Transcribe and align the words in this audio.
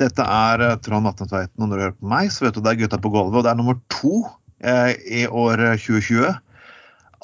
Dette 0.00 0.24
er 0.24 0.62
Trond 0.64 0.82
Trond 0.86 1.08
Vatnetveiten, 1.10 1.60
og 1.60 1.68
når 1.68 1.76
du 1.76 1.84
hører 1.84 1.98
på 1.98 2.08
meg, 2.10 2.32
så 2.32 2.46
vet 2.46 2.56
du 2.56 2.62
det 2.64 2.72
er 2.72 2.80
Gutta 2.82 2.98
på 3.02 3.12
gulvet. 3.14 3.38
Og 3.38 3.46
det 3.46 3.52
er 3.52 3.58
nummer 3.60 3.78
to 3.92 4.24
eh, 4.64 4.94
i 5.22 5.24
år 5.28 5.62
2020. 5.78 6.32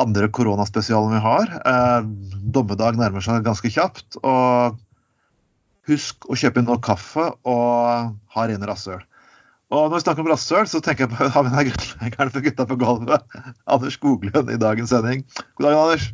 Andre 0.01 0.29
koronaspesialen 0.33 1.17
vi 1.17 1.23
har. 1.25 1.55
Eh, 1.73 2.09
dommedag 2.55 2.99
nærmer 3.01 3.25
seg 3.25 3.45
ganske 3.47 3.73
kjapt. 3.73 4.21
Og 4.23 4.79
husk 5.91 6.29
å 6.31 6.39
kjøpe 6.39 6.63
inn 6.63 6.69
noe 6.71 6.83
kaffe 6.85 7.31
og 7.49 8.13
ha 8.35 8.47
rene 8.47 8.69
rasshøl. 8.69 9.03
Og 9.71 9.85
når 9.87 10.01
vi 10.01 10.03
snakker 10.03 10.25
om 10.25 10.31
rasshøl, 10.33 10.67
så 10.67 10.81
tenker 10.83 11.07
jeg 11.07 11.15
på 11.15 11.29
har 11.31 11.47
vi 11.47 11.67
grunnleggeren 11.71 12.33
for 12.35 12.47
Gutta 12.47 12.67
på 12.71 12.79
gulvet. 12.81 13.37
Anders 13.73 13.99
Skoglund 13.99 14.51
i 14.51 14.59
dagens 14.61 14.95
sending. 14.95 15.27
God 15.59 15.69
dag, 15.69 15.79
Anders. 15.79 16.09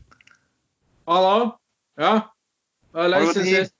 Hallo. 1.08 1.36
Ja. 2.00 2.12
Det 2.92 3.04
er 3.04 3.12
lenge 3.12 3.32
siden 3.36 3.52
sist. 3.52 3.75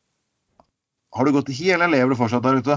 Har 1.16 1.24
du 1.24 1.32
gått 1.32 1.48
i 1.48 1.56
hi, 1.56 1.70
eller 1.72 1.88
lever 1.88 2.12
du 2.12 2.18
fortsatt 2.18 2.44
der 2.44 2.58
ute? 2.60 2.76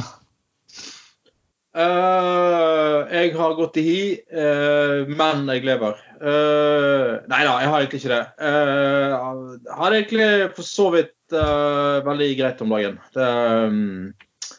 Uh, 1.76 3.04
jeg 3.12 3.34
har 3.36 3.58
gått 3.58 3.78
i 3.82 3.84
hi, 3.84 4.00
uh, 4.32 5.10
men 5.12 5.44
jeg 5.52 5.66
lever. 5.68 6.00
Uh, 6.20 7.20
nei 7.32 7.42
da, 7.44 7.58
jeg 7.60 7.70
har 7.72 7.84
egentlig 7.84 8.00
ikke 8.00 8.14
det. 8.14 8.24
Uh, 8.40 9.76
har 9.82 9.98
egentlig 9.98 10.30
for 10.56 10.68
så 10.68 10.88
vidt 10.96 11.36
uh, 11.36 12.00
veldig 12.08 12.32
greit 12.40 12.64
om 12.64 12.76
dagen. 12.76 12.98
Det, 13.16 13.28
um, 13.68 14.50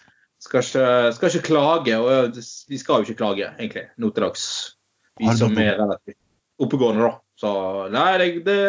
skal, 0.44 0.64
ikke, 0.64 0.86
skal 1.16 1.32
ikke 1.32 1.48
klage, 1.48 1.98
og 2.00 2.40
vi 2.68 2.80
skal 2.80 3.00
jo 3.00 3.08
ikke 3.08 3.20
klage, 3.24 3.50
egentlig, 3.56 3.88
nå 3.96 4.12
til 4.12 4.28
dags. 4.28 4.46
Vi 5.20 5.36
som 5.40 5.56
er 5.60 5.80
relativt 5.80 6.20
oppegående, 6.60 7.08
da. 7.08 7.16
Så 7.40 7.50
nei, 7.92 8.10
det, 8.20 8.28
det, 8.44 8.60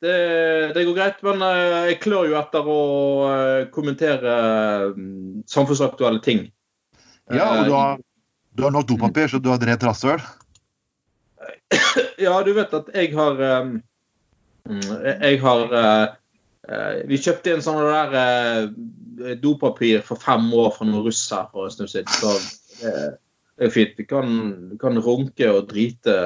det, 0.00 0.72
det 0.74 0.84
går 0.84 0.96
greit. 0.96 1.22
Men 1.26 1.42
eh, 1.42 1.92
jeg 1.92 2.00
klør 2.04 2.30
jo 2.30 2.38
etter 2.40 2.68
å 2.68 2.80
eh, 3.30 3.62
kommentere 3.74 4.34
mm, 4.96 5.46
samfunnsaktuelle 5.50 6.22
ting. 6.24 6.46
Ja, 7.32 7.48
og 7.56 7.64
du 7.66 7.72
Eh, 7.72 7.76
har, 7.76 8.02
du 8.56 8.66
har 8.66 8.74
nok 8.74 8.88
dopapir, 8.88 9.30
så 9.30 9.40
du 9.42 9.50
har 9.52 9.62
drept 9.62 9.86
rasshøl. 9.86 10.22
Ja, 12.20 12.38
du 12.44 12.54
vet 12.56 12.72
at 12.72 12.86
jeg 12.96 13.10
har 13.12 13.36
mm, 13.36 13.80
Jeg 15.20 15.38
har 15.42 15.72
Vi 17.08 17.18
kjøpte 17.20 17.52
en 17.52 17.64
sånn 17.64 17.82
der 18.14 19.36
dopapir 19.40 20.00
for 20.04 20.20
fem 20.20 20.48
år 20.56 20.72
fra 20.76 20.86
noen 20.88 21.04
russ 21.04 21.20
her 21.32 21.46
for 21.52 21.68
en 21.68 21.74
stund 21.74 21.92
siden. 21.92 22.08
Så 22.12 22.32
det, 22.80 22.94
det 23.56 23.68
er 23.68 23.74
fint. 23.74 23.94
Vi 24.00 24.06
kan, 24.08 24.32
vi 24.72 24.78
kan 24.80 25.00
runke 25.04 25.50
og 25.52 25.68
drite 25.70 26.16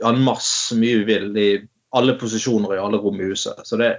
en 0.00 0.24
masse 0.24 0.70
så 0.70 0.80
mye 0.80 1.02
vi 1.02 1.08
vil 1.12 1.30
i 1.40 1.50
alle 1.94 2.16
posisjoner 2.20 2.76
i 2.76 2.82
alle 2.82 3.00
rom 3.02 3.20
i 3.20 3.30
huset. 3.30 3.60
Så 3.66 3.78
det, 3.80 3.90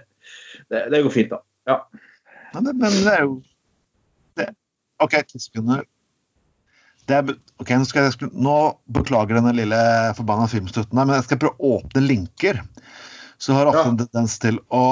det, 0.69 0.85
det 0.93 1.03
går 1.05 1.13
fint, 1.13 1.33
da. 1.33 1.41
Ja. 1.69 1.77
Ja, 2.53 2.61
det, 2.61 2.73
men 2.77 2.95
det 3.03 3.13
er 3.13 3.25
jo 3.25 3.35
det, 4.39 4.49
OK, 5.03 5.15
ti 5.27 5.41
sekunder. 5.43 5.83
Er, 7.11 7.35
ok, 7.61 7.71
nå, 7.77 7.85
skal 7.85 8.07
jeg, 8.07 8.29
nå 8.33 8.57
beklager 8.95 9.37
denne 9.37 9.53
lille 9.53 9.79
forbanna 10.17 10.47
filmstøtten 10.49 10.97
her, 10.97 11.05
men 11.05 11.19
jeg 11.19 11.27
skal 11.27 11.41
prøve 11.43 11.59
å 11.59 11.75
åpne 11.79 12.01
linker. 12.05 12.61
Så 13.37 13.53
har 13.53 13.67
jeg 13.67 13.75
ofte 13.75 13.83
Ja. 13.83 13.91
en 13.91 13.99
tendens 14.05 14.37
til 14.41 14.61
å 14.73 14.85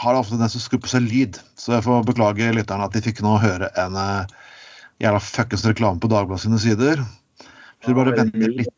har 0.00 0.16
ofte 0.16 0.32
en 0.32 0.38
tendens 0.38 0.54
til 0.54 0.62
å 0.62 0.64
skru 0.64 0.78
på 0.80 0.88
seg 0.88 1.04
lyd. 1.04 1.38
Så 1.58 1.74
jeg 1.74 1.84
får 1.84 2.06
beklage 2.08 2.52
lytterne 2.54 2.86
at 2.86 2.94
de 2.94 3.02
fikk 3.04 3.20
nå 3.26 3.34
høre 3.42 3.68
en 3.82 3.98
uh, 3.98 4.30
jævla 5.02 5.20
fuckings 5.20 5.66
reklame 5.66 6.00
på 6.00 6.08
Dagbladet 6.08 6.46
sine 6.46 6.60
sider. 6.62 7.02
Så 7.84 7.96
bare 7.96 8.14
Ja, 8.16 8.24
litt, 8.24 8.70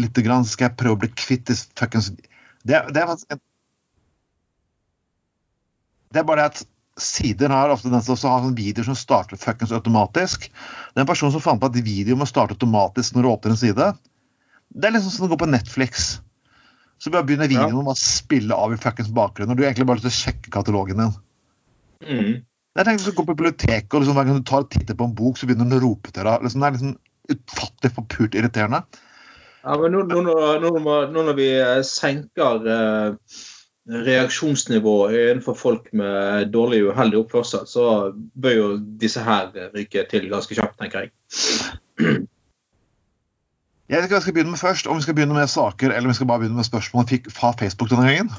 litt 0.00 0.18
grann, 0.24 0.44
så 0.44 0.56
skal 0.56 0.70
jeg 0.70 0.78
prøve 0.80 0.98
å 0.98 1.02
bli 1.04 1.12
kvitt 1.16 1.46
disse 1.50 1.68
fuckings 1.78 2.12
det, 2.66 2.80
det 2.90 3.02
er 3.02 3.06
faktisk 3.06 3.36
en 3.36 3.42
Det 6.10 6.22
er 6.22 6.26
bare 6.26 6.42
det 6.42 6.50
at 6.54 6.64
sider 6.96 7.52
har 7.52 7.70
ofte 7.70 7.90
den 7.92 8.02
som 8.02 8.14
har 8.16 8.40
sånne 8.40 8.56
videoer 8.56 8.86
som 8.88 8.96
starter 8.96 9.36
fuckings 9.36 9.74
automatisk. 9.76 10.46
Det 10.48 10.96
er 10.96 11.04
en 11.04 11.08
person 11.08 11.32
som 11.34 11.42
fant 11.44 11.60
på 11.60 11.68
at 11.68 11.76
video 11.84 12.16
må 12.16 12.28
starte 12.28 12.56
automatisk 12.56 13.16
når 13.16 13.26
du 13.26 13.30
åpner 13.32 13.52
en 13.52 13.60
side. 13.60 13.88
Det 14.72 14.88
er 14.88 14.94
liksom 14.94 15.12
som 15.12 15.26
å 15.26 15.30
gå 15.34 15.38
på 15.42 15.50
Netflix. 15.50 16.06
Så 16.96 17.12
bare 17.12 17.26
begynner 17.28 17.50
videoen 17.50 17.84
ja. 17.84 17.92
å 17.92 18.00
spille 18.00 18.56
av 18.56 18.72
i 18.72 18.80
fuckings 18.80 19.12
bakgrunnen. 19.12 19.52
Og 19.52 19.58
du 19.58 19.64
har 19.64 19.74
egentlig 19.74 19.90
bare 19.90 20.00
lyst 20.00 20.08
til 20.08 20.14
å 20.14 20.20
sjekke 20.22 20.54
katalogen 20.54 21.02
din. 21.02 21.12
Mm. 22.06 22.32
Jeg 22.76 22.88
tenkte 22.88 23.12
å 23.12 23.16
gå 23.18 23.24
på 23.26 23.34
biblioteket, 23.34 23.92
og 23.92 24.02
liksom, 24.02 24.16
hver 24.16 24.28
gang 24.28 24.40
du 24.40 24.48
tar 24.48 24.64
og 24.64 24.72
titter 24.72 24.96
på 24.96 25.08
en 25.08 25.14
bok, 25.16 25.36
så 25.36 25.48
begynner 25.48 25.68
den 25.68 25.78
å 25.78 25.84
rope 25.84 26.12
til 26.12 26.24
deg. 26.28 26.44
Liksom, 26.44 26.64
det 26.64 26.68
er 26.68 26.78
liksom 26.78 26.96
utfattelig 27.36 27.92
forpult 27.98 28.36
irriterende. 28.40 28.82
Ja, 29.66 29.74
men 29.82 29.96
nå, 29.96 30.04
nå, 30.06 30.22
nå, 30.62 30.70
nå 31.10 31.22
når 31.26 31.34
vi 31.34 31.46
eh, 31.58 31.80
senker 31.82 32.68
eh, 32.70 33.40
reaksjonsnivået 34.06 35.14
innenfor 35.14 35.54
folk 35.58 35.88
med 35.92 36.52
dårlig 36.54 36.84
og 36.84 36.92
uheldig 36.94 37.18
oppførsel, 37.24 37.66
så 37.66 38.12
bør 38.14 38.54
jo 38.54 38.68
disse 39.00 39.22
her 39.26 39.50
ryke 39.74 40.06
til 40.10 40.30
ganske 40.30 40.54
kjapt, 40.54 40.78
tenker 40.78 41.06
jeg. 41.06 41.12
Jeg 43.86 43.98
vet 44.00 44.06
ikke 44.06 44.16
hva 44.16 44.18
jeg 44.18 44.26
skal 44.26 44.34
begynne 44.38 44.54
med 44.54 44.62
først, 44.62 44.86
om 44.90 44.98
vi 44.98 45.06
skal 45.06 45.14
begynne 45.14 45.34
med 45.34 45.50
saker 45.50 45.90
eller 45.90 46.08
om 46.08 46.14
vi 46.14 46.18
skal 46.18 46.30
bare 46.30 46.42
begynne 46.42 46.58
med 46.58 46.66
spørsmål 46.66 47.06
fikk 47.10 47.28
fra 47.34 47.52
Facebook 47.58 47.90
denne 47.90 48.06
gangen. 48.06 48.32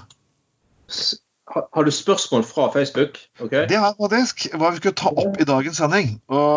Har, 1.47 1.69
har 1.75 1.83
du 1.83 1.91
spørsmål 1.91 2.44
fra 2.44 2.71
Facebook? 2.71 3.19
Okay. 3.39 3.67
Det 3.67 3.79
har 3.79 3.94
jeg 3.94 3.99
faktisk. 4.01 4.47
Hva 4.55 4.71
vi 4.71 4.81
skulle 4.81 4.99
ta 4.99 5.11
opp 5.11 5.39
i 5.39 5.47
dagens 5.47 5.79
sending. 5.79 6.17
Og 6.27 6.51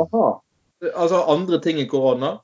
Aha. 0.00 0.28
Altså 0.92 1.24
andre 1.32 1.60
ting 1.64 1.80
enn 1.80 1.88
korona? 1.88 2.36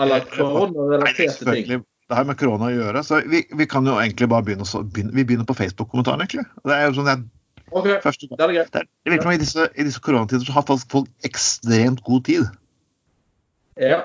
Eller 0.00 0.22
er 0.22 0.28
koronarelaterte 0.32 1.46
ting? 1.52 1.84
det 2.10 2.16
har 2.18 2.26
med 2.26 2.38
korona 2.40 2.66
å 2.66 2.74
gjøre, 2.74 3.02
så 3.06 3.20
vi, 3.30 3.44
vi 3.54 3.66
kan 3.70 3.86
jo 3.86 3.94
egentlig 4.02 4.26
bare 4.32 4.42
begynne, 4.42 4.66
så, 4.66 4.80
begynne 4.82 5.14
Vi 5.14 5.22
begynner 5.22 5.46
på 5.46 5.54
Facebook-kommentaren, 5.54 6.24
egentlig. 6.24 6.42
Det 6.66 6.74
er 6.74 6.88
jo 6.88 6.96
sånn 6.96 7.10
jeg, 7.12 7.22
okay, 7.70 8.00
første, 8.02 8.26
det 8.32 8.42
er 8.46 8.54
greit. 8.56 8.72
det, 8.74 8.82
det 9.06 9.12
virker 9.14 9.28
som 9.28 9.34
i 9.36 9.42
disse, 9.44 9.66
i 9.70 9.86
disse 9.86 10.02
koronatider 10.02 10.42
så 10.42 10.56
har 10.56 10.66
faktisk 10.66 10.90
folk 10.96 11.28
ekstremt 11.28 12.02
god 12.08 12.24
tid. 12.26 12.48
Ja. 13.78 14.00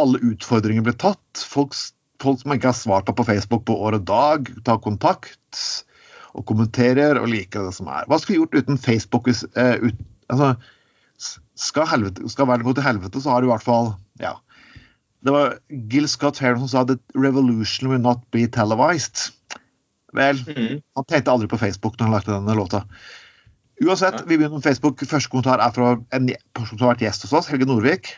Alle 0.00 0.20
utfordringer 0.28 0.84
blir 0.84 0.98
tatt. 1.00 1.46
Folk, 1.48 1.72
folk 2.20 2.42
som 2.42 2.52
ikke 2.52 2.74
har 2.74 2.76
svart 2.76 3.08
på 3.08 3.16
på 3.16 3.28
Facebook 3.30 3.64
på 3.70 3.78
år 3.88 3.96
og 4.02 4.06
dag, 4.12 4.52
tar 4.68 4.84
kontakt 4.84 5.64
og 6.34 6.44
kommenterer 6.50 7.22
og 7.22 7.30
liker 7.32 7.64
det 7.64 7.72
som 7.78 7.88
er. 7.88 8.04
Hva 8.10 8.20
skulle 8.20 8.36
vi 8.36 8.42
gjort 8.42 8.60
uten 8.60 8.84
Facebook 8.84 9.30
hvis 9.30 9.46
eh, 9.56 9.78
ut, 9.80 10.06
altså, 10.28 10.52
skal, 11.56 11.88
helvete, 11.88 12.28
skal 12.28 12.52
verden 12.52 12.68
gå 12.68 12.76
til 12.76 12.84
helvete, 12.84 13.22
så 13.22 13.32
har 13.32 13.40
du 13.40 13.48
i 13.48 13.54
hvert 13.54 13.64
fall 13.64 13.94
ja. 14.20 14.36
Det 15.24 15.32
var 15.32 15.58
Gil 15.90 16.08
Scott 16.08 16.38
Heron 16.42 16.60
som 16.64 16.68
sa 16.68 16.84
that 16.88 17.00
revolution 17.16 17.88
will 17.90 18.02
not 18.02 18.24
be 18.34 18.44
televised. 18.46 19.30
Vel, 20.14 20.38
mm. 20.46 20.82
han 20.94 21.06
tenkte 21.08 21.32
aldri 21.32 21.48
på 21.50 21.58
Facebook 21.58 21.96
når 21.98 22.06
han 22.06 22.16
lagde 22.18 22.34
denne 22.34 22.56
låta. 22.58 22.84
Uansett, 23.82 24.20
vi 24.26 24.36
begynner 24.36 24.60
med 24.60 24.66
Facebook. 24.66 25.00
Første 25.02 25.32
kommentar 25.32 25.62
er 25.64 25.72
fra 25.74 25.96
en 26.14 26.28
person 26.54 26.76
som 26.76 26.84
har 26.86 26.94
vært 26.94 27.06
gjest 27.08 27.26
hos 27.26 27.34
oss, 27.40 27.48
Helge 27.50 27.66
Norvik. 27.66 28.12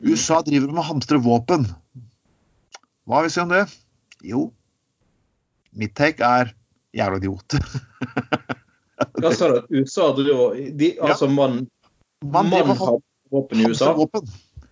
USA 0.00 0.40
driver 0.46 0.70
med 0.70 0.80
å 0.80 0.86
hamstre 0.94 1.20
våpen. 1.20 1.66
Hva 3.04 3.20
vil 3.20 3.28
vi 3.28 3.34
si 3.34 3.42
om 3.42 3.52
det? 3.52 3.66
Jo, 4.24 4.46
mitt 5.76 5.92
take 5.98 6.24
er 6.24 6.54
jævla 6.96 7.20
idiot. 7.20 7.58
Hva 9.20 9.32
sa 9.36 9.50
du? 9.52 9.58
USA 9.74 10.10
driver 10.16 10.56
de, 10.56 10.94
Altså, 11.00 11.28
man, 11.28 11.64
Man 12.24 12.50
man 12.52 12.72
å 12.72 12.78
har 12.78 12.98
våpen 13.32 13.60
i 13.62 13.68
USA? 13.68 13.92
våpen. 13.96 14.26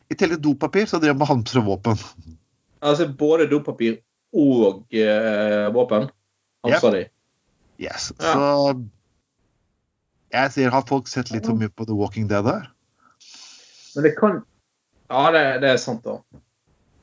I 0.09 0.17
tillegg 0.17 0.39
til 0.39 0.45
dopapir, 0.51 0.87
så 0.89 1.01
driver 1.01 1.15
han 1.15 1.23
med 1.23 1.31
hamstre 1.31 1.63
våpen. 1.65 1.99
Altså 2.81 3.09
både 3.09 3.49
dopapir 3.51 3.99
og 4.33 4.85
uh, 4.95 5.69
våpen? 5.75 6.09
Yep. 6.69 6.87
de? 6.95 7.05
Yes. 7.79 8.13
Ja. 8.19 8.33
Så 8.33 8.75
jeg 10.35 10.53
sier, 10.53 10.73
har 10.75 10.85
folk 10.89 11.09
sett 11.09 11.31
litt 11.33 11.47
for 11.49 11.57
mye 11.57 11.73
på 11.73 11.87
The 11.89 11.97
Walking 11.97 12.29
Dead 12.29 12.47
her? 12.49 12.69
Men 13.95 14.05
det 14.05 14.15
kan 14.19 14.43
Ja, 15.09 15.31
det, 15.33 15.43
det 15.63 15.71
er 15.73 15.79
sant, 15.81 16.05
da. 16.05 16.19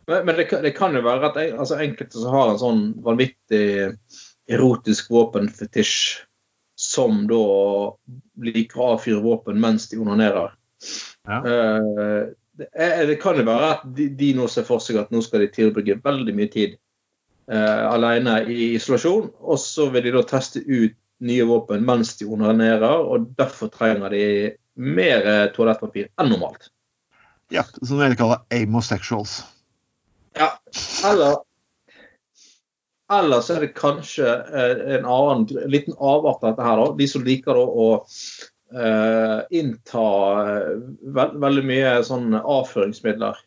Men, 0.06 0.26
men 0.28 0.36
det, 0.38 0.46
det 0.62 0.76
kan 0.78 0.94
jo 0.94 1.02
være 1.02 1.32
at 1.32 1.40
jeg, 1.42 1.56
altså 1.58 1.80
enkelte 1.82 2.22
som 2.22 2.36
har 2.36 2.52
en 2.52 2.62
sånn 2.62 2.84
vanvittig 3.06 3.96
erotisk 4.46 5.10
våpenfetisj, 5.10 5.96
som 6.78 7.24
da 7.26 7.40
liker 8.46 8.82
å 8.82 8.92
avfyre 8.94 9.24
våpen 9.24 9.58
mens 9.64 9.88
de 9.90 9.98
onanerer. 10.04 10.54
Ja. 11.26 11.40
Eh, 11.40 12.22
det, 12.58 13.20
kan 13.22 13.38
jo 13.40 13.46
være 13.48 13.72
at 13.74 13.88
de, 13.98 14.10
de 14.16 14.34
nå 14.38 14.48
ser 14.52 14.68
for 14.68 14.84
seg 14.84 15.00
at 15.02 15.12
nå 15.14 15.22
skal 15.24 15.44
de 15.44 15.52
tilbringe 15.52 15.98
veldig 16.04 16.36
mye 16.36 16.52
tid 16.52 16.78
eh, 17.52 17.82
alene 17.90 18.42
i 18.52 18.74
isolasjon, 18.76 19.32
og 19.42 19.60
så 19.62 19.90
vil 19.94 20.08
de 20.08 20.14
da 20.16 20.24
teste 20.30 20.64
ut 20.66 20.96
nye 21.26 21.48
våpen 21.48 21.84
mens 21.88 22.16
de 22.20 22.28
onanerer, 22.28 23.02
og 23.04 23.30
derfor 23.40 23.72
trenger 23.74 24.14
de 24.14 24.26
mer 24.76 25.28
eh, 25.28 25.48
toalettpapir 25.56 26.10
enn 26.20 26.32
normalt. 26.34 26.70
Ja, 27.54 27.64
som 27.82 28.00
de 28.02 28.16
kaller 28.18 28.42
amosexuals. 28.54 29.44
Ja, 30.36 30.56
eller 31.06 31.44
Eller 33.14 33.42
så 33.46 33.54
er 33.54 33.62
det 33.62 33.76
kanskje 33.78 34.26
eh, 34.26 34.80
en 34.96 35.04
annen 35.06 35.44
en 35.62 35.70
liten 35.70 35.94
avart 36.02 36.42
av 36.42 36.56
dette 36.56 36.66
her, 36.66 36.80
da. 36.82 36.96
De 36.98 37.08
som 37.08 37.22
liker 37.24 37.54
da 37.54 37.62
å 37.62 37.86
innta 39.56 40.06
eh, 40.44 40.72
veld, 41.16 41.38
veldig 41.44 41.66
mye 41.70 41.92
sånn 42.04 42.34
avføringsmidler 42.36 43.38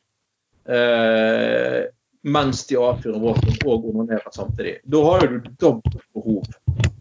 eh, 0.68 1.84
mens 2.28 2.66
de 2.66 2.76
avfyrer 2.80 3.20
våpen 3.22 3.56
og 3.64 3.86
onanerer 3.88 4.32
samtidig. 4.34 4.78
Da 4.84 5.02
har 5.04 5.24
jo 5.24 5.38
du 5.38 5.50
dobbelt 5.60 6.04
behov 6.16 6.44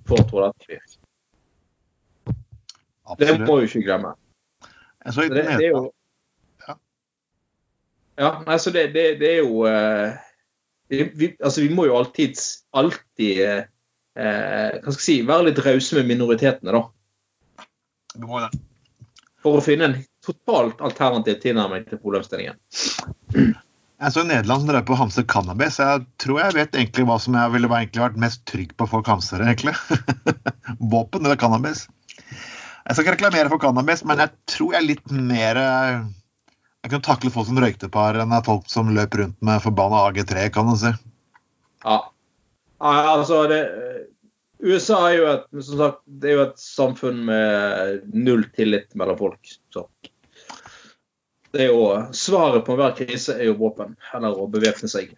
for 0.08 0.24
toalettpapir. 0.30 0.82
Det 3.18 3.38
må 3.44 3.60
vi 3.62 3.70
ikke 3.70 3.86
glemme. 3.86 4.14
Så 5.08 5.28
det, 5.32 5.46
det 5.48 5.70
er 5.70 5.72
jo 5.72 5.86
Ja. 8.18 8.32
altså 8.34 8.50
nei, 8.50 8.58
så 8.60 8.72
det, 8.74 8.84
det, 8.96 9.04
det 9.22 9.28
er 9.30 9.44
jo 9.46 9.66
eh, 9.70 10.16
vi, 10.90 11.36
Altså, 11.40 11.62
vi 11.62 11.70
må 11.70 11.86
jo 11.86 11.98
alltid, 12.00 12.40
alltid 12.74 13.42
eh, 13.46 13.62
eh, 14.18 14.80
Hva 14.82 14.92
skal 14.92 14.98
jeg 14.98 15.06
si 15.06 15.18
Være 15.28 15.50
litt 15.50 15.62
rause 15.64 16.00
med 16.00 16.10
minoritetene, 16.10 16.74
da. 16.74 16.82
Må 18.24 18.42
det. 18.42 18.52
For 19.46 19.60
å 19.60 19.64
finne 19.64 19.90
en 19.90 19.98
totalt 20.26 20.82
alternativ 20.84 21.40
tilnærming 21.44 21.86
til 21.88 22.02
problemstillingen. 22.02 22.58
Jeg 23.98 24.14
så 24.14 24.22
i 24.22 24.28
Nederland 24.30 24.62
som 24.62 24.70
drev 24.70 24.84
på 24.86 24.94
å 24.94 25.00
hamstre 25.00 25.24
cannabis. 25.30 25.80
Jeg 25.82 26.04
tror 26.22 26.42
jeg 26.44 26.56
vet 26.58 26.76
egentlig 26.78 27.06
hva 27.10 27.18
som 27.22 27.38
jeg 27.38 27.54
ville 27.56 27.70
vært 27.72 28.20
mest 28.22 28.44
trygg 28.50 28.76
på 28.78 28.86
for 28.90 29.06
hamstere, 29.10 29.48
egentlig. 29.48 29.74
Våpen 30.94 31.26
eller 31.26 31.40
cannabis. 31.42 31.88
Jeg 32.28 32.94
skal 32.94 33.04
ikke 33.04 33.16
reklamere 33.18 33.52
for 33.52 33.62
cannabis, 33.62 34.04
men 34.08 34.22
jeg 34.22 34.34
tror 34.54 34.76
jeg 34.76 34.80
er 34.80 34.90
litt 34.92 35.12
mer 35.12 35.58
Jeg 35.60 36.92
kunne 36.92 37.08
takle 37.08 37.32
folk 37.34 37.50
som 37.50 37.58
røykte 37.60 37.90
par, 37.92 38.20
enn 38.22 38.36
folk 38.46 38.70
som 38.72 38.94
løp 38.94 39.18
rundt 39.18 39.42
med 39.44 39.64
forbanna 39.66 40.06
AG3, 40.12 40.46
kan 40.54 40.70
du 40.70 40.78
si. 40.80 40.94
Ja. 41.84 41.98
ja 42.80 42.94
altså, 43.16 43.42
det 43.50 43.64
USA 44.60 45.00
er 45.12 45.16
jo 45.18 45.26
et, 45.30 45.48
som 45.62 45.82
sagt, 45.82 46.00
det 46.06 46.32
er 46.32 46.38
jo 46.40 46.46
et 46.48 46.62
samfunn 46.62 47.20
med 47.28 48.08
null 48.14 48.46
tillit 48.58 48.90
mellom 48.98 49.20
folk. 49.20 49.54
Så. 49.74 49.86
Det 51.54 51.68
er 51.68 51.72
jo, 51.72 51.86
svaret 52.18 52.66
på 52.66 52.74
enhver 52.74 52.96
krise 52.98 53.38
er 53.38 53.52
jo 53.52 53.58
våpen, 53.62 53.96
eller 54.18 54.38
å 54.38 54.50
bevæpne 54.52 54.90
seg. 54.92 55.14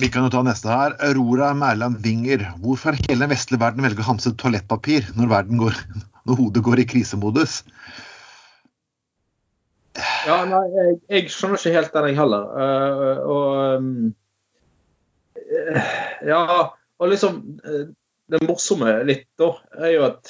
Vi 0.00 0.08
kan 0.12 0.24
jo 0.26 0.32
ta 0.32 0.42
neste 0.46 0.70
her. 0.70 0.94
Aurora 1.04 1.50
Mæland 1.56 2.00
Winger. 2.04 2.46
Hvorfor 2.62 2.96
hele 2.96 3.24
den 3.24 3.32
vestlige 3.32 3.62
verden 3.62 3.84
velger 3.84 4.04
å 4.04 4.10
hamstre 4.12 4.32
toalettpapir 4.38 5.10
når, 5.18 5.50
går, 5.50 5.78
når 6.30 6.40
hodet 6.40 6.64
går 6.66 6.82
i 6.82 6.88
krisemodus? 6.94 7.60
Ja, 10.26 10.44
nei, 10.46 10.62
jeg, 10.76 10.98
jeg 11.10 11.30
skjønner 11.34 11.58
ikke 11.58 11.74
helt 11.74 11.94
den, 11.96 12.10
jeg 12.10 12.18
heller. 12.20 12.50
Uh, 12.54 13.16
og 13.34 13.46
um, 13.80 14.14
Ja, 16.30 16.42
og 17.00 17.12
liksom 17.12 17.40
uh, 17.64 17.88
Det 18.30 18.38
morsomme 18.46 18.92
litt 19.08 19.26
da, 19.40 19.48
er 19.80 19.94
jo 19.96 20.02
at 20.06 20.28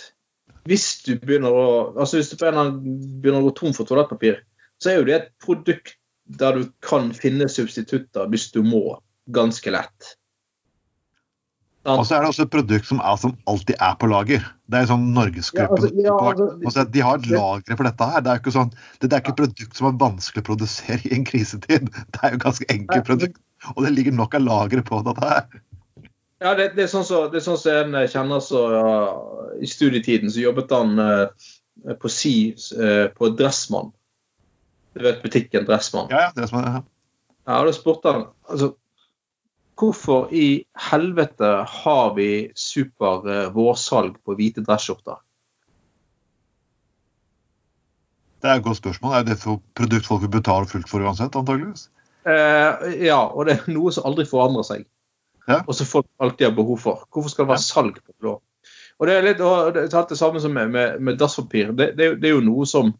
hvis 0.68 0.86
du 1.04 1.14
begynner 1.20 1.52
å 1.52 1.66
altså 2.00 2.20
hvis 2.20 2.30
du 2.32 2.38
begynner 2.40 3.40
å 3.40 3.48
gå 3.48 3.52
tom 3.58 3.74
for 3.76 3.88
toalettpapir, 3.88 4.38
så 4.80 4.92
er 4.92 5.00
jo 5.00 5.08
det 5.08 5.16
et 5.16 5.28
produkt 5.42 5.98
der 6.40 6.56
du 6.56 6.70
kan 6.84 7.10
finne 7.16 7.48
substitutter 7.50 8.30
hvis 8.32 8.48
du 8.54 8.62
må, 8.64 9.00
ganske 9.34 9.72
lett. 9.74 10.14
Og 11.88 12.02
så 12.04 12.18
er 12.18 12.24
det 12.24 12.28
også 12.28 12.44
et 12.44 12.52
produkt 12.52 12.88
som, 12.90 12.98
er, 13.00 13.16
som 13.16 13.32
alltid 13.48 13.78
er 13.80 13.94
på 13.96 14.08
lager. 14.10 14.42
Det 14.68 14.82
er 14.82 14.88
sånn 14.90 15.06
Norgesgruppen. 15.16 15.86
Ja, 15.96 16.12
altså, 16.12 16.48
ja, 16.50 16.58
altså, 16.68 16.84
de 16.92 17.04
har 17.06 17.22
lagre 17.24 17.78
for 17.78 17.88
dette 17.88 18.08
her. 18.10 18.24
Det 18.26 18.32
er, 18.32 18.42
ikke 18.42 18.52
sånn, 18.52 18.72
det 19.00 19.08
er 19.08 19.22
ikke 19.22 19.32
et 19.32 19.40
produkt 19.40 19.80
som 19.80 19.88
er 19.88 19.96
vanskelig 20.02 20.44
å 20.44 20.48
produsere 20.50 21.00
i 21.08 21.14
en 21.16 21.24
krisetid. 21.28 21.88
Det 22.12 22.20
er 22.26 22.36
jo 22.36 22.42
ganske 22.44 22.68
enkelt 22.74 23.08
produkt, 23.08 23.40
og 23.72 23.80
det 23.84 23.94
ligger 23.96 24.16
nok 24.16 24.36
av 24.36 24.44
lagre 24.44 24.84
på 24.84 25.00
dette 25.08 25.32
her. 25.32 25.62
Ja, 26.40 26.54
det, 26.56 26.70
det 26.72 26.86
er 26.86 26.88
sånn 26.88 27.04
som 27.04 27.34
så, 27.36 27.54
så 27.60 27.72
en 27.82 27.96
kjenner 28.08 28.40
så 28.40 28.60
ja, 28.72 28.92
I 29.60 29.68
studietiden 29.68 30.30
så 30.32 30.40
jobbet 30.40 30.70
han 30.72 30.94
uh, 30.96 31.48
på 32.00 32.08
Si 32.08 32.34
uh, 32.80 33.08
på 33.12 33.28
Dressmann. 33.36 33.90
Du 34.96 35.04
vet 35.04 35.20
butikken 35.20 35.66
Dressmann? 35.68 36.08
Ja, 36.08 36.28
ja, 36.28 36.30
Dressmann, 36.38 36.64
ja. 36.64 36.80
ja 37.44 37.58
da 37.66 37.74
spurte 37.76 38.14
han 38.14 38.24
altså, 38.48 38.70
hvorfor 39.80 40.32
i 40.32 40.62
helvete 40.88 41.50
har 41.68 42.14
vi 42.16 42.30
super 42.56 43.28
uh, 43.28 43.50
vårsalg 43.52 44.16
på 44.24 44.36
hvite 44.38 44.64
dressskjorter? 44.64 45.20
Det 48.40 48.48
er 48.48 48.62
et 48.62 48.64
godt 48.64 48.80
spørsmål. 48.80 49.18
Er 49.18 49.28
det 49.28 49.36
for 49.42 49.60
produkt 49.76 50.08
folk 50.08 50.24
vil 50.24 50.32
betale 50.38 50.72
fullt 50.72 50.88
for 50.88 51.04
uansett, 51.04 51.36
antageligvis? 51.36 51.90
ja, 52.20 53.16
og 53.16 53.46
det 53.48 53.54
er 53.54 53.68
noe 53.72 53.88
som 53.96 54.04
aldri 54.08 54.26
forandrer 54.28 54.64
seg 54.68 54.82
ja. 55.48 55.60
og 55.66 55.74
som 55.74 55.88
folk 55.88 56.06
alltid 56.18 56.48
har 56.48 56.56
behov 56.56 56.80
for. 56.82 57.04
Hvorfor 57.12 57.32
skal 57.32 57.46
det 57.46 57.52
være 57.54 57.64
salg 57.64 58.00
på 58.00 58.14
det? 58.14 58.36
Og 59.00 59.08
Det 59.08 59.14
er 59.16 59.24
litt 59.24 59.40
og 59.40 59.72
det 59.74 59.86
det 59.88 60.18
samme 60.18 60.40
som 60.40 60.52
med, 60.52 60.68
med, 60.70 61.00
med 61.00 61.18
dasspapir. 61.18 61.72
Det, 61.72 61.94
det, 61.96 62.10
det, 62.20 62.28
er 62.28 62.36
jo 62.36 62.44
noe 62.44 62.66
som 62.68 62.92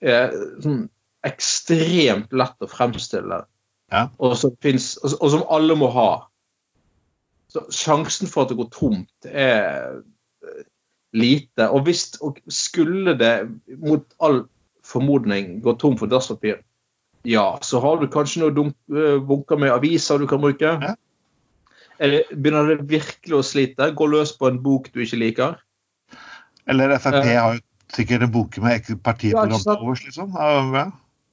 er 0.00 0.30
sånn 0.62 0.84
ekstremt 1.26 2.30
lett 2.30 2.62
å 2.62 2.68
fremstille, 2.70 3.40
ja. 3.90 4.04
og, 4.22 4.36
som 4.38 4.54
finnes, 4.62 4.92
og, 5.02 5.16
og, 5.18 5.32
som 5.34 5.42
alle 5.50 5.74
må 5.78 5.88
ha. 5.96 6.10
Så 7.50 7.64
Sjansen 7.74 8.30
for 8.30 8.44
at 8.44 8.52
det 8.52 8.60
går 8.60 8.70
tomt, 8.70 9.26
er 9.26 9.98
lite. 11.16 11.66
Og 11.66 11.88
hvis 11.88 12.12
og 12.22 12.38
skulle 12.52 13.16
det 13.18 13.34
mot 13.82 14.06
all 14.22 14.44
formodning 14.86 15.58
gå 15.64 15.74
tom 15.80 15.98
for 15.98 16.10
dasspapir, 16.10 16.60
ja, 17.26 17.58
så 17.66 17.80
har 17.82 17.98
du 17.98 18.06
kanskje 18.06 18.46
noen 18.46 18.72
bunker 19.26 19.58
med 19.58 19.74
aviser 19.74 20.22
du 20.22 20.28
kan 20.30 20.40
bruke. 20.44 20.76
Ja. 20.78 20.94
Eller 21.98 22.28
begynner 22.30 22.68
det 22.70 22.86
virkelig 22.90 23.38
å 23.38 23.46
slite? 23.46 23.90
Gå 23.98 24.06
løs 24.10 24.34
på 24.38 24.50
en 24.50 24.60
bok 24.62 24.90
du 24.94 25.02
ikke 25.02 25.18
liker? 25.18 25.56
Eller 26.68 26.94
Frp 27.00 27.24
har 27.24 27.56
jo 27.56 27.62
sikkert 27.94 28.26
en 28.26 28.32
bok 28.32 28.58
med 28.62 28.90
partiprogram 29.02 29.64
på 29.64 29.76
overs, 29.80 30.04
liksom. 30.04 30.34
Ja. 30.36 30.84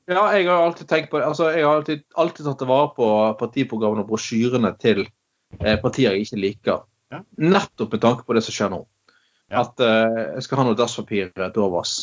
ja, 0.07 0.23
jeg 0.37 0.47
har 0.47 0.63
alltid 0.63 0.89
tenkt 0.89 1.11
på 1.11 1.19
det. 1.19 1.27
Altså, 1.27 1.51
jeg 1.53 1.67
har 1.67 1.81
alltid, 1.81 2.05
alltid 2.15 2.49
tatt 2.49 2.65
vare 2.69 2.91
på 2.95 3.11
partiprogrammene 3.41 4.05
og 4.05 4.13
brosjyrene 4.13 4.71
til 4.81 5.03
eh, 5.03 5.77
partier 5.81 6.15
jeg 6.15 6.27
ikke 6.27 6.41
liker. 6.41 6.83
Ja. 7.13 7.21
Nettopp 7.37 7.93
med 7.93 8.05
tanke 8.05 8.25
på 8.25 8.37
det 8.37 8.45
som 8.45 8.55
skjer 8.55 8.73
nå. 8.73 8.81
At 9.53 9.83
eh, 9.83 10.21
jeg 10.37 10.47
skal 10.47 10.61
ha 10.61 10.69
noe 10.69 10.79
dasspapir 10.79 11.33
til 11.35 11.65
overs. 11.67 11.97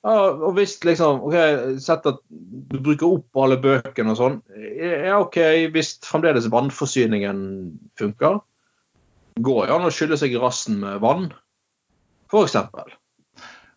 Ja, 0.00 0.12
og 0.32 0.54
hvis 0.56 0.78
liksom 0.86 1.20
OK, 1.28 1.34
sett 1.84 2.06
at 2.08 2.22
du 2.30 2.78
bruker 2.80 3.18
opp 3.18 3.40
alle 3.42 3.58
bøkene 3.60 4.14
og 4.14 4.20
sånn. 4.20 4.38
Ja, 4.56 5.18
OK, 5.20 5.36
hvis 5.74 5.98
fremdeles 6.06 6.48
vannforsyningen 6.52 7.42
funker, 8.00 8.40
går 9.44 9.68
det 9.68 9.76
an 9.76 9.84
å 9.88 9.92
skylle 9.92 10.16
seg 10.20 10.32
i 10.32 10.40
rassen 10.40 10.80
med 10.80 11.02
vann, 11.04 11.28
f.eks. 12.32 12.56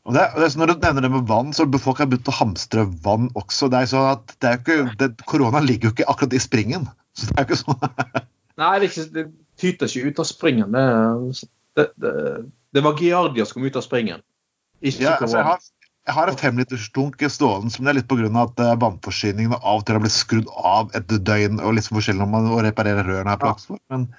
Og 0.03 0.15
det, 0.15 0.23
det, 0.35 0.49
når 0.59 0.73
du 0.73 0.83
nevner 0.83 1.05
det 1.05 1.11
med 1.11 1.27
vann, 1.27 1.53
så 1.55 1.63
har 1.63 1.83
folk 1.83 1.99
har 1.99 2.09
begynt 2.11 2.31
å 2.31 2.35
hamstre 2.35 2.83
vann 3.05 3.29
også. 3.39 3.69
Det 3.71 3.83
er 3.83 3.91
sånn 3.91 4.09
at 4.13 4.33
det 4.43 4.49
er 4.49 4.59
ikke, 4.59 4.79
det, 4.99 5.11
Korona 5.27 5.61
ligger 5.63 5.89
jo 5.89 5.95
ikke 5.95 6.09
akkurat 6.11 6.35
i 6.35 6.43
springen. 6.43 6.89
Så 7.15 7.29
det 7.29 7.39
er 7.39 7.47
ikke 7.47 7.59
sånn 7.61 7.85
Nei, 8.61 8.73
det, 8.81 8.89
ikke, 8.91 9.05
det 9.15 9.23
tyter 9.59 9.89
ikke 9.89 10.11
ut 10.11 10.19
av 10.23 10.27
springen. 10.29 10.75
Det, 10.75 11.47
det, 11.79 11.87
det, 12.03 12.13
det 12.75 12.83
var 12.85 12.99
Giardia 12.99 13.47
som 13.47 13.59
kom 13.59 13.67
ut 13.67 13.79
av 13.79 13.85
springen. 13.85 14.23
Ikke 14.83 15.05
ja, 15.05 15.15
altså, 15.15 15.39
jeg 15.39 15.47
har 15.47 15.63
jeg 16.03 16.15
har 16.17 16.29
et 16.29 16.41
femlitersdunk 16.41 17.21
stående 17.31 17.71
som 17.71 17.85
det 17.85 17.93
er 17.93 17.97
litt 18.01 18.09
pga. 18.11 18.27
at 18.41 18.57
vannforsyningen 18.81 19.55
av 19.55 19.79
og 19.79 19.85
til 19.87 19.95
har 19.95 20.03
blitt 20.03 20.15
skrudd 20.15 20.49
av 20.51 20.91
et 20.97 21.07
døgn 21.07 21.61
og 21.63 21.77
litt 21.77 21.87
forskjellig 21.87 22.25
om 22.25 22.33
man 22.35 22.49
reparerer 22.65 23.07
rørene 23.07 23.31
her 23.31 23.39
på 23.39 23.53
Aksvoll. 23.53 23.79
Men... 23.93 24.09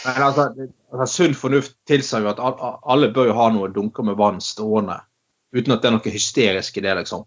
Men 0.00 0.22
altså, 0.24 0.46
altså, 0.94 1.06
sunn 1.12 1.36
fornuft 1.36 1.74
tilsier 1.88 2.24
jo 2.24 2.30
at 2.32 2.40
alle 2.40 3.10
bør 3.12 3.30
jo 3.30 3.36
ha 3.36 3.50
noe 3.52 3.68
dunker 3.74 4.06
med 4.08 4.16
vann 4.16 4.40
stående. 4.40 4.96
Uten 5.52 5.74
at 5.74 5.82
det 5.82 5.90
er 5.90 5.96
noe 5.98 6.14
hysterisk 6.14 6.78
i 6.80 6.84
det, 6.86 6.94
liksom. 7.02 7.26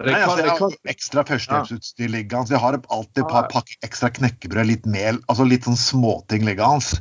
Det 0.00 0.08
Nei, 0.08 0.20
altså, 0.24 0.42
jeg 0.42 0.56
har 0.58 0.76
ekstra 0.90 1.24
førstehjelpsutstyr 1.28 2.10
liggende. 2.10 2.54
Jeg 2.56 2.62
har 2.62 2.78
alltid 2.80 3.22
et 3.22 3.30
par 3.30 3.50
pakker 3.52 3.86
ekstra 3.86 4.10
knekkebrød, 4.16 4.66
litt 4.72 4.88
mel, 4.88 5.20
altså 5.28 5.46
litt 5.46 5.68
sånn 5.68 5.78
småting 5.78 6.46
liggende. 6.48 6.98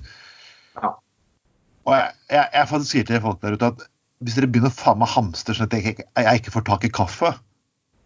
Ja. 0.77 0.93
Og 1.87 1.95
jeg, 1.95 2.11
jeg, 2.35 2.49
jeg 2.59 2.83
sier 2.91 3.07
til 3.07 3.23
folk 3.23 3.39
der 3.41 3.55
ute 3.55 3.71
at 3.73 3.87
hvis 4.23 4.35
dere 4.35 4.49
begynner 4.51 4.73
faen 4.73 4.99
meg 4.99 5.11
hamstre 5.13 5.55
sånn 5.55 5.69
at 5.69 5.75
jeg, 5.77 5.95
jeg, 6.03 6.39
ikke 6.41 6.53
får 6.55 6.65
tak 6.67 6.85
i 6.87 6.91
kaffe, 6.91 7.31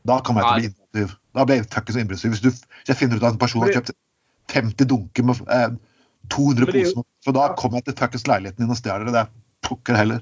da 0.08 0.20
kommer 0.22 0.44
jeg 0.44 0.46
til 0.46 0.54
å 0.54 0.60
bli 0.60 0.70
innbrudstyv. 0.70 1.16
Da 1.34 1.46
blir 1.48 1.60
jeg 1.60 1.70
fuckings 1.74 2.00
innbrudstyv. 2.02 2.36
Hvis, 2.36 2.44
hvis 2.44 2.92
jeg 2.92 3.00
finner 3.00 3.18
ut 3.18 3.26
at 3.26 3.34
en 3.34 3.42
person 3.42 3.64
har 3.64 3.74
kjøpt 3.74 3.94
50 4.54 4.90
dunker 4.92 5.26
med 5.26 5.42
eh, 5.56 5.70
200 6.34 6.70
poser 6.70 7.06
så 7.24 7.34
da 7.36 7.48
kommer 7.60 7.80
jeg 7.80 7.88
til 7.90 7.98
fuckings 8.02 8.28
leiligheten 8.30 8.64
din 8.64 8.76
og 8.76 8.80
stjeler 8.80 9.10
det. 9.10 9.16
Det 9.16 9.70
plukker 9.70 9.98
heller. 9.98 10.20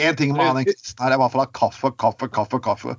Én 0.00 0.16
ting 0.18 0.32
med 0.34 0.48
han 0.48 0.64
kristen 0.66 1.02
her 1.02 1.12
er 1.12 1.18
i 1.18 1.22
hvert 1.22 1.34
fall 1.34 1.50
kaffe, 1.54 1.90
kaffe, 2.00 2.30
kaffe, 2.32 2.62
kaffe. 2.62 2.96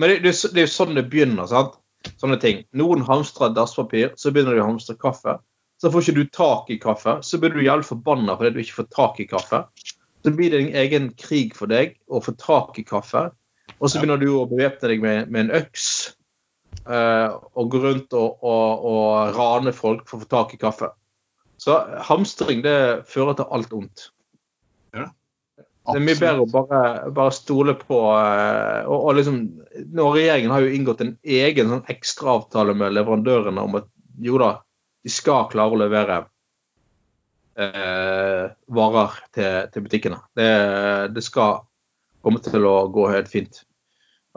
Men 0.00 0.10
det, 0.10 0.18
det, 0.24 0.34
det 0.54 0.64
er 0.64 0.66
jo 0.66 0.72
sånn 0.72 0.96
det 0.96 1.06
begynner. 1.12 1.46
sant? 1.48 1.78
Sånne 2.20 2.40
ting. 2.40 2.64
Noen 2.76 3.04
hamstrer 3.04 3.52
dasspapir, 3.56 4.14
så 4.16 4.32
begynner 4.32 4.56
de 4.56 4.64
å 4.64 4.68
hamstre 4.70 4.96
kaffe. 5.00 5.38
Så 5.80 5.92
får 5.92 6.04
ikke 6.04 6.18
du 6.18 6.34
tak 6.36 6.70
i 6.72 6.76
kaffe, 6.80 7.20
så 7.24 7.38
blir 7.40 7.54
du 7.54 7.62
jævlig 7.64 7.88
forbanna 7.88 8.36
fordi 8.36 8.52
du 8.56 8.60
ikke 8.64 8.82
får 8.82 8.88
tak 8.92 9.20
i 9.22 9.28
kaffe. 9.28 9.62
Så 10.24 10.32
blir 10.36 10.52
det 10.52 10.60
en 10.60 10.74
egen 10.82 11.10
krig 11.16 11.54
for 11.56 11.70
deg 11.70 11.96
å 12.08 12.20
få 12.24 12.34
tak 12.38 12.78
i 12.80 12.84
kaffe. 12.84 13.30
Og 13.80 13.88
så 13.88 14.00
begynner 14.00 14.20
du 14.20 14.28
å 14.34 14.48
bevæpne 14.48 14.90
deg 14.92 15.04
med, 15.04 15.30
med, 15.32 15.46
en 15.46 15.62
øks 15.62 15.86
uh, 16.84 17.38
og 17.56 17.70
gå 17.72 17.80
rundt 17.84 18.16
og, 18.16 18.42
og, 18.44 18.84
og, 18.90 19.36
rane 19.38 19.72
folk 19.76 20.04
for 20.08 20.18
å 20.18 20.24
få 20.24 20.30
tak 20.30 20.56
i 20.56 20.60
kaffe. 20.60 20.90
Så 21.60 21.76
hamstring 22.08 22.60
det 22.64 22.76
fører 23.08 23.38
til 23.38 23.48
alt 23.56 23.72
ondt. 23.76 24.10
Ja, 24.96 25.06
det 25.90 25.96
er 25.96 26.04
mye 26.04 26.18
bedre 26.18 26.44
å 26.44 26.50
bare, 26.50 26.82
bare 27.16 27.32
stole 27.32 27.74
på 27.78 28.02
uh, 28.12 28.84
og, 28.84 28.98
og, 28.98 29.14
liksom, 29.16 29.40
nå 29.96 30.10
Regjeringen 30.12 30.52
har 30.52 30.66
jo 30.66 30.74
inngått 30.76 31.04
en 31.04 31.14
egen 31.24 31.72
sånn 31.72 31.88
ekstraavtale 31.92 32.76
med 32.76 32.96
leverandørene 32.98 33.64
om 33.64 33.80
at 33.80 33.88
jo 34.20 34.36
da, 34.42 34.58
de 35.00 35.12
skal 35.12 35.48
klare 35.52 35.72
å 35.72 35.80
levere 35.80 36.20
eh, 37.58 38.44
varer 38.76 39.18
til, 39.34 39.66
til 39.72 39.86
butikkene. 39.86 40.20
Det, 40.36 40.50
det, 41.16 41.24
skal 41.26 41.62
komme 42.24 42.42
til 42.44 42.66
å 42.68 42.76
gå 42.92 43.08
helt 43.10 43.30
fint. 43.32 43.62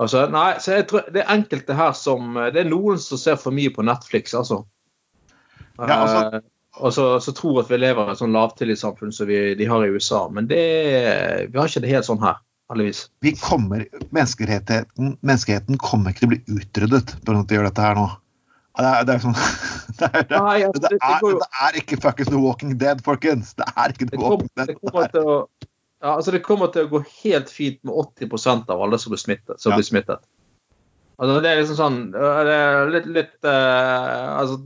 Altså, 0.02 0.26
nei, 0.34 0.56
så 0.58 0.80
jeg 0.80 0.88
tror 0.90 1.04
Det 1.14 1.22
er 1.22 1.36
enkelte 1.36 1.76
her 1.78 1.92
som 1.94 2.32
Det 2.34 2.64
er 2.64 2.66
noen 2.66 2.98
som 2.98 3.20
ser 3.22 3.36
for 3.38 3.54
mye 3.54 3.70
på 3.70 3.86
Netflix, 3.86 4.34
altså. 4.34 4.64
Ja, 5.78 6.00
altså- 6.00 6.26
Eh, 6.34 6.50
og 6.82 6.94
så, 6.94 7.20
så 7.22 7.32
tror 7.38 7.62
at 7.62 7.70
vi 7.70 7.78
lever 7.78 8.08
i 8.08 8.14
et 8.14 8.22
sånn 8.22 8.34
lavtillitssamfunn 8.34 9.14
som 9.14 9.30
vi, 9.30 9.54
de 9.58 9.68
har 9.70 9.84
i 9.86 9.92
USA. 9.94 10.26
Men 10.34 10.48
det, 10.50 10.64
vi 11.52 11.60
har 11.60 11.70
ikke 11.70 11.84
det 11.84 11.92
helt 11.92 12.08
sånn 12.08 12.24
her, 12.24 12.40
heldigvis. 12.72 13.04
Vi 13.22 13.36
kommer, 13.38 13.86
menneskeheten, 14.10 15.14
menneskeheten 15.22 15.78
kommer 15.82 16.14
ikke 16.14 16.24
til 16.24 16.32
å 16.32 16.34
bli 16.34 16.58
utryddet 16.58 17.14
at 17.22 17.30
vi 17.30 17.60
gjør 17.60 17.70
dette 17.70 17.86
her 17.86 18.00
nå. 18.00 18.08
Det 18.74 18.90
er, 18.90 19.04
det 19.06 19.14
er 19.14 19.22
sånn 19.22 19.36
det 20.00 20.08
er, 20.08 20.24
det, 20.26 20.38
Nei, 20.40 20.56
altså, 20.66 20.82
det, 20.82 20.98
er, 20.98 21.26
det 21.28 21.50
er 21.68 21.76
ikke 21.78 22.00
fuckings 22.02 22.32
The 22.32 22.40
Walking 22.42 22.78
Dead, 22.82 23.04
folkens! 23.06 23.54
Det 23.60 23.68
er 23.76 23.94
ikke 23.94 24.08
The 24.10 24.22
Walking 24.22 24.50
Dead. 24.58 24.72
det, 24.72 24.78
kommer 24.82 25.12
til 25.14 25.30
å, 25.30 25.36
ja, 26.04 26.16
altså, 26.18 26.34
det 26.36 26.42
kommer 26.44 26.72
til 26.74 26.88
å 26.88 26.92
gå 26.92 27.04
helt 27.24 27.52
fint 27.54 27.78
med 27.88 27.94
80% 27.96 28.72
av 28.74 28.82
alle 28.84 28.98
som 29.00 29.14
blir 29.14 29.22
smittet. 29.22 29.60
Som 29.62 29.72
Ja. 29.72 29.78
blir 29.78 29.88
smittet. 29.88 30.26
Altså, 31.22 31.38
det 31.40 31.52
er 31.52 31.62
liksom 31.62 31.78
sånn 31.78 32.00
Det 32.12 32.56
er 32.58 32.90
litt, 32.90 33.06
litt 33.06 33.46
uh, 33.46 34.40
Altså, 34.42 34.58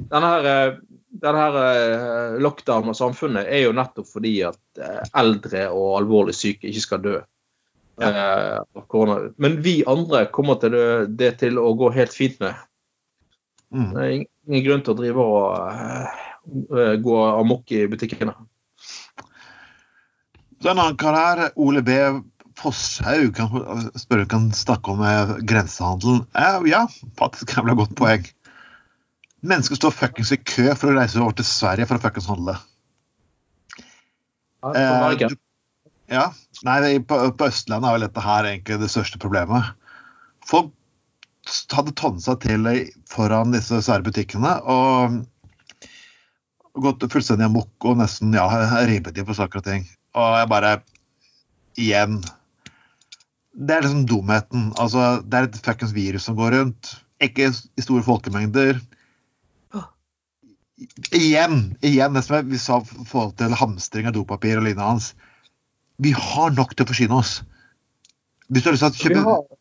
denne 0.00 0.30
her, 0.32 0.78
den 1.22 1.38
her 1.38 1.58
uh, 1.60 2.40
lockdown 2.42 2.88
av 2.90 2.96
samfunnet 2.98 3.46
er 3.46 3.66
jo 3.66 3.76
nettopp 3.76 4.08
fordi 4.10 4.32
at 4.48 4.58
uh, 4.80 5.04
eldre 5.20 5.68
og 5.70 6.00
alvorlig 6.00 6.34
syke 6.34 6.66
ikke 6.72 6.86
skal 6.86 7.04
dø. 7.04 7.20
Ja. 8.00 8.64
Men 9.36 9.60
vi 9.62 9.82
andre 9.86 10.24
kommer 10.32 10.56
til 10.58 10.72
det, 10.74 10.86
det 11.20 11.32
til 11.44 11.60
å 11.60 11.74
gå 11.78 11.92
helt 11.94 12.16
fint 12.16 12.40
med. 12.42 12.56
Mm. 13.72 13.88
Det 13.94 14.02
er 14.02 14.14
ingen, 14.18 14.64
grunn 14.66 14.82
til 14.84 14.92
å 14.92 14.98
drive 14.98 15.24
og 15.24 15.46
uh, 16.72 16.96
gå 17.00 17.16
amok 17.24 17.72
i 17.72 17.86
butikkene. 17.90 18.34
Så 20.62 20.70
en 20.70 20.78
annen 20.78 20.98
kar 21.00 21.16
her, 21.16 21.48
Ole 21.58 21.82
B. 21.86 21.96
Fosshaug, 22.60 23.32
kan 23.34 23.88
spørre 23.98 24.28
kan 24.30 24.50
snakke 24.54 24.92
om 24.92 25.00
eh, 25.06 25.30
grensehandelen. 25.48 26.20
Uh, 26.36 26.60
ja, 26.68 26.84
faktisk 27.18 27.56
jævla 27.56 27.74
godt 27.78 27.94
poeng. 27.98 28.26
Mennesker 29.42 29.78
står 29.80 29.94
fuckings 29.96 30.34
i 30.36 30.38
kø 30.38 30.68
for 30.78 30.92
å 30.92 30.98
reise 31.00 31.18
over 31.18 31.34
til 31.38 31.48
Sverige 31.48 31.88
for 31.90 31.98
å 31.98 32.04
fuckings 32.04 32.28
handle. 32.30 32.58
Ja, 34.62 35.08
det 35.16 35.32
du- 35.32 35.40
ja. 36.12 36.28
Nei, 36.62 36.98
på, 37.00 37.18
på 37.34 37.48
Østlandet 37.48 37.88
er 37.88 37.96
vel 37.96 38.04
dette 38.06 38.22
her 38.22 38.46
egentlig 38.52 38.78
det 38.82 38.90
største 38.92 39.18
problemet. 39.18 39.72
Folk 40.46 40.70
hadde 41.72 41.92
seg 42.22 42.40
til 42.44 42.68
foran 43.10 43.54
disse 43.54 43.82
svære 43.84 44.06
butikkene 44.06 44.54
og 44.72 45.22
gått 46.82 47.04
fullstendig 47.12 47.50
amok 47.50 47.88
og 47.88 47.98
nesten 48.00 48.32
ja, 48.36 48.46
ribbet 48.88 49.16
dem 49.16 49.28
på 49.28 49.36
saker 49.36 49.60
og 49.60 49.66
ting. 49.66 49.86
Og 50.16 50.38
jeg 50.40 50.48
bare 50.52 50.80
Igjen. 51.80 52.18
Det 53.52 53.74
er 53.74 53.84
liksom 53.84 54.06
dumheten. 54.08 54.66
Altså, 54.80 55.22
det 55.24 55.38
er 55.38 55.46
et 55.48 55.60
fuckings 55.64 55.94
virus 55.96 56.26
som 56.28 56.36
går 56.36 56.52
rundt. 56.56 56.90
Ikke 57.22 57.48
i 57.48 57.84
store 57.84 58.04
folkemengder. 58.04 58.80
Igjen, 61.14 61.76
igjen 61.84 62.16
det 62.16 62.24
som 62.26 62.48
vi 62.50 62.58
sa 62.60 62.80
i 62.82 63.06
forhold 63.08 63.36
til 63.40 63.54
hamstring 63.56 64.08
av 64.08 64.16
dopapir 64.16 64.58
og 64.58 64.66
lignende 64.66 64.88
hans. 64.88 65.12
Vi 66.02 66.12
har 66.16 66.52
nok 66.56 66.74
til 66.74 66.84
å 66.84 66.90
forsyne 66.90 67.18
oss. 67.20 67.34
Hvis 68.52 68.64
du 68.64 68.68
har 68.68 68.76
lyst 68.76 68.98
til 68.98 69.16
å 69.16 69.22
kjøpe, 69.22 69.58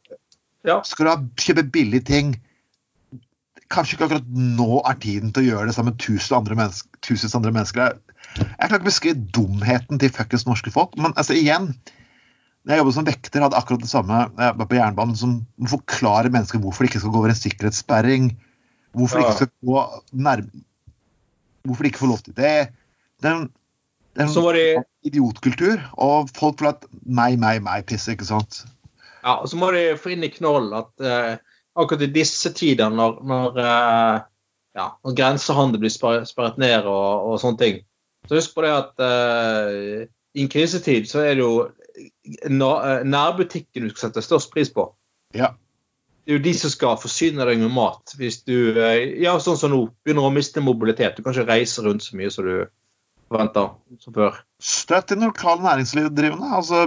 ja, 0.68 0.80
skal 0.86 1.08
du 1.08 1.12
ha, 1.12 1.18
kjøpe 1.41 1.68
billige 1.74 2.06
ting 2.12 2.36
Kanskje 3.72 3.96
ikke 3.96 4.08
akkurat 4.10 4.25
nå 4.36 4.82
er 4.84 4.98
tiden 5.00 5.32
til 5.32 5.46
å 5.46 5.48
gjøre 5.48 5.70
det 5.70 5.74
sammen 5.77 5.94
med 5.94 6.01
tusen 6.03 6.36
andre 6.36 6.58
mennesker. 6.60 6.98
Tusen 7.08 7.32
andre 7.38 7.53
mennesker. 7.56 7.94
Jeg, 8.36 8.41
klarer 8.41 8.74
ikke 8.75 8.84
å 8.84 8.89
beskrive 8.89 9.30
dumheten 9.38 10.01
til 10.01 10.12
fuckings 10.12 10.44
norske 10.44 10.74
folk. 10.75 10.98
Men 11.00 11.15
altså, 11.15 11.38
igjen 11.39 11.70
når 12.62 12.75
jeg 12.75 12.82
jobbet 12.82 12.96
som 12.98 13.08
vekter, 13.08 13.44
hadde 13.46 13.58
akkurat 13.58 13.82
det 13.82 13.89
samme 13.89 14.18
jeg 14.27 14.58
var 14.60 14.68
på 14.70 14.77
jernbanen, 14.77 15.15
som 15.18 15.38
forklarer 15.72 16.34
mennesker 16.34 16.62
hvorfor 16.62 16.86
de 16.86 16.91
ikke 16.91 17.01
skal 17.01 17.13
gå 17.13 17.22
over 17.22 17.34
en 17.34 17.39
sikkerhetssperring. 17.39 18.27
Hvorfor 18.98 19.18
de 19.18 19.25
ikke 19.25 19.39
skal 19.39 19.72
gå 19.72 19.86
nærme 20.27 20.65
Hvorfor 21.62 21.86
de 21.86 21.91
ikke 21.91 22.01
får 22.01 22.10
lov 22.10 22.22
til 22.25 22.36
det. 22.38 22.53
Det 23.22 23.30
er 23.30 23.36
en, 23.38 23.50
det 24.18 24.24
er 24.24 24.30
en 24.30 24.56
det... 24.58 24.84
idiotkultur, 25.06 25.82
og 25.94 26.32
folk 26.34 26.58
får 26.58 26.72
at 26.72 26.88
meg, 27.06 27.38
meg, 27.41 27.60
meg-piss, 27.65 28.08
ikke 28.10 28.25
sant. 28.25 28.63
Ja, 29.22 29.38
og 29.38 29.48
så 29.50 29.60
må 29.60 29.72
de 29.75 29.86
få 30.01 30.13
inn 30.16 30.25
i 30.25 30.32
knollen 30.34 30.74
at 30.82 31.06
eh, 31.06 31.36
akkurat 31.78 32.06
i 32.08 32.12
disse 32.13 32.51
tider, 32.58 32.92
når, 32.94 33.20
når, 33.28 33.62
eh, 33.62 34.18
ja, 34.80 34.88
når 35.06 35.18
grensehandel 35.18 35.84
blir 35.84 35.94
sperret 35.94 36.60
ned 36.62 36.90
og, 36.90 37.30
og 37.32 37.40
sånne 37.42 37.62
ting, 37.62 37.82
så 38.28 38.38
husk 38.38 38.56
på 38.56 38.66
det 38.66 38.74
at 38.75 39.06
eh, 39.06 40.10
i 40.34 40.46
en 40.46 40.51
krisetid 40.51 41.10
så 41.10 41.24
er 41.25 41.36
det 41.36 41.44
jo 41.44 41.56
eh, 41.66 42.51
nærbutikken 42.51 43.88
du 43.88 43.94
skal 43.94 44.10
sette 44.10 44.25
størst 44.25 44.54
pris 44.54 44.72
på. 44.74 44.88
Ja. 45.36 45.54
Det 46.22 46.36
er 46.36 46.38
jo 46.38 46.44
de 46.46 46.54
som 46.54 46.72
skal 46.72 47.00
forsyne 47.01 47.48
deg 47.50 47.63
med 47.63 47.74
mat. 47.74 48.13
Hvis 48.18 48.44
du 48.46 48.78
eh, 48.78 49.18
ja, 49.24 49.34
sånn 49.42 49.58
som 49.60 49.74
nå, 49.74 49.82
begynner 50.06 50.30
å 50.30 50.34
miste 50.34 50.63
mobilitet. 50.63 51.18
Du 51.18 51.25
kan 51.25 51.34
ikke 51.34 51.50
reise 51.50 51.84
rundt 51.86 52.06
så 52.06 52.18
mye 52.20 52.32
som 52.34 52.48
du 52.48 52.56
forventer 53.32 53.72
som 54.04 54.16
før. 54.16 54.38
Støtt 54.62 55.12
det 55.12 55.18
lokale 55.24 55.66
næringsdrivende. 55.66 56.51
Altså, 56.60 56.86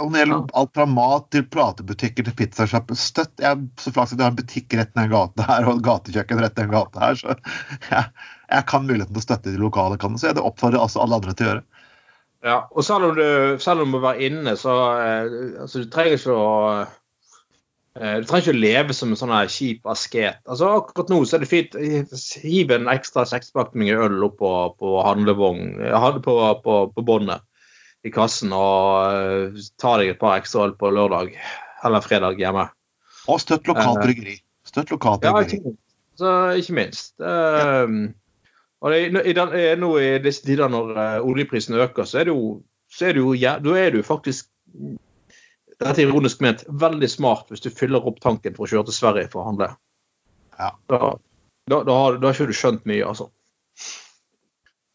om 0.00 0.12
det 0.12 0.22
gjelder 0.22 0.44
alt 0.56 0.70
fra 0.74 0.86
mat 0.88 1.26
til 1.34 1.44
platebutikker 1.52 2.24
til 2.24 2.36
pizzasjapper. 2.36 2.96
Støtt. 2.98 3.32
Jeg 3.42 3.50
er 3.50 3.64
så 3.80 3.92
flaks 3.92 4.14
at 4.14 4.20
jeg 4.20 4.24
har 4.24 4.32
en 4.32 4.38
butikk 4.38 4.76
rett 4.78 4.94
ned 4.96 5.12
gata 5.12 5.46
her 5.48 5.68
og 5.68 5.76
et 5.76 5.84
gatekjøkken 5.88 6.40
rett 6.40 6.56
ned 6.60 6.72
gata 6.72 7.02
her. 7.02 7.20
Så 7.20 7.34
jeg, 7.90 8.06
jeg 8.48 8.66
kan 8.70 8.88
muligheten 8.88 9.12
til 9.12 9.22
å 9.22 9.26
støtte 9.26 9.52
de 9.52 9.60
lokale. 9.60 10.00
Kan, 10.00 10.16
så 10.16 10.30
jeg 10.30 10.38
det 10.40 10.46
oppfordrer 10.48 10.80
altså 10.80 11.04
alle 11.04 11.20
andre 11.20 11.36
til 11.36 11.48
å 11.48 11.52
gjøre. 11.52 11.66
Ja, 12.42 12.56
og 12.72 12.86
selv 12.86 13.10
om 13.10 13.20
du, 13.20 13.28
selv 13.62 13.84
om 13.84 13.92
du 13.92 13.98
må 13.98 14.02
være 14.02 14.26
inne, 14.26 14.56
så 14.58 14.72
eh, 14.98 15.36
altså, 15.62 15.84
du 15.84 15.92
trenger 15.92 16.16
ikke 16.16 16.34
å 16.34 16.48
eh, 16.80 18.16
Du 18.18 18.26
trenger 18.26 18.48
ikke 18.48 18.56
å 18.56 18.62
leve 18.64 18.96
som 18.98 19.12
en 19.12 19.20
sånn 19.20 19.36
her 19.36 19.52
kjip 19.52 19.86
asket. 19.92 20.40
Altså, 20.48 20.72
akkurat 20.80 21.12
nå 21.12 21.20
så 21.22 21.38
er 21.38 21.44
det 21.44 21.52
fint. 21.52 21.78
Hiv 22.42 22.74
en 22.74 22.90
ekstra 22.90 23.28
sekspakning 23.28 23.92
øl 23.94 24.24
opp 24.26 24.40
på, 24.40 24.52
på 24.80 24.98
handlevogn, 25.06 25.76
eh, 25.84 26.12
på, 26.24 26.36
på, 26.64 26.84
på 26.96 27.06
båndet 27.12 27.44
i 28.04 28.10
kassen, 28.10 28.52
og 28.52 29.12
eh, 29.12 29.60
ta 29.78 29.96
deg 30.00 30.08
et 30.14 30.18
par 30.20 30.38
ekstra 30.40 30.64
øl 30.68 30.72
på 30.78 30.90
lørdag 30.90 31.36
eller 31.86 32.02
fredag 32.04 32.38
hjemme. 32.40 32.68
Og 33.30 33.38
støtt 33.42 33.68
lokalt 33.70 34.00
Eh. 34.00 34.06
bryggeri. 34.06 34.36
Støtt 34.66 34.90
lokalt 34.90 35.22
Ja, 35.24 35.32
bryggeri. 35.36 35.60
minst. 35.64 35.78
Så, 36.18 36.32
ikke 36.58 36.74
minst. 36.76 37.14
Ja. 37.22 37.86
og 38.82 38.90
det, 38.90 38.98
i, 39.26 39.32
den- 39.32 39.80
nå 39.80 39.92
i 40.02 40.18
disse 40.18 40.42
tider 40.44 40.68
når 40.68 40.90
eh, 40.98 41.20
oljeprisen 41.22 41.74
øker, 41.78 42.04
så 42.04 42.18
er 42.20 42.24
det 42.28 42.34
jo, 42.34 42.62
så 42.90 43.06
er 43.08 43.12
det 43.14 43.22
jo 43.22 43.32
ja, 43.38 43.56
da 43.62 43.76
er 43.78 43.90
det 43.94 44.02
jo 44.02 44.06
faktisk 44.06 44.48
dette 45.82 45.98
er 45.98 46.06
ironisk 46.08 46.40
ment, 46.44 46.62
veldig 46.68 47.08
smart 47.10 47.48
hvis 47.50 47.62
du 47.64 47.70
fyller 47.74 48.04
opp 48.06 48.20
tanken 48.22 48.54
for 48.54 48.66
å 48.66 48.70
kjøre 48.70 48.86
til 48.90 48.94
Sverige 48.94 49.30
for 49.32 49.42
å 49.42 49.46
handle. 49.48 49.70
Ja. 50.58 50.68
Da, 50.90 50.98
da, 51.70 51.80
da, 51.86 51.96
har, 51.96 52.18
da 52.22 52.28
har 52.30 52.34
ikke 52.36 52.46
du 52.52 52.54
skjønt 52.58 52.84
mye, 52.86 53.02
altså. 53.06 53.30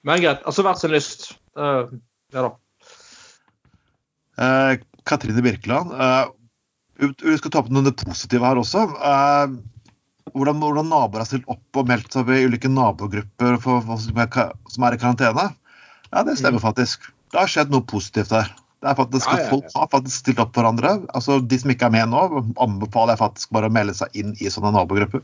Men 0.08 0.22
greit. 0.24 0.44
Altså 0.48 0.64
hvert 0.64 0.80
sin 0.80 0.94
lyst. 0.94 1.26
Det, 1.58 2.00
ja 2.36 2.44
da. 2.46 2.52
Eh, 4.38 4.80
Katrine 5.08 5.42
Birkeland, 5.42 5.94
eh, 5.94 6.26
vi 7.24 7.38
skal 7.38 7.52
ta 7.52 7.62
opp 7.62 7.72
noen 7.74 7.90
positive 7.98 8.46
her 8.46 8.60
også. 8.62 8.84
Eh, 8.86 9.58
hvordan, 10.34 10.62
hvordan 10.62 10.90
naboer 10.92 11.24
har 11.24 11.30
stilt 11.30 11.48
opp 11.50 11.80
og 11.80 11.90
meldt 11.90 12.14
seg 12.14 12.28
ved 12.28 12.46
ulike 12.50 12.70
nabogrupper 12.70 13.58
for, 13.64 13.82
for, 13.86 14.02
som, 14.04 14.20
er, 14.20 14.98
i 14.98 15.02
karantene. 15.02 15.50
Ja, 16.12 16.24
det 16.28 16.38
stemmer 16.40 16.64
faktisk. 16.64 17.10
Det 17.32 17.40
har 17.42 17.52
skjedd 17.52 17.74
noe 17.74 17.86
positivt 17.88 18.32
der. 18.34 18.52
Det 18.84 18.92
er 18.92 18.98
faktisk 19.00 19.26
Ja, 19.32 19.40
ja, 19.40 19.44
ja. 19.44 19.50
Folk 19.50 19.74
har 19.74 19.90
faktisk 19.90 20.22
stilt 20.22 20.42
opp 20.44 20.54
for 20.54 20.62
hverandre. 20.62 20.94
Altså, 21.18 21.40
De 21.42 21.58
som 21.60 21.74
ikke 21.74 21.90
er 21.90 21.96
med 21.96 22.12
nå, 22.12 22.44
anbefaler 22.62 23.16
jeg 23.16 23.24
faktisk 23.24 23.56
bare 23.58 23.72
å 23.72 23.74
melde 23.74 23.96
seg 23.98 24.14
inn 24.20 24.36
i 24.38 24.52
sånne 24.54 24.76
nabogrupper. 24.76 25.24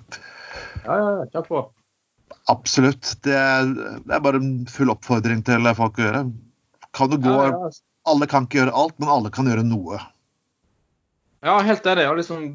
Ja, 0.88 0.98
ja, 0.98 1.27
takk 1.36 1.51
for. 1.51 1.70
Absolutt. 2.50 3.13
Det 3.24 3.36
er, 3.38 3.70
det 4.01 4.15
er 4.17 4.24
bare 4.25 4.41
en 4.41 4.65
full 4.72 4.91
oppfordring 4.93 5.46
til 5.46 5.70
folk 5.77 6.00
å 6.01 6.08
gjøre. 6.08 6.24
Kan 6.98 7.13
du 7.13 7.20
gå, 7.22 7.36
ja, 7.38 7.70
Alle 8.10 8.27
kan 8.29 8.48
ikke 8.48 8.62
gjøre 8.62 8.75
alt, 8.75 8.95
men 9.00 9.12
alle 9.12 9.31
kan 9.33 9.48
gjøre 9.48 9.63
noe. 9.67 10.00
Ja, 11.43 11.57
helt 11.63 11.86
enig. 11.88 12.05
Ja, 12.07 12.15
liksom 12.15 12.48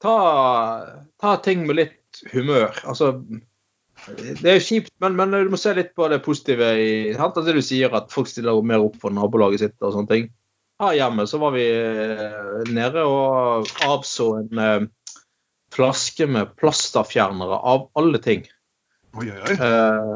ta, 0.00 0.16
ta, 1.20 1.36
ting 1.44 1.66
med 1.68 1.78
litt 1.78 2.22
humør. 2.32 2.72
Altså 2.88 3.12
Det 4.08 4.46
er 4.46 4.58
jo 4.58 4.64
kjipt, 4.64 4.92
men, 5.02 5.16
men 5.18 5.34
du 5.34 5.52
må 5.52 5.60
se 5.60 5.74
litt 5.76 5.94
på 5.98 6.08
det 6.10 6.22
positive 6.24 6.70
i 6.80 6.90
sant? 7.16 7.36
Altså, 7.36 7.48
Det 7.50 7.58
du 7.58 7.66
sier, 7.66 7.94
at 7.94 8.12
folk 8.14 8.30
stiller 8.30 8.60
mer 8.64 8.84
opp 8.84 8.98
for 9.02 9.14
nabolaget 9.14 9.64
sitt 9.64 9.76
og 9.82 9.96
sånne 9.96 10.12
ting. 10.12 10.28
Her 10.78 10.94
hjemme 10.94 11.26
så 11.26 11.40
var 11.42 11.56
vi 11.56 11.64
eh, 11.66 12.70
nede 12.70 13.02
og 13.02 13.66
avså 13.82 14.28
en 14.38 14.60
eh, 14.62 14.86
flaske 15.74 16.28
med 16.30 16.54
plasterfjernere 16.60 17.58
av 17.72 17.88
alle 17.98 18.20
ting. 18.22 18.46
Oi, 19.18 19.26
oi, 19.26 19.40
oi. 19.42 19.56
Eh, 19.56 20.12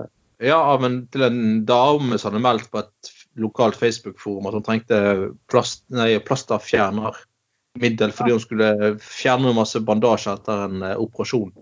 ja, 0.47 0.61
men 0.83 1.03
til 1.13 1.27
en 1.27 1.43
dame 1.67 2.19
som 2.19 2.31
hadde 2.31 2.45
meldt 2.45 2.71
på 2.71 2.81
et 2.83 3.12
lokalt 3.41 3.79
Facebook-forum 3.81 4.47
at 4.51 4.57
hun 4.59 4.65
trengte 4.67 4.99
plast, 5.51 5.85
nei, 5.95 6.19
plasterfjernermiddel 6.25 8.13
fordi 8.13 8.35
hun 8.35 8.43
skulle 8.43 8.69
fjerne 9.01 9.55
masse 9.57 9.81
bandasje 9.81 10.35
etter 10.37 10.67
en 10.69 10.83
eh, 10.83 10.99
operasjon. 11.01 11.53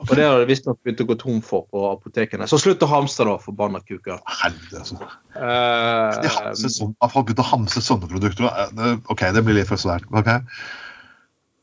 Og 0.00 0.14
det 0.16 0.24
har 0.24 0.38
de 0.40 0.46
visstnok 0.48 0.78
begynt 0.80 1.02
å 1.04 1.08
gå 1.10 1.14
tom 1.20 1.40
for 1.44 1.66
på 1.68 1.82
apotekene. 1.90 2.46
Så 2.48 2.56
slutt 2.56 2.80
å 2.80 2.88
hamstre, 2.88 3.26
da, 3.28 3.34
forbanna 3.42 3.82
kuker. 3.84 4.22
Helvete, 4.40 4.78
altså. 4.80 4.96
Eh, 5.36 6.20
De 6.24 6.30
hamser 6.38 6.72
sånn, 6.72 6.94
folk 7.04 7.26
begynte 7.28 7.44
å 7.44 7.50
hamse 7.50 7.82
sånne 7.84 8.08
produkter. 8.08 8.48
eh, 8.48 8.94
OK, 9.12 9.26
det 9.36 9.42
blir 9.44 9.58
litt 9.60 9.68
for 9.68 9.76
svært. 9.80 10.08
ok? 10.08 10.30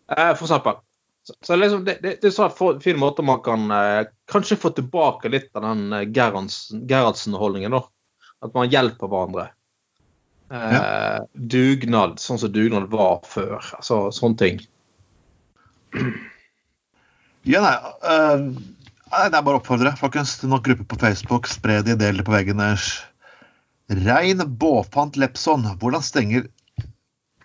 Uh, 0.07 0.35
for 0.37 0.45
eksempel. 0.45 0.77
Så, 1.27 1.33
så 1.43 1.57
liksom, 1.57 1.81
det, 1.83 1.97
det, 2.03 2.13
det 2.21 2.29
er 2.31 2.61
en 2.69 2.77
fin 2.85 2.99
måte 3.01 3.25
man 3.25 3.41
kan 3.43 3.65
uh, 3.73 4.05
kanskje 4.31 4.55
få 4.61 4.69
tilbake 4.77 5.33
litt 5.33 5.49
av 5.57 5.65
den 5.65 5.81
eh, 5.97 6.05
Gerhardsen- 6.05 6.85
Gerhardsen-holdningen. 6.87 7.73
da. 7.73 7.81
At 8.45 8.53
man 8.53 8.69
hjelper 8.69 9.09
hverandre. 9.11 9.49
Eh, 10.53 11.19
Dugnad, 11.33 12.21
sånn 12.23 12.39
som 12.39 12.51
dugnad 12.53 12.87
var 12.93 13.21
før. 13.27 13.57
Altså 13.79 14.07
sånne 14.15 14.39
ting. 14.39 14.61
Ja, 17.47 17.61
nei, 17.63 17.73
uh, 18.03 18.43
nei, 18.43 19.25
det 19.31 19.39
er 19.39 19.43
bare 19.43 19.57
å 19.57 19.61
oppfordre. 19.61 19.95
Folkens, 19.99 20.37
nok 20.43 20.65
grupper 20.67 20.87
på 20.93 21.01
Facebook. 21.01 21.49
Spre 21.51 21.81
de, 21.87 21.97
del 21.99 22.21
det 22.21 22.27
på 22.27 22.35
deres. 22.35 22.89
Rein 23.87 24.43
Båfant 24.59 25.15
Lepson. 25.19 25.63
Hvordan 25.79 26.03
stenger 26.03 26.47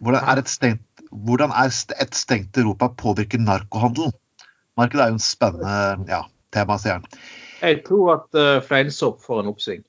hvordan 0.03 0.25
er, 0.27 0.41
et 0.43 0.51
stengt, 0.51 1.03
hvordan 1.15 1.53
er 1.55 1.71
et 2.03 2.17
stengt 2.19 2.59
Europa 2.59 2.89
påvirker 2.99 3.39
narkohandelen? 3.39 4.11
Markedet 4.77 5.05
er 5.05 5.13
jo 5.13 5.19
en 5.19 5.23
spennende 5.23 6.11
ja, 6.11 6.25
tema, 6.55 6.79
sier 6.83 6.99
han. 6.99 7.07
Jeg 7.63 7.85
tror 7.87 8.17
at 8.17 8.39
uh, 8.39 8.59
fleinsopp 8.67 9.23
får 9.23 9.45
en 9.45 9.53
oppsving. 9.53 9.85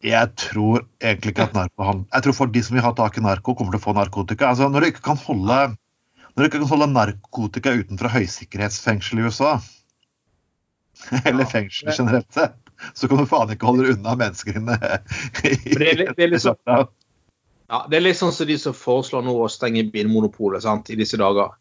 Jeg 0.00 0.30
tror 0.40 0.86
egentlig 1.02 1.34
ikke 1.34 1.44
at 1.50 1.56
narkohandel 1.56 2.06
Jeg 2.08 2.24
tror 2.24 2.36
for 2.38 2.52
de 2.54 2.62
som 2.64 2.76
vil 2.78 2.84
ha 2.86 2.92
tak 2.96 3.18
i 3.18 3.24
narko, 3.24 3.52
kommer 3.54 3.74
til 3.74 3.82
å 3.82 3.84
få 3.84 3.92
narkotika. 3.98 4.48
Altså, 4.48 4.68
når 4.72 4.80
du 4.80 4.86
ikke 4.92 5.04
kan 5.10 5.20
holde 5.26 5.58
når 6.30 6.38
du 6.38 6.46
ikke 6.46 6.60
kan 6.62 6.70
holde 6.70 6.86
narkotika 6.94 7.72
utenfor 7.74 8.08
høysikkerhetsfengsel 8.14 9.18
i 9.20 9.24
USA, 9.26 9.56
eller 11.26 11.44
fengsel 11.50 11.90
generelt 11.96 12.32
sett, 12.32 12.56
så 12.94 13.08
kan 13.10 13.18
du 13.20 13.26
faen 13.28 13.50
ikke 13.52 13.66
holde 13.68 13.90
unna 13.96 14.14
mennesker 14.16 14.56
inne. 14.60 14.76
det 15.42 15.88
er 15.90 16.14
det 16.16 16.28
er 16.30 16.36
sånn- 16.38 16.60
Ja. 16.70 16.84
Ja, 17.70 17.86
Det 17.90 17.96
er 17.96 18.00
litt 18.02 18.18
sånn 18.18 18.32
som 18.34 18.46
de 18.48 18.56
som 18.58 18.74
foreslår 18.74 19.22
nå 19.22 19.34
å 19.44 19.50
stenge 19.50 19.84
bilmonopolet 19.92 20.62
sant, 20.64 20.88
i 20.90 20.96
disse 20.98 21.18
dager. 21.20 21.52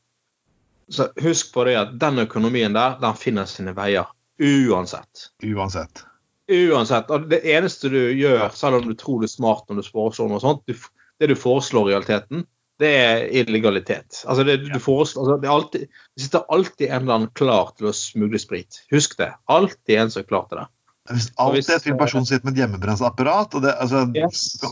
Så 0.90 1.10
Husk 1.22 1.52
på 1.54 1.66
det 1.68 1.76
at 1.78 1.92
den 2.02 2.24
økonomien 2.24 2.74
der, 2.74 2.96
den 3.02 3.14
finner 3.20 3.46
sine 3.46 3.76
veier. 3.78 4.08
Uansett. 4.42 5.28
Uansett. 5.46 6.06
Uansett. 6.50 7.12
Og 7.14 7.28
det 7.30 7.44
eneste 7.46 7.92
du 7.94 8.00
gjør, 8.18 8.48
selv 8.58 8.80
om 8.80 8.88
du 8.90 8.96
tror 8.98 9.22
du 9.22 9.28
er 9.28 9.32
smart 9.32 9.68
når 9.70 9.84
du 9.84 9.90
foreslår 9.92 10.32
noe 10.32 10.42
sånt, 10.42 10.64
du, 10.66 10.74
det 11.22 11.30
du 11.30 11.36
foreslår 11.38 11.90
i 11.90 11.94
realiteten, 11.94 12.46
det 12.80 12.90
er 12.96 13.26
illegalitet. 13.42 14.22
Altså 14.26 14.46
det, 14.48 14.56
du 14.72 14.80
foreslår, 14.80 15.22
altså 15.26 15.38
det, 15.44 15.50
alltid, 15.52 15.82
det 16.16 16.24
sitter 16.24 16.46
alltid 16.56 16.88
en 16.88 17.02
eller 17.04 17.18
annen 17.18 17.32
klar 17.36 17.74
til 17.78 17.90
å 17.92 17.96
smugle 17.96 18.40
sprit. 18.40 18.82
Husk 18.94 19.18
det. 19.20 19.34
Alltid 19.52 20.00
en 20.00 20.14
som 20.14 20.24
er 20.24 20.30
klar 20.30 20.46
til 20.50 20.62
det. 20.62 20.68
Hvis 21.10 21.32
alltid 21.42 21.66
hvis- 21.74 21.88
en 21.92 21.98
person 22.00 22.26
sitter 22.26 22.46
med 22.48 22.54
et 22.58 22.64
hjemmebrensapparat 22.64 23.56
og 23.58 23.66
det, 23.66 23.76
altså, 23.84 24.06
Yes. 24.16 24.64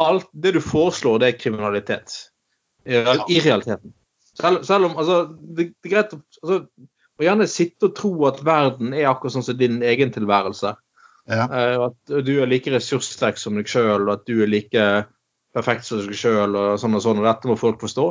Alt 0.00 0.28
det 0.32 0.54
du 0.56 0.60
foreslår, 0.64 1.18
det 1.20 1.26
er 1.28 1.38
kriminalitet. 1.38 2.14
I, 2.86 2.94
Ja. 2.94 3.18
i 3.28 3.40
realiteten. 3.44 3.92
Selv, 4.40 4.62
selv 4.64 4.84
om 4.86 4.96
altså, 4.96 5.36
det, 5.56 5.74
det 5.82 5.90
er 5.90 5.96
greit 5.96 6.14
å 6.14 6.20
altså, 6.42 6.60
gjerne 7.20 7.46
sitte 7.50 7.90
og 7.90 7.96
tro 7.98 8.12
at 8.30 8.40
verden 8.44 8.94
er 8.94 9.10
akkurat 9.10 9.34
sånn 9.34 9.44
som 9.44 9.58
din 9.58 9.82
egen 9.82 10.12
tilværelse. 10.14 10.76
Ja. 11.28 11.46
Eh, 11.46 11.76
at 11.86 12.12
du 12.26 12.32
er 12.40 12.50
like 12.50 12.72
ressurssterk 12.72 13.40
som 13.40 13.58
deg 13.58 13.68
sjøl, 13.70 14.06
og 14.06 14.12
at 14.16 14.26
du 14.28 14.42
er 14.44 14.50
like 14.50 14.86
perfekt 15.54 15.86
som 15.86 16.00
deg 16.02 16.16
sjøl, 16.16 16.56
og 16.56 16.80
sånn 16.80 16.96
og 16.96 17.04
sånn. 17.04 17.22
Og 17.22 17.28
dette 17.28 17.50
må 17.50 17.58
folk 17.60 17.82
forstå. 17.82 18.06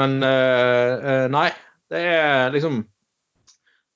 Men 0.00 0.18
eh, 0.26 0.92
eh, 1.12 1.26
nei, 1.32 1.48
det 1.92 2.02
er 2.08 2.52
liksom 2.54 2.82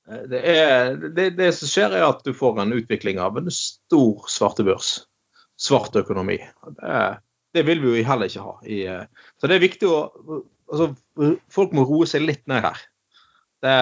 det, 0.06 0.38
er, 0.38 0.92
det, 1.16 1.32
det 1.34 1.48
som 1.56 1.66
skjer, 1.66 1.96
er 1.98 2.04
at 2.06 2.20
du 2.22 2.30
får 2.36 2.60
en 2.62 2.75
utvikling 2.76 3.18
av 3.18 3.40
en 3.40 3.50
stor 3.50 4.28
svartebørs. 4.30 5.00
Svart 5.58 5.96
økonomi. 5.98 6.36
Det, 6.76 7.00
det 7.56 7.64
vil 7.66 7.80
vi 7.82 7.96
jo 7.96 8.04
heller 8.06 8.30
ikke 8.30 8.44
ha. 8.44 8.52
I, 8.62 8.84
så 9.40 9.50
det 9.50 9.56
er 9.56 9.64
viktig 9.64 9.88
å 9.90 9.96
altså, 10.68 10.92
Folk 11.50 11.75
må 11.75 11.86
roe 11.88 12.06
seg 12.06 12.22
litt 12.22 12.44
ned 12.50 12.62
her. 12.68 12.84
Det 13.64 13.74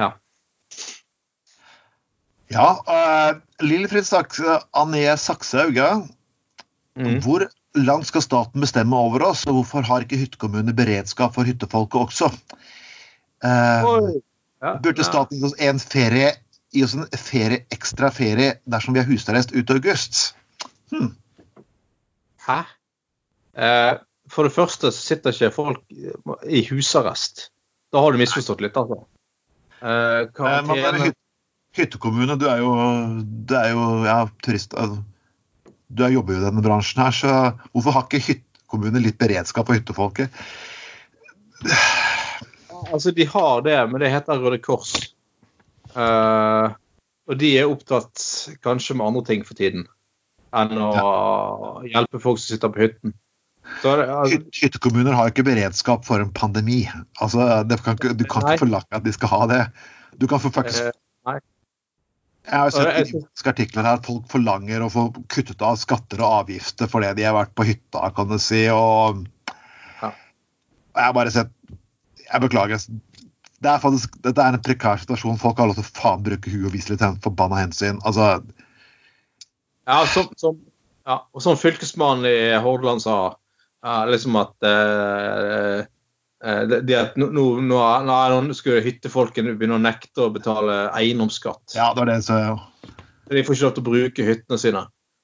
Ja. 0.00 0.10
Ja 2.52 2.68
uh, 2.86 3.40
Lillefrid 3.64 4.06
Sakse, 4.06 4.60
Anne 4.76 5.02
ja. 5.02 5.90
Mm. 6.98 7.20
Hvor 7.24 7.46
langt 7.78 8.06
skal 8.06 8.22
staten 8.22 8.60
bestemme 8.60 8.96
over 8.96 9.24
oss, 9.30 9.46
og 9.48 9.60
hvorfor 9.60 9.86
har 9.88 10.04
ikke 10.04 10.20
hyttekommuner 10.20 10.76
beredskap 10.76 11.34
for 11.34 11.48
hyttefolket 11.48 12.00
også? 12.00 12.28
Uh, 13.42 14.12
Ja, 14.62 14.76
burde 14.78 15.02
staten 15.02 15.40
gi 15.40 15.48
oss 15.48 15.56
en 15.58 15.80
ferie, 15.82 16.28
gi 16.70 16.84
oss 16.86 16.92
en 16.94 17.08
ferie, 17.18 17.64
ekstra 17.74 18.12
ferie 18.14 18.60
dersom 18.70 18.94
vi 18.94 19.02
har 19.02 19.08
husarrest 19.08 19.50
ut 19.56 19.72
august? 19.74 20.20
Hæ? 22.46 22.60
Uh, 23.58 23.96
for 24.30 24.46
det 24.46 24.54
første 24.54 24.92
så 24.92 25.00
sitter 25.00 25.34
ikke 25.34 25.50
folk 25.56 25.82
i 26.46 26.62
husarrest. 26.68 27.48
Da 27.92 28.04
har 28.04 28.14
du 28.14 28.22
misforstått 28.22 28.62
litt, 28.64 28.78
altså. 28.78 29.02
Eh, 29.02 29.08
Eh, 29.82 30.28
man 30.30 30.30
karantene 30.36 31.08
hyt 31.08 31.18
hyttekommune, 31.76 32.36
du 32.40 32.46
er 32.50 32.60
jo, 32.62 32.72
du 33.22 33.56
er 33.58 33.72
jo 33.72 33.86
ja, 34.08 34.18
turist... 34.44 34.76
altså, 34.78 35.02
Du 35.92 36.04
er, 36.06 36.14
jobber 36.14 36.32
jo 36.32 36.40
i 36.40 36.44
denne 36.46 36.62
bransjen 36.64 37.02
her, 37.04 37.12
så 37.12 37.32
hvorfor 37.72 37.92
har 37.92 38.06
ikke 38.06 38.22
hyttekommune 38.24 39.02
litt 39.04 39.18
beredskap 39.20 39.68
for 39.68 39.76
hyttefolket? 39.76 40.32
Altså, 42.88 43.12
de 43.12 43.26
har 43.28 43.60
det, 43.66 43.76
men 43.90 44.00
det 44.00 44.12
heter 44.12 44.40
Røde 44.40 44.58
Kors. 44.64 44.94
Uh, 45.92 46.72
og 47.28 47.36
de 47.40 47.50
er 47.60 47.68
opptatt 47.68 48.24
kanskje 48.64 48.96
med 48.96 49.10
andre 49.10 49.24
ting 49.28 49.44
for 49.44 49.58
tiden 49.58 49.84
enn 50.52 50.80
å 50.80 51.82
hjelpe 51.88 52.20
folk 52.20 52.40
som 52.40 52.54
sitter 52.54 52.72
på 52.72 52.82
hytten. 52.86 53.14
Så, 53.80 53.94
altså, 54.00 54.40
hyttekommuner 54.58 55.14
har 55.16 55.30
ikke 55.30 55.46
beredskap 55.46 56.04
for 56.08 56.20
en 56.20 56.32
pandemi. 56.34 56.82
Altså, 57.22 57.62
det 57.68 57.78
kan 57.84 57.96
ikke, 57.96 58.12
du 58.18 58.24
kan 58.26 58.44
Nei. 58.44 58.56
ikke 58.56 58.66
forlange 58.66 58.98
at 58.98 59.06
de 59.06 59.14
skal 59.16 59.32
ha 59.32 59.46
det. 59.52 59.62
Du 60.20 60.26
kan 60.28 60.42
faktisk 60.42 60.90
eh. 60.90 60.96
Jeg 62.42 62.58
har 62.58 62.72
sett 62.74 62.96
kritiske 63.12 63.50
artikler 63.52 63.86
her 63.86 63.98
at 64.00 64.06
folk 64.08 64.24
forlanger 64.32 64.82
å 64.82 64.88
få 64.90 65.04
kuttet 65.30 65.62
av 65.62 65.76
skatter 65.78 66.22
og 66.24 66.40
avgifter 66.42 66.88
fordi 66.90 67.12
de 67.20 67.26
har 67.28 67.36
vært 67.36 67.52
på 67.54 67.66
hytta, 67.68 68.08
kan 68.16 68.28
du 68.32 68.38
si. 68.42 68.64
Og 68.74 69.22
Ja. 70.02 70.10
jeg 70.96 71.04
har 71.04 71.12
bare 71.12 71.30
sett 71.30 71.52
Jeg 72.32 72.40
beklager. 72.40 72.78
Det 73.62 73.68
er 73.70 73.78
faktisk, 73.78 74.14
dette 74.22 74.40
er 74.40 74.54
en 74.54 74.62
prekær 74.62 74.98
situasjon. 74.98 75.36
Folk 75.38 75.58
har 75.58 75.66
lov 75.68 75.74
til 75.76 75.84
å 75.84 76.00
faen 76.00 76.22
bruke 76.24 76.48
huet 76.50 76.66
og 76.66 76.72
vise 76.72 76.90
litt 76.90 77.00
hen- 77.04 77.20
forbanna 77.20 77.58
hensyn. 77.60 78.00
Altså, 78.06 78.42
Ja, 79.86 80.04
som, 80.06 80.28
som, 80.36 80.58
ja, 81.06 81.20
og 81.34 81.42
som 81.42 81.56
fylkesmannen 81.56 82.24
i 82.24 82.58
Hordaland 82.62 83.02
sa, 83.02 83.36
ja, 83.84 84.04
liksom 84.06 84.36
at 84.40 84.54
eh, 84.62 85.84
det, 86.42 86.80
det 86.88 86.96
at 86.98 87.18
nå, 87.20 87.28
nå, 87.32 87.44
nå, 87.62 87.80
nå 88.08 88.56
skulle 88.58 88.82
hyttefolkene 88.82 89.54
begynne 89.54 89.78
å 89.78 89.82
nekte 89.82 90.24
å 90.24 90.32
betale 90.34 90.88
eiendomsskatt. 90.98 91.76
ja, 91.76 91.92
det 91.94 92.02
var 92.02 92.10
det 92.10 92.18
så 92.26 92.38
De 93.30 93.44
får 93.46 93.54
ikke 93.54 93.64
lov 93.68 93.76
til 93.76 93.84
å 93.84 93.90
bruke 93.90 94.26
hyttene 94.26 94.58
sine. 94.58 94.82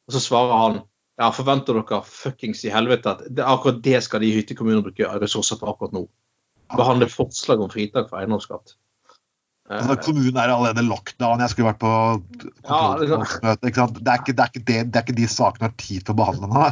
Og 0.09 0.15
så 0.15 0.23
svarer 0.23 0.55
han 0.63 0.77
ja, 1.19 1.33
forventer 1.35 1.75
dere 1.81 1.99
fuckings 2.07 2.63
i 2.65 2.71
helvete 2.73 3.11
at 3.11 3.25
det, 3.27 3.43
akkurat 3.43 3.83
det 3.83 3.99
skal 4.07 4.23
de 4.23 4.31
hyttekommunene 4.37 4.87
bruke 4.87 5.09
ressurser 5.19 5.59
på 5.59 5.67
akkurat 5.73 5.97
nå? 5.97 6.05
Behandle 6.79 7.09
forslag 7.11 7.65
om 7.65 7.71
fritak 7.73 8.07
for 8.11 8.21
eiendomsskatt. 8.21 8.77
Eh, 9.69 9.77
altså, 9.83 9.99
Kommunen 10.07 10.39
er 10.41 10.53
allerede 10.55 10.85
lockdown. 10.87 11.43
Jeg 11.43 11.53
skulle 11.53 11.73
vært 11.73 11.83
på 11.83 11.93
Ja, 12.69 12.97
det- 13.01 13.11
kontrollmøte. 13.11 13.73
ikke? 13.73 13.89
Det 13.99 14.15
ikke, 14.23 14.33
det, 14.37 14.39
er 14.39 14.53
ikke 14.53 14.65
det, 14.71 14.79
det 14.93 15.01
er 15.01 15.07
ikke 15.07 15.19
de 15.19 15.29
sakene 15.35 15.69
har 15.69 15.77
tid 15.83 16.05
til 16.07 16.15
å 16.15 16.21
behandle 16.23 16.49
nå. 16.55 16.69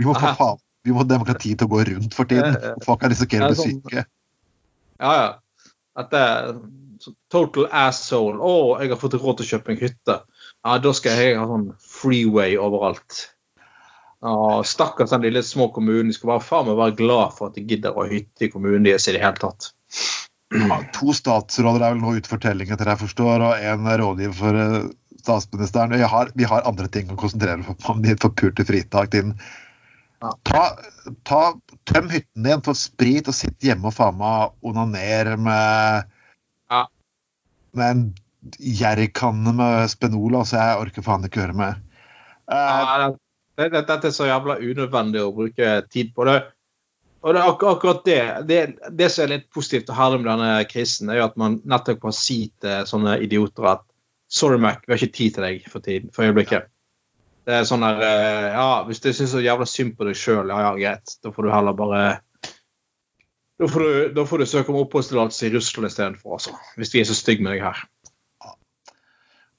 Vi 0.00 0.08
må, 0.08 0.14
få 0.18 0.32
faen, 0.40 0.63
vi 0.84 0.92
må 0.92 1.02
ha 1.02 1.08
demokrati 1.08 1.54
til 1.54 1.66
å 1.68 1.72
gå 1.72 1.82
rundt 1.90 2.16
for 2.16 2.28
tiden. 2.30 2.56
Folk 2.86 3.02
kan 3.02 3.12
risikere 3.12 3.48
å 3.48 3.52
bli 3.54 3.60
sånn- 3.60 3.76
syke. 3.80 4.06
Ja, 5.00 5.12
ja. 5.18 5.28
At 5.98 6.10
det 6.10 6.20
er 6.20 6.56
total 7.30 7.68
asshole. 7.70 8.38
Å, 8.38 8.80
jeg 8.82 8.92
har 8.92 9.00
fått 9.00 9.16
råd 9.18 9.38
til 9.38 9.46
å 9.46 9.50
kjøpe 9.54 9.74
en 9.74 9.80
hytte. 9.80 10.18
Ja, 10.64 10.78
da 10.82 10.92
skal 10.96 11.20
jeg 11.20 11.38
ha 11.38 11.46
sånn 11.48 11.68
freeway 11.82 12.58
overalt. 12.60 13.28
Ja, 14.24 14.62
Stakkars 14.64 15.12
den 15.12 15.26
lille 15.26 15.42
små 15.44 15.68
kommunen. 15.74 16.08
De 16.08 16.16
skal 16.16 16.32
bare 16.32 16.44
faen 16.44 16.68
meg 16.70 16.78
være 16.80 16.96
glad 17.00 17.34
for 17.36 17.50
at 17.50 17.58
de 17.58 17.66
gidder 17.68 17.92
å 17.92 18.06
ha 18.06 18.10
hytte 18.10 18.46
i 18.46 18.52
kommunen 18.52 18.86
deres 18.86 19.08
i 19.10 19.16
det 19.16 19.20
hele 19.22 19.36
tatt. 19.40 19.70
Ja, 20.54 20.78
to 20.94 21.12
statsråder 21.16 21.82
er 21.82 21.94
vel 21.96 22.02
nå 22.02 22.14
ute 22.16 22.30
for 22.30 22.40
tellinga 22.42 22.78
til 22.78 22.86
det 22.86 22.94
jeg 22.94 23.02
forstår, 23.02 23.42
og 23.42 23.66
en 23.68 23.90
er 23.90 24.00
rådgiver 24.00 24.36
for 24.38 24.60
eh, 24.60 24.78
statsministeren. 25.24 25.96
Vi 25.98 26.08
har, 26.14 26.32
vi 26.34 26.48
har 26.48 26.68
andre 26.68 26.88
ting 26.92 27.10
å 27.12 27.18
konsentrere 27.20 27.60
oss 27.60 27.90
om. 27.90 28.02
De 28.04 28.16
forpulte 28.20 28.66
fritak. 28.68 29.12
Din. 29.12 29.34
Ta, 30.48 30.64
ta, 31.28 31.40
tøm 31.88 32.10
hytten 32.12 32.46
din 32.46 32.62
for 32.64 32.78
sprit 32.78 33.28
og 33.30 33.36
sitt 33.36 33.64
hjemme 33.64 33.90
og 33.90 33.96
faen 33.96 34.18
meg 34.20 34.54
onaner 34.64 35.34
med 35.36 36.10
Ja. 36.72 36.86
med 37.74 37.90
en 37.90 38.04
gjerrigkanne 38.58 39.54
med 39.56 39.90
Spenol. 39.92 40.36
Altså, 40.40 40.56
jeg 40.60 40.80
orker 40.86 41.06
faen 41.06 41.24
ikke 41.28 41.44
høre 41.44 41.58
mer. 41.58 41.78
Uh, 42.50 42.56
Ja, 42.56 43.08
det, 43.56 43.70
det, 43.72 43.86
dette 43.88 44.10
er 44.10 44.14
så 44.14 44.26
jævla 44.28 44.58
unødvendig 44.58 45.22
å 45.22 45.32
bruke 45.34 45.76
tid 45.90 46.12
på. 46.14 46.26
det. 46.28 46.42
Og 47.24 47.32
det 47.32 47.40
er 47.40 47.48
ak 47.48 47.62
akkurat 47.64 48.04
det. 48.04 48.20
det. 48.48 48.60
det. 48.92 49.08
som 49.12 49.24
er 49.24 49.32
litt 49.38 49.50
positivt 49.54 49.88
og 49.88 49.96
herlig 49.96 50.20
med 50.20 50.30
denne 50.32 50.64
krisen, 50.68 51.08
er 51.08 51.22
jo 51.22 51.28
at 51.30 51.36
man 51.40 51.60
nettopp 51.64 52.02
kan 52.02 52.12
si 52.16 52.52
til 52.60 52.84
sånne 52.88 53.18
idioter 53.24 53.70
at 53.78 53.84
Sorry, 54.34 54.58
Mac, 54.58 54.80
vi 54.86 54.92
har 54.92 54.98
ikke 54.98 55.14
tid 55.14 55.34
til 55.36 55.44
deg 55.44 55.66
for, 55.70 55.84
tiden, 55.84 56.10
for 56.10 56.26
øyeblikket. 56.26 56.66
Det 57.44 57.56
er 57.58 57.66
sånn 57.68 57.84
der 57.84 58.02
eh, 58.04 58.46
Ja, 58.54 58.68
hvis 58.88 59.02
du 59.04 59.10
syns 59.12 59.34
så 59.34 59.42
jævla 59.44 59.66
synd 59.68 59.98
på 59.98 60.06
deg 60.08 60.16
sjøl, 60.18 60.48
ja 60.48 60.60
ja, 60.64 60.70
greit. 60.78 61.16
Da 61.24 61.32
får 61.34 61.46
du 61.46 61.52
heller 61.52 61.76
bare 61.76 62.04
Da 63.60 63.68
får 63.70 63.84
du, 63.84 63.90
da 64.16 64.24
får 64.28 64.40
du 64.40 64.46
søke 64.48 64.72
om 64.72 64.80
oppholdstillatelse 64.84 65.48
i 65.48 65.52
Russland 65.56 65.90
istedenfor, 65.90 66.38
altså. 66.38 66.54
Hvis 66.80 66.94
vi 66.94 67.02
er 67.02 67.10
så 67.10 67.16
stygge 67.18 67.44
med 67.44 67.56
deg 67.56 67.66
her. 67.66 67.84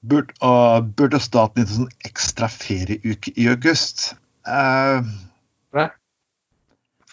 Burde, 0.06 0.34
uh, 0.44 0.82
burde 0.84 1.18
staten 1.22 1.62
gitt 1.62 1.70
en 1.72 1.78
sånn 1.80 2.04
ekstra 2.06 2.50
ferieuke 2.52 3.32
i 3.34 3.48
august? 3.50 4.12
Uh, 4.46 5.02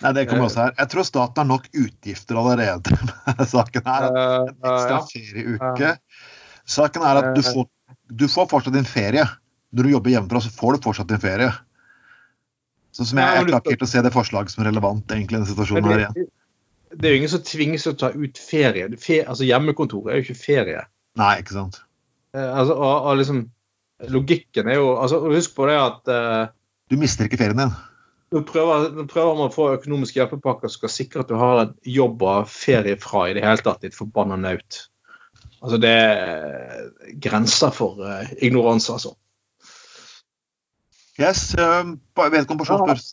Nei, 0.03 0.11
det 0.17 0.25
kommer 0.27 0.49
også 0.49 0.65
her. 0.65 0.73
Jeg 0.81 0.89
tror 0.91 1.05
staten 1.07 1.39
har 1.39 1.47
nok 1.47 1.67
utgifter 1.79 2.39
allerede 2.39 2.97
med 3.37 3.45
saken 3.47 3.85
her. 3.87 4.07
En 4.09 4.49
ekstra 4.49 4.99
ferieuke. 5.07 5.93
Saken 6.75 7.05
er 7.07 7.21
at 7.21 7.37
du 7.37 7.41
får, 7.45 7.69
du 8.09 8.25
får 8.31 8.49
fortsatt 8.51 8.75
din 8.75 8.89
ferie. 8.89 9.23
Når 9.73 9.87
du 9.87 9.93
jobber 9.95 10.13
hjemmefra, 10.13 10.41
så 10.45 10.51
får 10.53 10.75
du 10.75 10.85
fortsatt 10.85 11.09
din 11.09 11.21
ferie. 11.21 11.49
Sånn 12.93 13.09
som 13.09 13.19
jeg, 13.19 13.37
jeg 13.39 13.49
klarer 13.49 13.75
ikke 13.75 13.87
å 13.87 13.89
se 13.89 14.01
det 14.05 14.13
forslaget 14.13 14.53
som 14.53 14.61
er 14.61 14.69
relevant 14.69 15.13
egentlig 15.15 15.33
i 15.33 15.39
denne 15.39 15.49
situasjonen 15.49 15.89
her 15.89 16.03
igjen. 16.03 16.27
Det 16.93 17.09
er 17.09 17.15
jo 17.15 17.21
ingen 17.23 17.31
som 17.31 17.41
tvinges 17.41 17.85
til 17.87 17.95
å 17.95 17.97
ta 17.97 18.11
ut 18.13 18.37
ferie. 18.37 18.89
ferie 19.01 19.25
altså 19.25 19.47
Hjemmekontor 19.47 20.11
er 20.11 20.19
jo 20.19 20.27
ikke 20.27 20.37
ferie. 20.37 20.83
Nei, 21.17 21.31
ikke 21.41 21.55
sant. 21.55 21.79
Eh, 22.37 22.49
altså, 22.49 22.77
og, 22.77 23.07
og 23.09 23.17
liksom 23.21 23.47
Logikken 24.13 24.67
er 24.67 24.79
jo 24.81 24.93
altså 24.99 25.21
Husk 25.29 25.53
på 25.55 25.67
det 25.69 25.75
at 25.79 26.09
eh, 26.11 26.53
Du 26.91 26.97
mister 26.99 27.29
ikke 27.29 27.39
ferien 27.39 27.61
din. 27.61 27.73
Nå 28.33 28.41
prøver, 28.49 28.87
nå 28.97 29.05
prøver 29.09 29.37
man 29.37 29.51
å 29.51 29.53
få 29.53 29.67
økonomiske 29.75 30.17
hjelpepakker 30.17 30.69
som 30.69 30.81
skal 30.81 30.91
sikre 30.91 31.21
at 31.23 31.29
du 31.29 31.37
har 31.37 31.59
en 31.61 31.75
jobb 31.85 32.23
og 32.25 32.49
ferie 32.49 32.97
fra 33.01 33.27
i 33.29 33.35
det 33.37 33.43
hele 33.45 33.61
tatt, 33.61 33.83
ditt 33.85 33.97
forbanna 33.97 34.39
naut. 34.41 34.79
Altså, 35.61 35.77
det 35.79 35.91
er 35.93 36.87
grenser 37.21 37.73
for 37.73 38.01
eh, 38.03 38.33
ignoranse, 38.43 38.97
altså. 38.97 39.13
Yes. 41.23 41.53
Um, 41.55 41.97
vedkommende 42.17 42.63
person 42.63 42.83
spør 42.83 43.03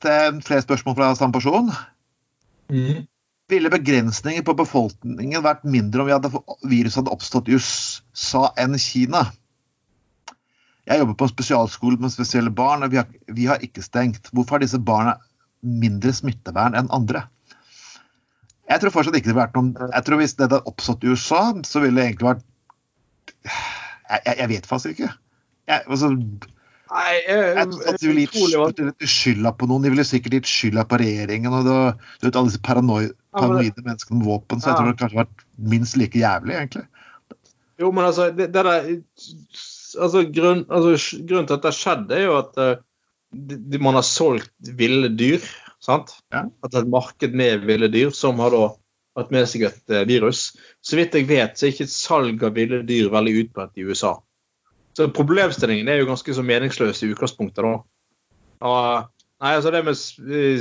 til 0.00 0.42
flere 0.46 0.64
spørsmål 0.64 0.96
fra 0.96 1.14
samme 1.14 1.36
person. 1.36 1.70
Mm. 2.72 3.06
Ville 3.50 3.72
begrensninger 3.72 4.44
på 4.46 4.54
befolkningen 4.56 5.44
vært 5.44 5.66
mindre 5.66 6.02
om 6.02 6.08
vi 6.08 6.14
hadde, 6.14 6.30
viruset 6.70 7.00
hadde 7.02 7.12
oppstått 7.12 7.50
i 7.50 7.58
USA 7.58 8.46
enn 8.60 8.78
Kina? 8.80 9.26
Jeg 10.88 11.02
jobber 11.02 11.18
på 11.18 11.26
en 11.26 11.32
spesialskole 11.34 12.00
med 12.00 12.12
spesielle 12.14 12.50
barn, 12.50 12.82
og 12.82 12.94
vi 12.94 13.00
har, 13.00 13.10
vi 13.28 13.48
har 13.50 13.60
ikke 13.62 13.82
stengt. 13.84 14.30
Hvorfor 14.32 14.56
har 14.56 14.64
disse 14.64 14.80
barna 14.80 15.18
mindre 15.60 16.14
smittevern 16.16 16.78
enn 16.78 16.88
andre? 16.94 17.26
Jeg 18.70 18.80
tror 18.80 18.94
fortsatt 18.94 19.18
ikke 19.18 19.26
det 19.28 19.34
ville 19.34 19.42
vært 19.42 19.56
noen 19.58 19.72
Jeg 19.74 20.04
tror 20.06 20.18
Hvis 20.20 20.36
det 20.38 20.44
hadde 20.46 20.60
oppstått 20.70 21.02
i 21.02 21.10
USA, 21.10 21.40
så 21.66 21.82
ville 21.82 21.98
det 21.98 22.04
egentlig 22.06 22.28
vært 22.28 22.44
Jeg, 23.42 24.20
jeg, 24.24 24.34
jeg 24.38 24.48
vet 24.52 24.68
faktisk 24.70 24.94
ikke. 24.94 25.10
Jeg, 25.70 25.82
altså, 25.86 26.10
Nei, 26.90 27.10
jeg, 27.22 27.42
jeg 27.54 27.66
tror 27.70 27.90
at 27.92 28.02
de 28.02 28.08
ville 28.08 28.24
gitt 28.26 29.04
skylda 29.12 29.52
på 29.54 29.68
noen. 29.70 29.84
De 29.84 29.92
ville 29.92 30.06
sikkert 30.06 30.40
gitt 30.40 30.50
skylda 30.50 30.82
på 30.90 30.98
regjeringen 30.98 31.54
og 31.54 31.68
det, 31.68 31.76
du 32.18 32.26
vet, 32.26 32.38
alle 32.38 32.50
disse 32.50 32.62
paranoide, 32.66 33.12
paranoide 33.36 33.84
menneskene 33.84 34.18
med 34.18 34.26
våpen. 34.26 34.62
Så 34.62 34.72
jeg 34.72 34.80
tror 34.80 34.88
det 34.90 35.02
kanskje 35.02 35.20
vært 35.20 35.44
minst 35.70 35.98
like 36.00 36.18
jævlig, 36.18 36.56
egentlig. 36.58 36.86
Jo, 37.80 37.92
men 37.94 38.08
altså, 38.08 38.28
det, 38.34 38.50
det 38.52 38.64
der 38.66 38.88
altså, 40.02 40.24
grunn, 40.34 40.64
altså, 40.68 41.20
Grunnen 41.28 41.48
til 41.48 41.56
at 41.56 41.62
det 41.62 41.70
har 41.70 41.78
skjedd, 41.78 42.14
er 42.16 42.24
jo 42.26 42.36
at 42.40 42.58
uh, 42.60 42.72
de, 43.30 43.80
man 43.82 43.98
har 43.98 44.06
solgt 44.06 44.72
ville 44.80 45.12
dyr. 45.14 45.46
sant? 45.80 46.16
Ja. 46.34 46.48
At 46.64 46.72
det 46.72 46.80
er 46.80 46.88
et 46.88 46.94
marked 46.96 47.36
med 47.38 47.68
ville 47.70 47.88
dyr 47.92 48.10
som 48.16 48.42
har 48.42 48.52
da 48.54 48.64
hatt 49.18 49.30
med 49.34 49.46
seg 49.50 49.68
et 49.70 49.94
uh, 49.94 50.02
virus. 50.10 50.50
Så 50.82 50.98
vidt 50.98 51.14
jeg 51.14 51.30
vet, 51.30 51.54
så 51.54 51.68
er 51.68 51.76
ikke 51.76 51.88
salg 51.94 52.42
av 52.46 52.58
ville 52.58 52.82
dyr 52.88 53.14
veldig 53.14 53.36
utbredt 53.44 53.78
i 53.78 53.86
USA. 53.86 54.16
Så 55.00 55.06
problemstillingen 55.16 55.88
er 55.88 56.02
jo 56.02 56.10
ganske 56.10 56.34
så 56.36 56.42
meningsløs 56.44 57.00
i 57.06 57.08
utgangspunktet, 57.14 57.64
da. 57.64 57.78
Og, 58.68 59.06
nei, 59.40 59.54
altså 59.56 59.70
det 59.72 59.80
med 59.86 59.96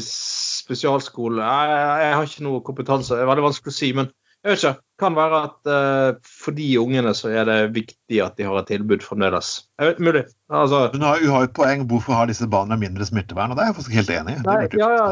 spesialskole 0.06 1.44
jeg, 1.44 1.80
jeg, 2.06 2.14
har 2.16 2.30
ikke 2.30 2.46
noe 2.46 2.64
kompetanse. 2.64 3.18
Det 3.18 3.26
er 3.26 3.28
veldig 3.28 3.50
vanskelig 3.50 3.74
å 3.74 3.76
si. 3.76 3.90
Men 3.98 4.08
jeg 4.40 4.54
vet 4.54 4.62
ikke. 4.62 4.80
Kan 5.00 5.16
være 5.16 5.42
at 5.48 5.68
uh, 5.72 6.18
for 6.24 6.56
de 6.56 6.66
ungene 6.80 7.12
så 7.16 7.30
er 7.32 7.46
det 7.48 7.58
viktig 7.76 8.22
at 8.24 8.38
de 8.40 8.48
har 8.48 8.56
et 8.60 8.70
tilbud 8.72 9.04
fremdeles. 9.04 9.50
Jeg 9.80 9.92
vet, 9.92 10.00
mulig. 10.04 10.24
Altså, 10.52 10.80
du 10.94 11.04
har 11.04 11.20
jo 11.24 11.42
et 11.44 11.54
poeng. 11.56 11.84
Hvorfor 11.92 12.16
har 12.16 12.32
disse 12.32 12.48
barna 12.52 12.76
mindre 12.80 13.08
smittevern? 13.08 13.52
Og 13.52 13.60
det 13.60 13.66
er 13.66 13.72
jeg 13.74 13.78
faktisk 13.82 14.00
helt 14.00 14.16
enig 14.16 14.38
i. 14.38 14.46
Nei, 14.48 14.58
ja, 14.80 14.90
ja, 14.96 15.10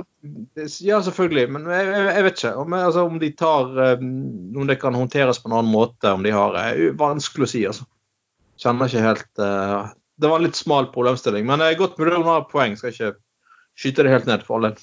ja, 0.64 1.02
selvfølgelig. 1.08 1.46
Men 1.56 1.68
jeg, 1.72 1.92
jeg, 1.92 2.08
jeg 2.08 2.28
vet 2.30 2.40
ikke. 2.40 2.56
Om, 2.64 2.80
altså, 2.80 3.06
om, 3.12 3.20
de 3.24 3.34
tar 3.44 3.76
um, 4.00 4.10
Om 4.56 4.72
det 4.72 4.80
kan 4.80 4.96
håndteres 4.96 5.44
på 5.44 5.52
en 5.52 5.60
annen 5.60 5.76
måte. 5.76 6.16
Om 6.16 6.24
de 6.24 6.36
har 6.36 6.60
er 6.64 6.84
Vanskelig 7.00 7.48
å 7.48 7.52
si, 7.58 7.68
altså. 7.68 7.88
Kjenner 8.62 8.90
ikke 8.90 9.06
helt 9.06 9.42
uh, 9.42 9.94
Det 10.18 10.30
var 10.32 10.40
en 10.40 10.48
litt 10.48 10.58
smal 10.58 10.90
problemstilling. 10.94 11.46
Men 11.48 11.62
det 11.62 11.72
er 11.72 11.82
godt 11.82 12.00
mulig 12.02 12.18
hun 12.18 12.30
har 12.30 12.48
poeng. 12.52 12.78
Skal 12.80 12.94
ikke 12.94 13.14
skyte 13.78 14.06
det 14.06 14.16
helt 14.16 14.30
ned 14.30 14.46
for 14.46 14.58
all 14.58 14.72
del. 14.72 14.82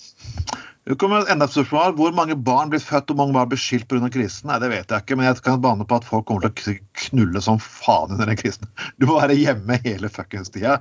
Det 0.84 0.98
kommer 1.00 1.24
enda 1.32 1.48
et 1.48 1.54
spørsmål. 1.54 1.96
Hvor 1.96 2.12
mange 2.14 2.36
barn 2.36 2.70
blir 2.72 2.82
født 2.82 3.10
og 3.14 3.18
mange 3.18 3.34
barn 3.36 3.48
blir 3.50 3.60
skilt 3.60 3.88
pga. 3.88 4.10
krisen? 4.12 4.50
Nei, 4.50 4.60
Det 4.60 4.70
vet 4.70 4.90
jeg 4.90 5.04
ikke, 5.04 5.16
men 5.16 5.26
jeg 5.26 5.42
kan 5.42 5.60
bane 5.60 5.86
på 5.88 5.96
at 5.96 6.04
folk 6.04 6.26
kommer 6.28 6.48
til 6.48 6.74
å 6.74 6.78
knulle 7.06 7.40
som 7.42 7.58
faen 7.58 8.12
under 8.12 8.30
den 8.30 8.38
krisen. 8.40 8.68
Du 9.00 9.06
må 9.10 9.18
være 9.20 9.38
hjemme 9.38 9.80
hele 9.84 10.08
fuckings 10.12 10.52
tida. 10.52 10.80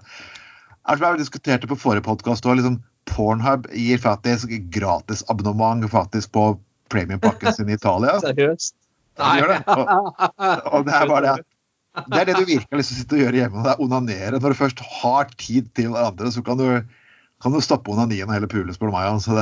Vi 0.83 1.13
diskuterte 1.17 1.67
på 1.67 1.79
forrige 1.79 2.03
podkast 2.03 2.45
liksom, 2.45 2.81
Pornhub 3.07 3.67
gir 3.71 3.97
faktisk 3.97 4.51
gratis 4.71 5.23
abonnement 5.29 5.83
faktisk 5.91 6.31
på 6.31 6.59
premiumpakken 6.91 7.53
sin 7.53 7.69
i 7.69 7.73
Italia. 7.73 8.19
Seriøst? 8.23 8.75
Nei. 9.19 9.41
De 9.41 9.47
det. 9.47 9.59
Og, 9.67 9.87
og 10.73 10.85
det 10.85 10.93
er 10.93 11.07
bare 11.07 11.35
det 11.37 11.52
det 11.93 12.19
er 12.19 12.29
det 12.29 12.35
du 12.39 12.45
virkelig 12.47 12.71
har 12.71 12.79
lyst 12.79 12.91
til 12.91 12.97
å 12.97 13.01
sitte 13.03 13.17
og 13.17 13.23
gjøre 13.23 13.39
hjemme. 13.43 13.63
Det 13.65 13.71
er 13.73 13.81
onanere. 13.85 14.39
Når 14.41 14.53
du 14.53 14.59
først 14.59 14.79
har 15.01 15.33
tid 15.37 15.67
til 15.77 15.91
hverandre, 15.93 16.31
så 16.33 16.41
kan 16.45 16.59
du 16.61 16.67
kan 17.43 17.51
du 17.51 17.59
stoppe 17.59 17.91
onanien 17.91 18.29
og 18.29 18.37
hele 18.37 18.47
pulet, 18.47 18.75
spør 18.75 18.89
du 18.89 18.95
meg. 18.95 19.09
Altså, 19.11 19.35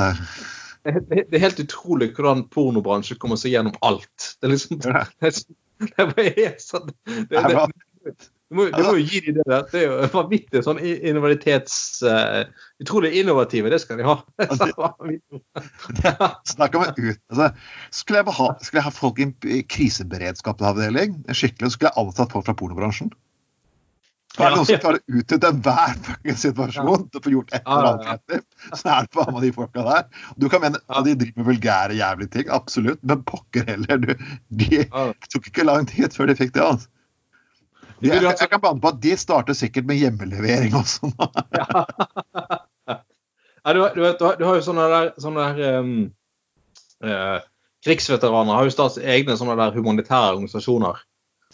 det, 0.82 0.94
det, 1.06 1.24
det, 1.30 1.38
er 1.38 1.44
helt 1.44 1.60
utrolig 1.62 2.10
hvordan 2.16 2.44
pornobransjen 2.50 3.20
kommer 3.22 3.38
seg 3.38 3.54
gjennom 3.54 3.76
alt. 3.86 4.32
Det 4.40 4.48
er 4.48 4.54
liksom 4.56 4.80
det, 4.82 5.04
det, 5.22 6.26
er 6.32 6.56
sånn 6.62 6.90
det, 7.30 8.16
du 8.52 8.58
må, 8.58 8.66
du 8.68 8.82
må 8.84 8.90
jo 8.98 9.04
gi 9.08 9.22
dem 9.24 9.38
det 9.38 9.46
der. 9.48 9.62
Det 9.72 9.80
er 9.80 9.86
jo 9.88 10.08
vanvittig 10.12 10.60
sånn 10.66 10.80
innovatits... 10.84 11.76
Uh, 12.04 12.42
utrolig 12.82 13.14
innovative, 13.22 13.70
det 13.72 13.78
skal 13.80 14.02
de 14.02 14.04
ha. 14.04 14.18
Snakk 16.52 16.76
om 16.76 16.84
ut. 16.84 17.20
Altså, 17.32 17.48
skulle, 17.94 18.20
jeg 18.20 18.36
ha, 18.36 18.48
skulle 18.60 18.82
jeg 18.82 18.86
ha 18.90 18.92
folk 18.92 19.22
i 19.24 19.62
kriseberedskapsavdeling, 19.72 21.22
skikkelig, 21.32 21.72
skulle 21.72 21.92
jeg 21.94 22.04
ansatt 22.04 22.34
folk 22.36 22.44
fra 22.50 22.56
pornobransjen. 22.58 23.12
Er 24.40 24.48
det 24.48 24.56
noen 24.56 24.68
som 24.68 24.80
klarer 24.80 25.00
å 25.00 25.18
utnytte 25.20 25.48
enhver 25.52 26.36
situasjon 26.40 27.02
til 27.08 27.20
å 27.20 27.24
få 27.24 27.32
gjort 27.34 27.50
et 27.52 27.66
eller 27.66 27.88
annet 27.88 28.06
kreativt, 28.06 28.46
så 28.80 28.92
er 28.94 29.04
det 29.08 29.16
faen 29.16 29.34
meg 29.34 29.44
de 29.44 29.50
folka 29.56 29.84
der. 29.88 30.06
Du 30.40 30.46
kan 30.52 30.62
mene 30.64 30.80
at 30.88 31.08
de 31.08 31.16
driver 31.20 31.42
med 31.42 31.48
vulgære, 31.50 31.98
jævlige 31.98 32.32
ting, 32.36 32.52
absolutt, 32.56 33.00
men 33.04 33.24
pokker 33.28 33.68
heller. 33.68 34.00
Du, 34.00 34.14
de 34.62 34.84
tok 35.32 35.50
ikke 35.52 35.68
lang 35.68 35.88
tid 35.90 36.16
før 36.16 36.32
de 36.32 36.38
fikk 36.38 36.54
det. 36.56 36.64
altså. 36.64 36.88
Jeg, 38.02 38.22
jeg, 38.24 38.48
kan 38.50 38.62
banne 38.62 38.82
på 38.82 38.90
at 38.90 38.98
de 39.02 39.14
starter 39.18 39.56
sikkert 39.56 39.86
med 39.86 40.00
hjemmelevering 40.00 40.74
også. 40.78 41.12
ja. 41.58 41.84
ja, 42.88 43.74
du, 43.74 43.80
du, 43.94 44.02
vet, 44.02 44.18
du, 44.18 44.44
har 44.46 44.58
jo 44.58 44.64
sånne 44.66 44.88
der, 44.90 45.12
sånne 45.22 45.46
der 45.52 45.78
um, 45.78 45.92
uh, 47.06 47.38
Krigsveteraner 47.86 48.58
har 48.58 48.66
jo 48.66 48.74
startet 48.74 49.06
egne 49.06 49.36
sånne 49.38 49.58
der 49.58 49.76
humanitære 49.76 50.36
organisasjoner 50.36 51.02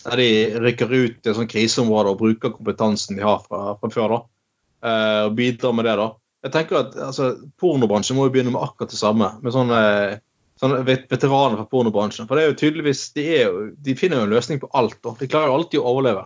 der 0.04 0.20
de 0.20 0.30
rykker 0.62 0.92
ut 0.94 1.16
til 1.26 1.34
sånn 1.34 1.48
kriseområder 1.50 2.12
og 2.12 2.20
bruker 2.20 2.52
kompetansen 2.54 3.18
de 3.18 3.24
har 3.26 3.40
fra, 3.42 3.74
fra 3.80 3.90
før. 3.90 4.14
da, 4.14 4.18
uh, 4.86 5.22
og 5.26 5.36
bidrar 5.40 5.74
med 5.74 5.88
det. 5.90 5.96
da. 5.98 6.08
Jeg 6.46 6.54
tenker 6.54 6.80
at 6.84 6.96
altså, 7.08 7.32
Pornobransjen 7.58 8.16
må 8.16 8.28
jo 8.28 8.34
begynne 8.36 8.54
med 8.54 8.62
akkurat 8.62 8.94
det 8.94 9.00
samme. 9.00 9.32
med 9.42 9.52
sånne, 9.52 9.82
Sånn, 10.58 10.74
veteraner 10.82 11.54
fra 11.54 11.68
pornobransjen. 11.70 12.26
For 12.26 12.34
det 12.34 12.44
er 12.44 12.48
jo 12.50 12.58
tydeligvis, 12.58 13.04
De, 13.14 13.24
er 13.36 13.44
jo, 13.46 13.66
de 13.78 13.94
finner 13.98 14.18
jo 14.18 14.26
en 14.26 14.34
løsning 14.34 14.58
på 14.62 14.70
alt. 14.74 14.98
da. 15.06 15.14
De 15.20 15.28
klarer 15.30 15.52
jo 15.52 15.58
alltid 15.58 15.80
å 15.80 15.92
overleve. 15.92 16.24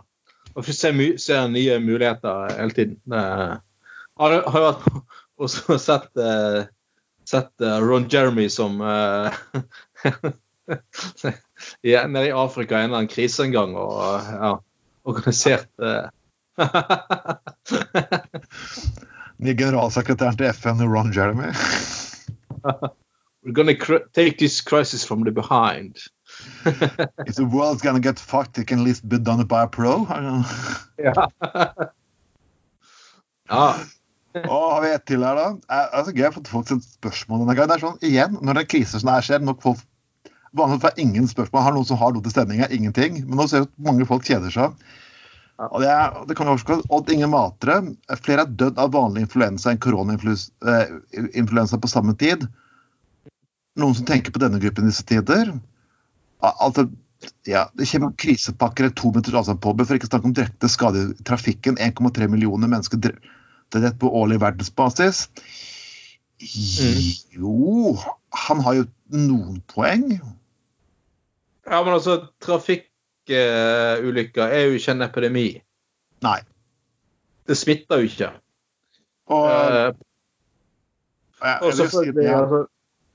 Og 0.55 0.67
ser, 0.67 1.19
ser 1.19 1.49
nye 1.49 1.79
muligheter 1.81 2.55
hele 2.59 2.77
tiden. 2.77 2.99
Uh, 3.09 3.57
har, 4.21 4.43
har 4.53 4.67
vært 4.67 4.83
og 5.43 5.51
sett, 5.81 6.11
uh, 6.21 6.62
sett 7.29 7.65
uh, 7.65 7.79
Ron 7.83 8.07
Jeremy 8.12 8.49
som 8.53 8.81
uh, 8.85 9.33
ja, 11.81 12.07
nede 12.07 12.27
i 12.29 12.33
Afrika 12.37 12.79
en 12.79 12.85
eller 12.85 12.97
annen 13.03 13.11
krise 13.11 13.45
en 13.47 13.53
gang 13.55 13.77
og 13.79 14.21
ja, 14.29 14.53
organisert. 15.09 15.71
Ny 19.43 19.55
generalsekretæren 19.59 20.37
til 20.38 20.53
FN, 20.55 20.83
Ron 20.87 21.12
Jeremy. 21.15 21.51
We're 23.43 23.53
gonna 23.53 23.75
take 24.12 24.38
this 24.38 24.61
crisis 24.61 25.05
from 25.05 25.25
the 25.25 25.33
behind. 25.33 25.97
If 27.26 27.37
the 27.37 27.44
world's 27.44 27.83
gonna 27.83 28.00
get 28.00 28.20
fucked, 28.20 28.59
it 28.59 28.68
can 28.68 28.81
at 28.81 28.85
least 28.85 29.09
be 29.09 29.18
done 29.18 29.44
by 29.44 29.62
a 29.62 29.66
pro. 29.66 30.07
ja. 30.98 31.28
ja. 33.50 33.74
Og 34.48 34.72
har 34.72 34.81
vi 34.81 34.90
ett 34.94 35.05
til 35.07 35.24
her, 35.24 35.37
da? 35.37 35.48
Jeg, 35.68 35.88
altså, 35.92 36.12
jeg 36.16 36.24
har 36.24 36.33
fått 36.33 36.48
folk 36.48 36.70
et 36.72 36.87
spørsmål 36.87 37.42
denne 37.42 37.57
gangen. 37.59 37.72
Det 37.72 37.76
er 37.76 37.85
sånn, 37.85 37.98
igjen, 38.07 38.38
når 38.40 38.57
det 38.57 38.64
er 38.64 38.70
kriser 38.74 39.02
som 39.02 39.11
det 39.11 39.16
her 39.18 39.28
skjer, 39.28 39.42
nok 39.44 39.64
folk 39.64 39.83
Vanligvis 40.52 40.83
får 40.83 40.98
ingen 41.00 41.28
spørsmål. 41.28 41.62
Har 41.64 41.72
noen 41.72 41.87
som 41.88 41.96
har 41.96 42.11
noe 42.12 42.24
til 42.24 42.33
stemninga? 42.35 42.66
Ingenting. 42.76 43.22
Men 43.24 43.38
nå 43.40 43.46
ser 43.48 43.62
vi 43.62 43.70
at 43.70 43.87
mange 43.87 44.05
folk 44.05 44.26
kjeder 44.28 44.52
seg. 44.52 44.74
Og 45.70 45.78
det, 45.81 45.88
er, 45.88 46.18
det 46.28 46.37
kan 46.37 46.48
vi 46.48 46.52
overskå. 46.52 46.76
Odd 46.92 47.12
Inge 47.14 47.28
Matre. 47.33 47.78
Flere 48.20 48.44
er 48.44 48.52
dødd 48.61 48.81
av 48.83 48.92
vanlig 48.92 49.24
influensa 49.24 49.72
enn 49.72 49.81
koronainfluensa 49.81 51.81
på 51.81 51.88
samme 51.88 52.12
tid. 52.20 52.44
Noen 53.81 53.96
som 53.96 54.09
tenker 54.09 54.35
på 54.35 54.42
denne 54.42 54.61
gruppen 54.61 54.85
i 54.85 54.92
disse 54.92 55.07
tider? 55.09 55.55
Altså, 56.42 56.88
ja, 57.46 57.70
Det 57.78 57.87
kommer 57.87 58.12
krisepakker 58.18 58.85
i 58.88 58.94
to 58.98 59.11
minutters 59.11 59.35
avstand 59.35 59.61
på 59.62 59.74
for 59.78 59.94
ikke 59.94 60.07
å 60.09 60.11
snakke 60.11 60.28
om 60.28 60.35
drepte 60.37 60.68
skader 60.70 61.12
i 61.12 61.24
trafikken. 61.26 61.78
1,3 61.78 62.28
millioner 62.31 62.68
mennesker 62.70 62.98
drept 63.02 63.98
på 64.02 64.11
årlig 64.11 64.40
verdensbasis. 64.42 65.28
Jo 67.33 67.96
Han 68.48 68.59
har 68.66 68.74
jo 68.81 68.85
noen 69.14 69.57
poeng. 69.70 70.07
Ja, 71.68 71.83
men 71.85 71.92
altså, 71.94 72.12
trafikkulykker 72.42 74.46
er 74.48 74.62
jo 74.66 74.72
ikke 74.78 74.92
en 74.96 75.07
epidemi. 75.07 75.48
Nei. 76.26 76.40
Det 77.46 77.57
smitter 77.59 77.96
jo 78.02 78.07
ikke. 78.09 78.31
Og, 79.31 79.46
uh, 79.46 79.90
og 81.62 81.70
selvfølgelig, 81.78 82.26
ja. 82.26 82.40
altså, 82.40 82.61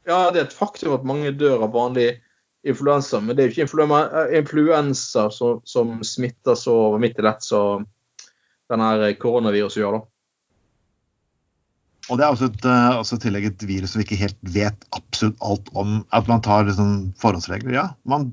ja, 0.07 0.19
det 0.31 0.39
er 0.39 0.45
et 0.47 0.55
faktum 0.55 0.95
at 0.95 1.03
mange 1.07 1.31
dør 1.35 1.67
av 1.67 1.71
vanlig 1.75 2.09
influensa, 2.71 3.21
men 3.23 3.36
det 3.36 3.43
er 3.43 3.49
jo 3.49 3.56
ikke 3.56 3.65
influensa, 3.67 4.25
influensa 4.39 5.27
som, 5.34 5.62
som 5.67 5.97
smitter 6.06 6.58
så 6.60 6.75
midt 7.01 7.19
i 7.19 7.25
lett 7.25 7.45
som 7.45 7.86
denne 8.71 9.13
koronaviruset 9.21 9.82
gjør. 9.82 9.99
da. 9.99 10.06
og 12.08 12.19
det 12.19 12.25
er 12.25 12.34
også, 12.34 12.49
et, 12.51 12.65
eh, 12.67 12.97
også 13.01 13.17
i 13.17 13.23
tillegg 13.25 13.47
et 13.49 13.63
virus 13.67 13.93
som 13.93 14.01
vi 14.01 14.08
ikke 14.08 14.19
helt 14.21 14.51
vet 14.56 14.86
absolutt 14.95 15.39
alt 15.43 15.71
om. 15.75 16.01
At 16.15 16.27
man 16.32 16.43
tar 16.43 16.67
liksom 16.67 17.13
forhåndsregler. 17.19 17.73
Ja, 17.75 17.88
man 18.08 18.32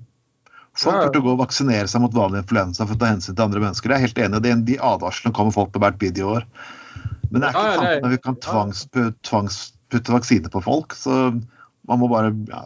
Folk 0.74 1.04
burde 1.04 1.20
gå 1.22 1.30
og 1.30 1.38
vaksinere 1.38 1.86
seg 1.86 2.02
mot 2.02 2.14
vanlig 2.16 2.40
influensa 2.42 2.82
for 2.82 2.96
å 2.96 2.98
ta 2.98 3.12
hensyn 3.12 3.36
til 3.36 3.44
andre 3.44 3.60
mennesker. 3.62 3.92
Jeg 3.92 4.00
er 4.00 4.06
helt 4.08 4.20
enig. 4.24 4.40
De, 4.42 4.54
de 4.72 4.78
advarslene 4.82 5.34
kommer 5.36 5.54
folk 5.54 5.70
på 5.70 5.78
hvert 5.82 6.00
bid 6.00 6.18
i 6.18 6.24
år. 6.26 6.46
Men 7.30 7.44
det 7.44 7.46
er 7.46 7.52
ikke 7.52 7.62
Ja, 7.62 7.76
tanken 7.78 8.08
at 8.08 8.14
vi 8.14 8.18
kan 8.24 8.38
tvangsputte 8.42 9.12
tvangsputte 9.28 10.14
vaksine 10.16 10.50
på 10.50 10.62
folk. 10.64 10.96
Så 10.98 11.18
man 11.86 12.02
må 12.02 12.10
bare 12.10 12.32
ja. 12.50 12.64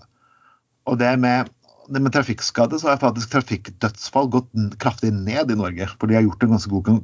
Og 0.88 0.96
det 0.96 1.10
med, 1.20 1.52
det 1.88 2.02
med 2.04 2.12
trafikkskade, 2.12 2.78
så 2.80 2.90
har 2.92 3.00
faktisk 3.02 3.30
trafikkdødsfall 3.32 4.28
gått 4.32 4.50
kraftig 4.82 5.10
ned 5.14 5.50
i 5.50 5.56
Norge. 5.58 5.88
For 5.98 6.10
de 6.10 6.14
har 6.18 6.24
gjort, 6.26 6.42
en 6.44 6.54
ganske 6.54 6.70
god, 6.70 7.02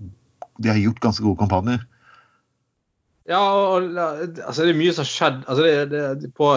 de 0.61 0.69
har 0.71 0.81
gjort 0.81 1.01
ganske 1.05 1.25
gode 1.25 1.41
kampanjer. 1.41 1.83
Ja, 3.29 3.41
og, 3.41 3.87
altså, 3.97 4.65
det 4.67 4.75
er 4.75 4.79
mye 4.79 4.93
som 4.93 5.05
har 5.07 5.11
skjedd. 5.11 5.39
Altså, 5.49 5.65
det, 5.65 6.09
det, 6.23 6.33
på 6.37 6.51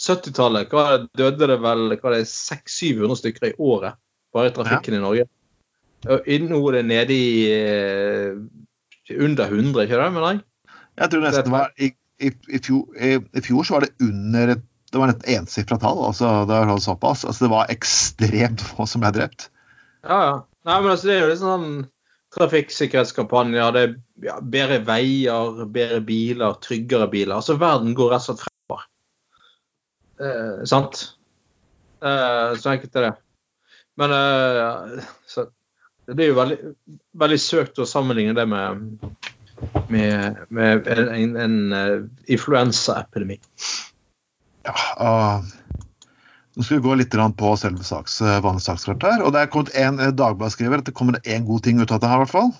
70-tallet 0.00 0.72
hva 0.72 0.84
er 0.92 0.98
det- 1.04 1.10
døde 1.20 1.48
det 1.48 1.58
vel 1.64 1.86
hva 1.96 2.10
er 2.12 2.18
det 2.18 2.26
600-700 2.28 3.16
stykker 3.22 3.48
i 3.50 3.54
året 3.58 3.96
bare 4.34 4.50
i 4.50 4.54
trafikken 4.56 4.94
i 4.98 5.02
Norge. 5.02 5.24
Og 6.08 6.28
Nå 6.48 6.60
er 6.68 6.72
det 6.78 6.84
nede 6.88 7.12
i 7.16 7.30
eh, 7.52 8.36
under 9.20 9.44
100, 9.50 9.84
ikke 9.84 9.98
det? 10.00 10.12
mener 10.12 10.28
jeg? 10.30 10.40
Jeg 11.00 11.10
tror 11.10 11.20
nesten 11.24 11.44
Det- 11.44 11.52
var 11.52 11.72
i, 11.78 11.90
i, 12.20 12.30
i, 12.48 12.58
fjor, 12.58 12.84
I 13.00 13.40
fjor 13.44 13.64
så 13.64 13.74
var 13.74 13.80
det 13.88 13.94
under 14.00 14.54
et 14.54 14.62
det 14.90 14.98
var 14.98 15.12
et 15.12 15.28
ensifra 15.36 15.78
tall. 15.78 16.04
altså 16.08 16.44
Det 16.48 16.58
var 16.66 16.78
såpass. 16.82 17.24
altså 17.24 17.44
Det 17.44 17.50
var 17.50 17.72
ekstremt 17.72 18.62
få 18.64 18.86
som 18.90 19.04
ble 19.04 19.12
drept. 19.14 19.50
Ja, 20.02 20.20
ja. 20.24 20.36
Nei, 20.68 20.76
men 20.82 20.90
altså, 20.92 21.08
det 21.08 21.14
er 21.14 21.22
jo 21.22 21.30
litt 21.30 21.40
sånn 21.40 21.70
trafikksikkerhetskampanjer. 22.36 23.72
Det 23.74 23.84
er 23.84 23.94
ja, 24.26 24.36
bedre 24.42 24.80
veier, 24.86 25.62
bedre 25.72 26.02
biler, 26.04 26.58
tryggere 26.62 27.08
biler. 27.12 27.38
Altså, 27.38 27.56
verden 27.60 27.94
går 27.98 28.12
rett 28.12 28.26
og 28.26 28.28
slett 28.28 28.44
fremover. 28.44 28.84
Eh, 30.20 30.60
sant? 30.68 31.02
Eh, 32.04 32.50
så 32.60 32.74
enkelt 32.74 33.00
er 33.00 33.08
det. 33.08 33.14
Men 34.00 34.14
eh, 34.16 35.08
så, 35.28 35.46
det 36.06 36.18
blir 36.18 36.32
jo 36.32 36.38
veldig, 36.38 36.58
veldig 37.24 37.40
søkt 37.40 37.80
å 37.80 37.88
sammenligne 37.88 38.36
det 38.36 38.46
med, 38.48 38.84
med, 39.92 40.44
med 40.48 40.88
en, 40.92 41.08
en, 41.14 41.36
en 41.46 41.58
eh, 41.76 41.96
influensaepidemi. 42.36 43.40
Ja, 44.70 44.76
uh, 45.00 45.80
Nå 46.56 46.64
skal 46.66 46.80
vi 46.80 46.84
gå 46.84 46.96
litt 46.98 47.14
på 47.38 47.50
selve 47.56 47.84
saks, 47.86 48.18
vanlig 48.42 48.64
sakskart 48.64 49.04
her. 49.06 49.22
og 49.22 49.32
Det 49.32 49.44
er 49.44 49.50
kommet 49.54 49.70
en 49.78 50.00
eh, 50.02 50.10
Dagbladet 50.10 50.56
skriver 50.56 50.82
at 50.82 50.88
det 50.88 50.96
kommer 50.98 51.20
én 51.22 51.46
god 51.46 51.62
ting 51.64 51.78
ut 51.80 51.92
av 51.94 52.00
det 52.02 52.10
her. 52.10 52.18
i 52.18 52.24
hvert 52.24 52.32
fall. 52.32 52.50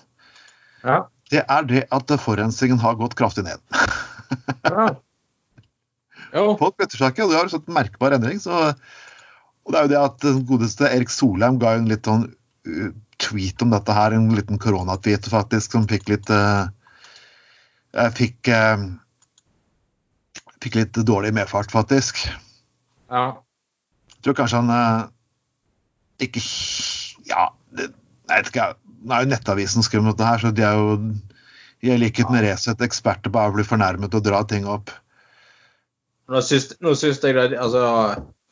Ja. 0.87 0.97
Det 1.29 1.43
er 1.43 1.67
det 1.67 1.83
at 1.91 2.13
forurensningen 2.23 2.79
har 2.81 2.95
gått 2.97 3.17
kraftig 3.19 3.43
ned. 3.45 3.59
ja. 4.71 4.87
Jo. 6.31 6.55
Folk 6.55 6.77
bøtter 6.79 6.97
seg 6.97 7.11
ikke, 7.11 7.27
og 7.27 7.33
det 7.33 7.37
har 7.37 7.47
jo 7.49 7.57
sånn 7.57 7.75
merkbar 7.75 8.15
endring. 8.15 8.39
Så, 8.39 8.71
og 8.71 9.75
det 9.75 9.79
er 9.79 9.85
jo 9.85 9.91
det 9.91 10.01
at 10.01 10.19
den 10.23 10.43
godeste 10.47 10.87
Erik 10.87 11.11
Solheim 11.11 11.59
ga 11.61 11.75
en 11.75 11.91
litt 11.91 12.07
sånn 12.07 12.29
tweet 13.21 13.61
om 13.61 13.73
dette 13.73 13.95
her, 13.95 14.15
en 14.15 14.31
liten 14.35 14.59
koronatweet 14.61 15.27
faktisk, 15.29 15.75
som 15.75 15.87
fikk 15.89 16.09
litt 16.11 16.29
uh, 16.33 16.69
jeg 17.97 18.15
fikk, 18.17 18.51
uh, 18.53 18.87
fikk 20.61 20.77
litt 20.77 20.99
dårlig 21.07 21.33
medfart, 21.35 21.71
faktisk. 21.73 22.23
Ja. 23.11 23.25
Jeg 24.17 24.27
tror 24.27 24.37
kanskje 24.37 24.61
han 24.61 24.71
eh, 24.75 25.09
ikke 26.27 26.43
Ja, 27.27 27.49
det, 27.77 27.91
jeg 28.29 28.35
vet 28.37 28.51
ikke. 28.51 28.67
Nå 29.01 29.15
er 29.15 29.23
jo 29.25 29.31
Nettavisen 29.31 29.85
skrevet 29.85 30.05
om 30.05 30.11
dette 30.13 30.27
her, 30.27 30.41
så 30.41 30.51
de 30.53 30.65
er 30.65 30.77
jo 30.77 30.97
i 31.81 31.95
likhet 31.97 32.29
med 32.29 32.45
Resett 32.45 32.83
eksperter 32.85 33.33
på 33.33 33.41
å 33.41 33.53
bli 33.55 33.65
fornærmet 33.65 34.13
og 34.13 34.25
dra 34.25 34.43
ting 34.45 34.67
opp. 34.69 34.91
Nå 36.31 36.41
syns, 36.45 36.69
nå 36.79 36.93
syns 36.95 37.19
jeg 37.25 37.35
det, 37.35 37.57
altså, 37.59 37.81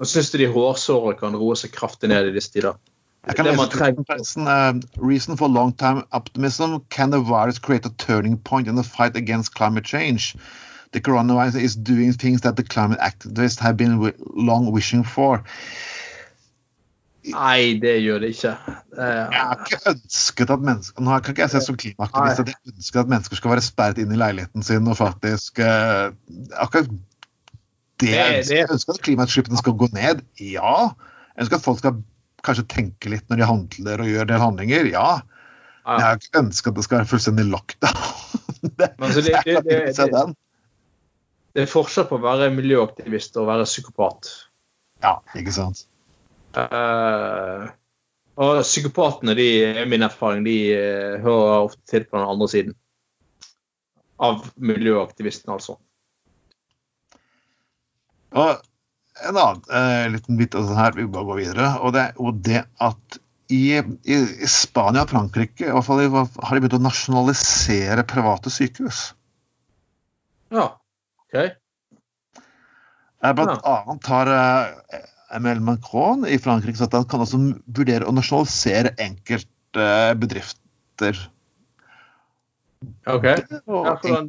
nå 0.01 0.07
syns 0.09 0.31
de 0.33 0.47
hårsårene 0.49 1.19
kan 1.19 1.37
roe 1.37 1.57
seg 1.59 1.71
kraftig 1.75 2.09
ned 2.11 2.31
i 2.31 2.33
disse 2.35 2.51
tider. 2.55 2.79
Jeg 3.27 3.35
kan 3.37 3.45
Det 3.45 3.53
lese. 4.09 4.39
Uh, 4.41 4.79
reason 4.97 5.37
for 5.37 5.47
long 5.47 5.73
time 5.73 6.03
optimism. 6.11 6.79
Can 6.89 7.11
the 7.11 7.19
virus 7.19 7.59
create 7.59 7.85
a 7.85 7.93
turning 7.97 8.37
point 8.37 8.67
in 8.67 8.75
the 8.75 8.83
fight 8.83 9.15
against 9.15 9.53
climate 9.53 9.85
change? 9.85 10.35
The 10.91 10.99
coronavirus 11.01 11.55
is 11.61 11.75
doing 11.75 12.13
things 12.13 12.41
that 12.41 12.55
the 12.55 12.63
climate 12.63 12.99
activists 12.99 13.59
have 13.59 13.77
been 13.77 13.99
long 14.35 14.71
wishing 14.73 15.03
for. 15.05 15.43
Nei, 17.29 17.75
det 17.83 17.97
gjør 18.01 18.21
det 18.23 18.29
ikke. 18.33 18.53
Uh, 18.95 19.03
Jeg 19.29 19.41
har 19.43 19.59
ikke 19.65 19.79
ønsket 19.91 20.49
at 20.55 20.61
mennesker 20.65 21.03
Nå 21.03 21.17
kan 21.19 21.33
ikke 21.35 21.43
jeg 21.43 21.51
se 21.51 21.61
som 21.65 21.75
klimaaktivist 21.77 22.39
at 22.45 22.47
jeg 22.53 22.73
ønsker 22.73 23.01
at 23.03 23.11
mennesker 23.11 23.35
skal 23.37 23.51
være 23.51 23.63
sperret 23.65 23.99
inn 24.01 24.13
i 24.15 24.17
leiligheten 24.17 24.63
sin 24.65 24.87
og 24.89 24.95
faktisk 24.97 25.59
uh, 25.61 26.09
Akkurat 26.63 26.87
det 26.89 26.95
Det- 27.99 28.15
jeg 28.15 28.37
ønsker. 28.39 28.55
det- 28.55 28.61
Jeg 28.63 28.71
ønsker 28.77 28.93
at 28.95 29.01
klimautslippene 29.03 29.57
skal 29.59 29.73
gå 29.83 29.89
ned. 29.93 30.21
Ja. 30.39 30.73
Jeg 31.35 31.43
ønsker 31.43 31.57
at 31.59 31.65
folk 31.67 31.77
skal 31.83 31.99
kanskje 32.47 32.67
tenke 32.71 33.09
litt 33.11 33.27
når 33.29 33.35
de 33.43 33.45
handler 33.51 33.99
og 34.05 34.07
gjør 34.07 34.27
del 34.31 34.39
handlinger. 34.39 34.85
Ja. 34.87 35.09
Men 35.85 35.99
jeg 35.99 36.05
har 36.07 36.15
ikke 36.23 36.39
ønsket 36.45 36.71
at 36.71 36.75
det 36.79 36.83
skal 36.87 36.97
være 37.01 37.11
fullstendig 37.11 37.45
lockdown. 37.51 37.99
det, 38.63 38.89
Men 38.99 39.09
altså, 39.09 39.21
det- 39.21 39.65
det- 39.67 39.95
se 39.95 40.03
det- 40.07 40.13
den. 40.15 40.35
Det 41.59 41.65
er 41.65 41.71
forskjell 41.73 42.05
på 42.07 42.15
å 42.15 42.23
være 42.23 42.53
miljøaktivist 42.55 43.35
og 43.35 43.41
å 43.43 43.49
være 43.49 43.65
psykopat. 43.67 44.29
Ja, 45.03 45.17
ikke 45.35 45.51
sant. 45.51 45.81
Uh, 46.55 47.67
og 48.39 48.61
psykopatene, 48.63 49.35
de, 49.35 49.47
er 49.67 49.89
min 49.91 50.07
erfaring, 50.07 50.45
de 50.47 50.55
uh, 50.71 51.17
hører 51.19 51.65
ofte 51.65 51.83
til 51.91 52.07
på 52.07 52.15
den 52.15 52.31
andre 52.31 52.47
siden. 52.53 52.77
Av 54.23 54.47
miljøaktivisten, 54.55 55.51
altså. 55.51 55.75
Og 58.39 58.55
en 59.19 59.35
annen 59.35 59.67
uh, 59.67 60.07
liten 60.15 60.39
bit 60.39 60.55
av 60.55 60.71
det 60.71 60.79
her, 60.79 60.95
vi 60.95 61.11
bare 61.11 61.27
går 61.33 61.43
videre, 61.43 61.75
og 61.83 61.95
det, 61.99 62.09
og 62.23 62.39
det 62.47 62.63
at 62.79 63.21
i, 63.51 63.63
i, 63.75 64.15
i 64.15 64.47
Spania 64.47 65.03
og 65.03 65.11
Frankrike 65.11 65.67
i 65.67 65.75
hvert 65.75 65.91
fall, 65.91 66.07
har 66.07 66.55
de 66.55 66.63
begynt 66.63 66.79
å 66.79 66.85
nasjonalisere 66.87 68.07
private 68.07 68.47
sykehus. 68.47 69.09
Ja. 70.55 70.77
OK. 71.29 71.49
Blant 73.19 73.35
Blant 73.35 73.65
annet 73.67 74.07
har 74.09 74.29
Emil 75.35 75.59
Macron 75.61 76.25
i 76.25 76.37
Frankrike 76.41 76.79
sagt 76.79 76.93
at 76.93 77.03
han 77.03 77.09
kan 77.11 77.23
også 77.25 77.39
vurdere 77.77 78.07
å 78.07 78.13
nasjonalisere 78.15 78.95
enkelte 79.03 79.83
eh, 79.83 80.13
bedrifter. 80.17 81.19
ok. 83.05 83.27
Og 83.67 83.85
Ja, 83.85 83.93
for 84.01 84.23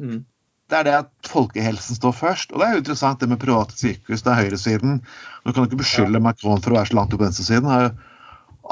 mm. 0.00 0.24
det 0.72 0.78
er 0.80 0.88
det 0.88 0.96
at 1.04 1.12
folkehelsen 1.30 1.98
står 2.00 2.16
først. 2.16 2.52
Og 2.52 2.58
det 2.60 2.66
er 2.66 2.74
jo 2.74 2.82
interessant 2.82 3.22
det 3.22 3.30
med 3.30 3.42
private 3.42 3.76
sykehus. 3.78 4.24
Det 4.26 4.32
er 4.32 4.42
høyresiden. 4.42 4.98
Du 5.44 5.52
kan 5.52 5.68
ikke 5.68 5.82
beskylde 5.84 6.22
Macron 6.24 6.62
for 6.64 6.74
å 6.74 6.80
være 6.80 6.90
så 6.90 6.98
langt 6.98 7.14
opp 7.14 7.22
på 7.22 7.28
venstresiden. 7.28 7.70
Han 7.70 7.94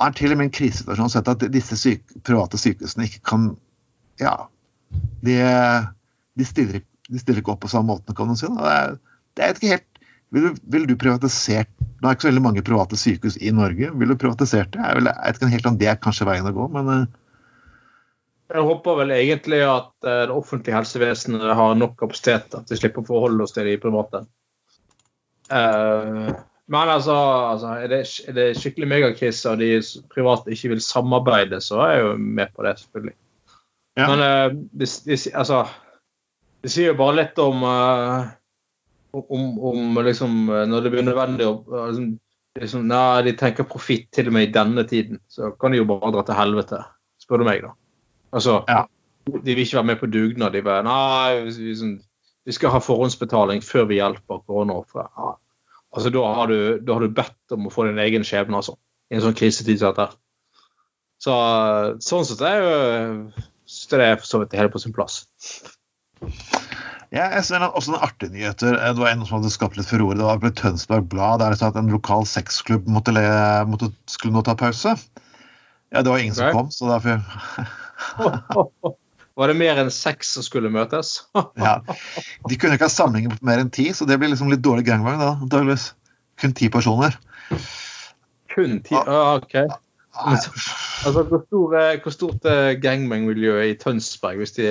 har 0.00 0.16
til 0.18 0.34
og 0.34 0.40
med 0.40 0.48
i 0.48 0.50
en 0.50 0.56
krisesituasjon 0.58 1.12
sett 1.12 1.30
at 1.30 1.46
disse 1.54 1.78
syke, 1.78 2.18
private 2.26 2.58
sykehusene 2.58 3.06
ikke 3.10 3.22
kan 3.30 3.52
Ja. 4.22 4.34
De, 5.26 5.34
de, 6.38 6.44
stiller, 6.46 6.76
ikke- 6.78 6.93
de 7.10 7.20
stiller 7.20 7.42
ikke 7.42 7.52
opp 7.54 7.64
på 7.64 7.72
samme 7.72 7.92
måte, 7.92 8.14
kan 8.16 8.30
du 8.30 8.36
si. 8.38 8.48
Det 8.48 8.70
er, 8.70 8.94
det 9.34 9.44
er 9.44 9.56
ikke 9.56 9.72
helt 9.74 9.90
vil 10.34 10.48
du, 10.48 10.62
vil 10.72 10.86
du 10.90 10.94
privatisert 10.98 11.70
Nå 11.80 12.08
er 12.08 12.16
ikke 12.16 12.26
så 12.26 12.30
veldig 12.32 12.44
mange 12.44 12.62
private 12.66 12.98
sykehus 13.00 13.36
i 13.40 13.52
Norge. 13.54 13.88
Vil 13.96 14.10
du 14.10 14.16
privatisert 14.20 14.74
det? 14.74 14.80
Jeg, 14.82 14.96
vil, 14.98 15.08
jeg 15.08 15.36
vet 15.36 15.52
helt 15.54 15.68
om 15.70 15.76
det 15.80 15.86
er 15.88 16.00
kanskje 16.04 16.26
veien 16.28 16.48
å 16.50 16.52
gå, 16.52 16.66
men 16.74 16.90
eh, 16.92 17.04
Jeg 18.52 18.64
håper 18.66 18.98
vel 18.98 19.14
egentlig 19.14 19.62
at 19.64 19.92
eh, 20.04 20.24
det 20.28 20.34
offentlige 20.34 20.76
helsevesenet 20.76 21.54
har 21.56 21.78
nok 21.80 21.94
kapasitet 22.02 22.50
til 22.50 22.60
at 22.60 22.74
vi 22.74 22.80
slipper 22.82 23.06
å 23.06 23.08
forholde 23.08 23.46
oss 23.46 23.56
til 23.56 23.70
de 23.70 23.78
private. 23.80 24.20
Eh, 25.48 26.28
men 26.74 26.92
altså, 26.92 27.16
altså 27.54 27.72
er, 27.78 27.88
det, 27.94 28.02
er, 28.26 28.36
det, 28.36 28.46
skikkelig 28.60 28.90
megakrise 28.90 29.54
og 29.54 29.64
de 29.64 29.70
private 30.12 30.52
ikke 30.52 30.74
vil 30.74 30.84
samarbeide, 30.84 31.62
så 31.64 31.80
er 31.86 31.94
jeg 31.94 32.04
jo 32.04 32.12
med 32.20 32.52
på 32.52 32.68
det, 32.68 32.76
selvfølgelig. 32.82 33.16
Ja. 33.96 34.10
Men 34.10 34.68
hvis, 34.76 34.98
det, 35.08 35.22
altså, 35.32 35.62
det, 36.64 36.72
sier 36.72 36.92
jo 36.92 36.98
bare 36.98 37.18
litt 37.20 37.38
om, 37.42 37.62
uh, 37.62 38.32
om, 39.20 39.46
om 39.70 40.00
liksom, 40.06 40.48
når 40.70 40.86
det 40.86 40.92
blir 40.94 41.06
nødvendig 41.06 41.46
å 41.48 41.54
liksom, 41.68 42.08
liksom, 42.60 42.88
nei, 42.90 43.22
De 43.28 43.36
tenker 43.38 43.68
profitt 43.68 44.10
til 44.14 44.30
og 44.30 44.36
med 44.38 44.48
i 44.48 44.54
denne 44.54 44.86
tiden, 44.88 45.20
så 45.28 45.52
kan 45.60 45.74
de 45.74 45.82
jo 45.82 45.88
bare 45.90 46.12
dra 46.14 46.24
til 46.26 46.38
helvete, 46.40 46.82
spør 47.22 47.44
du 47.44 47.48
meg, 47.50 47.62
da. 47.66 47.74
Altså, 48.34 48.62
ja. 48.68 48.84
De 49.24 49.54
vil 49.54 49.62
ikke 49.64 49.78
være 49.78 49.88
med 49.88 50.00
på 50.02 50.10
dugnad. 50.12 50.52
De 50.52 50.60
bare 50.64 50.84
Nei, 50.84 51.44
vi, 51.46 51.70
liksom, 51.70 51.94
vi 52.44 52.52
skal 52.52 52.74
ha 52.74 52.80
forhåndsbetaling 52.82 53.62
før 53.64 53.86
vi 53.88 54.00
hjelper 54.00 54.42
koronaofre. 54.44 55.06
Ja. 55.16 55.30
Altså, 55.94 56.10
da 56.10 56.26
har, 56.40 56.50
du, 56.50 56.80
da 56.82 56.96
har, 56.96 57.06
du, 57.06 57.14
bedt 57.14 57.54
om 57.54 57.68
å 57.68 57.72
få 57.72 57.86
din 57.88 58.02
egen 58.02 58.26
skjebne, 58.26 58.58
altså. 58.58 58.76
I 59.12 59.18
en 59.18 59.24
sånn 59.24 59.36
krisetid 59.38 59.78
som 59.80 59.94
dette. 59.94 60.18
Så, 61.22 61.34
sånn 62.04 62.26
sett 62.26 62.42
er 62.44 62.60
jo 62.60 62.72
det 63.94 64.00
er 64.02 64.18
for 64.18 64.28
så 64.28 64.42
vidt 64.42 64.56
helt 64.58 64.74
på 64.74 64.82
sin 64.82 64.92
plass. 64.96 65.22
Ja, 67.12 67.28
jeg 67.36 67.44
ser 67.46 67.64
også 67.66 67.92
en 67.92 68.02
artig 68.06 68.30
nyheter. 68.32 68.78
Det 68.78 69.02
var 69.02 69.12
en 69.12 69.24
som 69.26 69.38
hadde 69.38 69.52
skapt 69.52 69.76
litt 69.78 69.88
furore. 69.90 70.16
Det 70.18 70.26
var 70.26 70.40
på 70.42 70.52
Tønsberg 70.56 71.08
Blad 71.12 71.42
der 71.42 71.54
det 71.54 71.60
sa 71.60 71.70
at 71.72 71.78
en 71.80 71.92
lokal 71.92 72.26
sexklubb 72.28 72.88
måtte, 72.90 73.14
le, 73.14 73.24
måtte, 73.68 73.90
skulle 74.10 74.34
nå 74.34 74.44
ta 74.46 74.56
pause. 74.58 74.96
Ja, 75.94 76.02
det 76.02 76.10
var 76.10 76.18
ingen 76.18 76.34
som 76.34 76.52
kom, 76.54 76.70
så 76.74 76.90
derfor 76.90 77.22
Var 79.34 79.50
det 79.50 79.56
mer 79.58 79.78
enn 79.82 79.90
seks 79.90 80.30
som 80.36 80.44
skulle 80.46 80.70
møtes? 80.70 81.16
ja. 81.66 81.80
De 82.48 82.58
kunne 82.58 82.76
ikke 82.78 82.86
ha 82.86 82.92
samlinger 82.92 83.34
på 83.34 83.46
mer 83.46 83.62
enn 83.62 83.72
ti, 83.74 83.88
så 83.94 84.06
det 84.06 84.18
blir 84.22 84.30
liksom 84.30 84.52
litt 84.52 84.62
dårlig 84.62 84.86
gangbang 84.86 85.18
da, 85.18 85.32
antakeligvis. 85.42 85.90
Kun 86.38 86.54
ti 86.54 86.68
personer. 86.70 87.16
Kun 88.54 88.78
ti? 88.86 88.94
Ah, 88.94 89.40
OK. 89.40 89.56
Altså, 90.14 90.54
hvor, 91.10 91.42
stor, 91.48 91.74
hvor 92.04 92.14
stort 92.14 92.46
er 92.46 92.76
gangbang-miljøet 92.78 93.72
i 93.72 93.78
Tønsberg 93.80 94.38
hvis 94.42 94.54
de, 94.58 94.68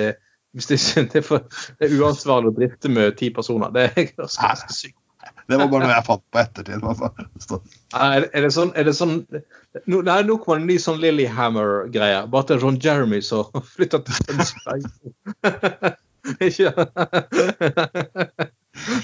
hvis 0.54 0.70
det, 0.70 0.78
det 1.12 1.20
er, 1.20 1.26
for, 1.26 1.46
det 1.78 1.88
er 1.88 1.96
uansvarlig 1.98 2.52
å 2.52 2.58
drifte 2.58 2.90
med 2.92 3.16
ti 3.18 3.30
personer? 3.34 3.72
Det 3.74 3.88
er 3.90 4.12
ganske 4.14 4.70
sykt. 4.74 4.98
Det 5.48 5.58
var 5.60 5.68
bare 5.68 5.84
noe 5.84 5.92
jeg 5.92 6.04
fant 6.06 6.22
på 6.32 6.40
ettertid. 6.40 6.84
Er, 7.92 8.26
er, 8.30 8.40
det 8.44 8.50
sånn, 8.54 8.70
er 8.76 8.86
det 8.88 8.94
sånn 8.96 9.18
nå, 9.90 10.00
Nei, 10.06 10.22
nå 10.24 10.38
kommer 10.40 10.62
en 10.62 10.68
ny 10.68 10.78
sånn 10.80 11.00
Lillyhammer-greie. 11.02 12.24
Bare 12.32 12.56
er 12.56 12.62
Ron 12.64 12.80
Jeremy 12.80 13.20
som 13.24 13.50
flytter 13.74 14.04
til 14.06 14.14
Tønsberg. 14.28 14.82
Ikke 16.44 16.72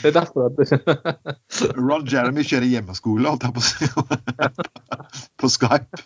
Det 0.01 0.09
er 0.09 0.15
derfor 0.17 0.49
at 0.49 0.55
Ron 1.77 2.09
Jeremy 2.09 2.43
kjører 2.43 2.67
hjemmeskole, 2.67 3.29
holdt 3.29 3.45
jeg 3.47 3.55
på 3.55 3.61
å 3.61 3.69
si. 3.69 3.87
på 5.41 5.51
Skype. 5.53 6.01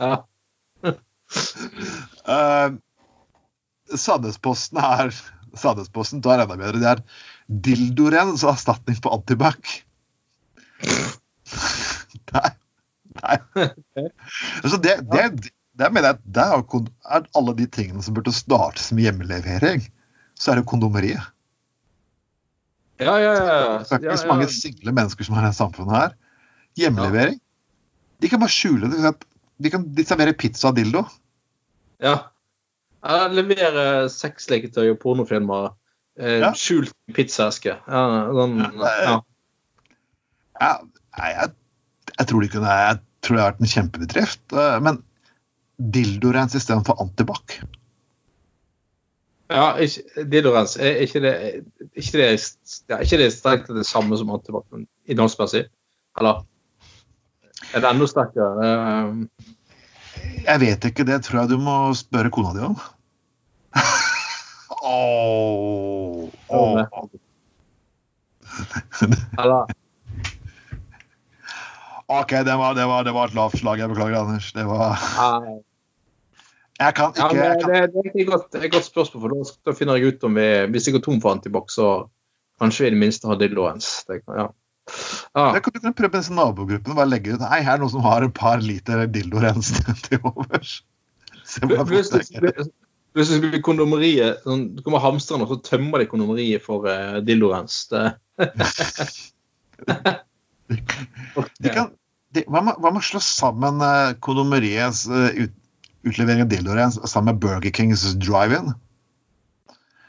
Ja. 0.00 0.14
uh, 0.88 2.68
Sandnesposten 3.96 4.80
er 4.82 5.12
Sandnesposten 5.56 6.22
tar 6.24 6.42
enda 6.42 6.56
bedre. 6.58 6.80
Det 6.80 6.90
er 6.90 7.02
Dildorens 7.48 8.44
erstatning 8.46 8.98
på 9.02 9.12
antibac. 9.14 9.78
nei. 12.34 12.50
nei. 13.22 13.38
Altså 14.62 14.78
det, 14.82 14.98
det, 15.10 15.24
det, 15.78 15.88
mener 15.94 16.12
jeg 16.12 16.20
det 16.36 16.44
er, 16.44 16.62
er 17.16 17.26
alle 17.38 17.54
de 17.58 17.66
tingene 17.72 18.04
som 18.04 18.14
burde 18.16 18.34
startes 18.36 18.92
med 18.92 19.08
hjemmelevering. 19.08 19.82
Så 20.38 20.52
er 20.52 20.60
det 20.60 20.68
kondomeriet. 20.70 21.32
Ja, 22.98 23.14
ja, 23.22 23.32
ja. 23.32 23.58
Det 23.86 23.94
er 23.94 24.08
ikke 24.08 24.20
så 24.20 24.30
mange 24.30 24.48
single 24.50 24.94
mennesker 24.94 25.26
som 25.26 25.36
har 25.38 25.48
i 25.48 25.54
samfunnet 25.54 25.94
her. 25.94 26.16
Hjemmelevering. 26.78 27.38
De 28.22 28.30
kan 28.30 28.42
bare 28.42 28.52
skjule 28.52 28.90
det. 28.90 29.12
De 29.58 29.70
kan 29.70 29.86
servere 30.02 30.34
pizza 30.38 30.70
og 30.70 30.78
dildo. 30.78 31.04
Ja. 32.02 32.16
Jeg 32.98 33.34
leverer 33.36 34.08
sexleketøy 34.10 34.88
og 34.90 34.98
pornofilmer 35.02 35.68
Eh, 36.18 36.40
ja. 36.42 36.52
Skjult 36.58 36.94
pizzaeske. 37.14 37.76
Ja, 37.86 38.04
sånn, 38.34 38.58
ja. 38.82 39.18
ja 40.58 40.70
jeg, 41.18 41.50
jeg, 42.16 42.26
tror 42.30 42.42
det 42.42 42.50
kunne 42.54 42.78
Jeg 42.82 42.98
tror 43.22 43.36
det 43.36 43.42
har 43.42 43.52
vært 43.52 43.62
en 43.62 43.72
kjempebedrift. 43.74 44.44
Eh, 44.50 44.78
men 44.84 45.02
dildorens 45.78 46.56
istedenfor 46.58 46.98
antibac. 47.04 47.60
Ja, 49.48 49.70
dildorens 50.28 50.74
er 50.82 50.98
ikke 51.06 51.22
det, 51.24 51.34
ikke 51.96 52.18
det, 52.18 52.26
ja, 52.90 52.98
ikke 52.98 53.20
det 53.22 53.30
strengt 53.32 53.70
det 53.72 53.86
samme 53.88 54.18
som 54.20 54.34
antibac 54.34 54.66
innholdsmessig? 55.08 55.68
Eller 56.18 56.42
er 57.72 57.84
det 57.84 57.92
enda 57.94 58.10
sterkere? 58.10 58.72
Jeg 60.44 60.60
vet 60.60 60.84
ikke. 60.90 61.06
Det 61.08 61.22
tror 61.26 61.42
jeg 61.42 61.52
du 61.52 61.58
må 61.62 61.76
spørre 61.98 62.30
kona 62.34 62.54
di 62.56 62.64
om. 62.70 62.78
Oh, 64.88 66.28
oh. 66.48 66.86
OK, 72.08 72.30
det 72.30 72.56
var, 72.56 72.74
det, 72.74 72.86
var, 72.86 73.04
det 73.04 73.12
var, 73.12 73.28
et 73.28 73.34
lavt 73.34 73.58
slag. 73.58 73.78
Jeg 73.82 73.90
beklager, 73.90 74.20
Anders. 74.20 74.52
Det 74.52 74.64
var 74.64 74.96
Jeg 76.78 76.94
kan 76.94 77.10
ikke 77.10 77.34
ja, 77.36 77.42
jeg 77.42 77.60
kan... 77.60 77.74
Det, 77.74 77.90
det, 77.92 78.04
er 78.04 78.20
et 78.22 78.30
godt, 78.30 78.54
et 78.54 78.72
godt 78.72 78.86
spørsmål, 78.86 79.20
for 79.22 79.58
da, 79.66 79.74
finner 79.76 79.98
jeg 79.98 80.14
ut 80.14 80.24
om 80.24 80.38
vi 80.38 80.46
Hvis 80.72 80.86
jeg 80.86 80.94
går 80.96 81.04
tom 81.04 81.20
for 81.20 81.34
antibac, 81.34 81.74
så 81.74 82.06
kanskje 82.62 82.86
vi 82.86 82.88
i 82.88 82.94
det 82.94 83.02
minste 83.02 83.28
har 83.28 83.40
dildoens. 83.40 83.90
Ja. 84.08 84.48
Ah. 85.32 85.52
Det 85.54 85.60
kan 85.64 85.74
du 85.74 85.80
kan 85.80 85.94
prøve 85.96 86.12
med 86.12 86.20
disse 86.20 86.34
nabogruppene. 86.34 86.96
Bare 86.96 87.10
legge 87.10 87.34
ut 87.36 87.44
Hei, 87.44 87.60
her 87.66 87.76
er 87.76 87.82
noen 87.82 87.92
som 87.92 88.04
har 88.04 88.24
et 88.24 88.34
par 88.36 88.62
liter 88.64 89.06
dildorens 89.12 89.72
til 90.06 90.18
overs. 90.22 90.78
Plutselig 93.16 93.40
blir 93.42 93.62
kondomeriet 93.64 94.42
sånn, 94.44 94.76
Du 94.76 94.82
kommer 94.84 95.00
hamstrende, 95.02 95.46
og 95.46 95.50
så 95.54 95.58
tømmer 95.72 96.02
de 96.02 96.10
kondomeriet 96.10 96.62
for 96.64 96.78
uh, 96.88 97.18
dildorens. 97.24 97.74
de 100.68 101.72
kan, 101.72 101.86
de, 102.36 102.44
hva, 102.46 102.60
med, 102.62 102.76
å 102.84 103.02
slå 103.04 103.20
sammen 103.24 103.80
uh, 103.82 104.12
kondomeriets 104.24 105.06
uh, 105.10 105.30
ut, 105.34 105.54
utlevering 106.06 106.44
av 106.44 106.52
dildorens 106.52 107.00
sammen 107.08 107.32
med 107.32 107.40
Burger 107.42 107.72
Kings 107.74 108.04
drive-in? 108.20 108.68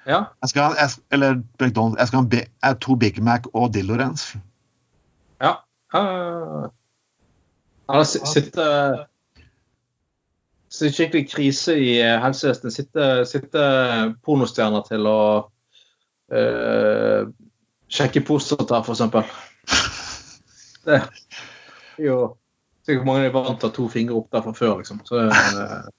Ja. 0.09 0.23
Jeg 0.41 0.49
skal 0.51 0.61
ha, 0.63 0.75
jeg, 0.79 0.89
eller 1.13 1.41
McDonald's, 1.61 1.99
jeg 1.99 2.07
skal 2.09 2.25
ha 2.63 2.73
to 2.81 2.95
Big 2.99 3.19
Mac 3.23 3.49
og 3.53 3.73
dildoens. 3.75 4.31
Ja. 5.93 6.69
det 7.89 8.05
sitter 8.07 9.07
så 10.69 10.85
det 10.85 10.91
er 10.91 10.95
skikkelig 10.95 11.27
krise 11.31 11.73
i 11.81 11.93
eh, 11.97 12.19
helsevesenet. 12.21 12.75
Sitter, 12.75 13.23
sitter 13.25 14.11
pornostjerner 14.25 14.83
til 14.85 15.07
å 15.09 15.21
uh, 16.29 17.21
sjekke 17.89 18.21
prostata, 18.27 18.83
f.eks. 18.83 19.01
Det 20.85 20.99
er 20.99 22.05
jo 22.05 22.19
sikkert 22.85 23.07
mange 23.09 23.25
er 23.27 23.33
vant 23.33 23.57
til 23.59 23.67
å 23.67 23.71
ha 23.71 23.75
to 23.75 23.87
fingre 23.91 24.15
opp 24.19 24.29
der 24.33 24.45
fra 24.45 24.53
før, 24.55 24.77
liksom. 24.83 25.01
Så, 25.09 25.25
uh, 25.25 25.89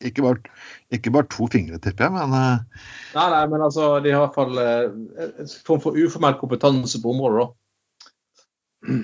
ikke, 0.00 0.24
bare, 0.24 0.56
ikke, 0.88 1.12
bare, 1.12 1.28
to 1.36 1.50
fingre, 1.52 1.76
tipper 1.84 2.08
jeg, 2.08 2.16
men 2.16 2.32
uh... 2.32 2.88
Nei, 3.12 3.28
nei, 3.36 3.44
men 3.52 3.66
altså, 3.68 3.90
de 4.00 4.16
har 4.16 4.24
i 4.24 4.24
hvert 4.24 4.40
fall 4.40 4.58
en 4.64 5.52
form 5.68 5.84
for 5.84 6.00
uformell 6.00 6.40
kompetanse 6.40 7.04
på 7.04 7.12
området, 7.12 7.44
da. 7.44 8.98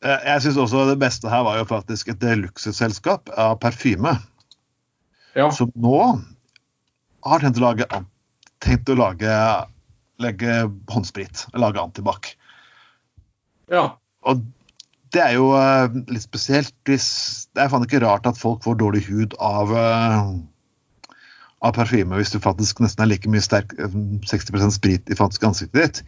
Eh, 0.00 0.22
jeg 0.30 0.44
syns 0.44 0.60
også 0.60 0.86
det 0.88 1.00
beste 1.00 1.30
her 1.32 1.44
var 1.46 1.58
jo 1.60 1.66
faktisk 1.68 2.12
et 2.12 2.24
luksusselskap 2.40 3.32
av 3.36 3.58
parfyme. 3.60 4.14
Ja. 5.36 5.50
Som 5.54 5.72
nå 5.78 5.98
har 7.26 7.42
tenkt 7.42 7.60
å 7.60 7.66
lage, 7.66 7.86
tenkt 8.64 8.88
å 8.90 8.96
lage 8.98 9.34
legge 10.20 10.62
håndsprit. 10.92 11.46
Lage 11.56 11.80
antibac. 11.80 12.34
Ja. 13.72 13.96
Og 14.28 14.42
det 15.14 15.22
er 15.24 15.36
jo 15.38 15.50
uh, 15.56 15.90
litt 16.10 16.24
spesielt. 16.26 16.74
Hvis, 16.88 17.08
det 17.54 17.64
er 17.64 17.72
faen 17.72 17.86
ikke 17.86 18.02
rart 18.04 18.28
at 18.28 18.38
folk 18.40 18.64
får 18.66 18.78
dårlig 18.80 19.04
hud 19.08 19.36
av, 19.42 19.72
uh, 19.74 21.16
av 21.64 21.76
parfyme 21.76 22.20
hvis 22.20 22.32
du 22.34 22.40
faktisk 22.42 22.82
nesten 22.84 23.04
er 23.04 23.12
like 23.12 23.30
mye 23.30 23.44
sterk 23.44 23.74
60% 23.76 24.76
sprit 24.76 25.12
i 25.12 25.18
faktisk 25.18 25.44
ansiktet 25.48 25.80
ditt 25.80 26.02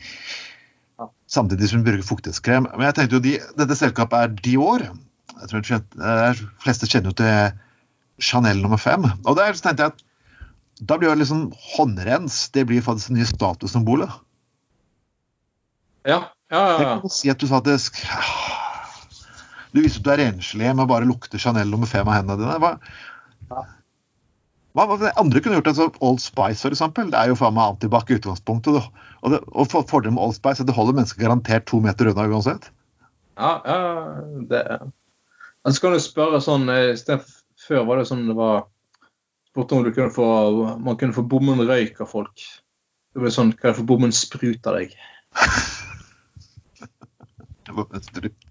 samtidig 1.31 1.71
som 1.71 1.81
hun 1.81 1.87
bruker 1.87 2.07
fuktighetskrem. 2.07 2.69
Men 2.75 2.87
jeg 2.89 2.97
tenkte 2.99 3.19
jo 3.19 3.25
de, 3.25 3.35
dette 3.59 3.79
selskapet 3.79 4.19
er 4.19 4.35
Dior. 4.45 4.87
Jeg 5.43 5.51
tror 5.51 5.65
de 5.67 6.49
fleste 6.63 6.89
kjenner 6.89 7.13
jo 7.13 7.19
til 7.23 7.61
Chanel 8.23 8.63
nummer 8.63 8.81
fem. 8.81 9.07
Og 9.25 9.39
der 9.39 9.57
tenkte 9.59 9.89
jeg 9.89 9.95
at 9.95 10.05
da 10.83 10.99
blir 10.99 11.13
jo 11.13 11.19
liksom 11.19 11.43
håndrens 11.77 12.49
det 12.55 12.67
blir 12.71 12.83
faktisk 12.85 13.13
det 13.13 13.21
nye 13.21 13.31
statussymbolet. 13.31 14.15
Ja, 16.09 16.25
ja, 16.51 16.63
ja. 16.63 16.79
Jeg 16.79 16.89
kan 17.05 17.13
si 17.15 17.31
at 17.31 17.39
du 17.39 17.47
faktisk 17.47 18.01
Du 19.73 19.79
viser 19.81 20.01
at 20.01 20.05
du 20.05 20.11
er 20.11 20.21
renslig 20.25 20.67
med 20.75 20.83
å 20.85 20.91
bare 20.91 21.07
lukte 21.09 21.39
Chanel 21.41 21.71
nummer 21.71 21.89
fem 21.89 22.09
av 22.09 22.19
hendene 22.19 22.43
dine. 22.43 22.59
Hva? 22.61 23.63
Hva, 24.73 24.87
hva, 24.89 25.11
andre 25.21 25.41
kunne 25.45 25.59
gjort 25.59 25.67
det 25.69 25.75
som 25.77 25.97
Old 26.01 26.21
Spice, 26.25 26.71
eksempel. 26.71 27.11
Det 27.13 27.19
er 27.19 27.29
jo 27.29 27.37
faen 27.37 27.53
meg 27.57 27.75
antibac 27.75 28.09
i 28.09 28.17
utgangspunktet. 28.17 28.79
da. 28.79 29.09
Og, 29.21 29.35
det, 29.35 29.41
og 29.53 29.69
for, 29.69 29.85
Fordelen 29.89 30.17
med 30.17 30.25
Old 30.25 30.37
Spice 30.39 30.63
er 30.63 30.65
at 30.65 30.71
det 30.71 30.77
holder 30.77 30.97
mennesker 30.97 31.21
garantert 31.21 31.67
to 31.69 31.81
meter 31.85 32.09
unna 32.09 32.25
uansett. 32.31 32.71
Ja, 33.37 33.53
ja 33.67 33.79
det 34.49 34.63
Altså 35.63 35.85
kan 35.85 35.93
du 35.95 36.01
spørre 36.03 36.41
sånn 36.43 36.67
eh, 36.73 37.21
Før 37.63 37.85
var 37.87 38.01
det 38.01 38.09
sånn 38.09 38.25
det 38.27 38.35
var 38.35 38.65
spurte 39.53 39.77
om 39.77 39.85
du 39.87 39.93
kunne 39.95 40.11
få, 40.11 40.27
man 40.83 40.97
kunne 40.99 41.15
få 41.15 41.23
bommen 41.29 41.61
røyk 41.69 42.01
av 42.03 42.11
folk. 42.11 42.43
Det 43.13 43.23
ble 43.23 43.31
sånn 43.31 43.53
Kan 43.59 43.71
jeg 43.71 43.79
få 43.83 43.87
bommen 43.93 44.17
sprut 44.17 44.67
av 44.67 44.81
deg? 44.81 44.97
bommen 47.77 48.09
sprut. 48.09 48.51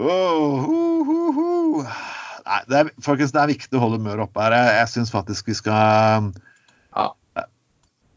oh, 0.00 0.64
ho, 0.64 0.82
ho, 1.06 1.22
uh. 1.84 2.23
Nei, 2.44 2.60
det 2.68 2.76
er, 2.76 2.90
folkens, 3.04 3.32
det 3.32 3.40
er 3.40 3.52
viktig 3.54 3.78
å 3.78 3.82
holde 3.86 4.00
humøret 4.00 4.26
oppe 4.26 4.42
her. 4.44 4.54
Jeg, 4.56 4.72
jeg 4.78 4.90
syns 4.92 5.12
faktisk 5.14 5.46
vi 5.48 5.56
skal 5.56 6.26
ja. 6.92 7.06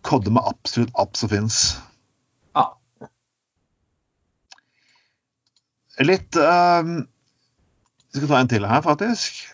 kodde 0.08 0.34
med 0.36 0.50
absolutt 0.50 0.92
alt 1.00 1.20
som 1.20 1.32
fins. 1.32 1.60
Ja. 2.58 2.66
Litt 6.04 6.36
um, 6.38 6.98
Vi 8.12 8.20
skal 8.20 8.34
ta 8.34 8.42
en 8.42 8.52
til 8.52 8.68
her, 8.68 8.84
faktisk. 8.84 9.46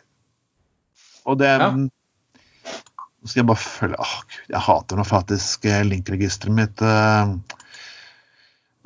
Og 1.29 1.37
det 1.39 1.53
ja. 1.53 1.69
Nå 1.73 3.29
skal 3.29 3.39
jeg 3.39 3.47
bare 3.47 3.63
følge 3.63 3.99
Åh, 4.03 4.15
Gud, 4.27 4.49
jeg 4.51 4.65
hater 4.65 4.99
nå 4.99 5.03
faktisk 5.07 5.69
eh, 5.69 5.85
linkregisteret 5.87 6.57
mitt. 6.57 6.81
Uh, 6.83 7.37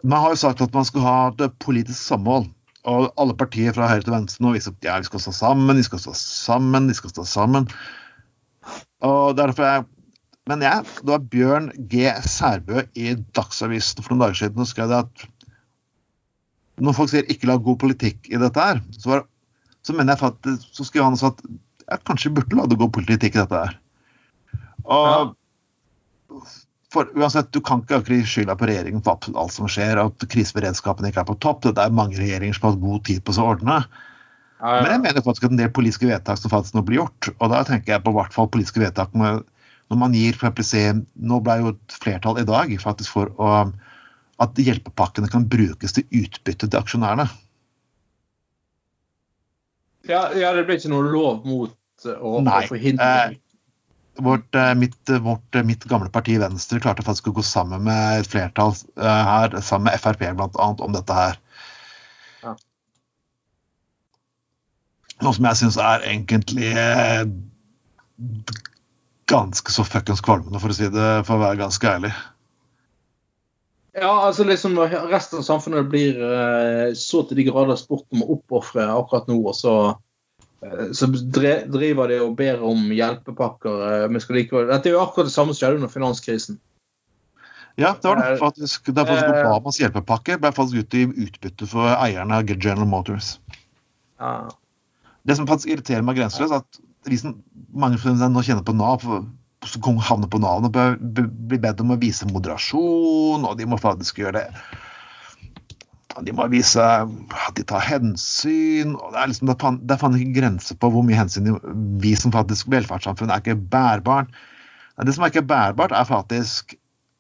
man 0.04 0.22
har 0.22 0.36
jo 0.36 0.44
sagt 0.44 0.62
at 0.62 0.76
man 0.76 0.86
skal 0.86 1.06
ha 1.08 1.16
et 1.32 1.56
politisk 1.64 1.98
samhold. 1.98 2.52
Og 2.88 3.10
alle 3.20 3.36
partier 3.38 3.76
fra 3.76 3.90
høyre 3.92 4.06
til 4.06 4.16
venstre 4.16 4.44
nå 4.46 4.54
viser 4.56 4.74
at 4.76 4.88
ja, 4.88 4.96
vi 5.02 5.10
skal 5.10 5.24
stå 5.24 5.34
sammen, 5.36 5.80
vi 5.80 5.86
skal 5.86 6.02
stå 6.02 6.14
sammen, 6.18 6.88
vi 6.88 6.96
skal 6.98 7.12
stå 7.12 7.26
sammen. 7.28 7.68
Og 9.06 9.38
derfor 9.38 9.68
er 9.68 9.86
Men 10.48 10.62
jeg, 10.64 10.86
det 11.04 11.12
var 11.12 11.24
Bjørn 11.28 11.66
G. 11.92 12.06
Særbø 12.24 12.86
i 12.96 13.18
Dagsavisen 13.36 14.00
for 14.00 14.14
noen 14.14 14.22
dager 14.22 14.38
siden 14.40 14.62
og 14.64 14.70
skrev 14.70 14.88
det 14.88 15.02
at 15.02 15.26
når 16.80 16.96
folk 16.96 17.12
sier 17.12 17.28
'ikke 17.28 17.50
lag 17.50 17.60
god 17.66 17.76
politikk' 17.82 18.30
i 18.32 18.40
dette 18.40 18.64
her, 18.64 18.80
så, 18.96 19.10
var, 19.10 19.26
så 19.84 19.92
mener 19.92 20.14
jeg 20.14 20.22
faktisk, 20.22 20.70
så 20.72 20.86
skrev 20.88 21.04
han 21.04 21.18
også 21.18 21.34
at 21.34 21.42
jeg 21.90 22.04
kanskje 22.08 22.32
burde 22.38 22.56
lage 22.56 22.78
god 22.80 22.94
politikk 22.96 23.36
i 23.36 23.42
dette 23.42 23.60
her. 23.60 23.76
Og 24.86 25.36
ja 26.32 26.40
for 26.94 27.10
uansett, 27.20 27.52
Du 27.52 27.62
kan 27.62 27.82
ikke 27.84 28.00
akkurat 28.00 28.30
skylda 28.30 28.56
på 28.56 28.68
regjeringen 28.70 29.04
for 29.04 29.18
absolutt 29.18 29.40
alt 29.42 29.56
som 29.56 29.72
skjer, 29.72 30.00
at 30.00 30.28
kriseberedskapen 30.32 31.08
ikke 31.10 31.24
er 31.24 31.30
på 31.30 31.38
topp. 31.44 31.66
Det 31.66 31.84
er 31.84 31.96
mange 31.96 32.20
regjeringer 32.20 32.56
som 32.56 32.68
har 32.68 32.76
hatt 32.76 32.86
god 32.86 33.04
tid 33.10 33.24
på 33.28 33.36
å 33.36 33.48
ordne. 33.52 33.82
Ja, 34.58 34.72
ja. 34.72 34.82
Men 34.82 34.92
jeg 34.96 35.04
mener 35.04 35.26
faktisk 35.26 35.46
at 35.46 35.54
en 35.54 35.60
del 35.60 35.74
politiske 35.74 36.08
vedtak 36.10 36.40
som 36.42 36.54
faktisk 36.54 36.78
nå 36.78 36.86
blir 36.88 37.04
gjort, 37.04 37.30
og 37.38 37.52
da 37.54 37.62
tenker 37.68 37.94
jeg 37.94 38.06
på 38.06 38.14
hvert 38.16 38.34
fall 38.34 38.50
politiske 38.50 38.82
vedtak 38.82 39.14
med, 39.14 39.44
når 39.92 40.00
man 40.02 40.16
gir 40.18 40.36
for 40.36 40.64
se, 40.66 40.86
Nå 41.16 41.42
ble 41.46 41.60
jo 41.62 41.74
et 41.76 41.98
flertall 42.04 42.40
i 42.42 42.48
dag 42.48 42.74
faktisk 42.82 43.14
for 43.14 43.32
å, 43.40 43.52
at 44.44 44.58
hjelpepakkene 44.60 45.30
kan 45.32 45.46
brukes 45.48 45.96
til 45.96 46.08
utbytte 46.24 46.68
til 46.68 46.80
aksjonærene. 46.80 47.28
Ja, 50.08 50.28
ja 50.36 50.54
det 50.56 50.66
ble 50.68 50.80
ikke 50.80 50.92
noe 50.92 51.08
lov 51.12 51.46
mot 51.48 51.76
å, 52.08 52.40
å 52.40 52.62
forhindre 52.68 53.08
eh, 53.28 53.38
vårt, 54.18 54.56
eh, 54.56 54.76
mitt, 54.76 55.10
vårt, 55.10 55.56
eh, 55.56 55.64
mitt, 55.64 55.84
gamle 55.84 56.10
parti 56.10 56.38
Venstre 56.40 56.80
klarte 56.80 57.04
faktisk 57.06 57.28
å 57.28 57.36
gå 57.38 57.44
sammen 57.46 57.84
med 57.84 58.22
et 58.22 58.30
flertall 58.32 58.74
her, 58.96 59.60
sammen 59.62 59.92
med 59.92 60.02
Frp 60.02 60.24
bl.a. 60.38 60.70
om 60.80 60.96
dette 60.96 61.18
her. 61.18 61.40
Ja. 62.44 62.56
Noe 65.22 65.36
som 65.38 65.50
jeg 65.50 65.62
syns 65.62 65.78
er 65.82 66.08
egentlig 66.10 66.72
eh, 66.74 67.28
ganske 69.30 69.74
så 69.74 69.86
fuckings 69.86 70.24
kvalmende, 70.26 70.62
for 70.64 70.74
å 70.74 70.78
si 70.78 70.90
det 70.94 71.12
for 71.28 71.38
å 71.38 71.46
være 71.46 71.62
ganske 71.62 71.94
ærlig. 71.94 72.16
Ja, 73.98 74.12
altså 74.28 74.46
liksom 74.46 74.76
når 74.78 74.94
resten 75.10 75.42
av 75.42 75.46
samfunnet 75.48 75.88
blir 75.90 76.20
eh, 76.22 76.92
så 76.94 77.24
til 77.26 77.40
de 77.40 77.48
grader 77.48 77.80
spurt 77.80 78.06
om 78.14 78.22
å 78.22 78.36
oppofre 78.36 78.86
akkurat 78.94 79.30
nå, 79.30 79.40
og 79.42 79.58
så 79.58 79.78
Eh, 79.88 80.07
så 80.98 81.08
driver 81.12 82.10
de 82.10 82.22
og 82.24 82.32
ber 82.38 82.64
om 82.66 82.88
hjelpepakker. 82.92 84.08
vi 84.08 84.14
men 84.16 84.24
skal 84.24 84.40
likevel, 84.40 84.72
dette 84.72 84.90
er 84.90 84.96
jo 84.96 85.04
akkurat 85.04 85.30
det 85.30 85.36
samme 85.36 85.54
som 85.54 85.60
skjedde 85.62 85.82
under 85.82 85.92
finanskrisen. 85.94 86.58
Ja, 87.78 87.94
det 88.02 88.10
var 88.10 88.18
det 88.18 88.32
eh, 88.32 88.40
faktisk. 88.42 88.90
Det 88.90 89.04
er 89.04 89.06
faktisk 89.06 89.46
Obamas 89.46 89.78
hjelpepakke 89.78 90.40
ble 90.42 90.50
faktisk 90.52 90.82
ute 90.82 91.04
i 91.04 91.26
utbytte 91.28 91.68
for 91.70 91.92
eierne 91.94 92.40
av 92.40 92.50
General 92.50 92.90
Motors. 92.90 93.36
Ja. 94.18 94.48
Det 95.28 95.36
som 95.38 95.46
faktisk 95.46 95.76
irriterer 95.76 96.06
meg 96.06 96.18
grenseløst, 96.18 96.58
at 96.58 96.82
de 97.06 97.20
som 97.22 97.36
mange 97.70 98.00
nå 98.02 98.42
kjenner 98.42 98.66
på 98.66 98.74
Nav, 98.74 99.06
havner 100.08 100.32
på 100.32 100.42
Nav, 100.42 100.66
blir 100.72 101.62
bedt 101.62 101.84
om 101.84 101.94
å 101.94 102.00
vise 102.02 102.26
moderasjon, 102.32 103.46
og 103.46 103.58
de 103.60 103.70
må 103.70 103.78
faktisk 103.78 104.24
gjøre 104.24 104.42
det 104.42 104.48
de 106.26 106.34
må 106.34 106.48
vise 106.50 106.82
at 106.82 107.58
de 107.58 107.66
tar 107.68 107.84
hensyn. 107.86 108.96
og 108.96 109.14
Det 109.14 109.22
er, 109.22 109.32
liksom, 109.32 109.52
det 109.52 109.94
er 109.94 110.02
faen 110.02 110.18
ikke 110.18 110.40
grenser 110.40 110.80
på 110.80 110.90
hvor 110.94 111.06
mye 111.06 111.20
hensyn 111.20 111.58
vi 112.02 112.16
som 112.18 112.34
faktisk 112.34 112.70
velferdssamfunn 112.74 113.34
er 113.34 113.44
ikke 113.44 113.58
bærbart. 113.72 114.32
Det 114.98 115.14
som 115.14 115.26
er 115.26 115.34
ikke 115.34 115.46
bærbart, 115.50 115.94
er 115.94 116.10
faktisk 116.10 116.74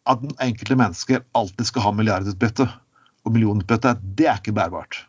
at 0.09 0.23
enkelte 0.41 0.77
mennesker 0.79 1.21
alltid 1.37 1.69
skal 1.69 1.85
ha 1.85 1.93
milliardutbytte 1.93 2.65
og 3.27 3.35
millionutbytte. 3.35 3.93
Det 4.17 4.29
er 4.31 4.41
ikke 4.41 4.55
bærbart. 4.57 5.03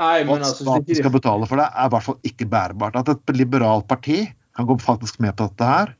Nei, 0.00 0.22
men 0.24 0.40
at 0.40 0.48
altså, 0.48 0.64
staten 0.64 0.98
skal 0.98 1.12
betale 1.14 1.46
for 1.46 1.60
det, 1.60 1.68
er 1.68 1.90
i 1.90 1.92
hvert 1.92 2.06
fall 2.06 2.20
ikke 2.26 2.48
bærbart. 2.50 2.96
At 2.98 3.12
et 3.12 3.36
liberalt 3.36 3.86
parti 3.90 4.24
kan 4.56 4.68
gå 4.68 4.78
faktisk 4.82 5.20
med 5.22 5.36
på 5.36 5.50
dette 5.50 5.68
her, 5.68 5.92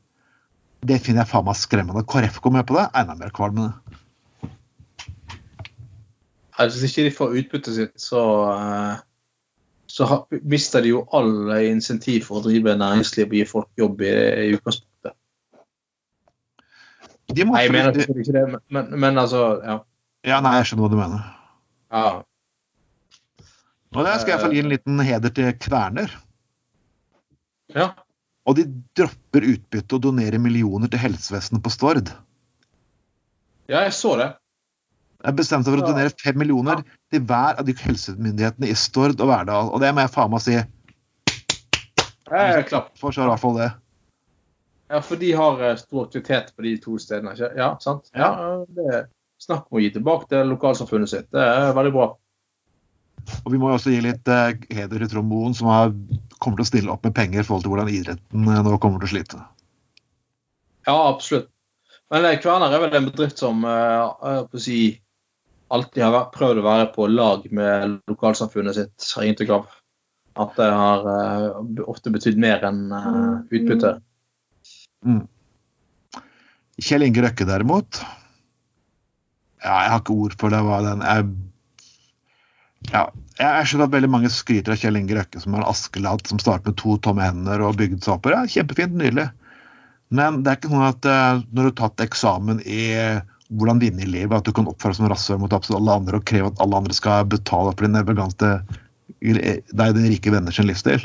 det 0.83 0.99
finner 0.99 1.23
jeg 1.23 1.31
faen 1.31 1.45
meg 1.47 1.55
skremmende. 1.55 2.03
KrF 2.09 2.41
går 2.43 2.57
med 2.57 2.65
på 2.67 2.75
det, 2.75 2.89
enda 2.99 3.15
mer 3.15 3.31
kvalmende. 3.35 3.71
Altså, 6.57 6.79
hvis 6.79 6.91
ikke 6.91 7.07
de 7.07 7.15
får 7.15 7.37
utbyttet 7.39 7.75
sitt, 7.75 7.93
så, 8.01 8.23
eh, 8.53 8.97
så 9.89 10.07
mister 10.41 10.83
de 10.85 10.93
jo 10.93 11.03
all 11.13 11.53
insentiv 11.65 12.27
for 12.27 12.39
å 12.39 12.45
drive 12.45 12.75
næringsliv 12.77 13.31
og 13.31 13.37
gi 13.39 13.45
folk 13.49 13.81
jobb 13.81 14.03
i, 14.05 14.11
i 14.11 14.51
utgangspunktet. 14.57 15.15
nei, 17.33 17.63
jeg 17.63 17.73
mener 17.73 17.97
ikke 17.97 18.35
det, 18.35 18.45
men, 18.69 18.93
men, 18.93 19.17
altså, 19.17 19.47
ja. 19.65 19.79
Ja, 20.23 20.37
nei, 20.45 20.53
jeg 20.59 20.69
skjønner 20.69 20.85
hva 20.85 20.93
du 20.93 20.99
mener. 20.99 21.25
Ja. 21.93 22.05
Og 23.93 24.05
der 24.07 24.21
skal 24.21 24.35
jeg 24.35 24.41
få 24.41 24.53
gi 24.53 24.61
en 24.63 24.71
liten 24.71 25.01
heder 25.05 25.33
til 25.33 25.49
Kverner. 25.61 26.13
Ja. 27.73 27.89
Og 28.45 28.57
de 28.57 28.65
dropper 28.97 29.45
utbytte 29.53 29.97
og 29.97 30.05
donerer 30.05 30.41
millioner 30.41 30.91
til 30.91 31.01
helsevesenet 31.01 31.63
på 31.63 31.71
Stord. 31.73 32.13
Ja, 33.69 33.83
jeg 33.85 33.93
så 33.95 34.15
det. 34.19 34.29
Jeg 35.23 35.37
bestemte 35.39 35.69
seg 35.69 35.77
for 35.77 35.83
å 35.85 35.91
donere 35.93 36.11
fem 36.19 36.35
millioner 36.39 36.81
til 37.13 37.23
hver 37.23 37.59
av 37.61 37.67
de 37.67 37.75
helsemyndighetene 37.79 38.67
i 38.71 38.75
Stord 38.75 39.21
og 39.23 39.29
Verdal. 39.31 39.71
Og 39.71 39.79
det 39.83 39.93
må 39.95 40.03
jeg 40.03 40.13
faen 40.13 40.33
meg 40.33 40.43
si. 40.43 40.57
Klapp. 42.27 42.91
For 42.99 43.15
så 43.15 43.23
i 43.23 43.29
hvert 43.29 43.41
fall 43.41 43.59
det. 43.61 43.69
Ja, 44.91 44.99
for 45.01 45.17
de 45.21 45.31
har 45.37 45.61
eh, 45.63 45.77
stor 45.79 46.07
aktivitet 46.07 46.51
på 46.55 46.65
de 46.65 46.73
to 46.81 46.97
stedene. 47.01 47.33
ikke? 47.33 47.53
Ja, 47.57 47.69
sant? 47.81 48.11
Ja, 48.17 48.33
det 48.67 48.89
er 48.89 49.05
Snakk 49.43 49.65
om 49.67 49.79
å 49.79 49.81
gi 49.83 49.89
tilbake 49.91 50.29
til 50.31 50.51
lokalsamfunnet 50.53 51.11
sitt. 51.11 51.25
Det 51.33 51.41
er 51.43 51.73
veldig 51.75 51.91
bra. 51.91 52.05
Og 53.43 53.49
Vi 53.51 53.59
må 53.59 53.71
jo 53.71 53.77
også 53.77 53.91
gi 53.91 53.99
litt 54.03 54.29
eh, 54.31 54.53
heder 54.75 55.03
til 55.03 55.09
Trond 55.11 55.57
som 55.57 55.69
har, 55.71 55.91
kommer 56.39 56.59
til 56.59 56.65
å 56.65 56.69
stille 56.69 56.93
opp 56.93 57.03
med 57.07 57.15
penger 57.17 57.41
i 57.41 57.47
forhold 57.47 57.65
til 57.65 57.73
hvordan 57.73 57.91
idretten 57.91 58.47
eh, 58.47 58.61
nå 58.63 58.77
kommer 58.83 59.03
til 59.03 59.09
å 59.09 59.13
slite. 59.15 59.41
Ja, 60.87 60.95
absolutt. 60.95 61.49
Men 62.11 62.27
Kverner 62.43 62.71
er 62.71 62.83
vel 62.83 62.95
en 62.99 63.09
bedrift 63.09 63.41
som 63.41 63.63
eh, 63.67 64.41
på 64.47 64.59
å 64.59 64.63
si, 64.63 64.79
alltid 65.73 66.05
har 66.05 66.31
prøvd 66.33 66.61
å 66.61 66.65
være 66.65 66.89
på 66.93 67.07
lag 67.11 67.45
med 67.55 67.99
lokalsamfunnet 68.09 68.77
sitt, 68.77 69.07
har 69.15 69.27
inntrykk 69.27 69.53
av. 69.57 69.71
At 70.43 70.55
det 70.57 70.69
har 70.73 71.05
uh, 71.05 71.85
ofte 71.89 72.13
betydd 72.13 72.39
mer 72.41 72.63
enn 72.65 72.87
uh, 72.89 73.43
utbytte. 73.53 73.95
Mm. 75.05 75.23
Kjell 76.81 77.05
Inge 77.05 77.21
Røkke, 77.21 77.45
derimot 77.45 77.99
Ja, 79.61 79.75
jeg 79.83 79.91
har 79.91 79.99
ikke 79.99 80.15
ord 80.25 80.35
for 80.39 80.53
det. 80.53 80.61
Hva 80.65 80.79
den 80.85 81.03
jeg, 81.05 81.27
ja, 82.89 83.03
jeg 83.37 83.67
skjønner 83.69 83.89
at 83.89 83.93
veldig 83.93 84.09
mange 84.15 84.31
skryter 84.33 84.73
av 84.73 84.81
Kjell 84.81 84.97
Inge 84.97 85.19
Røkke, 85.19 85.43
som 85.43 85.53
er 85.53 85.61
en 85.61 85.69
Askeladd 85.69 86.25
som 86.29 86.41
startet 86.41 86.71
med 86.71 86.79
to 86.81 86.97
tomme 87.05 87.25
hender 87.25 87.61
og 87.67 87.77
bygde 87.79 88.01
seg 88.01 88.15
opp. 88.15 88.31
Ja, 88.33 88.41
kjempefint, 88.49 88.97
nydelig. 88.97 89.29
Men 90.13 90.41
det 90.41 90.51
er 90.51 90.59
ikke 90.59 90.73
sånn 90.73 90.89
at 90.89 91.07
uh, 91.09 91.43
når 91.51 91.59
du 91.61 91.69
har 91.69 91.77
tatt 91.83 92.07
eksamen 92.07 92.63
i 92.65 92.81
hvordan 93.57 93.81
vinne 93.81 94.05
i 94.05 94.09
livet. 94.09 94.35
At 94.37 94.47
du 94.47 94.53
kan 94.55 94.69
oppføre 94.69 94.93
deg 94.93 95.01
som 95.01 95.09
rasshøl 95.11 95.41
mot 95.41 95.53
alle 95.53 95.97
andre 95.97 96.19
og 96.19 96.25
kreve 96.29 96.51
at 96.51 96.61
alle 96.63 96.79
andre 96.79 96.95
skal 96.97 97.27
betale 97.29 97.73
for 97.73 97.85
din 97.85 97.99
elegante 97.99 98.55
deg 99.23 99.95
den 99.95 100.07
rike 100.11 100.31
venner 100.33 100.55
sin 100.55 100.67
livsstil. 100.67 101.03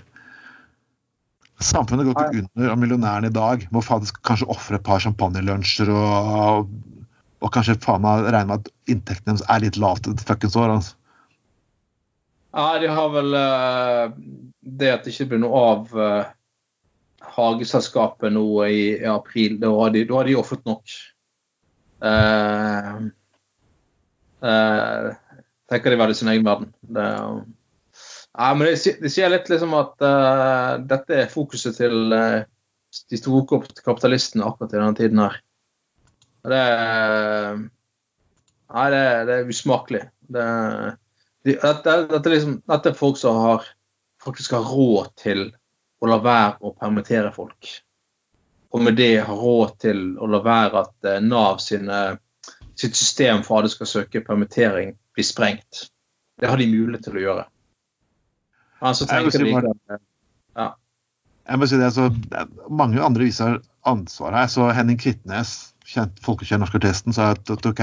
Samfunnet 1.62 2.06
går 2.06 2.14
ikke 2.14 2.44
under 2.44 2.72
av 2.72 2.78
millionærene 2.78 3.30
i 3.30 3.34
dag. 3.34 3.66
Må 3.74 3.82
faktisk 3.82 4.20
kanskje 4.26 4.48
ofre 4.52 4.78
et 4.78 4.86
par 4.86 5.02
champagnelunsjer 5.02 5.90
og, 5.90 6.70
og, 7.42 7.50
kanskje 7.54 7.78
faen 7.82 8.04
meg 8.04 8.28
regne 8.30 8.52
med 8.52 8.62
at 8.62 8.72
inntektene 8.94 9.34
deres 9.34 9.46
er 9.50 9.64
litt 9.64 9.78
lavt 9.80 10.06
et 10.10 10.22
fuckings 10.26 10.58
år. 10.58 10.76
altså. 10.78 10.94
Ja, 12.54 12.78
de 12.80 12.90
har 12.94 13.10
vel 13.12 13.34
uh, 13.36 14.14
det 14.62 14.92
at 14.92 15.04
det 15.04 15.12
ikke 15.14 15.32
blir 15.34 15.42
noe 15.42 15.64
av 15.74 15.98
uh, 15.98 16.30
Hageselskapet 17.34 18.32
nå 18.34 18.46
i, 18.66 18.82
april. 19.06 19.58
Da 19.62 19.70
har 19.74 19.92
de, 19.94 20.06
da 20.08 20.20
har 20.20 20.30
de 20.30 20.38
ofret 20.38 20.62
nok. 20.66 20.94
Uh, 21.98 23.08
uh, 24.44 25.08
tenker 25.70 25.90
de 25.90 25.98
var 26.00 26.12
i 26.12 26.18
sin 26.18 26.30
egen 26.32 26.46
verden. 26.46 26.70
Det, 26.80 27.06
ja, 28.38 28.52
men 28.54 28.68
det, 28.68 28.76
det, 29.02 29.10
sier 29.12 29.32
litt 29.32 29.50
liksom 29.50 29.74
at 29.78 29.96
uh, 30.04 30.76
dette 30.78 31.24
er 31.24 31.32
fokuset 31.32 31.78
til 31.80 32.12
de 32.12 33.18
store 33.18 33.62
kapitalistene 33.82 34.46
akkurat 34.46 34.72
i 34.72 34.78
denne 34.78 34.98
tiden 34.98 35.24
her. 35.24 35.42
Det 36.48 36.62
er 36.62 37.66
Nei, 38.68 38.88
det, 38.92 39.04
det 39.24 39.34
er 39.34 39.48
usmakelig. 39.48 40.00
Det, 40.28 40.46
dette, 41.48 41.92
dette, 42.10 42.32
liksom, 42.32 42.58
dette, 42.68 42.90
er 42.92 42.98
folk 42.98 43.16
som 43.16 43.38
har, 43.40 43.68
faktisk 44.20 44.52
har 44.58 44.66
råd 44.68 45.14
til 45.22 45.46
å 45.98 46.10
la 46.10 46.18
være 46.22 46.58
å 46.60 46.74
permittere 46.76 47.32
folk. 47.34 47.70
Og 48.74 48.82
med 48.84 48.98
det 49.00 49.14
har 49.24 49.38
råd 49.40 49.76
til 49.80 50.02
å 50.20 50.28
la 50.28 50.40
være 50.44 50.82
at 50.82 51.08
eh, 51.08 51.22
Nav 51.24 51.60
sine, 51.64 52.18
sitt 52.76 52.98
system 52.98 53.40
for 53.46 53.60
at 53.62 53.68
de 53.68 53.76
skal 53.76 53.88
søke 53.90 54.24
permittering, 54.24 54.92
blir 55.16 55.26
sprengt. 55.26 55.86
Det 56.38 56.50
har 56.50 56.60
de 56.60 56.68
mulighet 56.70 57.08
til 57.08 57.16
å 57.18 57.24
gjøre. 57.24 57.46
Men 58.82 58.94
så 58.94 59.08
tenker 59.10 59.42
de 59.42 59.54
ja. 59.56 60.68
Jeg 61.48 61.58
må 61.58 61.66
si 61.66 61.78
det, 61.80 61.88
altså, 61.88 62.10
Mange 62.68 63.00
andre 63.02 63.24
viser 63.24 63.56
ansvar 63.88 64.36
her. 64.36 64.50
Så 64.52 64.68
Henning 64.76 65.00
Kvitnes, 65.00 65.72
kjent 65.88 66.20
norsk 66.20 66.76
artisten, 66.76 67.16
sa 67.16 67.32
at 67.32 67.50
OK, 67.56 67.82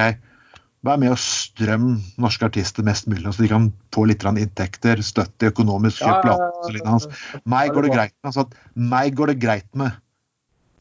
Vær 0.85 0.99
med 1.01 1.15
å 1.15 1.17
strømme 1.17 1.95
norske 2.21 2.45
artister 2.45 2.85
mest 2.85 3.07
mulig, 3.09 3.25
så 3.33 3.41
de 3.41 3.49
kan 3.49 3.71
få 3.95 4.03
litt 4.05 4.21
inntekter, 4.27 4.99
støtte 5.01 5.49
økonomisk, 5.49 6.03
kjøpe 6.03 6.29
ja, 6.29 6.83
hans. 6.85 7.07
Meg 7.49 7.73
går 7.73 7.87
det 7.87 7.93
greit 7.95 8.13
med. 8.21 8.53
Meg 8.93 9.15
går 9.17 9.33
det 9.33 9.37
greit 9.41 9.69
med. 9.73 9.97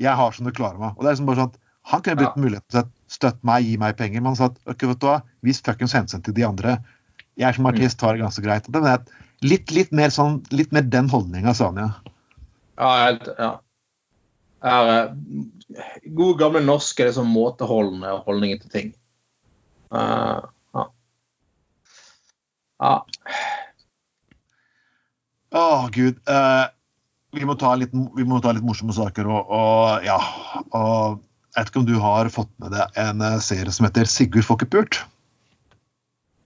Jeg 0.02 0.18
har 0.18 0.34
som 0.34 0.46
du 0.46 0.52
klarer 0.54 0.80
meg. 0.80 0.96
Og 0.96 1.04
det 1.04 1.10
er 1.10 1.16
liksom 1.16 1.30
bare 1.30 1.42
sånn 1.42 1.52
at 1.52 1.60
Han 1.84 2.00
kunne 2.00 2.16
brukt 2.16 2.38
muligheten 2.40 2.70
til 2.72 2.80
å 2.80 3.12
støtte 3.12 3.44
meg, 3.44 3.66
gi 3.68 3.74
meg 3.76 3.98
penger. 3.98 4.22
Men 4.22 4.32
han 4.32 4.38
sa 4.38 4.46
at 4.48 4.54
okay, 4.64 4.88
vet 4.88 5.02
du 5.02 5.04
hva, 5.04 5.18
vis 5.44 5.58
fuckings 5.60 5.92
hensyn 5.92 6.22
til 6.24 6.32
de 6.32 6.46
andre. 6.46 6.78
Jeg 7.36 7.58
som 7.58 7.68
artist 7.68 8.00
har 8.00 8.16
det 8.16 8.22
ganske 8.22 8.40
greit. 8.40 8.70
Det 8.72 8.80
er 8.88 9.02
litt, 9.44 9.68
litt, 9.74 9.92
mer 9.92 10.08
sånn, 10.14 10.38
litt 10.54 10.72
mer 10.72 10.86
den 10.88 11.10
holdninga, 11.12 11.52
sa 11.52 11.68
han, 11.68 11.82
ja. 11.82 12.14
Ja, 12.80 12.90
helt, 13.02 13.28
ja. 13.36 13.50
Er, 14.64 14.88
uh, 14.88 15.82
gode, 16.16 16.38
gamle 16.40 16.62
norske 16.64 17.04
liksom, 17.04 17.28
måteholdende 17.36 18.14
holdninger 18.24 18.62
til 18.62 18.72
ting. 18.72 18.94
Uh, 19.92 20.40
ja. 20.72 20.86
ja. 22.80 22.94
Å, 25.54 25.60
oh, 25.60 25.84
gud. 25.92 26.16
Uh, 26.24 26.64
vi, 27.34 27.46
må 27.46 27.56
litt, 27.80 27.94
vi, 27.94 28.26
må 28.28 28.40
ta 28.42 28.52
litt, 28.54 28.64
morsomme 28.66 28.94
saker. 28.96 29.28
Og, 29.30 29.50
og 29.54 30.06
ja 30.06 30.18
og 30.70 31.22
Jeg 31.54 31.60
vet 31.60 31.68
ikke 31.70 31.80
om 31.84 31.86
du 31.86 31.98
har 32.02 32.28
fått 32.34 32.50
med 32.58 32.72
deg 32.74 32.96
en 32.98 33.20
eh, 33.22 33.36
serie 33.38 33.70
som 33.70 33.86
heter 33.86 34.08
'Sigurd 34.10 34.46
får 34.46 34.56
ikke 34.58 34.72
pult'? 34.72 35.02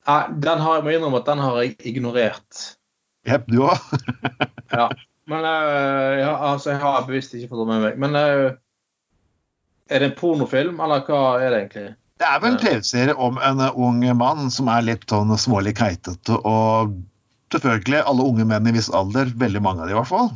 Ja, 0.09 0.27
den 0.29 0.61
har 0.61 0.79
jeg 0.79 0.85
må 0.85 0.93
innrømme 0.93 1.21
at 1.23 1.29
den 1.29 1.41
har 1.41 1.57
jeg 1.63 1.77
ignorert. 1.89 2.65
Jepp, 3.29 3.49
du 3.49 3.63
òg? 3.65 3.77
ja. 4.79 4.89
Men 5.29 5.45
uh, 5.45 6.13
ja, 6.17 6.33
altså, 6.53 6.73
jeg 6.73 6.81
har 6.81 7.05
bevisst 7.09 7.35
ikke 7.37 7.51
fått 7.53 7.65
det 7.65 7.69
med 7.73 7.85
meg. 7.85 7.99
Men 8.01 8.17
uh, 8.17 8.57
er 9.89 10.05
det 10.05 10.11
en 10.11 10.19
pornofilm, 10.21 10.81
eller 10.85 11.05
hva 11.09 11.23
er 11.41 11.53
det 11.53 11.61
egentlig? 11.63 11.89
Det 12.19 12.27
er 12.27 12.41
vel 12.43 12.55
en 12.55 12.61
TV-serie 12.61 13.15
om 13.15 13.39
en 13.45 13.63
ung 13.69 14.01
mann 14.19 14.49
som 14.51 14.71
er 14.73 14.87
litt 14.87 15.05
sånn 15.09 15.31
smålig 15.39 15.77
keitete. 15.79 16.41
Og 16.49 16.97
selvfølgelig 17.55 18.03
alle 18.11 18.27
unge 18.33 18.49
menn 18.49 18.69
i 18.69 18.75
viss 18.75 18.91
alder, 18.95 19.31
veldig 19.39 19.63
mange 19.65 19.85
av 19.85 19.91
dem 19.91 19.97
i 19.97 20.01
hvert 20.01 20.11
fall, 20.11 20.33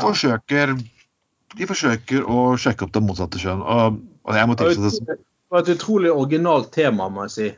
forsøker 0.00 0.74
de 1.54 1.68
forsøker 1.70 2.24
å 2.26 2.54
sjekke 2.58 2.86
opp 2.86 2.94
det 2.94 3.02
motsatte 3.04 3.40
kjønn. 3.42 3.62
Og, 3.62 4.00
og 4.26 4.38
jeg 4.38 4.50
må 4.50 4.56
tilstå 4.58 4.90
det 5.14 5.20
var 5.52 5.62
et 5.62 5.76
utrolig 5.76 6.10
originalt 6.10 6.72
tema, 6.74 7.06
må 7.12 7.28
jeg 7.28 7.34
si. 7.34 7.48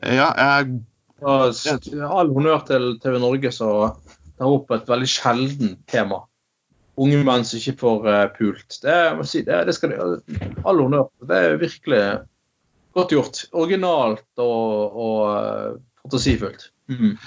Ja, 0.00 0.30
jeg, 0.32 0.78
All 1.20 2.30
honnør 2.32 2.62
til 2.64 2.94
TV 3.02 3.18
Norge 3.20 3.50
som 3.52 3.98
tar 4.38 4.48
opp 4.54 4.70
et 4.72 4.88
veldig 4.88 5.08
sjelden 5.12 5.74
tema. 5.90 6.22
Unge 6.98 7.18
menn 7.26 7.44
som 7.44 7.60
ikke 7.60 7.76
får 7.82 8.08
uh, 8.08 8.22
pult. 8.32 8.78
Det, 8.80 8.96
si, 9.28 9.42
det, 9.44 9.58
det 9.68 9.74
skal 9.76 9.92
de 9.92 9.98
All 10.64 10.80
honnør. 10.80 11.10
Det 11.28 11.42
er 11.44 11.60
virkelig 11.60 12.02
Godt 12.96 13.12
gjort. 13.12 13.42
Originalt 13.52 14.40
og, 14.40 14.96
og 14.96 15.18
uh, 15.28 15.74
fantasifullt. 16.00 16.70
Mm. 16.88 17.18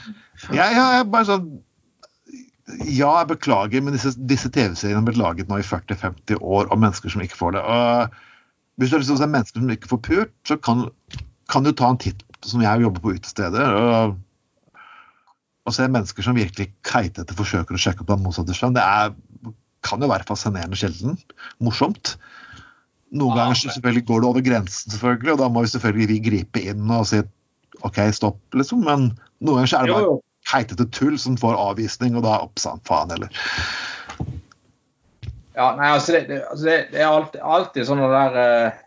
Ja, 0.49 0.65
ja, 0.73 0.85
jeg 0.97 1.11
bare 1.13 1.27
sånn 1.29 1.45
Ja, 2.87 3.11
jeg 3.21 3.29
beklager, 3.33 3.83
men 3.83 3.95
disse, 3.95 4.13
disse 4.29 4.49
TV-seriene 4.53 5.01
har 5.01 5.07
blitt 5.07 5.19
laget 5.19 5.51
nå 5.51 5.59
i 5.59 5.67
40-50 5.67 6.41
år 6.41 6.71
om 6.71 6.83
mennesker 6.83 7.13
som 7.13 7.23
ikke 7.23 7.39
får 7.39 7.55
det. 7.57 7.63
Og 7.63 8.81
hvis 8.81 8.91
du 8.91 8.95
har 8.95 9.03
lyst 9.03 9.11
til 9.11 9.19
å 9.19 9.21
se 9.21 9.29
mennesker 9.35 9.63
som 9.63 9.71
ikke 9.75 9.91
får 9.91 10.01
pult, 10.07 10.35
så 10.47 10.57
kan, 10.57 10.85
kan 11.51 11.65
du 11.67 11.71
ta 11.75 11.91
en 11.91 12.01
titt 12.01 12.23
som 12.47 12.63
jeg 12.63 12.85
jobber 12.85 13.03
på 13.03 13.15
utesteder. 13.19 13.75
og 13.77 14.19
å 15.67 15.73
se 15.75 15.85
mennesker 15.85 16.25
som 16.25 16.37
virkelig 16.37 16.71
keitete 16.87 17.35
forsøker 17.37 17.77
å 17.77 17.81
sjekke 17.81 18.03
opp 18.03 18.13
den 18.13 18.23
motsatte 18.25 18.55
kjønn, 18.57 18.77
det 18.77 18.81
er, 18.81 19.11
kan 19.85 20.01
jo 20.01 20.09
være 20.09 20.27
fascinerende 20.27 20.79
sjelden. 20.79 21.19
Morsomt. 21.61 22.15
Noen 23.11 23.37
ganger 23.37 23.59
selvfølgelig 23.59 24.05
går 24.07 24.23
det 24.23 24.29
over 24.31 24.45
grensen, 24.45 24.93
selvfølgelig, 24.93 25.35
og 25.35 25.41
da 25.43 25.49
må 25.51 25.63
vi 25.65 25.71
selvfølgelig 25.73 26.09
vi 26.13 26.19
gripe 26.29 26.65
inn 26.71 26.91
og 26.95 27.05
si 27.09 27.21
OK, 27.85 27.97
stopp, 28.15 28.39
liksom. 28.55 28.85
Men 28.87 29.09
noen 29.41 29.61
ganger 29.61 29.77
er 29.77 29.89
det 29.89 29.97
bare 29.97 30.17
keitete 30.51 30.87
tull 30.93 31.17
som 31.19 31.37
får 31.39 31.57
avvisning, 31.59 32.15
og 32.17 32.25
da 32.27 32.39
oppsann 32.45 32.83
faen, 32.87 33.13
eller. 33.15 33.31
Ja, 35.55 35.73
nei, 35.75 35.91
altså 35.91 36.15
det, 36.15 36.21
det, 36.29 36.39
altså 36.47 36.65
det, 36.67 36.77
det 36.93 37.01
er 37.01 37.11
alltid, 37.11 37.41
alltid 37.43 37.87
sånn 37.89 38.01
der 38.07 38.37
uh, 38.39 38.79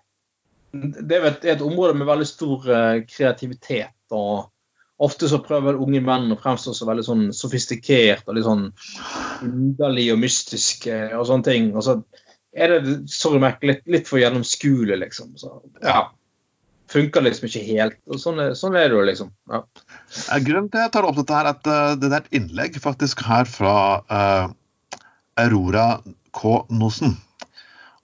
Det 0.73 1.19
er 1.19 1.27
et, 1.29 1.45
et, 1.53 1.63
område 1.63 1.97
med 1.99 2.09
veldig 2.09 2.27
stor 2.29 2.65
uh, 2.71 3.03
kreativitet. 3.09 3.95
og 4.17 4.51
Ofte 5.05 5.29
så 5.29 5.43
prøver 5.45 5.77
unge 5.83 6.01
menn 6.05 6.33
å 6.33 6.39
fremstå 6.41 6.73
så 6.75 6.87
veldig 6.89 7.05
sånn 7.05 7.25
sofistikert 7.37 8.29
og 8.29 8.39
litt 8.39 8.47
sånn 8.47 8.69
underlig 9.45 10.07
og 10.15 10.21
mystisk 10.23 10.87
og 10.89 11.25
sånne 11.29 11.49
ting. 11.49 11.73
Og 11.75 11.83
så 11.85 11.99
er 12.55 12.71
det 12.71 12.95
sorry, 13.11 13.41
Mac, 13.43 13.59
litt, 13.67 13.83
litt 13.91 14.07
for 14.09 14.23
gjennomskuelig, 14.23 14.97
liksom. 15.03 15.35
Så, 15.41 15.51
ja. 15.83 16.07
Funker 16.95 17.25
liksom 17.27 17.49
ikke 17.49 17.65
helt. 17.67 17.99
og 18.07 18.21
Sånn 18.23 18.41
er, 18.43 18.55
sånn 18.59 18.77
er 18.79 18.89
det 18.89 18.99
jo, 18.99 19.05
liksom. 19.09 19.33
Ja. 19.51 19.65
Grunnen 20.47 20.71
til 20.71 20.81
at 20.81 20.87
jeg 20.87 20.95
tar 20.97 21.09
opp 21.09 21.19
dette, 21.19 21.35
her, 21.35 21.51
at 21.51 21.71
uh, 21.71 21.95
det 21.99 22.11
er 22.11 22.21
et 22.21 22.39
innlegg 22.39 22.79
faktisk 22.83 23.25
her 23.27 23.49
fra 23.51 23.75
uh, 24.07 24.47
Aurora 25.43 25.89
K. 26.35 26.57
Nosen. 26.71 27.17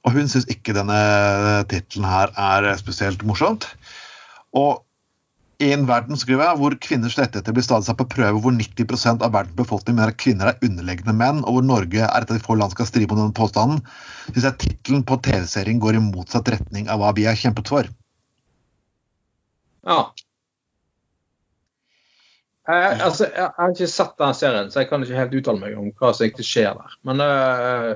Og 0.06 0.14
hun 0.16 0.30
syns 0.32 0.48
ikke 0.50 0.74
denne 0.74 1.00
tittelen 1.70 2.08
her 2.08 2.32
er 2.34 2.70
spesielt 2.80 3.22
morsomt. 3.28 3.68
Og 4.56 4.80
i 5.60 5.68
en 5.74 5.82
verden 5.84 6.16
skriver 6.16 6.46
jeg, 6.46 6.56
hvor 6.56 6.74
kvinners 6.80 7.18
rettigheter 7.20 7.52
blir 7.52 7.64
stadig 7.66 7.84
satt 7.84 7.98
på 8.00 8.08
prøve, 8.14 8.40
hvor 8.40 8.54
90% 8.56 9.20
av 9.26 9.34
verdens 9.34 9.58
befolkning 9.58 9.98
mener 9.98 10.14
at 10.14 10.20
kvinner 10.22 10.48
er 10.48 10.64
underlegne 10.64 11.12
menn, 11.12 11.42
og 11.44 11.58
hvor 11.58 11.66
Norge 11.68 12.00
er 12.00 12.24
et 12.24 12.32
av 12.32 12.38
de 12.38 12.44
få 12.46 12.56
land 12.56 12.72
skal 12.72 12.88
stride 12.88 13.10
mot 13.10 13.20
denne 13.20 13.36
påstanden, 13.36 13.82
syns 14.30 14.46
jeg 14.48 14.60
tittelen 14.64 15.04
på 15.04 15.20
TV-serien 15.26 15.82
går 15.82 15.98
i 15.98 16.04
motsatt 16.06 16.48
retning 16.54 16.88
av 16.88 17.02
hva 17.02 17.12
vi 17.18 17.28
har 17.28 17.36
kjempet 17.36 17.68
for. 17.68 17.90
Ja. 19.86 20.00
Jeg, 22.70 23.00
altså, 23.02 23.26
jeg 23.26 23.50
har 23.56 23.72
ikke 23.72 23.90
sett 23.90 24.14
den 24.20 24.36
serien, 24.36 24.70
så 24.70 24.82
jeg 24.82 24.90
kan 24.90 25.02
ikke 25.02 25.18
helt 25.18 25.34
uttale 25.40 25.62
meg 25.62 25.78
om 25.80 25.90
hva 25.96 26.12
som 26.14 26.26
egentlig 26.26 26.46
skjer 26.46 26.76
der. 26.78 26.96
Men 27.08 27.22
uh, 27.24 27.90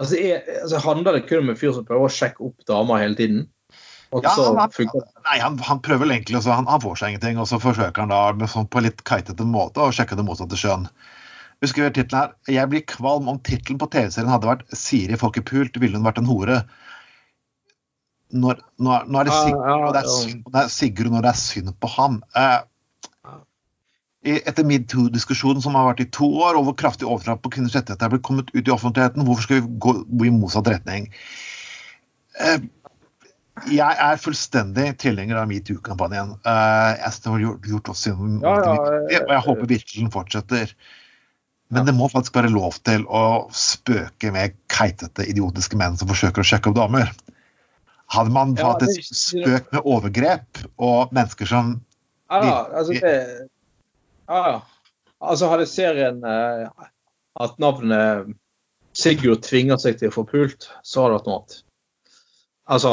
altså, 0.00 0.18
jeg, 0.18 0.42
altså, 0.62 0.82
handler 0.86 1.18
det 1.18 1.26
kun 1.28 1.44
om 1.44 1.52
en 1.52 1.60
fyr 1.60 1.74
som 1.76 1.86
prøver 1.86 2.08
å 2.08 2.14
sjekke 2.16 2.46
opp 2.48 2.66
damer 2.70 3.02
hele 3.04 3.18
tiden? 3.18 3.48
Ja, 4.10 4.32
han, 4.34 4.58
nei, 4.58 5.36
han, 5.38 5.56
han, 5.62 5.80
prøver 5.86 6.02
vel 6.02 6.16
egentlig 6.16 6.40
han, 6.42 6.66
han, 6.66 6.82
får 6.82 6.96
seg 6.98 7.12
ingenting, 7.12 7.36
og 7.38 7.46
så 7.46 7.60
forsøker 7.62 8.02
han 8.02 8.10
da 8.10 8.24
med, 8.34 8.50
sånn, 8.50 8.66
på 8.66 8.82
litt 8.82 9.04
keitete 9.06 9.46
måte 9.46 9.84
å 9.84 9.92
sjekke 9.94 10.18
det 10.18 10.24
motsatte 10.26 10.58
skjønn. 10.58 10.88
Husker 11.62 11.92
tittelen 11.94 12.18
her. 12.18 12.32
Jeg 12.50 12.70
blir 12.72 12.82
kvalm 12.90 13.28
om 13.30 13.38
tittelen 13.46 13.78
på 13.78 13.86
TV-serien 13.92 14.32
hadde 14.32 14.48
vært 14.48 14.64
'Siri 14.74 15.18
får 15.20 15.34
ikke 15.34 15.46
pult', 15.52 15.78
ville 15.78 16.00
hun 16.00 16.08
vært 16.08 16.18
en 16.18 16.30
hore. 16.30 16.56
Når, 18.30 18.60
nå, 18.78 18.92
er, 18.94 19.06
er 19.20 19.28
det 19.28 19.36
Sigurd, 19.36 19.86
og 19.86 19.94
det 19.94 20.02
er 20.02 20.10
synd, 20.14 20.42
det 20.46 20.60
er 20.62 20.74
Sigurd 20.74 21.14
når 21.14 21.24
det 21.26 21.30
er 21.32 21.40
synd 21.40 21.72
på 21.82 21.90
ham. 21.96 22.20
Eh, 22.38 22.58
etter 24.22 24.66
metoo-diskusjonen 24.68 25.64
som 25.64 25.78
har 25.78 25.88
vært 25.88 26.04
i 26.04 26.10
to 26.12 26.28
år, 26.44 26.58
og 26.58 26.68
hvor 26.68 26.76
kraftig 26.82 27.08
overtrapp 27.08 27.40
på 27.44 27.54
kvinners 27.56 27.74
rettigheter 27.78 28.06
er 28.06 28.12
blitt 28.12 28.26
kommet 28.26 28.52
ut 28.52 28.68
i 28.68 28.74
offentligheten, 28.74 29.24
hvorfor 29.26 29.46
skal 29.46 29.62
vi 29.62 29.80
gå, 29.80 29.96
gå 30.04 30.28
i 30.28 30.34
motsatt 30.34 30.68
retning? 30.68 31.08
Eh, 32.40 32.60
jeg 33.68 33.96
er 34.00 34.20
fullstendig 34.20 34.86
tilhenger 35.02 35.40
av 35.40 35.48
metoo-kampanjen. 35.50 36.36
Uh, 36.46 36.96
jeg 36.96 37.12
har 37.26 37.42
gjort, 37.44 37.66
gjort 37.72 37.92
også 37.92 38.10
siden, 38.10 38.38
og 38.46 39.10
jeg 39.12 39.44
håper 39.44 39.68
virkelig 39.68 40.04
den 40.04 40.12
fortsetter. 40.14 40.72
Men 41.70 41.86
det 41.86 41.94
må 41.94 42.08
faktisk 42.10 42.34
være 42.34 42.50
lov 42.50 42.80
til 42.86 43.04
å 43.06 43.50
spøke 43.54 44.32
med 44.34 44.56
keitete, 44.72 45.26
idiotiske 45.30 45.78
menn 45.78 45.98
som 46.00 46.10
forsøker 46.10 46.42
å 46.42 46.46
sjekke 46.46 46.72
opp 46.72 46.80
damer. 46.80 47.12
Hadde 48.10 48.34
man 48.34 48.56
ja, 48.58 48.72
hatt 48.72 48.82
et 48.86 49.06
spøk 49.06 49.70
med 49.70 49.86
overgrep 49.86 50.64
og 50.82 51.14
mennesker 51.14 51.48
som 51.50 51.76
Ja, 52.30 52.66
altså 52.66 52.96
det 52.98 53.14
Ja, 54.30 54.60
altså 55.18 55.50
hadde 55.50 55.68
serien 55.70 56.22
eh, 56.26 56.90
at 57.40 57.58
navnet 57.62 58.34
Sigurd 58.96 59.44
tvinger 59.46 59.78
seg 59.78 60.00
til 60.00 60.10
å 60.10 60.14
få 60.14 60.24
pult, 60.26 60.66
så 60.82 61.04
hadde 61.04 61.12
det 61.12 61.18
vært 61.20 61.28
noe 61.28 61.36
annet. 61.38 61.58
Altså, 62.74 62.92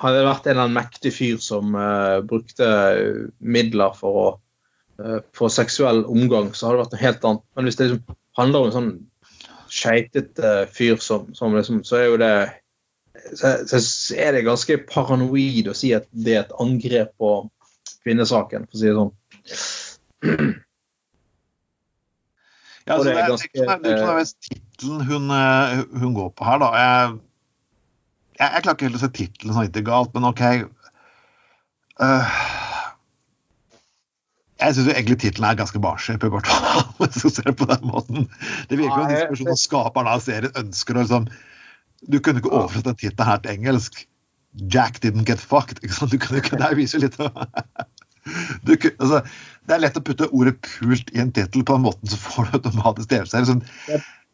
hadde 0.00 0.18
det 0.18 0.26
vært 0.26 0.46
en 0.46 0.52
eller 0.52 0.66
annen 0.66 0.76
mektig 0.76 1.12
fyr 1.16 1.40
som 1.42 1.76
eh, 1.76 2.18
brukte 2.28 2.68
midler 3.40 3.96
for 3.96 4.20
å 4.20 4.26
eh, 5.00 5.20
få 5.36 5.48
seksuell 5.52 6.04
omgang, 6.04 6.52
så 6.52 6.68
hadde 6.68 6.76
det 6.76 6.84
vært 6.84 6.96
noe 6.96 7.04
helt 7.06 7.28
annet. 7.30 7.46
Men 7.56 7.68
hvis 7.68 7.80
det 7.80 7.88
liksom 7.88 8.18
handler 8.38 8.60
om 8.60 8.68
en 8.68 8.76
sånn 8.76 8.92
skeitete 9.68 10.52
fyr 10.72 11.00
som, 11.04 11.28
som 11.36 11.56
liksom, 11.56 11.82
så 11.88 11.98
er 12.00 12.06
jo 12.08 12.20
det 12.20 12.34
så, 13.34 13.52
så 13.66 13.80
er 14.16 14.34
det 14.36 14.46
ganske 14.46 14.78
paranoid 14.88 15.68
å 15.70 15.76
si 15.76 15.92
at 15.96 16.08
det 16.12 16.34
er 16.34 16.44
et 16.44 16.56
angrep 16.62 17.14
på 17.20 17.32
kvinnesaken, 18.04 18.66
for 18.68 18.78
å 18.78 18.80
si 18.80 18.88
det 18.88 18.96
sånn. 18.98 19.14
Ja, 22.88 22.96
altså, 22.96 23.10
det, 23.10 23.18
er, 23.18 23.26
ganske, 23.28 23.50
det 23.52 23.64
er 23.66 23.80
nødvendigvis 23.84 24.34
tittelen 24.46 25.02
hun, 25.04 25.30
eh, 25.30 25.80
hun, 26.00 26.14
går 26.16 26.30
på 26.32 26.46
her, 26.48 26.62
da. 26.62 26.68
Jeg, 26.80 27.18
jeg, 28.38 28.46
jeg 28.46 28.62
klarer 28.64 28.78
ikke 28.78 28.88
helt 28.88 28.96
å 28.96 29.02
se 29.02 29.10
tittelen 29.18 29.56
sånn 29.56 29.68
ikke 29.68 29.84
galt, 29.90 30.14
men 30.16 30.28
OK. 30.30 30.44
Uh, 31.98 32.38
jeg 34.62 34.74
syns 34.74 34.88
egentlig 34.94 35.18
tittelen 35.20 35.50
er 35.50 35.58
ganske 35.58 35.82
barskjøp, 35.84 36.24
hvis 37.02 37.20
du 37.20 37.28
ser 37.28 37.50
det 37.50 37.58
på 37.60 37.68
den 37.68 37.84
måten. 37.90 38.26
Det 38.70 38.80
virker 38.80 39.28
jo 39.28 39.38
som 39.42 39.60
skaperen 39.60 40.08
av 40.08 40.24
serien 40.24 40.56
ønsker 40.56 40.96
å 40.96 41.04
liksom 41.04 41.28
Du 42.06 42.20
kunne 42.22 42.42
ikke 42.42 42.54
oversette 42.54 42.92
den 42.92 43.00
tittelen 43.00 43.30
her 43.30 43.40
til 43.42 43.56
engelsk. 43.56 44.04
Jack 44.74 45.00
didn't 45.04 45.26
get 45.28 45.40
fucked. 45.42 45.82
Ikke 45.82 45.94
sant? 45.94 46.12
Du 46.12 46.18
kunne 46.22 46.42
ikke, 46.42 46.58
Det 46.62 46.76
viser 46.78 47.02
litt 47.02 47.18
du, 48.62 48.74
altså, 48.74 49.22
det 49.68 49.74
er 49.74 49.82
lett 49.82 49.96
å 49.96 50.04
putte 50.04 50.28
ordet 50.36 50.58
'pult' 50.64 51.12
i 51.14 51.22
en 51.22 51.32
tittel 51.32 51.64
på 51.64 51.78
en 51.78 51.86
måte 51.86 52.10
så 52.10 52.18
får 52.20 52.48
du 52.48 52.58
automatisk 52.58 53.08
TV-serie. 53.12 53.48
Sånn. 53.48 53.62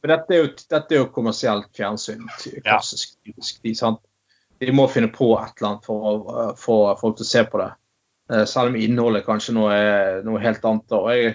Dette, 0.05 0.41
dette, 0.71 0.83
er 0.91 1.01
jo 1.01 1.13
kommersielt 1.15 1.71
fjernsyn. 1.77 2.27
klassisk. 2.65 3.15
De, 3.63 3.75
de, 4.61 4.75
må 4.75 4.89
finne 4.93 5.13
på 5.15 5.31
et 5.39 5.55
eller 5.57 5.71
annet 5.71 5.87
for 5.87 6.11
å 6.11 6.51
få 6.59 6.79
folk 7.01 7.19
til 7.21 7.27
å 7.27 7.31
se 7.31 7.45
på 7.49 7.63
det. 7.63 7.71
Eh, 8.33 8.45
selv 8.49 8.73
om 8.73 8.77
innholdet 8.81 9.27
kanskje 9.27 9.57
nå 9.57 9.71
er 9.73 10.21
noe 10.27 10.43
helt 10.43 10.65
annet. 10.69 10.99
Og 10.99 11.09
jeg, 11.13 11.33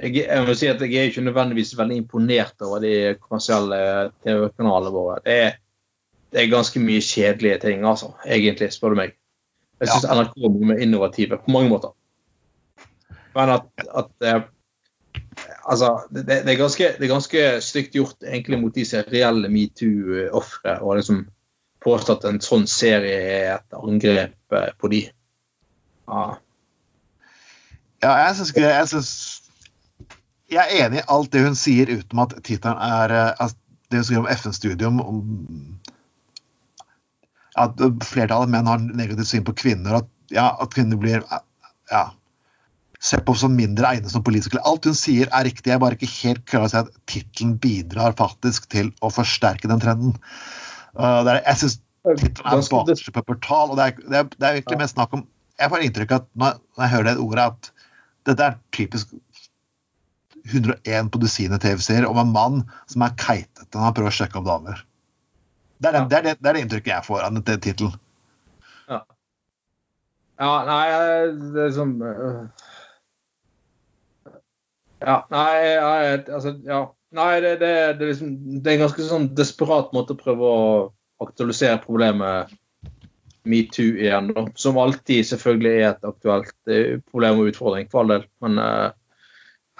jeg, 0.00 0.16
jeg, 0.22 0.46
må 0.46 0.56
si 0.56 0.70
at 0.72 0.82
jeg 0.84 0.96
er 0.96 1.10
ikke 1.10 1.26
nødvendigvis 1.26 1.76
veldig 1.78 2.00
imponert 2.04 2.66
over 2.66 2.84
de 2.84 2.96
kommersielle 3.20 3.78
TV-kanalene 4.24 4.94
våre. 4.94 5.20
Det 5.26 5.38
er, 5.44 5.60
det 6.32 6.42
er, 6.42 6.50
ganske 6.50 6.80
mye 6.82 7.04
kjedelige 7.04 7.60
ting, 7.62 7.84
altså, 7.86 8.10
egentlig, 8.26 8.72
spør 8.74 8.94
du 8.94 9.00
meg. 9.02 9.14
Jeg 9.80 9.92
syns 9.92 10.06
ja. 10.08 10.16
NRK 10.16 10.36
er 10.48 10.54
mye 10.56 10.82
innovative 10.82 11.38
på 11.42 11.52
mange 11.54 11.70
måter. 11.70 11.94
Men 13.36 13.52
at, 13.58 13.66
at 13.92 14.12
eh, 14.24 14.44
Altså, 15.66 16.06
det, 16.10 16.26
det, 16.26 16.52
er 16.52 16.56
ganske, 16.56 16.84
det, 16.98 17.04
er 17.04 17.10
ganske, 17.10 17.40
stygt 17.60 17.94
gjort 17.94 18.22
egentlig 18.22 18.58
mot 18.60 18.74
de 18.74 18.84
som 18.86 19.00
er 19.00 19.08
reelle 19.10 19.48
metoo-ofre, 19.50 20.76
og 20.78 21.00
liksom 21.00 21.24
påstått 21.82 22.22
at 22.22 22.30
en 22.30 22.42
sånn 22.42 22.68
serie 22.70 23.16
er 23.16 23.48
et 23.56 23.76
angrep 23.76 24.54
eh, 24.54 24.68
på 24.78 24.90
de. 24.92 25.00
Ja, 26.06 26.22
ja 28.04 28.14
jeg 28.22 28.36
syns 28.38 28.54
jeg, 28.54 28.88
synes, 28.92 29.10
jeg 30.54 30.62
er 30.62 30.86
enig 30.86 31.02
i 31.02 31.08
alt 31.16 31.32
det 31.34 31.42
hun 31.48 31.58
sier, 31.58 31.90
utenom 31.90 32.28
at 32.28 32.38
tittelen 32.46 32.78
er 32.78 33.16
altså, 33.34 33.58
Det 33.90 34.00
hun 34.00 34.06
skriver 34.06 34.22
om 34.24 34.32
FN-studium 34.34 35.02
om 35.02 35.18
at 37.56 37.80
flertallet 38.04 38.46
av 38.46 38.52
menn 38.52 38.68
har 38.68 38.84
negativt 38.84 39.30
syn 39.30 39.46
på 39.46 39.54
kvinner, 39.56 40.00
at, 40.02 40.08
ja, 40.34 40.50
at 40.60 40.74
kvinner 40.74 40.98
blir 41.00 41.22
ja, 41.90 42.02
sett 43.00 43.24
på 43.26 43.34
som 43.38 43.54
mindre 43.56 43.88
egnet 43.94 44.12
som 44.12 44.24
politikere. 44.26 44.64
Alt 44.68 44.88
hun 44.88 44.96
sier 44.96 45.30
er 45.30 45.46
riktig, 45.48 45.72
jeg 45.72 45.82
bare 45.82 45.98
ikke 45.98 46.12
helt 46.12 46.44
klarer 46.48 46.68
å 46.68 46.72
si 46.72 46.80
at 46.82 46.92
tittelen 47.10 47.56
bidrar 47.62 48.16
faktisk 48.18 48.68
til 48.72 48.92
å 49.04 49.12
forsterke 49.12 49.70
den 49.70 49.82
trenden. 49.82 50.16
Uh, 50.96 51.22
er, 51.24 51.40
jeg 51.42 51.62
syns 51.62 51.78
tittelen 52.06 52.60
er 52.60 52.68
barnslig 52.72 53.14
puppertal, 53.14 53.72
og 53.72 53.80
det 53.80 53.88
er, 53.88 54.02
det, 54.04 54.20
er, 54.20 54.30
det 54.36 54.48
er 54.48 54.60
virkelig 54.60 54.82
mest 54.84 54.98
snakk 54.98 55.16
om 55.16 55.26
Jeg 55.56 55.72
får 55.72 55.82
inntrykk 55.86 56.10
av 56.12 56.18
at 56.20 56.26
når, 56.36 56.56
når 56.76 56.84
jeg 56.84 56.92
hører 56.92 57.06
det 57.08 57.20
ordet, 57.24 57.44
at 57.46 57.70
dette 58.28 58.44
er 58.44 58.56
typisk 58.76 59.14
101 60.46 61.08
på 61.10 61.20
dusinet 61.22 61.62
TV-serier 61.64 62.06
om 62.06 62.18
en 62.20 62.34
mann 62.34 62.58
som 62.90 63.02
er 63.06 63.14
keitete 63.18 63.72
når 63.72 63.86
han 63.86 63.96
prøver 63.96 64.12
å 64.12 64.16
sjekke 64.18 64.38
opp 64.40 64.46
damer. 64.46 64.82
Det 65.78 65.90
er 65.90 65.96
det, 65.96 66.02
det, 66.10 66.18
er 66.18 66.26
det, 66.26 66.34
det, 66.40 66.48
er 66.48 66.56
det 66.56 66.64
inntrykket 66.64 66.92
jeg 66.92 67.06
får 67.06 67.24
av 67.26 67.36
den 67.36 67.60
tittelen. 67.62 67.96
Ja. 68.88 69.00
ja. 70.40 70.52
Nei, 70.68 70.84
det 71.54 71.64
er 71.66 71.72
sånn 71.76 71.96
Ja, 75.04 75.16
nei, 75.30 75.48
jeg, 75.62 76.22
altså 76.28 76.54
Ja. 76.64 76.84
Nei, 77.16 77.40
det, 77.40 77.52
det, 77.62 77.68
det, 77.96 78.02
er 78.02 78.10
liksom, 78.10 78.30
det 78.60 78.70
er 78.70 78.74
en 78.76 78.82
ganske 78.82 79.04
sånn 79.06 79.26
desperat 79.38 79.92
måte 79.94 80.16
å 80.16 80.18
prøve 80.20 80.48
å 80.50 80.64
aktualisere 81.22 81.78
problemet 81.80 82.50
metoo 83.46 83.94
igjen, 83.94 84.32
da. 84.34 84.46
Som 84.58 84.78
alltid 84.82 85.26
selvfølgelig 85.28 85.72
er 85.72 85.88
et 85.92 86.08
aktuelt 86.08 86.72
problem 87.10 87.40
og 87.40 87.52
utfordring, 87.52 87.88
for 87.92 88.02
all 88.02 88.12
del. 88.16 88.26
Men 88.44 88.58
uh, 88.60 88.90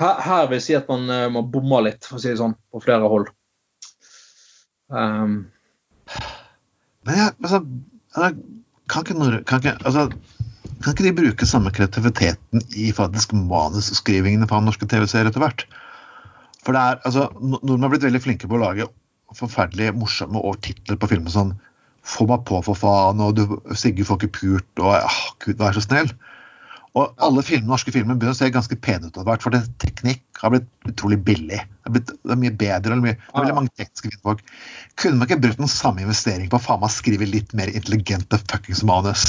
her, 0.01 0.23
her, 0.23 0.47
vil 0.47 0.61
jeg 0.61 0.67
si 0.69 0.79
at 0.79 0.89
man, 0.93 1.11
uh, 1.11 1.27
man 1.35 1.51
bommer 1.53 1.89
litt, 1.89 2.07
for 2.07 2.19
å 2.19 2.23
si 2.23 2.31
det 2.31 2.41
sånn, 2.41 2.57
på 2.73 2.83
flere 2.85 3.11
hold. 3.11 3.33
Um, 4.87 5.39
men 7.07 7.21
jeg, 7.21 7.35
altså, 7.43 7.61
kan, 8.91 9.07
ikke, 9.07 9.43
kan, 9.47 9.63
ikke, 9.63 9.75
altså, 9.85 10.07
kan 10.83 10.93
ikke 10.93 11.07
de 11.07 11.17
bruke 11.21 11.49
samme 11.49 11.73
kreativiteten 11.75 12.65
i 12.77 12.91
faktisk 12.97 13.35
manusskrivingene 13.37 14.49
fra 14.51 14.61
norske 14.65 14.89
TV-serier 14.91 15.31
etter 15.31 15.43
hvert? 15.43 15.67
For 16.67 16.75
det 16.75 16.83
er, 16.83 17.03
altså, 17.07 17.29
Nordmenn 17.41 17.87
har 17.87 17.95
blitt 17.95 18.07
veldig 18.09 18.23
flinke 18.25 18.51
på 18.51 18.59
å 18.59 18.65
lage 18.65 18.89
forferdelig 19.37 19.93
morsomme 19.99 20.43
og 20.43 20.61
titler 20.65 20.99
på 20.99 21.11
filmer 21.11 21.35
som 21.35 21.57
'Få 22.07 22.23
meg 22.31 22.45
på, 22.47 22.61
for 22.63 22.79
faen', 22.79 23.19
og 23.19 23.33
du, 23.35 23.43
'Sigurd 23.75 24.07
får 24.07 24.19
ikke 24.21 24.37
pult', 24.39 24.79
og 24.79 24.93
ah, 24.95 25.17
'Gud, 25.43 25.59
vær 25.59 25.75
så 25.75 25.83
snill'. 25.83 26.13
Og 26.97 27.13
alle 27.21 27.43
filmer, 27.45 27.69
norske 27.69 27.93
filmer 27.93 28.17
begynner 28.17 28.33
å 28.33 28.39
se 28.39 28.49
ganske 28.53 28.77
pene 28.81 29.11
ut 29.11 29.19
etter 29.21 29.43
for 29.43 29.53
det, 29.53 29.63
teknikk 29.83 30.41
har 30.41 30.55
blitt 30.55 30.69
utrolig 30.89 31.19
billig. 31.27 31.59
Det 31.61 31.91
er, 31.91 31.93
blitt, 31.93 32.13
det 32.25 32.33
er 32.33 32.39
mye 32.41 32.53
bedre. 32.57 32.81
Det 32.87 32.95
er, 32.95 33.03
mye, 33.03 33.19
det 33.19 33.35
er 33.35 33.43
veldig 33.43 33.57
mange 33.59 33.73
tekniske 33.77 34.09
kvinnfolk. 34.09 34.41
Kunne 34.97 35.21
man 35.21 35.29
ikke 35.29 35.43
brukt 35.45 35.61
den 35.61 35.73
samme 35.73 36.07
investering 36.07 36.49
på 36.53 36.57
å 36.57 36.65
faen 36.65 36.81
meg 36.81 36.95
skrive 36.95 37.29
litt 37.29 37.53
mer 37.59 37.69
intelligente 37.69 38.41
fuckings 38.47 38.81
manus? 38.89 39.27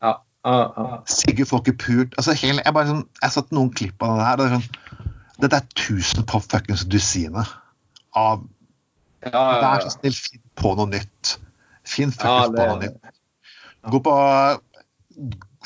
Ja. 0.00 0.14
Uh, 0.46 0.62
uh. 0.72 0.94
Sigurd 1.04 1.50
får 1.50 1.60
ikke 1.66 1.80
pult 1.82 2.14
altså, 2.16 2.32
hele, 2.40 2.62
Jeg 2.64 2.72
bare 2.72 2.88
sånn, 2.88 3.02
jeg 3.18 3.26
har 3.26 3.32
satt 3.34 3.50
noen 3.52 3.68
klipp 3.76 4.06
av 4.06 4.16
det 4.16 4.24
her. 4.24 4.40
Det 4.40 4.46
er 4.46 4.54
sånn, 4.54 5.10
dette 5.44 5.60
er 5.60 5.68
1000 5.98 6.26
på 6.32 6.40
fuckings 6.46 6.86
dusinet 6.88 7.52
av 8.16 8.46
ja, 9.20 9.28
ja, 9.28 9.44
ja. 9.44 9.60
Vær 9.60 9.84
så 9.84 9.92
snill, 9.92 10.16
finn 10.16 10.40
på 10.56 10.72
noe 10.78 10.88
nytt. 10.94 11.36
Finn 11.84 12.16
fuckings 12.16 12.56
på 12.56 12.64
noe 12.72 12.80
nytt. 12.86 13.14
Gå 13.92 14.00
på 14.04 14.16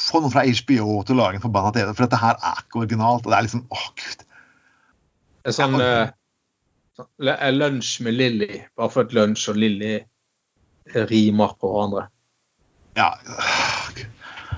få 0.00 0.20
noen 0.20 0.32
fra 0.34 0.44
HBO 0.44 1.02
til 1.06 1.14
å 1.14 1.20
lage 1.20 1.38
en 1.38 1.44
forbanna 1.44 1.72
TV, 1.74 1.92
for 1.92 2.06
dette 2.06 2.18
her 2.20 2.38
er 2.40 2.62
ikke 2.62 2.82
originalt. 2.82 3.26
og 3.26 3.30
det 3.30 3.38
er 3.38 3.46
liksom, 3.46 3.66
åh 3.70 3.86
gud. 4.00 4.24
Det 5.44 5.52
er 5.52 5.56
sånn 5.58 5.76
uh, 5.78 7.50
lunsj 7.54 7.92
med 8.06 8.18
Lilly, 8.18 8.64
bare 8.78 8.90
for 8.90 9.06
at 9.06 9.14
lunsj 9.14 9.50
og 9.52 9.60
Lilly 9.60 9.94
rimer 11.10 11.54
på 11.60 11.70
hverandre. 11.70 12.08
Ja. 12.98 13.12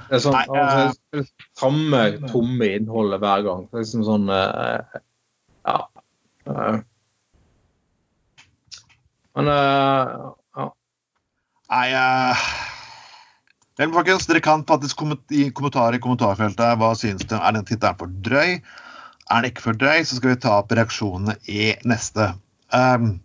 Det 0.06 0.18
er 0.18 0.22
sånn 0.22 0.36
Nei, 0.36 0.46
uh, 0.54 1.22
samme 1.58 2.02
tomme 2.30 2.70
innholdet 2.78 3.20
hver 3.22 3.44
gang. 3.46 3.64
Det 3.68 3.80
er 3.80 3.86
liksom 3.86 4.06
sånn 4.06 4.30
uh, 4.32 5.00
Ja. 5.66 5.78
Uh, 6.46 6.78
men 9.36 9.50
ja. 9.50 10.66
Nei, 11.68 11.86
Vel, 13.76 13.92
folkens, 13.92 14.24
Dere 14.24 14.40
kan 14.40 14.64
faktisk 14.64 15.02
i 15.36 15.50
kommentarer 15.52 15.98
i 15.98 16.00
kommentarfeltet 16.00 16.78
hva 16.80 16.94
synes 16.96 17.26
dere. 17.26 17.42
Er 17.44 17.56
den 17.58 17.66
tittelen 17.68 17.98
for 18.00 18.12
drøy? 18.24 18.56
Er 19.26 19.42
den 19.42 19.50
ikke 19.50 19.66
for 19.66 19.76
drøy, 19.76 20.00
så 20.06 20.16
skal 20.16 20.32
vi 20.32 20.40
ta 20.40 20.54
opp 20.62 20.72
reaksjonene 20.72 21.36
i 21.52 21.74
neste. 21.84 22.30
Um, 22.72 23.18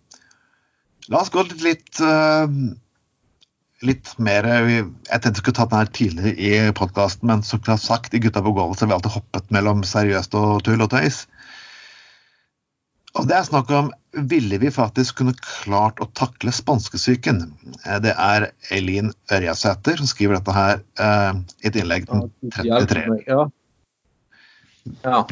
la 1.08 1.22
oss 1.22 1.32
gå 1.32 1.46
litt 1.46 1.64
litt, 1.64 2.02
uh, 2.04 2.44
litt 3.82 4.12
mer 4.22 4.46
Jeg 4.46 4.84
tenkte 5.08 5.32
vi 5.38 5.40
skulle 5.40 5.56
tatt 5.56 5.72
den 5.72 5.80
her 5.80 5.94
tidligere 5.96 6.36
i 6.36 6.76
podkasten, 6.76 7.30
men 7.32 7.46
som 7.46 7.64
sagt, 7.80 8.12
i 8.12 8.20
Gutta 8.20 8.44
på 8.44 8.52
gulvet 8.52 8.84
har 8.84 8.92
vi 8.92 8.98
alltid 8.98 9.16
hoppet 9.16 9.48
mellom 9.56 9.80
seriøst 9.88 10.36
og 10.36 10.60
tull 10.68 10.84
og 10.84 10.92
tøys. 10.92 11.24
Og 13.16 13.24
det 13.28 13.40
er 13.40 13.48
snakk 13.48 13.72
om 13.72 13.88
ville 14.12 14.58
vi 14.58 14.70
faktisk 14.70 15.20
kunne 15.20 15.34
klart 15.40 16.00
å 16.02 16.08
takle 16.16 16.52
spanskesyken. 16.52 17.44
Eh, 17.86 17.98
det 18.04 18.12
er 18.12 18.50
Elin 18.74 19.12
Ørjasæter 19.32 20.00
som 20.00 20.10
skriver 20.10 20.38
dette 20.38 20.56
her 20.56 20.82
uh, 21.00 21.38
i 21.62 21.70
et 21.70 21.78
innlegg 21.80 22.08
den 22.10 22.26
33. 22.52 23.06
Ja. 23.28 23.46
ja. 25.06 25.22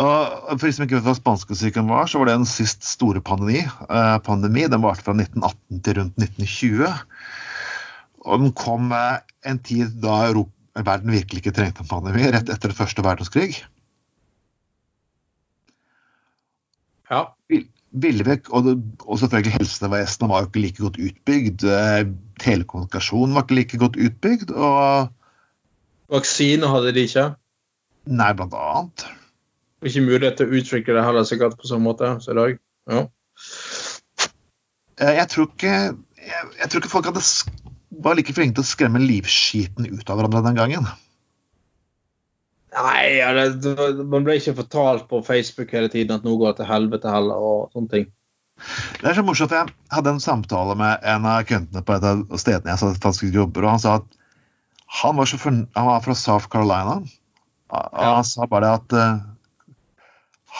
Og 0.00 0.54
for 0.54 0.64
de 0.64 0.72
som 0.72 0.86
ikke 0.86 0.96
vet 0.96 1.08
hva 1.10 1.16
spanskesyken 1.18 1.90
var, 1.90 2.08
så 2.08 2.22
var 2.22 2.30
det 2.30 2.38
en 2.38 2.48
sist 2.48 2.86
store 2.88 3.20
pandemi. 3.24 3.66
Uh, 3.90 4.16
pandemi 4.24 4.64
den 4.70 4.84
varte 4.84 5.04
fra 5.04 5.16
1918 5.18 5.82
til 5.84 6.00
rundt 6.00 6.24
1920. 6.24 6.88
Og 8.24 8.46
den 8.46 8.54
kom 8.56 8.94
en 8.94 9.60
tid 9.64 10.00
da 10.00 10.22
Europa, 10.30 10.56
verden 10.86 11.12
virkelig 11.12 11.42
ikke 11.42 11.52
trengte 11.56 11.84
en 11.84 11.90
pandemi, 11.90 12.24
rett 12.32 12.48
etter 12.52 12.72
første 12.76 13.04
verdenskrig. 13.04 13.58
Ja. 17.10 17.24
ville 17.90 18.36
og, 18.54 18.66
og 19.02 19.18
selvfølgelig 19.18 19.52
helsevesenet 19.56 20.30
var 20.30 20.44
jo 20.44 20.46
ikke 20.50 20.62
like 20.62 20.82
godt 20.84 20.98
utbygd. 21.02 21.64
eh, 21.66 22.04
Telekommunikasjon 22.40 23.34
var 23.34 23.42
ikke 23.46 23.58
like 23.58 23.78
godt 23.82 23.96
utbygd. 23.98 24.52
Og 24.54 25.08
Vaksine 26.10 26.66
hadde 26.70 26.92
de 26.94 27.06
ikke. 27.06 27.24
nei, 28.06 28.32
blant 28.34 28.54
annet. 28.54 29.06
Ikke 29.86 30.02
mulighet 30.04 30.36
til 30.38 30.46
å 30.50 30.56
utvikle 30.60 30.96
det 30.96 31.04
heller 31.06 31.26
sikkert 31.28 31.58
på 31.58 31.68
sånn 31.70 31.82
måte 31.84 32.14
som 32.22 32.34
i 32.34 32.40
dag. 32.40 32.56
Ja. 32.90 33.02
Eh, 35.00 35.14
Jeg 35.16 35.28
tror 35.32 35.48
ikke, 35.50 35.74
jeg, 36.20 36.48
jeg 36.60 36.70
tror 36.70 36.82
ikke 36.82 36.92
folk 36.94 37.08
hadde, 37.10 37.22
var 38.04 38.18
like 38.18 38.34
flinke 38.36 38.58
til 38.58 38.66
å 38.66 38.70
skremme 38.70 39.02
livskiten 39.02 39.88
ut 39.90 40.10
av 40.10 40.18
hverandre 40.20 40.42
den 40.46 40.58
gangen. 40.58 40.90
Nei, 42.70 43.16
ja, 43.18 43.30
det, 43.34 43.72
man 44.06 44.22
ble 44.26 44.36
ikke 44.38 44.54
fortalt 44.60 45.08
på 45.10 45.22
Facebook 45.26 45.72
hele 45.74 45.90
tiden 45.90 46.14
at 46.14 46.26
noe 46.26 46.38
går 46.38 46.54
til 46.60 46.68
helvete 46.68 47.10
heller, 47.10 47.40
og 47.42 47.72
sånne 47.74 47.90
ting. 47.90 48.06
Det 49.00 49.08
er 49.10 49.16
så 49.16 49.24
morsomt, 49.24 49.52
at 49.56 49.70
Jeg 49.72 49.96
hadde 49.96 50.12
en 50.14 50.22
samtale 50.22 50.76
med 50.78 51.02
en 51.08 51.26
av 51.26 51.42
kundene 51.48 51.82
på 51.82 51.96
et 51.96 52.04
av 52.06 52.22
stedene 52.38 52.74
jeg 52.76 53.00
faktisk 53.02 53.34
jobber, 53.34 53.64
og 53.66 53.74
han 53.74 53.82
sa 53.82 53.96
at 54.02 54.06
han 55.00 55.16
var, 55.16 55.26
så 55.30 55.38
forn- 55.40 55.66
han 55.74 55.86
var 55.86 56.00
fra 56.04 56.14
South 56.18 56.48
Carolina. 56.52 57.00
Og 57.70 57.90
Ja. 57.94 58.14
Han 58.16 58.24
sa 58.26 58.46
bare 58.50 58.74
at 58.78 58.92
uh, 58.92 59.20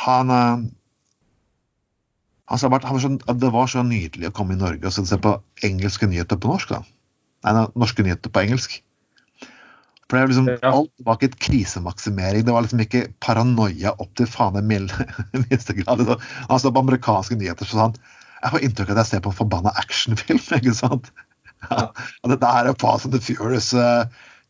han 0.05 0.31
uh, 0.31 0.67
han 2.51 2.59
sa 2.59 2.69
bare 2.69 2.87
at, 2.87 3.03
så, 3.03 3.11
det 3.39 3.53
var 3.53 3.67
så 3.71 3.83
nydelig 3.87 4.31
å 4.31 4.35
komme 4.35 4.55
i 4.55 4.59
Norge 4.59 4.87
og 4.87 4.93
se 4.95 5.19
på 5.19 5.37
engelske 5.67 6.07
nyheter 6.11 6.39
på 6.39 6.51
norsk. 6.51 6.73
da. 6.75 6.83
Nei, 7.47 7.67
norske 7.79 8.03
nyheter 8.03 8.31
på 8.31 8.43
engelsk. 8.43 8.81
For 10.11 10.19
det 10.19 10.23
er 10.23 10.31
liksom, 10.33 10.49
Ja. 10.51 10.73
Alt 10.75 11.05
var 11.07 11.19
ikke 11.19 11.31
et 11.31 11.41
krisemaksimering. 11.47 12.43
Det 12.47 12.55
var 12.55 12.65
liksom 12.67 12.83
ikke 12.83 13.05
paranoia 13.23 13.95
opp 14.03 14.11
til 14.19 14.27
faen 14.27 14.59
mild- 14.67 14.95
minste 15.47 15.77
grad. 15.79 16.03
Han 16.49 16.59
så 16.61 16.73
på 16.75 16.83
amerikanske 16.83 17.39
nyheter 17.39 17.69
så 17.69 17.85
sånn 17.85 18.01
jeg 18.41 18.55
får 18.55 18.65
inntrykk 18.65 18.91
av 18.91 18.97
at 18.97 19.01
jeg 19.03 19.11
ser 19.11 19.23
på 19.25 19.33
en 19.35 19.37
forbanna 19.37 19.73
actionfilm. 19.77 20.41
ikke 20.59 20.75
sant? 20.77 21.11
Ja. 21.69 21.91
ja 21.93 22.31
dette 22.33 22.53
her 22.55 22.71
er 22.71 22.79
Fast 22.81 23.07
and 23.07 23.15
the 23.15 23.21
Furious 23.21 23.71
uh, 23.77 24.07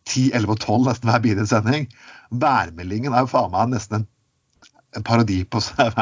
10, 0.06 0.30
11 0.38 0.54
og 0.54 0.60
12 0.62 0.86
nesten 0.86 1.10
hver 1.10 1.24
bidige 1.24 1.48
sending. 1.50 1.88
Værmeldingen 2.30 3.14
er 3.14 3.26
jo 3.26 3.32
faen 3.32 3.50
meg 3.54 3.72
nesten 3.74 4.00
en, 4.00 4.06
en 4.96 5.06
parodi 5.06 5.42
på 5.44 5.62
seg. 5.66 5.98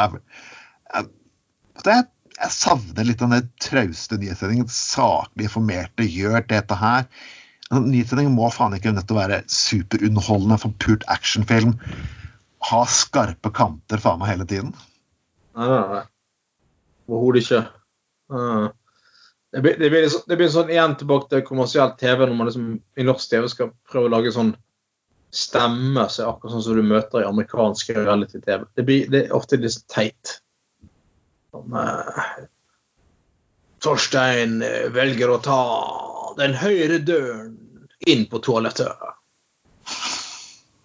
Jeg, 0.92 2.04
jeg 2.38 2.52
savner 2.54 3.08
litt 3.08 3.24
av 3.24 3.32
den 3.32 3.48
trauste 3.64 4.20
nyhetssendingen. 4.20 4.68
Saklig 4.72 5.48
informerte, 5.48 6.04
gjør 6.04 6.44
dette 6.50 6.76
her. 6.78 7.08
En 7.74 7.88
Nyhetssending 7.90 8.30
må 8.32 8.48
faen 8.52 8.76
ikke 8.76 8.94
å 8.96 9.16
være 9.18 9.42
superunderholdende, 9.52 10.60
forpult 10.62 11.04
actionfilm. 11.12 11.74
Ha 12.70 12.84
skarpe 12.88 13.52
kanter 13.54 14.00
faen 14.02 14.22
meg 14.22 14.32
hele 14.32 14.46
tiden. 14.48 14.72
Nei, 15.58 15.68
nei, 15.68 15.82
nei. 15.92 16.04
Overhodet 17.08 17.44
ikke. 17.44 17.60
Det 19.52 19.60
blir, 19.64 19.76
det, 19.80 19.90
blir, 19.90 20.02
liksom- 20.06 20.24
det 20.28 20.36
blir 20.40 20.50
sånn 20.52 20.72
igjen 20.72 20.96
tilbake 21.00 21.28
til 21.28 21.44
kommersielt 21.44 21.98
TV, 22.00 22.26
når 22.26 22.34
man 22.36 22.48
liksom 22.50 22.72
i 22.96 23.06
norsk 23.06 23.30
TV 23.30 23.48
skal 23.52 23.70
prøve 23.88 24.08
å 24.10 24.16
lage 24.16 24.32
sånn 24.32 24.54
stemme 25.34 26.06
er 26.06 26.28
akkurat 26.28 26.54
sånn 26.54 26.64
som 26.64 26.76
du 26.78 26.84
møter 26.88 27.20
i 27.20 27.28
amerikansk 27.28 27.90
reality-TV. 27.96 28.64
Det, 28.76 28.84
det 29.12 29.24
er 29.26 29.34
ofte 29.36 29.58
litt 29.60 29.82
teit. 29.92 30.38
Sånn, 31.52 31.74
eh, 31.76 32.46
Torstein 33.84 34.62
eh, 34.64 34.88
velger 34.94 35.32
å 35.34 35.40
ta 35.44 35.58
den 36.38 36.54
høyre 36.58 36.98
døren 37.04 37.54
inn 38.08 38.24
på 38.30 38.40
toalettet. 38.46 38.94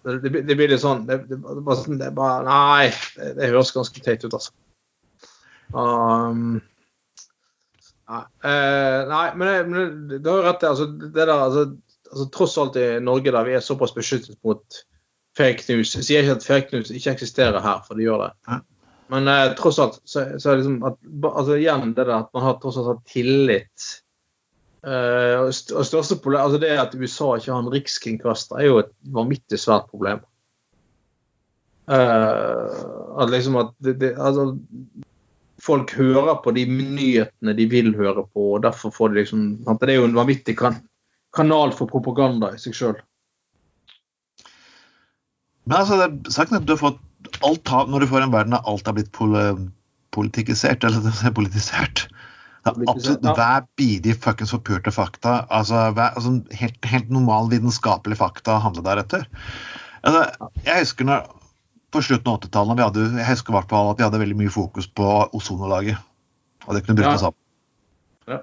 Det, 0.04 0.18
det, 0.20 0.30
blir- 0.30 0.42
det 0.44 0.56
blir 0.58 0.68
litt 0.68 0.82
sånn 0.82 1.06
det, 1.08 1.16
det, 1.30 1.38
det, 1.40 1.62
bare 1.64 1.78
sånn- 1.80 2.00
det 2.00 2.10
bare 2.16 2.42
Nei, 2.44 2.90
det, 3.16 3.46
høres 3.48 3.70
ganske 3.72 4.02
teit 4.04 4.24
ut, 4.26 4.34
altså. 4.36 4.52
Um, 5.72 6.58
nei, 8.10 8.20
eh, 8.44 8.98
nei, 9.08 9.22
men, 9.40 9.48
det, 9.48 9.54
men 9.70 10.20
du 10.20 10.28
har 10.28 10.42
jo 10.42 10.44
rett 10.44 10.66
i 10.66 10.68
altså, 10.68 10.88
det 11.00 11.14
der, 11.16 11.32
altså, 11.32 11.64
altså, 12.10 12.26
Tross 12.36 12.58
alt 12.60 12.76
i 12.78 12.84
Norge 13.02 13.32
der 13.32 13.48
vi 13.48 13.56
er 13.56 13.64
såpass 13.64 13.94
beskyttet 13.96 14.36
mot 14.44 14.82
fake 15.38 15.64
news 15.72 15.94
Jeg 15.96 16.06
sier 16.06 16.22
ikke 16.26 16.36
at 16.36 16.46
fake 16.46 16.76
news 16.76 16.92
ikke 16.94 17.16
eksisterer 17.16 17.64
her, 17.64 17.80
for 17.88 17.96
det 17.98 18.04
gjør 18.06 18.26
det. 18.28 18.60
Men 19.12 19.28
eh, 19.32 19.48
tross 19.58 19.80
alt 19.82 19.96
så, 20.04 20.26
så 20.36 20.52
er 20.52 20.58
det 20.58 20.62
liksom 20.66 20.78
at, 20.92 21.00
altså, 21.32 21.56
igjen 21.56 21.94
det 21.96 22.04
der 22.04 22.18
at 22.20 22.30
man 22.36 22.44
har 22.50 22.60
tross 22.62 22.76
alt 22.84 23.02
tillit 23.08 23.88
eh, 24.84 25.34
og 25.40 25.50
st 25.56 25.74
største 25.88 26.18
problem, 26.22 26.42
altså 26.44 26.60
Det 26.62 26.70
at 26.78 26.94
USA 26.94 27.34
ikke 27.38 27.52
har 27.52 27.62
en 27.62 27.72
rikskringkaster, 27.72 28.60
er 28.60 28.70
jo 28.70 28.78
et 28.82 28.92
vanvittig 29.16 29.60
svært 29.60 29.90
problem. 29.90 30.22
Uh, 31.84 33.20
at 33.20 33.28
liksom 33.28 33.58
at 33.60 33.74
det, 33.84 33.98
det, 34.00 34.14
altså, 34.16 34.54
folk 35.60 35.90
hører 35.92 36.38
på 36.40 36.54
de 36.56 36.64
nyhetene 36.64 37.52
de 37.58 37.66
vil 37.68 37.90
høre 37.96 38.24
på, 38.24 38.54
og 38.56 38.62
derfor 38.64 38.92
får 38.94 39.12
de 39.12 39.20
liksom 39.20 39.42
Det 39.80 39.90
er 39.90 39.98
jo 39.98 40.06
en 40.08 40.16
vanvittig 40.16 40.56
kan 40.56 40.80
kanal 41.36 41.74
for 41.76 41.90
propaganda 41.90 42.54
i 42.54 42.60
seg 42.62 42.76
sjøl. 42.78 42.96
Men 45.68 45.80
altså, 45.82 45.98
det 46.00 46.06
er 46.08 46.32
sagt 46.32 46.56
at 46.56 46.64
du 46.64 46.72
har 46.72 46.80
fått 46.80 47.02
alt 47.44 47.70
Når 47.88 48.04
du 48.04 48.06
får 48.06 48.24
en 48.24 48.32
verden 48.32 48.52
der 48.56 48.68
alt 48.68 48.86
har 48.86 48.96
blitt 48.96 49.12
pol 49.12 49.36
politikisert, 50.14 50.84
eller 50.84 51.04
er 51.10 51.36
politisert 51.40 52.06
er 52.70 52.90
Absolutt 52.90 53.24
ja. 53.28 53.34
hver 53.36 53.64
bidige 53.76 54.16
fuckings 54.16 54.50
forpurte 54.54 54.92
fakta. 54.94 55.46
altså, 55.50 55.90
hver, 55.92 56.14
altså 56.16 56.32
helt, 56.56 56.78
helt 56.88 57.10
normal 57.12 57.50
vitenskapelig 57.52 58.16
fakta 58.16 58.58
handler 58.64 58.82
deretter. 58.86 59.26
Altså, 60.04 60.50
jeg 60.64 60.80
husker 60.84 61.04
når, 61.08 61.26
på 61.92 62.02
slutten 62.02 62.32
av 62.32 62.40
80-tallet 62.40 62.96
jeg 63.20 63.28
husker 63.28 63.52
hvert 63.54 63.72
at 63.72 63.98
vi 64.00 64.04
hadde 64.06 64.20
veldig 64.24 64.36
mye 64.40 64.52
fokus 64.52 64.86
på 64.88 65.10
ozonlaget. 65.36 65.96
Og 66.66 66.74
det 66.74 66.84
kunne 66.86 66.96
bryte 66.96 67.20
Ja. 67.20 67.28
opp. 67.28 67.36
Ja. 68.28 68.38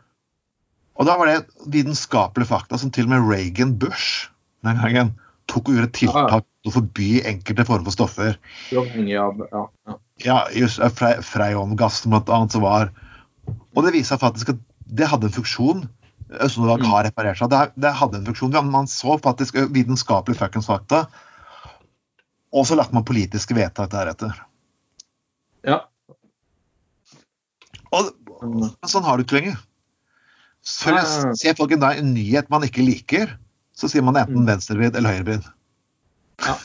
Og 1.01 1.05
da 1.09 1.17
var 1.17 1.25
det 1.31 1.39
vitenskapelige 1.73 2.47
fakta 2.51 2.77
som 2.77 2.91
til 2.93 3.05
og 3.09 3.13
med 3.15 3.27
Reagan 3.29 3.73
Bush 3.81 4.29
den 4.63 4.77
gangen 4.77 5.15
tok 5.49 5.67
og 5.67 5.75
gjorde 5.75 5.91
tiltak 5.97 6.45
til 6.61 6.69
å 6.69 6.73
forby 6.77 7.07
enkelte 7.25 7.65
former 7.65 7.89
for 7.89 7.95
stoffer. 7.97 8.37
Av 8.77 8.85
ja, 8.95 9.25
ja. 9.89 9.95
Ja, 10.21 10.35
just 10.53 10.79
eh, 10.79 10.91
fre- 10.93 11.21
freongassen 11.25 12.13
blant 12.13 12.29
annet 12.29 12.53
som 12.53 12.61
var 12.61 12.91
Og 13.75 13.85
det 13.85 13.93
viser 13.95 14.15
seg 14.15 14.21
faktisk 14.23 14.53
at 14.53 14.61
det 14.91 15.07
hadde 15.11 15.29
en 15.29 15.35
funksjon. 15.35 15.83
Østnordlag 16.43 16.85
har 16.87 17.05
reparert 17.07 17.39
seg. 17.39 17.51
Det, 17.51 17.61
det 17.83 17.91
hadde 17.99 18.19
en 18.19 18.27
funksjon. 18.29 18.55
Man 18.71 18.89
så 18.91 19.17
faktisk 19.21 19.57
vitenskapelig 19.75 20.37
fuckings 20.39 20.69
fakta. 20.69 21.05
Og 22.51 22.67
så 22.67 22.75
lagt 22.79 22.93
man 22.95 23.07
politiske 23.07 23.55
vedtak 23.55 23.91
deretter. 23.93 24.35
ja. 25.67 25.81
Og, 27.91 28.07
sånn 28.87 29.03
har 29.03 29.19
du 29.19 29.25
ikke 29.25 29.35
lenger. 29.41 29.57
Før 30.63 30.95
jeg 30.99 31.35
ser 31.41 31.57
folk 31.59 31.73
en, 31.75 31.83
en 31.83 32.13
nyhet 32.15 32.47
man 32.53 32.63
ikke 32.63 32.85
liker, 32.85 33.33
så 33.75 33.89
sier 33.91 34.05
man 34.05 34.15
enten 34.19 34.43
Mm. 34.43 34.47
venstrevridd 34.47 34.95
eller 34.95 35.17
høyrevridd. 35.17 35.47
Ja. 36.45 36.55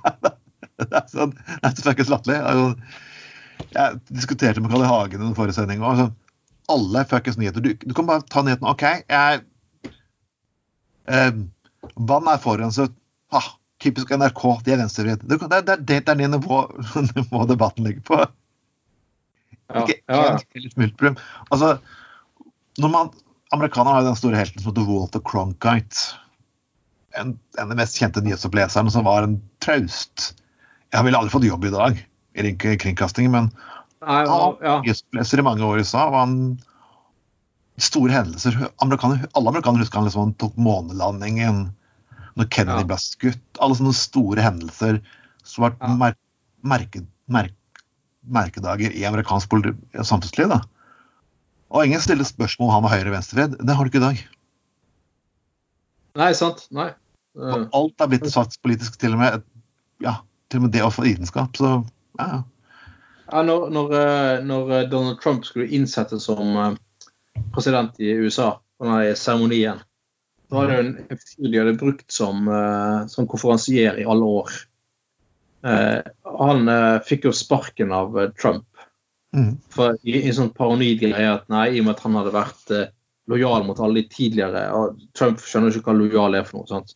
det 0.82 0.88
er 0.90 1.06
sånn, 1.12 1.36
det 1.36 1.68
er 1.68 1.76
så 1.76 1.84
fuckings 1.86 2.10
latterlig. 2.10 2.74
Jeg 3.76 4.00
diskuterte 4.08 4.62
med 4.62 4.72
Kalle. 4.72 4.88
Hagen 4.88 5.20
i 5.20 5.24
den 5.24 5.36
forrige 5.36 5.58
sendinga. 5.58 5.90
Altså, 5.90 6.10
alle 6.72 7.04
fuckings 7.08 7.38
nyheter. 7.38 7.60
Du, 7.64 7.74
du 7.80 7.94
kan 7.94 8.08
bare 8.08 8.24
ta 8.30 8.42
nyheten. 8.42 8.66
OK, 8.68 8.82
jeg 8.82 9.42
eh, 11.06 11.42
Vann 12.08 12.30
er 12.30 12.42
forurenset. 12.42 12.94
Ah, 13.34 13.52
typisk 13.82 14.10
NRK, 14.10 14.42
de 14.64 14.74
er 14.74 14.80
venstrevridd. 14.82 15.22
Det, 15.28 15.38
det, 15.38 15.60
det, 15.68 15.76
det 15.88 16.00
er 16.02 16.18
det 16.18 16.30
nivå, 16.32 16.64
nivå 17.16 17.44
debatten 17.50 17.86
ligger 17.86 18.04
på. 18.06 18.20
Ja, 19.66 19.82
Ikke 19.82 19.98
ja, 20.06 20.38
ja. 20.38 21.14
Altså, 21.50 21.76
når 22.78 22.92
man, 22.92 23.10
Amerikanerne 23.54 23.94
har 23.94 24.04
jo 24.04 24.10
den 24.12 24.18
store 24.18 24.38
helten 24.38 24.62
som 24.62 24.72
heter 24.72 24.86
Walter 24.86 25.22
Cronkite. 25.26 26.18
En, 27.16 27.36
en 27.56 27.64
av 27.64 27.72
de 27.72 27.78
mest 27.78 27.96
kjente 27.98 28.20
nyhetsoppleserne 28.22 28.92
som 28.92 29.06
var 29.06 29.24
en 29.24 29.38
traust 29.64 30.34
Jeg 30.92 31.06
ville 31.06 31.16
aldri 31.16 31.32
fått 31.32 31.46
jobb 31.48 31.64
i 31.64 31.70
dag 31.72 32.02
kringkastingen, 32.36 33.32
men 33.32 33.50
Nei, 34.06 34.22
han 34.28 34.56
ja, 34.62 34.76
var 34.82 35.38
i 35.40 35.42
mange 35.42 35.64
år 35.64 35.78
i 35.80 35.84
USA. 35.84 36.10
var 36.10 36.26
han 36.26 36.60
Store 37.78 38.08
hendelser. 38.12 38.54
Amerikaner, 38.80 39.26
alle 39.36 39.50
amerikanere 39.50 39.84
husker 39.84 39.98
han 40.00 40.06
liksom 40.06 40.22
han 40.22 40.34
tok 40.40 40.54
månelandingen, 40.56 41.74
når 42.36 42.48
Kennedy 42.48 42.80
Ja. 42.80 42.84
ble 42.88 42.96
skutt. 42.96 43.42
Alle 43.60 43.74
sånne 43.76 43.92
store 43.94 44.40
hendelser 44.40 45.02
som 45.44 45.64
har 45.64 45.74
vært 45.76 46.16
merke, 46.64 47.02
merk, 47.28 47.52
merkedager 48.26 48.92
i 48.96 49.04
amerikansk 49.04 49.48
samfunnsliv. 50.02 50.48
da. 50.48 50.60
Og 51.70 51.84
ingen 51.84 52.00
stiller 52.00 52.24
spørsmål 52.24 52.68
om 52.68 52.74
han 52.74 52.82
var 52.82 52.90
høyre- 52.90 53.00
eller 53.06 53.18
venstrevridd. 53.18 53.58
Det 53.66 53.76
har 53.76 53.84
du 53.84 53.90
ikke 53.90 54.02
i 54.02 54.08
dag. 54.08 54.24
Nei, 56.16 56.32
sant. 56.32 56.66
Nei. 56.70 56.88
Eh, 57.36 57.42
Og 57.42 57.68
alt 57.74 58.00
er 58.00 58.06
blitt 58.08 58.30
sagt 58.32 58.56
politisk, 58.62 58.96
til 58.96 59.12
og 59.12 59.18
med, 59.18 59.42
ja, 60.00 60.16
til 60.48 60.60
og 60.60 60.62
med 60.62 60.72
det 60.72 60.82
å 60.82 60.90
få 60.90 61.04
vitenskap. 61.04 61.52
Så 61.56 61.84
ja, 62.18 62.28
ja. 62.32 62.44
Når, 63.26 63.70
når, 63.70 63.94
eh, 63.98 64.44
når 64.46 64.72
eh, 64.72 64.88
Donald 64.90 65.20
Trump 65.20 65.46
skulle 65.46 65.68
innsettes 65.74 66.28
som 66.28 66.56
eh, 66.56 66.76
president 67.54 67.98
i 68.00 68.12
USA, 68.22 68.60
på 68.78 68.86
denne 68.86 69.16
seremonien, 69.18 69.82
da 70.46 70.60
var 70.60 70.70
det 70.70 70.78
en 70.78 71.18
fyr 71.18 71.50
de 71.50 71.58
hadde 71.58 71.78
brukt 71.80 72.12
som, 72.12 72.44
som 73.10 73.26
konferansier 73.26 73.96
i 73.98 74.04
alle 74.06 74.28
år. 74.30 74.52
Han 76.38 76.70
fikk 77.02 77.26
jo 77.26 77.32
sparken 77.34 77.90
av 77.90 78.14
Trump. 78.38 78.68
Mm. 79.34 79.56
For 79.74 79.96
i, 80.06 80.20
i 80.20 80.34
sånn 80.36 80.52
paranoid 80.54 81.00
greie 81.00 81.32
at 81.32 81.48
nei, 81.50 81.64
i 81.72 81.80
og 81.80 81.88
med 81.88 81.96
at 81.96 82.04
han 82.04 82.20
hadde 82.20 82.34
vært 82.36 82.70
lojal 83.26 83.66
mot 83.66 83.80
alle 83.82 84.04
de 84.04 84.12
tidligere 84.12 84.68
og 84.76 85.02
Trump 85.18 85.42
skjønner 85.42 85.74
ikke 85.74 85.90
hva 85.90 85.98
lojal 85.98 86.38
er 86.38 86.46
for 86.46 86.60
noe. 86.60 86.70
sant? 86.70 86.94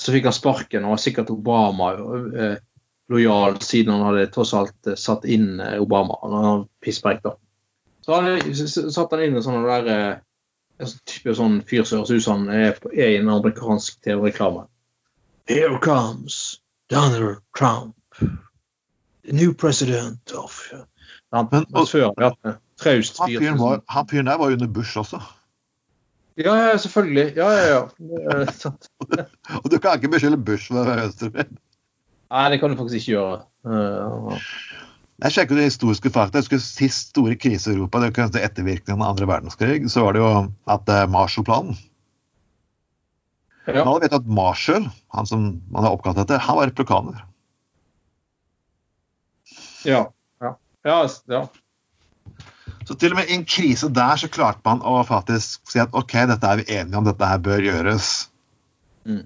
Så 0.00 0.16
fikk 0.16 0.26
han 0.26 0.34
sparken, 0.34 0.90
og 0.90 0.98
sikkert 0.98 1.30
Obama 1.36 1.92
eh, 1.94 2.58
lojal 3.12 3.60
siden 3.62 3.92
han 3.94 4.04
hadde 4.08 4.26
tross 4.34 4.54
alt 4.58 4.86
eh, 4.90 4.96
satt 4.98 5.24
inn 5.24 5.60
eh, 5.60 5.76
Obama. 5.82 6.16
Han 6.22 6.32
var 6.46 6.64
pisspreik, 6.84 7.22
da. 7.22 7.36
Så 8.06 8.14
han, 8.20 8.38
s- 8.52 8.76
s- 8.78 8.96
han 8.96 9.22
inn 9.22 9.36
en 9.38 9.42
sånn 9.44 9.64
der 9.66 9.90
eh, 9.92 10.16
en 10.78 10.90
sånn 10.90 11.04
type 11.08 11.34
sånn 11.38 11.60
fyr 11.66 11.84
som 11.88 12.02
høres 12.02 12.10
ut 12.16 12.22
som 12.26 12.42
han 12.46 12.50
er, 12.66 12.76
er 12.92 13.14
i 13.14 13.20
en 13.20 13.30
amerikansk 13.32 14.00
TV-reklame. 14.04 14.66
Here 15.48 15.78
comes 15.82 16.60
Donald 16.90 17.38
Trump, 17.56 17.94
the 18.20 19.32
new 19.32 19.54
president 19.54 20.32
of 20.36 20.58
han, 21.32 21.48
Men- 21.52 21.66
og, 21.74 21.88
før 21.88 22.12
en 22.18 22.56
traust 22.78 23.18
Han 23.18 23.30
fyr. 23.30 23.40
fyren, 23.40 23.58
var, 23.58 23.80
han 23.88 24.06
fyren 24.10 24.26
der 24.30 24.38
var 24.38 24.50
jo 24.52 24.58
under 24.60 24.68
Bush 24.70 24.98
også. 25.00 25.18
Ja, 26.36 26.52
ja, 26.54 26.76
selvfølgelig. 26.76 27.32
Ja, 27.36 27.46
ja, 27.56 27.66
ja. 27.72 27.80
Og 29.64 29.70
du 29.72 29.78
kan 29.80 29.96
ikke 29.96 30.10
beskylde 30.12 30.36
Bush 30.44 30.68
for 30.68 30.82
å 30.82 30.84
være 30.84 31.06
venstrevenn. 31.06 31.56
Nei, 32.32 32.46
det 32.52 32.60
kan 32.62 32.72
du 32.72 32.78
faktisk 32.78 33.02
ikke 33.02 33.12
gjøre. 33.14 33.36
Uh, 33.66 34.46
Jeg 35.22 35.32
sjekket 35.32 35.60
de 35.60 35.66
historiske 35.68 36.10
fakta. 36.12 36.38
Jeg 36.40 36.46
husker 36.46 36.62
Sist 36.62 37.12
store 37.12 37.36
krise 37.40 37.70
i 37.70 37.76
Europa, 37.76 38.00
det 38.02 38.10
var 38.10 38.16
kanskje 38.20 38.42
ettervirkningene 38.44 39.04
av 39.04 39.14
andre 39.14 39.28
verdenskrig, 39.30 39.84
så 39.92 40.04
var 40.04 40.16
det 40.16 40.24
jo 40.24 40.32
at 40.76 40.90
eh, 40.92 41.06
Marshall-planen 41.08 41.78
ja. 43.66 43.82
Alle 43.82 44.04
vet 44.04 44.14
at 44.14 44.26
Marshall, 44.30 44.84
han 45.14 45.26
som 45.26 45.46
man 45.74 45.86
er 45.86 45.94
oppkalt 45.94 46.20
etter, 46.22 46.38
han 46.38 46.58
var 46.58 46.68
replikaner. 46.70 47.24
Ja. 49.86 50.04
Ja. 50.42 50.52
ja, 50.86 50.98
ja. 51.26 51.40
Så 52.86 52.94
til 52.94 53.14
og 53.14 53.18
med 53.18 53.30
i 53.30 53.34
en 53.34 53.46
krise 53.46 53.90
der 53.90 54.20
så 54.20 54.30
klarte 54.30 54.62
man 54.66 54.84
å 54.86 55.00
faktisk 55.06 55.66
si 55.66 55.82
at 55.82 55.94
OK, 55.98 56.14
dette 56.30 56.46
er 56.46 56.62
vi 56.62 56.68
enige 56.76 57.00
om, 57.00 57.06
dette 57.06 57.26
her 57.30 57.42
bør 57.42 57.64
gjøres. 57.66 58.10
Mm. 59.06 59.24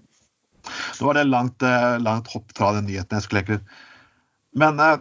Nå 1.00 1.06
var 1.08 1.18
det 1.18 1.28
langt, 1.28 1.62
eh, 1.62 1.96
langt 2.02 2.30
hopp 2.32 2.52
fra 2.56 2.72
den 2.76 2.88
nyheten 2.90 3.16
jeg 3.18 3.26
skulle 3.26 3.42
leke 3.42 3.58
ut. 3.60 3.74
Men 4.60 4.80
eh, 4.82 4.98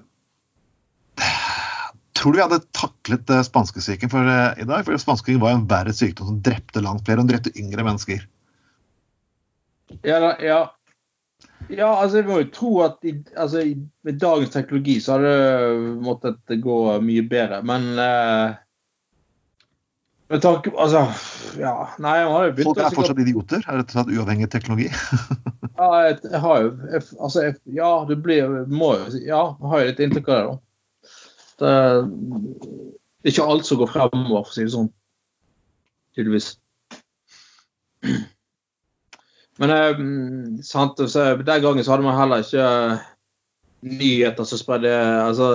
tror 2.19 2.33
du 2.33 2.39
vi 2.39 2.43
hadde 2.45 2.61
taklet 2.75 3.29
eh, 3.33 3.45
spanskesyken 3.47 4.11
for, 4.11 4.27
i 4.29 4.67
dag? 4.67 4.83
For 4.87 4.99
spanskesyken 5.01 5.43
var 5.43 5.55
en 5.57 5.67
verre 5.69 5.95
sykdom 5.95 6.31
som 6.31 6.41
drepte 6.45 6.83
langt 6.85 7.05
flere, 7.07 7.23
og 7.23 7.31
drepte 7.31 7.55
yngre 7.59 7.85
mennesker. 7.87 8.25
Ja, 10.05 10.19
da- 10.21 10.37
ja. 10.43 10.59
ja, 11.67 11.89
altså 11.89 12.19
jeg 12.21 12.27
må 12.29 12.41
jo 12.43 12.49
tro 12.53 12.71
at 12.85 13.05
i, 13.09 13.15
altså, 13.35 13.63
med 14.05 14.19
dagens 14.21 14.53
teknologi 14.53 14.99
så 15.01 15.17
hadde 15.17 15.35
det 15.35 15.93
måttet 16.05 16.59
gå 16.63 16.79
mye 17.03 17.25
bedre. 17.29 17.63
Men 17.65 17.87
eh, 17.97 18.59
med 20.29 20.41
tanke 20.41 20.71
på 20.71 20.79
Altså, 20.83 21.03
ja. 21.59 21.73
Nei, 22.01 22.15
jeg 22.19 22.31
har 22.33 22.45
jo 22.45 22.53
begynt 22.53 22.69
Folk 22.69 22.81
er 22.83 22.95
fortsatt 22.95 23.21
idioter, 23.23 23.63
er 23.65 23.79
rett 23.79 23.91
og 23.91 23.97
slett 23.97 24.13
uavhengig 24.15 24.49
av 24.49 24.53
teknologi. 24.55 24.89
Ja, 25.79 25.87
jeg, 26.03 26.15
jeg 26.27 26.39
har 26.43 26.57
jo 26.59 26.71
jeg, 26.91 27.03
Altså, 27.23 27.43
jeg, 27.45 27.53
ja, 27.77 27.89
du 28.07 28.15
blir 28.19 28.55
må 28.67 28.89
jo 28.97 29.21
Ja, 29.23 29.43
jeg 29.55 29.71
har 29.71 29.83
jo 29.83 29.91
litt 29.91 30.01
inntrykk 30.03 30.31
av 30.33 30.39
det, 30.39 30.47
da. 30.49 30.57
Det, 31.59 31.71
er 33.23 33.31
ikke 33.31 33.45
alt 33.51 33.67
som 33.67 33.79
går 33.79 33.91
fremover, 33.91 34.43
for 34.47 34.51
å 34.51 34.55
si 34.55 34.63
det 34.63 34.73
sånn. 34.73 34.91
Tydeligvis. 36.15 36.53
Men 39.59 39.73
eh, 39.75 40.03
sant, 40.63 41.01
så 41.11 41.25
den 41.35 41.63
gangen 41.65 41.83
så 41.83 41.95
hadde 41.95 42.07
man 42.07 42.15
heller 42.15 42.45
ikke 42.45 42.63
eh, 42.63 43.09
nyheter 43.99 44.47
som 44.47 44.61
spredde 44.61 44.93
altså, 45.25 45.49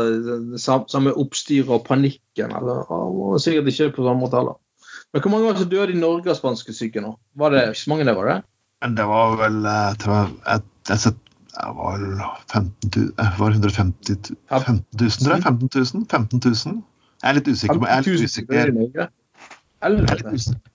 samme 0.61 1.15
oppstyret 1.17 1.73
og 1.73 1.87
panikken. 1.89 2.53
Eller, 2.53 2.85
og 2.93 3.41
sikkert 3.41 3.73
ikke 3.73 3.95
på 3.97 4.05
samme 4.05 4.25
måte 4.27 4.41
heller. 4.41 4.61
Men 5.15 5.23
hvor 5.23 5.31
mange 5.31 5.47
var 5.47 5.55
det 5.55 5.63
som 5.63 5.71
døde 5.71 5.95
i 5.95 5.99
Norge 6.01 6.31
av 6.33 6.37
spanskesyke 6.41 7.01
nå? 7.05 7.13
Var 7.39 7.53
det 7.55 7.61
ikke 7.71 7.81
så 7.85 7.91
mange 7.93 8.07
det, 8.09 8.15
var 8.19 8.31
det? 8.33 8.39
Det 8.99 9.05
var 9.09 9.37
vel 9.39 9.59
eh, 9.71 9.83
jeg 9.93 9.99
tror 10.03 10.15
jeg, 10.17 10.63
jeg, 10.91 10.99
jeg, 10.99 11.69
var 11.79 12.01
15 12.51 12.91
000, 12.97 13.13
var 13.39 13.55
150 13.55 14.17
000, 14.19 14.39
15 14.51 14.81
000, 15.01 15.15
tror 15.23 15.37
jeg. 15.37 15.45
15 15.47 15.71
000? 15.79 16.07
15 16.11 16.43
000? 16.51 16.83
Jeg 17.23 17.31
er 17.31 17.39
litt 17.39 17.49
usikker. 17.55 17.79
på- 17.79 17.87
Jeg 17.87 17.95
er 17.95 18.09
litt 18.09 18.25
usikker. 18.27 18.55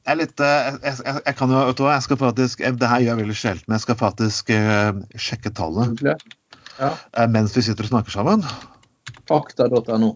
Jeg 0.08 0.18
litt 0.22 0.40
jeg 0.40 0.80
eh, 1.04 1.20
jeg, 1.26 1.36
kan 1.36 1.52
jo, 1.52 1.60
vet 1.68 1.78
du 1.78 1.84
hva, 1.84 1.94
jeg 1.98 2.06
skal 2.08 2.18
faktisk, 2.24 2.64
Det 2.80 2.90
her 2.94 3.04
gjør 3.04 3.12
jeg 3.12 3.20
veldig 3.24 3.38
sjelden, 3.44 3.66
men 3.68 3.76
jeg 3.76 3.82
skal 3.86 4.00
faktisk 4.00 4.50
eh, 4.56 4.92
sjekke 5.20 5.52
tallet 5.60 6.02
Ja. 6.08 6.16
eh, 7.18 7.28
mens 7.28 7.58
vi 7.58 7.62
sitter 7.68 7.84
og 7.84 7.92
snakker 7.92 8.16
sammen. 8.16 8.46
Fakta.no. 9.28 10.14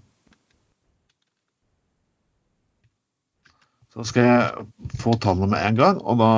Så 3.94 4.04
skal 4.10 4.26
jeg 4.26 4.66
få 5.02 5.14
tallene 5.22 5.52
med 5.54 5.68
en 5.68 5.78
gang, 5.78 6.00
og 6.02 6.18
da 6.22 6.30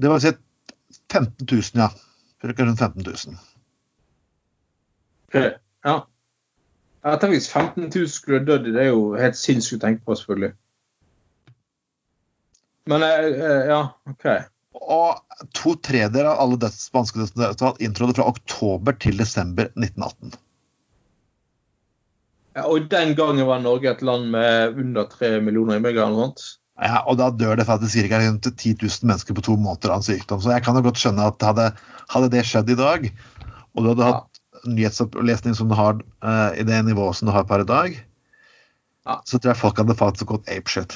Det 0.00 0.10
var 0.10 0.18
si 0.18 0.32
15 1.12 1.46
000, 1.46 1.62
ja. 1.78 1.90
Cirka 2.42 2.64
rundt 2.64 2.80
15 2.80 3.04
000. 3.06 3.36
Ok, 5.28 5.36
Ja. 5.84 6.00
Jeg 7.04 7.20
tenker 7.20 7.36
Hvis 7.36 7.50
15 7.52 7.90
000 7.94 8.08
skulle 8.08 8.46
dødd, 8.48 8.70
det 8.72 8.80
er 8.80 8.88
jo 8.88 9.12
helt 9.20 9.36
sinnssykt 9.36 9.82
å 9.82 9.86
tenke 9.86 10.06
på, 10.06 10.16
selvfølgelig. 10.16 10.54
Men 12.88 13.04
eh, 13.04 13.26
eh, 13.28 13.66
ja, 13.68 13.80
OK. 14.08 14.26
Og 14.74 15.50
to 15.56 15.74
tredjedeler 15.84 16.30
av 16.32 16.40
alle 16.44 16.70
spanske 16.72 17.26
dødsfall 17.36 17.76
inntrådte 17.84 18.16
fra 18.18 18.28
oktober 18.32 18.96
til 19.00 19.20
desember 19.20 19.68
1918. 19.76 20.34
Ja, 22.54 22.66
og 22.70 22.86
den 22.90 23.14
gangen 23.18 23.46
var 23.48 23.62
Norge 23.62 23.90
et 23.90 24.02
land 24.06 24.28
med 24.30 24.76
under 24.78 25.08
tre 25.10 25.40
millioner 25.42 25.80
innbyggere. 25.80 26.06
eller 26.06 26.14
noe 26.14 26.28
sånt. 26.28 26.44
Ja, 26.82 27.00
og 27.06 27.18
da 27.18 27.28
dør 27.30 27.56
det 27.58 27.66
faktisk 27.68 28.08
ca. 28.10 28.18
10 28.18 28.76
000 28.82 29.06
mennesker 29.06 29.34
på 29.34 29.42
to 29.46 29.54
måneder 29.56 29.92
av 29.94 30.00
en 30.00 30.06
sykdom. 30.06 30.40
Så 30.42 30.50
jeg 30.50 30.64
kan 30.66 30.74
jo 30.78 30.82
godt 30.86 30.98
skjønne 30.98 31.26
at 31.30 31.42
hadde, 31.42 31.68
hadde 32.10 32.30
det 32.32 32.42
skjedd 32.46 32.70
i 32.70 32.78
dag, 32.78 33.06
og 33.74 33.82
du 33.82 33.90
hadde 33.92 34.08
hatt 34.10 34.40
nyhetsopplesning 34.66 35.54
som 35.54 35.70
du 35.70 35.76
har 35.78 35.98
uh, 36.24 36.50
i 36.58 36.64
det 36.66 36.80
nivået 36.86 37.18
som 37.18 37.28
du 37.30 37.34
har 37.34 37.46
per 37.46 37.62
i 37.62 37.68
dag, 37.68 37.98
Ja. 39.04 39.18
så 39.28 39.38
tror 39.38 39.52
jeg 39.52 39.60
folk 39.60 39.76
hadde 39.82 39.94
faktisk 39.98 40.30
gått 40.32 40.48
apeshit. 40.48 40.94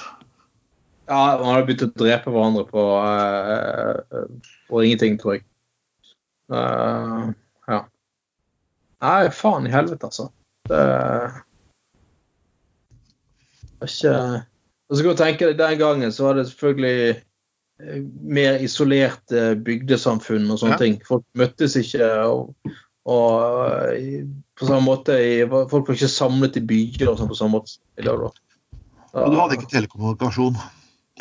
Ja, 1.09 1.37
man 1.41 1.55
hadde 1.55 1.67
begynt 1.69 1.85
å 1.87 1.91
drepe 2.01 2.33
hverandre 2.33 2.65
på, 2.71 2.85
uh, 3.03 4.25
på 4.71 4.83
ingenting, 4.87 5.19
tror 5.21 5.37
jeg. 5.39 5.45
Uh, 6.51 7.35
ja. 7.69 7.83
Nei, 9.05 9.29
faen 9.31 9.69
i 9.69 9.73
helvete, 9.73 10.09
altså. 10.11 10.31
Det 10.69 10.81
ikke 13.87 14.13
Og 14.91 14.97
så 14.97 15.03
kan 15.05 15.13
du 15.13 15.21
tenke 15.23 15.47
deg, 15.51 15.59
Den 15.59 15.79
gangen 15.79 16.13
så 16.13 16.25
var 16.25 16.35
det 16.39 16.47
selvfølgelig 16.49 17.23
eh, 17.81 18.03
mer 18.25 18.59
isolerte 18.65 19.55
bygdesamfunn 19.65 20.51
og 20.51 20.59
sånne 20.63 20.79
Ja. 20.79 20.83
ting. 20.83 20.97
Folk 21.07 21.25
møttes 21.39 21.77
ikke. 21.77 22.09
og, 22.25 22.55
og 23.07 23.93
eh, 23.95 24.25
på 24.59 24.67
samme 24.67 24.83
måte 24.89 25.13
i, 25.21 25.47
Folk 25.49 25.89
var 25.89 25.95
ikke 25.95 26.09
samlet 26.11 26.57
i 26.57 26.65
byer 26.65 27.09
og 27.13 27.19
sånn 27.21 27.29
på 27.31 27.37
samme 27.39 27.59
måte 27.61 27.77
i 28.01 28.03
dag. 28.09 28.19
da. 28.19 28.33
Og 29.19 29.33
du 29.33 29.39
hadde 29.41 29.57
ikke 29.59 29.71
telekommunikasjon. 29.73 30.57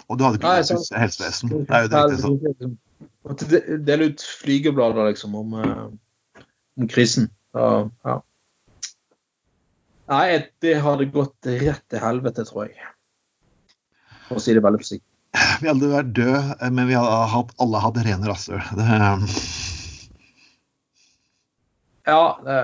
Og 0.08 0.18
du 0.18 0.24
hadde 0.24 0.38
ikke 0.40 0.48
Nei, 0.48 0.64
så, 0.64 0.76
helsevesen. 0.96 1.50
Det 1.68 1.74
er 1.74 1.86
jo 1.88 2.08
det 2.12 2.20
sånn. 2.22 2.78
Måtte 3.28 3.48
de- 3.52 3.78
dele 3.84 4.06
ut 4.14 4.22
flygeblader 4.22 5.10
liksom 5.12 5.36
om, 5.36 5.54
eh, 5.60 6.42
om 6.80 6.88
krisen. 6.88 7.30
Så, 7.52 7.92
ja. 8.06 8.22
Nei, 10.08 10.38
det 10.64 10.78
hadde 10.84 11.06
gått 11.12 11.50
rett 11.52 11.84
til 11.92 12.00
helvete, 12.00 12.46
tror 12.48 12.70
jeg. 12.70 12.92
For 14.30 14.40
å 14.40 14.44
si 14.44 14.54
det 14.56 14.64
veldig 14.64 14.80
forsiktig. 14.82 15.04
Vi 15.62 15.68
hadde 15.70 15.90
vært 15.92 16.14
døde, 16.16 16.70
men 16.72 16.88
vi 16.88 16.96
hadde 16.98 17.18
hatt, 17.34 17.52
alle 17.62 17.82
hatt 17.84 17.98
rene 18.06 18.30
rasshøl. 18.30 18.64
Det- 18.78 19.66
Ja, 22.08 22.40
det, 22.46 22.60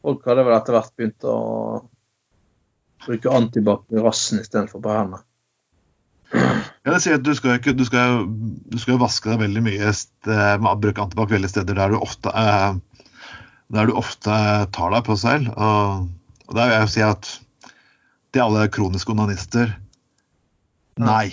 folk 0.00 0.24
hadde 0.24 0.44
vel 0.46 0.54
etter 0.56 0.72
hvert 0.78 0.94
begynt 0.96 1.26
å 1.28 1.34
bruke 3.04 3.34
antibac 3.36 3.82
i 3.92 4.00
rassen 4.00 4.40
istedenfor 4.40 4.80
på 4.80 4.94
hendene. 4.94 5.20
Ja, 6.32 6.92
det 6.94 7.02
sier 7.04 7.18
at 7.18 7.22
du 7.26 7.34
skal, 7.36 7.58
ikke, 7.60 7.74
du, 7.76 7.84
skal, 7.84 8.24
du 8.72 8.78
skal 8.80 8.96
vaske 9.02 9.28
deg 9.28 9.42
veldig 9.44 9.62
mye 9.66 9.92
med 10.24 10.70
å 10.70 10.74
bruke 10.80 11.04
antibac 11.04 11.28
veldig 11.36 11.50
steder 11.52 11.76
der 11.76 11.92
du 11.92 11.98
ofte, 12.00 12.32
eh, 12.32 12.72
der 13.72 13.88
du 13.88 13.96
ofte 13.96 14.34
tar 14.74 14.92
deg 14.94 15.06
på 15.06 15.16
selv. 15.18 15.50
Og, 15.56 16.08
og 16.48 16.56
der 16.58 16.68
vil 16.68 16.76
jeg 16.76 16.84
jo 16.84 16.92
si 16.94 17.04
at 17.06 17.30
til 18.34 18.42
alle 18.42 18.66
kroniske 18.72 19.14
onanister 19.14 19.70
nei. 21.00 21.30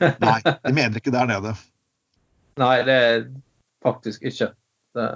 Nei, 0.00 0.38
de 0.44 0.72
mener 0.74 1.00
ikke 1.00 1.12
der 1.14 1.28
nede. 1.30 1.54
Nei, 2.60 2.76
det 2.86 2.94
er 2.94 3.24
faktisk 3.84 4.22
ikke. 4.22 4.52
Det, 4.94 5.08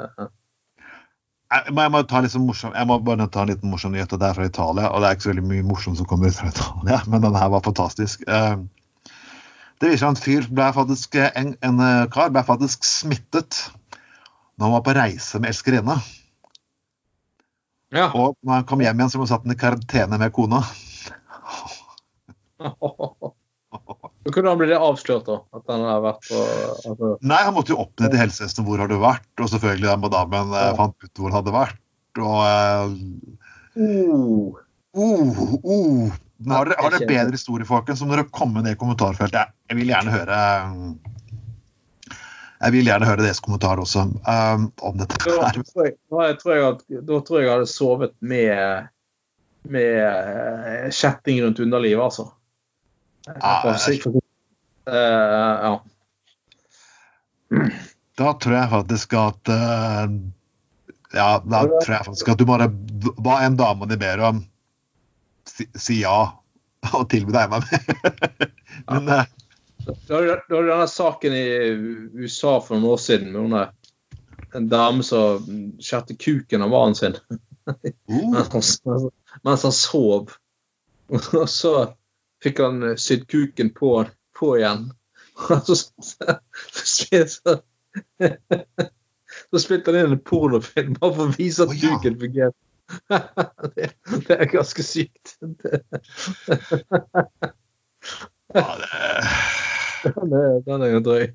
Jeg 1.49 1.72
må, 1.72 1.80
jeg 1.80 1.92
må, 1.94 2.01
ta 2.05 2.20
litt 2.20 2.32
sånn 2.34 2.44
morsom, 2.44 2.74
jeg 2.76 2.88
må 2.88 2.99
bare 3.01 3.24
ta 3.32 3.44
en 3.44 3.49
liten 3.49 3.70
morsom 3.72 3.94
nyhet, 3.94 4.12
og 4.12 4.20
det 4.20 4.26
er 4.28 4.36
fra 4.36 4.49
Italia. 4.49 4.90
Og 4.92 5.01
det 5.01 5.09
er 5.09 5.16
ikke 5.16 5.26
så 5.28 5.30
veldig 5.32 5.46
mye 5.49 5.64
morsomt 5.64 6.01
som 6.01 6.09
kommer 6.09 6.28
ut 6.28 6.36
fra 6.36 6.51
Italia, 6.53 6.99
men 7.11 7.24
denne 7.24 7.40
her 7.40 7.53
var 7.55 7.64
fantastisk. 7.64 8.26
Eh, 8.28 8.59
Det 9.78 9.92
viser 9.92 10.03
seg 10.03 10.09
at 10.09 10.16
en 10.16 10.22
fyr 10.24 10.46
ble 10.59 10.68
faktisk, 10.74 11.16
en, 11.38 11.53
en 11.62 11.82
kar 12.11 12.32
ble 12.34 12.42
faktisk 12.42 12.82
smittet 12.84 13.61
når 14.59 14.66
han 14.66 14.74
var 14.74 14.86
på 14.86 14.96
reise 14.98 15.38
med 15.40 15.52
elskerinna. 15.52 15.96
Ja. 17.94 18.11
Og 18.12 18.36
når 18.44 18.59
han 18.59 18.68
kom 18.68 18.82
hjem 18.84 18.98
igjen, 18.98 19.12
så 19.12 19.20
ble 19.20 19.24
han 19.28 19.32
satt 19.32 19.46
han 19.46 19.54
i 19.54 19.61
karantene 19.61 20.18
med 20.20 20.34
kona. 20.34 20.61
Så 24.28 24.32
kunne 24.32 24.50
han 24.50 24.59
blitt 24.61 24.74
det 24.74 24.78
avslørt, 24.82 25.24
da? 25.24 25.38
At 25.56 25.70
han 25.72 25.82
har 25.88 26.00
vært 26.04 26.26
på 26.28 26.38
altså, 26.38 27.11
Nei, 27.24 27.38
han 27.46 27.54
måtte 27.56 27.72
jo 27.72 27.78
opp 27.80 27.94
ned 28.02 28.12
til 28.12 28.20
helsevesenet. 28.20 28.66
Hvor 28.66 28.82
har 28.82 28.90
du 28.90 28.98
vært? 29.00 29.28
Og 29.40 29.48
selvfølgelig 29.48 29.88
den 29.88 30.02
madammen 30.02 30.52
eh, 30.52 30.66
Ja. 30.66 30.74
fant 30.76 30.96
ut 31.00 31.22
hvor 31.22 31.30
han 31.30 31.38
hadde 31.38 31.54
vært. 31.54 31.78
Og 32.20 32.38
uh, 32.44 32.92
uh, 33.80 34.59
oh. 34.98 36.11
Nå 36.44 36.54
har 36.54 36.68
dere, 36.68 36.76
har 36.82 36.92
dere 36.92 37.09
bedre 37.09 37.38
historie, 37.38 37.66
folkens, 37.68 38.02
så 38.02 38.09
må 38.09 38.18
dere 38.18 38.28
komme 38.28 38.61
ned 38.61 38.76
i 38.76 38.80
kommentarfeltet. 38.80 39.54
Jeg 39.70 39.80
vil 39.80 39.94
gjerne 39.94 40.12
høre 40.12 40.38
Jeg 42.59 42.74
vil 42.74 42.88
gjerne 42.90 43.06
høre 43.06 43.22
deres 43.22 43.40
kommentar 43.44 43.78
også 43.78 44.09
um, 44.11 44.68
om 44.82 44.96
dette. 44.98 45.18
da, 45.24 45.36
her. 45.46 45.61
tror 45.62 45.86
jeg, 45.86 45.96
da, 46.11 46.30
tror 46.40 46.54
jeg 46.54 46.64
at, 46.68 46.86
da 47.06 47.18
tror 47.26 47.42
jeg 47.42 47.52
hadde 47.52 47.68
sovet 47.70 48.14
med 48.18 48.88
med 49.68 50.84
eh, 50.84 50.90
kjetting 50.90 51.42
rundt 51.42 51.61
underlivet, 51.61 52.04
altså. 52.04 52.32
Ja, 53.26 53.76
jeg... 53.88 54.00
Eh, 54.88 55.64
ja. 55.64 55.80
Da 58.18 58.32
tror 58.40 58.54
jeg 58.56 58.70
faktisk 58.72 59.14
at 59.20 59.50
eh, 59.52 60.04
Ja, 61.12 61.28
da 61.44 61.61
tror 61.66 61.92
jeg 61.92 62.06
faktisk 62.06 62.30
at 62.32 62.40
du 62.40 62.46
bare 62.48 62.70
Hva 63.20 63.38
enn 63.44 63.59
damene 63.59 63.98
ber 64.00 64.22
om, 64.30 64.40
si, 65.48 65.68
si 65.76 66.00
ja. 66.02 66.20
Og 66.94 67.09
tilby 67.11 67.34
deg 67.34 67.52
meg 67.52 67.66
mer. 67.68 68.48
Men 68.88 69.12
eh, 69.12 69.24
Var 69.89 70.22
det 70.22 70.39
denne 70.49 70.89
saken 70.89 71.34
i 71.34 71.47
USA 72.20 72.59
for 72.61 72.76
noen 72.76 72.91
år 72.93 73.01
siden 73.01 73.32
med 73.32 73.43
henne, 73.43 73.62
en 74.57 74.68
dame 74.68 75.05
som 75.05 75.45
skjærte 75.80 76.16
kuken 76.16 76.64
av 76.64 76.72
mannen 76.72 76.97
sin 76.97 77.16
uh. 77.68 78.32
mens 79.45 79.62
han, 79.64 79.72
sov. 79.72 80.32
Og 81.09 81.49
så 81.49 81.72
fikk 82.45 82.62
han 82.64 82.95
sydd 83.01 83.26
kuken 83.28 83.72
på, 83.76 83.93
på 84.36 84.55
igjen. 84.59 84.91
Og 85.39 85.68
så, 85.68 85.76
så, 86.03 86.39
så, 86.72 87.24
så, 87.28 87.59
så 89.51 89.61
spilte 89.62 89.93
han 89.93 90.01
inn 90.01 90.16
en 90.16 90.24
pornofilm 90.24 90.97
bare 90.99 91.14
for 91.14 91.28
å 91.28 91.36
vise 91.36 91.64
at 91.64 91.72
oh, 91.72 91.78
ja. 91.78 91.95
kuken 91.97 92.18
fungerte. 92.24 92.61
Det, 93.76 93.93
det 94.24 94.34
er 94.34 94.49
ganske 94.51 94.82
sykt. 94.82 95.36
Ja, 98.55 98.64
det, 98.80 98.89
den, 100.05 100.32
er, 100.32 100.61
den 100.66 100.84
er 100.84 100.92
jo 100.92 101.01
drøy. 101.05 101.26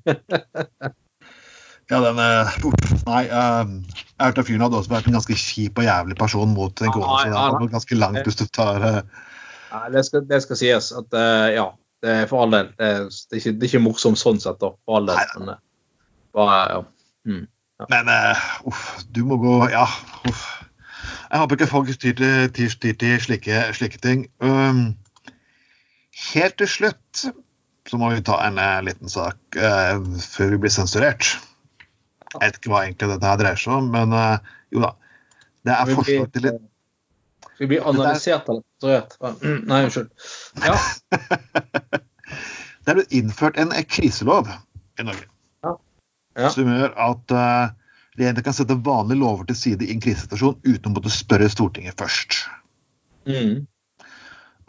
ja, 1.90 2.00
den 2.04 2.20
er 2.22 2.50
Nei. 3.04 3.22
Um, 3.28 3.76
jeg 4.14 4.26
hørte 4.26 4.44
fyren 4.48 4.64
hadde 4.64 4.80
også 4.80 4.92
vært 4.92 5.08
en 5.10 5.16
ganske 5.18 5.36
kjip 5.38 5.78
og 5.80 5.86
jævlig 5.88 6.16
person 6.20 6.52
mot 6.56 6.82
en 6.82 6.92
kone. 6.94 7.06
Så 7.06 7.28
det 7.28 7.34
Ja, 7.34 7.46
ja, 7.50 7.60
er 7.60 7.72
ganske 7.76 7.98
langt 7.98 8.28
hvis 8.28 8.40
du 8.40 8.46
tar 8.48 8.84
uh... 8.84 9.00
Det, 9.90 10.04
skal, 10.06 10.22
det 10.30 10.38
skal 10.44 10.58
sies 10.60 10.92
at 10.94 11.16
uh, 11.18 11.48
ja, 11.50 11.66
det 12.04 12.16
er 12.22 12.28
for 12.30 12.44
all 12.44 12.54
del. 12.54 12.70
Det 12.78 12.88
er, 12.88 13.06
det 13.08 13.36
er, 13.36 13.40
ikke, 13.42 13.54
det 13.58 13.66
er 13.66 13.72
ikke 13.72 13.84
morsomt 13.84 14.20
sånn 14.20 14.40
sett, 14.42 14.60
da. 14.62 14.70
For 14.86 15.00
all 15.00 15.08
del. 15.10 15.18
Nei. 15.18 15.40
Men, 15.40 15.54
eh, 15.56 15.62
bare, 16.36 16.58
ja. 16.70 16.82
Mm. 17.24 17.46
Men 17.90 18.10
uh, 18.12 18.44
uff, 18.70 18.84
du 19.10 19.24
må 19.26 19.40
gå 19.42 19.56
Ja, 19.72 19.88
uff. 20.30 20.44
Jeg 21.34 21.40
håper 21.40 21.58
ikke 21.58 21.66
folk 21.66 21.88
styr 21.90 22.14
til, 22.54 22.68
styr 22.70 22.94
til 23.00 23.16
slike, 23.18 23.62
slike 23.74 23.98
ting. 23.98 24.28
Um, 24.38 24.92
helt 26.30 26.54
til 26.60 26.70
slutt 26.70 27.24
så 27.90 27.98
må 28.00 28.08
vi 28.14 28.22
ta 28.24 28.38
en 28.46 28.58
eh, 28.58 28.78
liten 28.86 29.08
sak 29.12 29.36
eh, 29.56 29.98
før 30.24 30.54
vi 30.54 30.58
blir 30.64 30.72
sensurert. 30.72 31.34
Jeg 32.34 32.40
vet 32.42 32.56
ikke 32.58 32.70
hva 32.72 32.80
egentlig 32.86 33.10
dette 33.12 33.28
her 33.28 33.38
dreier 33.40 33.60
seg 33.60 33.74
om, 33.76 33.90
men 33.94 34.14
eh, 34.18 34.38
jo 34.74 34.80
da. 34.86 34.90
Det 35.64 35.72
er 35.74 35.84
Vi 35.86 35.92
blir- 35.92 36.00
forslag 36.00 36.32
til 36.34 36.42
litt 36.48 36.62
Skal 37.54 37.62
vi 37.62 37.68
bli 37.70 37.78
analysert 37.86 38.48
eller 38.50 38.62
censurert? 38.82 39.12
Mm, 39.44 39.60
Nei, 39.70 39.78
unnskyld. 39.86 40.08
Ja. 40.64 40.74
Det 42.84 42.92
er 42.92 42.98
blitt 42.98 43.14
innført 43.16 43.56
en 43.62 43.70
eh, 43.72 43.84
kriselov 43.88 44.50
i 45.00 45.04
Norge. 45.06 45.28
Ja. 46.34 46.48
Som 46.50 46.66
gjør 46.66 46.90
at 46.98 47.30
uh, 47.30 47.68
regjeringen 48.18 48.42
kan 48.44 48.56
sette 48.56 48.74
vanlige 48.84 49.20
lover 49.20 49.46
til 49.46 49.54
side 49.56 49.86
i 49.86 49.92
en 49.94 50.00
krisesituasjon 50.02 50.56
uten 50.66 50.90
å 50.90 50.94
måtte 50.96 51.12
spørre 51.14 51.46
Stortinget 51.52 51.94
først. 52.02 52.40
Mm. 53.30 53.62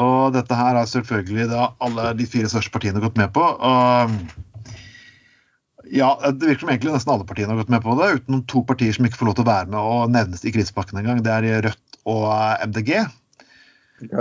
Og 0.03 0.33
dette 0.35 0.57
her 0.57 0.75
har 0.75 0.89
selvfølgelig 0.89 1.47
det 1.51 1.67
alle 1.87 2.09
de 2.19 2.27
fire 2.27 2.49
største 2.51 2.73
partiene 2.73 3.03
gått 3.03 3.19
med 3.19 3.31
på. 3.35 3.43
Og 3.43 4.11
ja, 5.91 6.09
det 6.31 6.49
virker 6.49 6.65
som 6.65 6.71
egentlig 6.73 6.95
nesten 6.95 7.13
alle 7.13 7.27
partiene 7.27 7.53
har 7.53 7.61
gått 7.61 7.73
med 7.73 7.83
på 7.85 7.95
det, 7.99 8.13
utenom 8.19 8.41
to 8.49 8.63
partier 8.67 8.95
som 8.95 9.05
ikke 9.07 9.19
får 9.21 9.29
lov 9.29 9.37
til 9.37 9.45
å 9.45 9.51
være 9.51 9.69
med 9.71 9.79
og 9.79 10.11
nevnes 10.13 10.45
i 10.45 10.53
krisepakken 10.55 10.99
engang. 11.01 11.21
Det 11.25 11.31
er 11.35 11.61
Rødt 11.67 11.99
og 12.09 12.25
eh, 12.33 12.65
MDG. 12.71 12.91
Ok. 14.07 14.17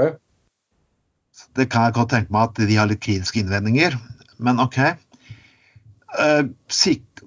Det 1.54 1.66
kan 1.70 1.88
jeg 1.88 1.96
godt 1.96 2.12
tenke 2.14 2.34
meg 2.34 2.50
at 2.50 2.62
de 2.68 2.76
har 2.78 2.90
litt 2.90 3.02
kliniske 3.02 3.40
innvendinger, 3.42 3.96
men 4.42 4.62
OK. 4.62 4.78
Eh, 4.84 6.42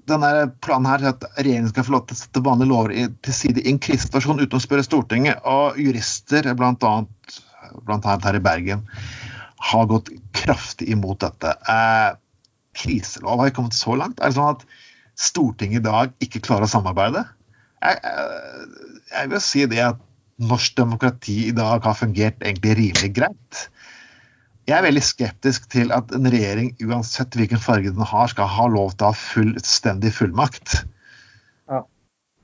denne 0.08 0.32
planen 0.64 0.88
her 0.88 1.04
er 1.04 1.12
at 1.12 1.26
regjeringen 1.36 1.74
skal 1.74 1.84
få 1.84 1.98
lov 1.98 2.06
til 2.08 2.16
å 2.16 2.22
sette 2.22 2.44
vanlige 2.46 2.72
lover 2.72 2.94
til 3.26 3.36
side 3.36 3.64
i 3.64 3.74
en 3.74 3.82
krisesituasjon 3.84 4.40
uten 4.40 4.60
å 4.60 4.64
spørre 4.64 4.86
Stortinget. 4.86 5.42
Og 5.44 5.80
jurister, 5.82 6.48
blant 6.56 6.86
annet, 6.88 7.42
annet 7.88 8.28
her 8.28 8.40
i 8.40 8.44
Bergen, 8.44 8.84
har 9.72 9.90
gått 9.90 10.12
kraftig 10.38 10.90
imot 10.94 11.20
dette. 11.24 11.54
Eh, 11.70 12.12
kriselov 12.78 13.42
har 13.42 13.54
kommet 13.56 13.78
så 13.78 13.96
langt. 13.98 14.20
Er 14.22 14.30
det 14.30 14.38
sånn 14.38 14.56
at 14.58 14.68
Stortinget 15.18 15.82
i 15.82 15.88
dag 15.88 16.12
ikke 16.22 16.44
klarer 16.46 16.68
å 16.68 16.70
samarbeide? 16.70 17.24
Jeg, 17.82 17.98
eh, 18.06 18.92
jeg 19.16 19.32
vil 19.32 19.42
si 19.42 19.66
det 19.70 19.82
at 19.88 20.04
norsk 20.38 20.76
demokrati 20.78 21.48
i 21.48 21.56
dag 21.58 21.82
har 21.82 21.98
fungert 21.98 22.44
egentlig 22.46 22.76
rimelig 22.78 23.10
greit. 23.16 23.64
Jeg 24.68 24.76
er 24.78 24.86
veldig 24.86 25.04
skeptisk 25.06 25.70
til 25.72 25.94
at 25.96 26.12
en 26.14 26.28
regjering, 26.30 26.74
uansett 26.84 27.34
hvilken 27.40 27.62
farge 27.64 27.94
den 27.96 28.06
har, 28.06 28.28
skal 28.30 28.50
ha 28.52 28.68
lov 28.70 28.94
til 28.94 29.08
å 29.08 29.12
ha 29.14 29.18
fullstendig 29.18 30.12
fullmakt 30.14 30.84
Ja. 31.72 31.82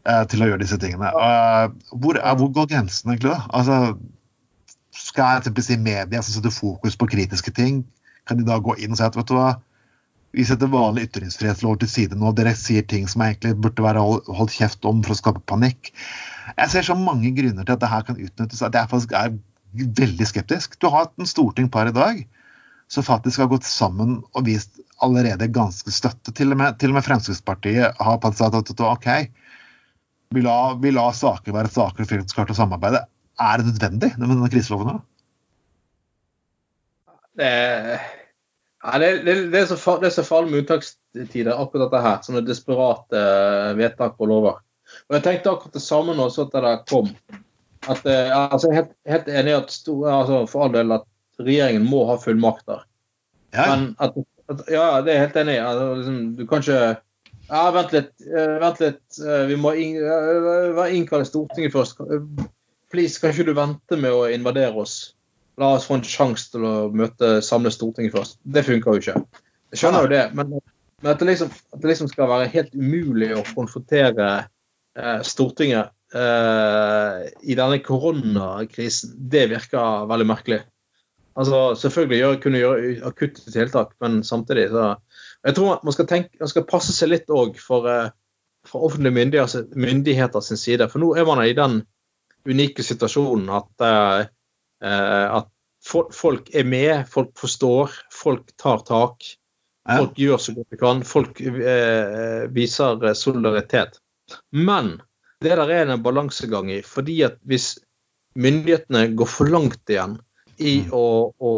eh, 0.07 0.23
til 0.31 0.41
å 0.41 0.49
gjøre 0.49 0.63
disse 0.63 0.79
tingene. 0.81 1.11
Eh, 1.11 1.67
hvor, 1.93 2.17
hvor 2.39 2.53
går 2.55 2.71
grensen 2.73 3.11
egentlig, 3.11 3.35
da? 3.35 3.45
Altså, 3.53 3.99
skal 5.13 5.63
si 5.63 5.77
media 5.77 6.21
som 6.21 6.33
setter 6.33 6.53
fokus 6.53 6.97
på 6.97 7.07
kritiske 7.11 7.53
ting, 7.53 7.83
kan 8.27 8.39
de 8.39 8.47
da 8.47 8.57
gå 8.57 8.75
inn 8.81 8.95
og 8.95 8.99
si 8.99 9.05
at 9.05 9.15
vet 9.17 9.29
du 9.29 9.37
hva, 9.37 9.53
vi 10.33 10.45
setter 10.49 10.71
vanlig 10.73 11.11
ytringsfrihetslov 11.11 11.77
til 11.81 11.89
side 11.91 12.17
nå, 12.17 12.31
dere 12.33 12.55
sier 12.57 12.85
ting 12.89 13.05
som 13.11 13.21
egentlig 13.21 13.53
burde 13.61 13.85
være 13.85 14.01
holdt 14.01 14.55
kjeft 14.55 14.85
om 14.89 15.03
for 15.05 15.13
å 15.13 15.17
skape 15.19 15.43
panikk. 15.49 15.91
Jeg 16.57 16.71
ser 16.73 16.87
så 16.87 16.95
mange 16.97 17.29
grunner 17.37 17.67
til 17.67 17.75
at 17.75 17.83
det 17.83 17.91
her 17.91 18.07
kan 18.07 18.17
utnyttes 18.17 18.63
at 18.65 18.73
jeg 18.73 18.89
faktisk 18.89 19.13
er 19.17 19.35
veldig 19.73 20.25
skeptisk. 20.29 20.79
Du 20.81 20.89
har 20.89 21.05
hatt 21.05 21.21
en 21.21 21.29
storting 21.29 21.69
par 21.69 21.89
i 21.89 21.93
dag 21.93 22.23
som 22.89 23.05
faktisk 23.05 23.43
har 23.43 23.51
gått 23.53 23.67
sammen 23.69 24.19
og 24.33 24.49
vist 24.49 24.81
allerede 25.05 25.51
ganske 25.53 25.93
støtte. 25.93 26.33
Til 26.33 26.53
og 26.53 26.61
med, 26.61 26.81
til 26.81 26.93
og 26.93 26.97
med 26.97 27.05
Fremskrittspartiet 27.05 28.01
har 28.01 28.33
sagt 28.33 28.57
at 28.57 28.85
OK, 28.89 29.09
vi 30.33 30.41
lar 30.41 30.81
la 30.81 31.07
saker 31.13 31.53
være 31.53 31.73
saker 31.73 32.05
og 32.05 32.09
faktisk 32.09 32.49
og 32.49 32.57
samarbeide. 32.57 33.05
Er 33.41 33.57
det 33.57 33.65
nødvendig 33.65 34.11
med 34.17 34.29
denne 34.29 34.49
kriseloven? 34.53 34.99
Det, 37.33 37.49
ja, 38.83 38.99
det, 38.99 39.07
det, 39.25 39.35
det, 39.51 39.59
er 39.59 39.65
så 39.65 39.77
far, 39.79 39.99
det 40.01 40.11
er 40.11 40.15
så 40.19 40.25
farlig 40.27 40.51
med 40.51 40.59
unntakstider, 40.63 41.55
akkurat 41.55 41.87
dette 41.87 42.01
her. 42.03 42.19
Sånne 42.25 42.43
desperate 42.45 43.17
eh, 43.17 43.71
vedtak 43.79 44.19
og 44.21 44.29
lover. 44.29 44.59
Og 45.07 45.17
Jeg 45.17 45.25
tenkte 45.25 45.53
akkurat 45.55 45.79
det 45.79 45.81
samme 45.85 46.13
nå 46.17 46.27
så 46.29 46.45
at 46.45 46.53
det 46.53 46.63
der 46.67 46.83
kom. 46.91 47.09
At, 47.89 48.03
eh, 48.05 48.29
altså, 48.29 48.69
jeg 48.69 48.75
er 48.75 48.81
helt, 48.81 48.93
helt 49.09 49.31
enig 49.41 49.55
at 49.57 49.73
stor, 49.73 50.05
altså, 50.19 50.43
for 50.51 50.67
all 50.67 50.75
del 50.75 50.93
at 50.99 51.07
regjeringen 51.41 51.89
må 51.89 52.03
ha 52.11 52.19
fullmakter. 52.21 52.85
Ja, 53.55 53.65
Men 53.71 53.89
at, 54.03 54.19
at, 54.51 54.61
ja, 54.69 54.85
det 55.01 55.13
er 55.13 55.17
jeg 55.17 55.25
helt 55.27 55.41
enig 55.41 55.57
i. 55.57 55.63
Altså, 55.63 55.89
liksom, 56.01 56.21
du 56.37 56.45
kan 56.49 56.65
ikke 56.65 56.83
ja, 57.49 57.63
Vent 57.75 57.91
litt. 57.97 58.13
eh, 58.29 58.57
vent 58.61 58.79
litt. 58.79 59.23
vi 59.49 59.55
må 59.59 59.73
inn, 59.75 59.97
innkalle 60.93 61.25
Stortinget 61.27 61.73
først. 61.73 61.99
Please, 62.93 63.17
kan 63.17 63.31
ikke 63.33 63.47
du 63.47 63.55
vente 63.57 63.97
med 63.97 64.13
å 64.13 64.27
invadere 64.29 64.77
oss? 64.77 65.15
La 65.57 65.71
oss 65.73 65.87
få 65.89 65.97
en 65.97 66.05
sjanse 66.05 66.51
til 66.53 66.65
å 66.65 66.73
møte 66.93 67.39
samle 67.45 67.71
Stortinget 67.73 68.13
først. 68.13 68.37
Det 68.45 68.61
funker 68.67 68.93
jo 68.93 69.01
ikke. 69.01 69.41
Jeg 69.73 69.81
skjønner 69.81 70.05
jo 70.05 70.11
det, 70.11 70.23
men, 70.37 70.51
men 71.01 71.09
at, 71.09 71.21
det 71.21 71.31
liksom, 71.31 71.49
at 71.73 71.81
det 71.81 71.89
liksom 71.89 72.09
skal 72.11 72.29
være 72.29 72.51
helt 72.53 72.75
umulig 72.77 73.31
å 73.33 73.41
konfrontere 73.47 74.27
eh, 74.43 75.23
Stortinget 75.25 75.89
eh, 76.13 77.23
i 77.41 77.57
denne 77.57 77.79
koronakrisen, 77.85 79.15
det 79.33 79.47
virker 79.55 80.05
veldig 80.11 80.29
merkelig. 80.29 80.61
Altså, 81.33 81.63
Selvfølgelig 81.81 82.19
gjør, 82.19 82.37
kunne 82.43 82.61
gjøre 82.61 82.91
akutte 83.09 83.47
tiltak, 83.49 83.95
men 84.05 84.21
samtidig 84.21 84.67
så 84.69 84.91
Jeg 85.43 85.57
tror 85.57 85.81
man 85.81 85.97
skal, 85.97 86.07
tenke, 86.07 86.37
man 86.39 86.51
skal 86.53 86.69
passe 86.69 86.93
seg 86.93 87.09
litt 87.09 87.33
òg 87.33 87.57
for, 87.57 87.89
eh, 87.89 88.13
for 88.69 88.85
offentlige 88.85 89.17
myndigheter, 89.17 89.65
myndigheter 89.73 90.45
sin 90.45 90.61
side. 90.61 90.87
For 90.93 91.01
nå 91.01 91.15
er 91.17 91.25
man 91.25 91.41
i 91.41 91.57
den 91.57 91.81
unike 92.49 92.83
situasjonen 92.83 93.49
at, 93.53 93.85
eh, 93.87 94.25
eh, 94.83 95.37
at 95.39 95.49
folk 96.15 96.51
er 96.55 96.67
med, 96.67 97.07
folk 97.11 97.33
forstår, 97.39 97.95
folk 98.11 98.53
tar 98.59 98.83
tak. 98.87 99.25
Folk 99.83 100.15
gjør 100.15 100.39
så 100.39 100.53
godt 100.55 100.71
de 100.71 100.79
kan. 100.79 101.01
Folk 101.03 101.41
eh, 101.43 102.45
viser 102.55 103.09
solidaritet. 103.19 103.97
Men 104.55 104.95
det 105.43 105.57
der 105.59 105.71
er 105.75 105.91
en 105.91 106.03
balansegang 106.03 106.71
i. 106.71 106.81
fordi 106.81 107.21
at 107.27 107.35
hvis 107.43 107.75
myndighetene 108.39 109.09
går 109.15 109.27
for 109.27 109.51
langt 109.51 109.89
igjen 109.89 110.17
i 110.57 110.85
Mm. 110.85 110.93
å, 110.93 111.33
å 111.39 111.51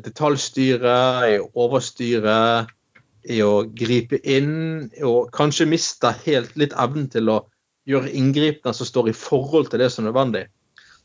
detaljstyre, 0.00 0.96
i 1.28 1.38
å 1.42 1.50
overstyre, 1.54 2.66
i 3.28 3.42
å 3.42 3.64
gripe 3.66 4.20
inn, 4.24 4.90
og 5.04 5.30
kanskje 5.34 5.66
mister 5.68 6.14
helt 6.24 6.56
litt 6.56 6.72
evnen 6.72 7.10
til 7.12 7.28
å 7.28 7.42
gjøre 7.88 8.12
inngripene 8.12 8.74
som 8.76 8.88
står 8.88 9.10
i 9.10 9.16
forhold 9.16 9.70
til 9.72 9.82
det 9.82 9.90
som 9.92 10.04
er 10.04 10.10
nødvendig, 10.10 10.44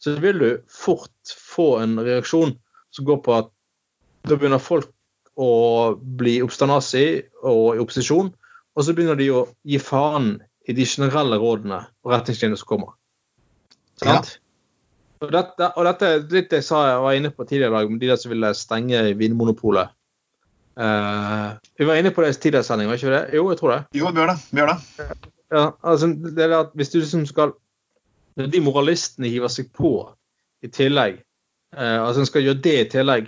så 0.03 0.17
vil 0.19 0.39
du 0.41 0.49
fort 0.67 1.36
få 1.39 1.77
en 1.79 1.95
reaksjon 2.03 2.57
som 2.93 3.07
går 3.07 3.21
på 3.23 3.38
at 3.38 3.51
da 4.27 4.36
begynner 4.36 4.61
folk 4.61 4.91
å 5.39 5.95
bli 5.97 6.38
oppstandasig 6.45 7.07
og 7.41 7.77
i 7.77 7.81
opposisjon, 7.81 8.29
og 8.73 8.86
så 8.86 8.93
begynner 8.95 9.17
de 9.19 9.29
å 9.34 9.45
gi 9.67 9.79
faen 9.81 10.36
i 10.67 10.75
de 10.75 10.86
generelle 10.88 11.39
rådene 11.41 11.81
og 12.03 12.13
retningslinjene 12.13 12.59
som 12.59 12.69
kommer. 12.69 12.93
Sant? 14.01 14.38
Og, 15.23 15.31
dette, 15.31 15.69
og 15.79 15.88
dette 15.88 16.07
er 16.07 16.23
litt 16.31 16.53
jeg 16.53 16.65
sa 16.67 16.84
jeg 16.89 17.03
var 17.03 17.17
inne 17.17 17.31
på 17.34 17.45
tidligere 17.47 17.71
i 17.71 17.77
dag, 17.77 17.91
om 17.91 17.99
de 17.99 18.09
der 18.11 18.19
som 18.19 18.34
ville 18.34 18.53
stenge 18.59 19.03
Vinmonopolet. 19.19 19.93
Uh, 20.73 21.53
vi 21.77 21.86
var 21.86 21.99
inne 21.99 22.11
på 22.11 22.23
det 22.23 22.34
i 22.34 22.39
tidligere 22.39 22.67
sending, 22.67 22.89
var 22.89 22.99
ikke 22.99 23.11
vi 23.11 23.15
det? 23.15 23.25
Jo, 23.38 23.45
jeg 23.53 23.61
tror 23.61 23.75
det. 23.75 23.81
Jo, 23.99 24.09
vi 24.09 24.23
gjør 24.23 24.34
det. 24.34 24.39
Vi 24.49 24.63
gjør 24.63 24.73
det. 24.73 25.32
Ja, 25.53 25.67
altså, 25.85 26.09
det 26.13 26.47
er 26.47 26.55
at 26.57 26.73
hvis 26.77 26.89
du 26.93 26.99
liksom 26.99 27.27
skal 27.29 27.53
Når 28.39 28.47
de 28.49 28.61
moralistene 28.65 29.29
hiver 29.29 29.51
seg 29.53 29.67
på 29.77 29.91
i 30.65 30.69
tillegg, 30.73 31.19
eh, 31.75 31.97
altså 32.01 32.23
en 32.23 32.29
skal 32.29 32.41
gjøre 32.41 32.63
det 32.65 32.73
i 32.79 32.87
tillegg, 32.89 33.27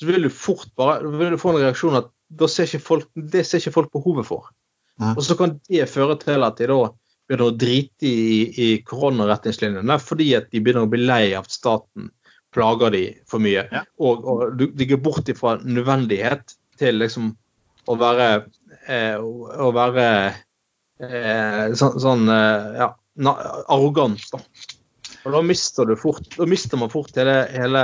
så 0.00 0.08
vil 0.08 0.24
du 0.26 0.30
fort 0.32 0.72
bare 0.80 1.04
vil 1.06 1.36
du 1.36 1.38
få 1.38 1.52
en 1.52 1.60
reaksjon 1.60 1.98
at 2.00 2.08
da 2.40 2.48
ser 2.50 2.66
ikke 2.66 2.82
folk, 2.82 3.06
det 3.14 3.44
ser 3.46 3.60
ikke 3.60 3.76
folk 3.76 3.92
behovet 3.94 4.26
for. 4.26 4.48
Nei. 4.98 5.12
Og 5.14 5.22
så 5.22 5.36
kan 5.38 5.54
det 5.68 5.86
føre 5.92 6.16
til 6.18 6.42
at 6.46 6.58
de 6.58 6.66
da 6.70 6.80
begynner 7.30 7.46
å 7.52 7.54
drite 7.54 8.08
i, 8.08 8.40
i 8.50 8.68
koronaretningslinjene 8.86 9.98
fordi 10.02 10.32
at 10.40 10.50
de 10.50 10.64
begynner 10.64 10.88
å 10.88 10.90
bli 10.90 11.04
lei 11.04 11.22
av 11.30 11.46
at 11.46 11.54
staten 11.54 12.10
plager 12.54 12.90
de 12.96 13.04
for 13.30 13.42
mye. 13.42 13.68
Ja. 13.70 13.84
Og, 14.02 14.26
og 14.26 14.58
de 14.58 14.88
går 14.90 15.02
bort 15.04 15.30
ifra 15.30 15.54
nødvendighet 15.62 16.56
til 16.80 16.98
liksom 16.98 17.30
å 17.90 17.96
være 18.00 18.30
eh, 18.88 19.18
å 19.20 19.70
være 19.74 20.06
eh, 21.06 21.64
sånn, 21.78 21.96
sånn 22.02 22.28
eh, 22.32 22.80
ja, 22.80 22.90
arrogant. 23.68 24.22
Da. 24.32 24.40
Og 25.26 25.34
da 25.36 25.42
mister 25.44 25.88
du 25.88 25.96
fort 26.00 26.32
Da 26.38 26.46
mister 26.48 26.80
man 26.80 26.92
fort 26.92 27.16
hele, 27.18 27.42
hele 27.52 27.82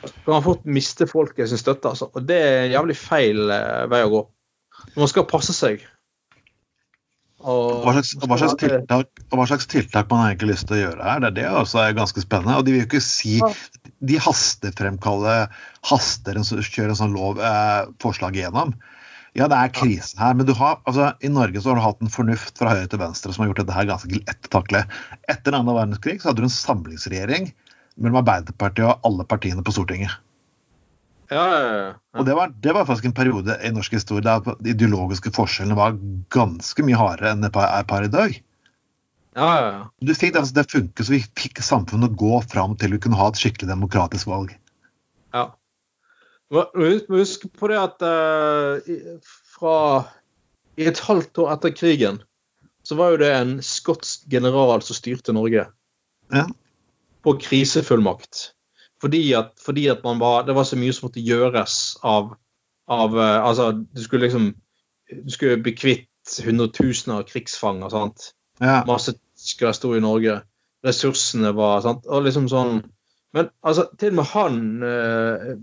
kan 0.00 0.32
man 0.32 0.44
fort 0.44 0.64
miste 0.64 1.06
folket 1.06 1.50
sin 1.50 1.60
støtte. 1.60 1.92
Altså. 1.92 2.10
Og 2.14 2.26
det 2.26 2.36
er 2.40 2.60
en 2.64 2.74
jævlig 2.74 2.96
feil 2.96 3.50
eh, 3.52 3.86
vei 3.90 4.04
å 4.06 4.12
gå. 4.12 4.22
Man 4.96 5.10
skal 5.10 5.28
passe 5.28 5.52
seg. 5.56 5.82
Og, 7.40 7.82
Hva 7.84 7.94
slags, 7.96 8.12
hva, 8.20 8.36
slags 8.36 8.56
tiltak, 8.60 9.20
hva 9.32 9.44
slags 9.48 9.68
tiltak 9.70 10.10
man 10.10 10.22
har 10.22 10.32
egentlig 10.32 10.54
lyst 10.54 10.66
til 10.68 10.76
å 10.76 10.80
gjøre 10.82 11.04
her, 11.06 11.22
det 11.22 11.28
er 11.30 11.36
det 11.38 11.60
også 11.62 11.78
er 11.80 11.96
ganske 11.96 12.24
spennende. 12.24 12.58
Og 12.60 12.66
de 12.66 12.74
vil 12.74 12.82
jo 12.82 12.88
ikke 12.88 13.04
si 13.04 13.38
De 14.00 14.18
hastefremkaller 14.20 15.48
haster 15.88 16.36
en, 16.36 16.44
kjører 16.44 16.92
en 16.92 17.00
sånn 17.00 17.16
lov, 17.16 17.40
eh, 17.44 17.92
forslag 18.00 18.36
igjennom. 18.36 18.74
Ja, 19.38 19.46
det 19.46 19.56
er 19.56 19.70
krise 19.70 20.18
her, 20.18 20.34
men 20.34 20.46
du 20.48 20.52
har, 20.58 20.80
altså, 20.90 21.12
i 21.22 21.30
Norge 21.30 21.60
så 21.62 21.70
har 21.70 21.78
du 21.78 21.84
hatt 21.84 22.00
en 22.02 22.10
fornuft 22.10 22.58
fra 22.58 22.72
høyre 22.74 22.88
til 22.90 22.98
venstre 23.02 23.30
som 23.34 23.44
har 23.44 23.52
gjort 23.52 23.60
dette 23.62 23.76
her 23.76 23.86
ganske 23.86 24.10
lett 24.16 24.48
å 24.48 24.54
takle. 24.56 24.82
Etter 25.30 25.54
annen 25.54 25.76
verdenskrig 25.76 26.18
så 26.18 26.30
hadde 26.30 26.42
du 26.42 26.48
en 26.48 26.56
samlingsregjering 26.56 27.46
mellom 28.00 28.18
Arbeiderpartiet 28.22 28.88
og 28.88 29.06
alle 29.06 29.26
partiene 29.30 29.62
på 29.66 29.74
Stortinget. 29.76 30.16
ja, 31.30 31.44
ja, 31.46 31.60
ja. 31.76 31.92
Og 32.18 32.26
det 32.26 32.34
var, 32.34 32.50
det 32.50 32.74
var 32.74 32.88
faktisk 32.88 33.06
en 33.06 33.14
periode 33.14 33.54
i 33.62 33.70
norsk 33.70 33.94
historie 34.00 34.26
der 34.26 34.42
de 34.58 34.74
ideologiske 34.74 35.30
forskjellene 35.36 35.78
var 35.78 35.98
ganske 36.34 36.86
mye 36.86 36.98
hardere 36.98 37.30
enn 37.30 37.46
det 37.46 37.52
er 37.54 37.86
per 37.86 38.08
i 38.08 38.10
dag. 38.10 38.34
ja, 39.38 39.46
ja, 39.46 39.70
ja. 39.70 39.84
Du 40.02 40.10
fikk 40.10 40.34
det, 40.34 40.42
altså, 40.42 40.58
det 40.58 40.66
funket, 40.72 41.06
så 41.06 41.14
vi 41.14 41.22
fikk 41.38 41.62
samfunnet 41.62 42.18
gå 42.18 42.42
fram 42.50 42.74
til 42.74 42.96
vi 42.96 43.02
kunne 43.06 43.20
ha 43.20 43.30
et 43.30 43.38
skikkelig 43.38 43.70
demokratisk 43.70 44.26
valg. 44.32 44.56
Ja. 45.30 45.52
Må 46.50 46.64
hus- 46.74 47.04
må 47.08 47.20
huske 47.22 47.48
på 47.54 47.68
det 47.70 47.78
at 47.78 48.02
eh, 48.02 48.94
fra 49.54 49.74
i 50.80 50.86
et 50.90 50.98
halvt 51.06 51.38
år 51.44 51.52
etter 51.54 51.74
krigen 51.76 52.22
så 52.86 52.96
var 52.98 53.12
jo 53.12 53.20
det 53.20 53.28
en 53.36 53.52
skotsk 53.62 54.24
general 54.32 54.80
som 54.82 54.96
styrte 54.96 55.34
Norge 55.36 55.66
Ja. 56.32 56.46
på 57.22 57.34
krisefullmakt. 57.42 58.52
Fordi 59.00 59.20
at, 59.36 59.52
fordi 59.60 59.86
at 59.92 60.02
man 60.04 60.18
var, 60.20 60.42
det 60.48 60.54
var 60.56 60.64
så 60.68 60.76
mye 60.80 60.92
som 60.92 61.06
måtte 61.08 61.22
gjøres 61.24 61.96
av, 62.04 62.34
av 62.88 63.14
eh, 63.18 63.38
Altså, 63.46 63.70
du 63.72 64.02
skulle 64.02 64.26
liksom 64.28 64.54
Du 65.10 65.30
skulle 65.34 65.56
bli 65.62 65.72
kvitt 65.74 66.06
hundretusener 66.44 67.18
av 67.20 67.24
krigsfanger. 67.30 67.88
sant? 67.90 68.32
Ja. 68.60 68.84
masse 68.86 69.14
tyskere 69.38 69.72
sto 69.74 69.94
i 69.96 70.00
Norge. 70.04 70.42
Ressursene 70.84 71.52
var 71.56 71.80
sant? 71.80 72.06
Og 72.06 72.24
liksom 72.26 72.48
sånn 72.48 72.82
Men 73.34 73.48
altså, 73.62 73.86
til 73.98 74.10
og 74.12 74.16
med 74.20 74.24
han 74.34 74.82
eh, 74.82 75.56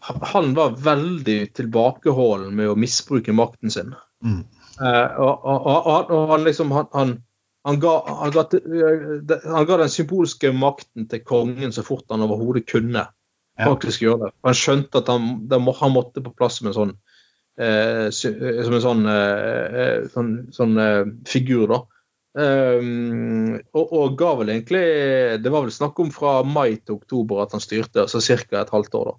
Han 0.00 0.54
var 0.56 0.76
veldig 0.80 1.52
tilbakeholden 1.54 2.54
med 2.56 2.72
å 2.72 2.78
misbruke 2.78 3.34
makten 3.36 3.72
sin. 3.72 3.94
Mm. 4.24 4.44
Eh, 4.80 5.20
og, 5.20 5.44
og, 5.44 5.66
og, 5.66 6.10
og, 6.10 6.22
han 6.30 6.44
liksom 6.46 6.72
Han, 6.72 6.86
han, 6.94 7.14
han, 7.68 7.80
ga, 7.82 7.94
han, 8.06 8.32
ga, 8.32 8.44
han 9.44 9.68
ga 9.68 9.78
den 9.82 9.92
symbolske 9.92 10.52
makten 10.56 11.08
til 11.10 11.24
kongen 11.26 11.74
så 11.76 11.84
fort 11.84 12.08
han 12.12 12.24
overhodet 12.24 12.66
kunne 12.70 13.06
Ja. 13.60 13.66
faktisk 13.66 14.06
gjøre 14.06 14.24
det. 14.24 14.34
Han 14.46 14.56
skjønte 14.56 15.02
at 15.02 15.08
han 15.10 15.92
måtte 15.92 16.22
på 16.24 16.32
plass 16.32 16.62
med 16.62 16.70
en 16.72 16.78
sånn 16.78 16.92
eh, 17.60 18.06
eh, 18.08 18.62
som 18.64 18.76
en 18.76 18.84
sånn, 18.84 19.02
eh, 19.10 19.80
eh, 19.82 20.04
sånn, 20.14 20.30
sånn 20.54 20.78
eh, 20.80 21.02
figur, 21.28 21.66
da. 21.68 21.80
Um, 22.30 23.56
og, 23.74 23.88
og 23.90 24.12
ga 24.14 24.36
vel 24.38 24.52
egentlig 24.52 24.84
Det 25.42 25.50
var 25.50 25.64
vel 25.64 25.72
snakk 25.74 25.96
om 25.98 26.12
fra 26.14 26.44
mai 26.46 26.76
til 26.78 27.00
oktober 27.00 27.40
at 27.42 27.56
han 27.56 27.62
styrte, 27.64 28.04
altså 28.04 28.22
ca. 28.22 28.60
et 28.60 28.70
halvt 28.70 28.94
år, 28.94 29.08
da. 29.10 29.16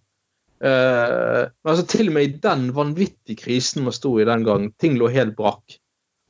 Eh, 0.61 1.43
men 1.49 1.71
altså 1.73 1.87
til 1.89 2.11
og 2.11 2.15
med 2.17 2.27
i 2.27 2.33
den 2.43 2.67
vanvittige 2.75 3.39
krisen 3.39 3.85
man 3.87 3.95
sto 3.95 4.13
i 4.19 4.27
den 4.27 4.45
gang, 4.45 4.69
ting 4.77 4.99
lå 4.99 5.09
helt 5.09 5.33
brakk, 5.37 5.77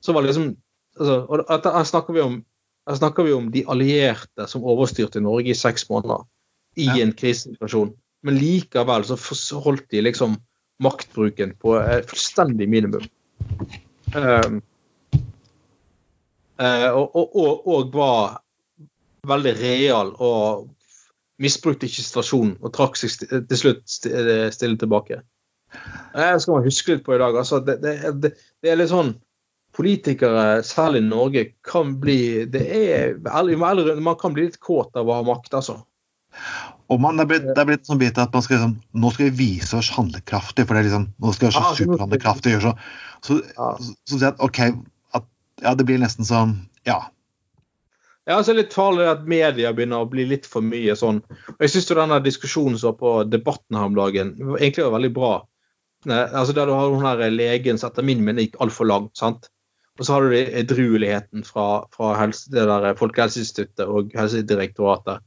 så 0.02 0.16
var 0.16 0.24
det 0.24 0.32
liksom 0.32 0.54
altså, 1.00 1.18
og 1.28 1.44
Her 1.52 1.84
snakker 1.88 2.16
vi 2.16 2.24
om 2.24 2.38
her 2.90 2.98
snakker 2.98 3.28
vi 3.28 3.34
om 3.34 3.52
de 3.54 3.62
allierte 3.70 4.48
som 4.50 4.64
overstyrte 4.66 5.22
Norge 5.22 5.52
i 5.54 5.58
seks 5.58 5.86
måneder 5.90 6.24
i 6.80 6.88
Ja. 6.88 7.04
en 7.04 7.12
krisesituasjon. 7.14 7.94
Men 8.24 8.38
likevel 8.40 9.06
så 9.06 9.18
holdt 9.62 9.90
de 9.92 10.02
liksom 10.02 10.38
maktbruken 10.82 11.54
på 11.62 11.76
et 11.78 12.10
fullstendig 12.10 12.68
minimum. 12.70 13.06
Um, 14.16 14.62
og, 16.58 17.16
og, 17.16 17.36
og, 17.36 17.68
og 17.68 17.94
var 17.94 18.42
veldig 19.28 19.54
real 19.62 20.14
og 20.18 20.70
misbrukte 21.42 21.88
ikke 21.90 22.06
situasjonen 22.06 22.56
og 22.62 22.74
trakk 22.76 23.00
seg 23.00 23.28
til 23.50 23.60
slutt 23.60 23.98
eh, 24.10 24.48
stille 24.54 24.80
tilbake. 24.82 25.22
Det 26.16 26.32
skal 26.44 26.58
man 26.58 26.66
huske 26.68 26.96
litt 26.96 27.06
på 27.06 27.16
i 27.16 27.22
dag. 27.22 27.38
Altså, 27.40 27.62
det, 27.64 27.78
det, 27.84 27.94
det, 28.24 28.34
det 28.62 28.72
er 28.74 28.82
litt 28.82 28.92
sånn 28.94 29.16
Politikere, 29.72 30.60
særlig 30.68 31.00
i 31.00 31.06
Norge, 31.08 31.42
kan 31.64 31.94
bli 32.04 32.44
det 32.52 32.66
er, 32.76 33.14
Man 33.24 34.18
kan 34.20 34.34
bli 34.36 34.50
litt 34.50 34.58
kåt 34.60 34.98
av 35.00 35.08
å 35.08 35.22
ha 35.22 35.24
makt, 35.24 35.54
altså. 35.56 35.78
Og 36.92 37.00
man, 37.00 37.16
det 37.16 37.24
er 37.24 37.30
blitt, 37.30 37.46
det 37.56 37.62
er 37.64 37.70
blitt 37.70 37.88
sånn 37.88 38.02
bit 38.02 38.20
at 38.20 38.34
man 38.36 38.44
skal 38.44 38.58
liksom, 38.58 38.74
nå 39.00 39.12
skal 39.16 39.30
vi 39.30 39.46
vise 39.46 39.78
oss 39.80 39.92
handlekraftige, 39.96 40.68
for 40.68 40.76
det 40.76 40.82
er 40.82 40.88
liksom, 40.90 41.08
nå 41.24 41.32
skal 41.32 41.48
vi 41.48 41.52
være 41.54 41.56
så 41.56 41.72
skal- 41.72 41.88
superhandlekraftige. 41.88 42.60
Så, 42.66 42.74
så, 43.24 43.40
så, 44.12 44.20
at 44.28 44.44
OK, 44.44 44.60
at, 45.16 45.28
ja, 45.64 45.74
det 45.80 45.88
blir 45.88 46.04
nesten 46.04 46.28
sånn 46.28 46.58
Ja. 46.90 47.00
Ja, 48.32 48.38
altså 48.40 48.54
litt 48.56 48.72
farlig 48.72 49.10
at 49.12 49.26
media 49.28 49.74
begynner 49.76 50.06
å 50.06 50.10
bli 50.10 50.24
litt 50.30 50.46
for 50.48 50.64
mye 50.64 50.94
sånn. 50.96 51.20
Og 51.52 51.64
Jeg 51.66 51.74
syns 51.74 51.90
denne 51.92 52.20
diskusjonen 52.24 52.78
som 52.80 52.94
var 52.94 53.00
på 53.02 53.16
Debatten 53.28 53.76
her 53.76 53.90
om 53.90 53.98
dagen, 53.98 54.38
egentlig 54.56 54.86
var 54.86 54.96
veldig 54.96 55.12
bra. 55.18 55.32
Altså 56.08 56.56
Der 56.56 56.70
du 56.70 56.74
har 56.74 56.94
hun 56.94 57.04
her 57.04 57.26
legen 57.34 57.78
som 57.78 57.92
etter 57.92 58.08
min 58.08 58.24
mening 58.24 58.48
gikk 58.48 58.56
altfor 58.64 58.88
langt. 58.88 59.12
sant? 59.20 59.52
Og 60.00 60.08
så 60.08 60.16
har 60.16 60.24
du 60.24 60.38
edrueligheten 60.40 61.44
fra, 61.44 61.84
fra 61.92 62.16
helse, 62.22 62.48
det 62.54 62.64
der 62.70 62.96
Folkehelseinstituttet 62.98 63.84
og 63.84 64.16
Helsedirektoratet. 64.16 65.22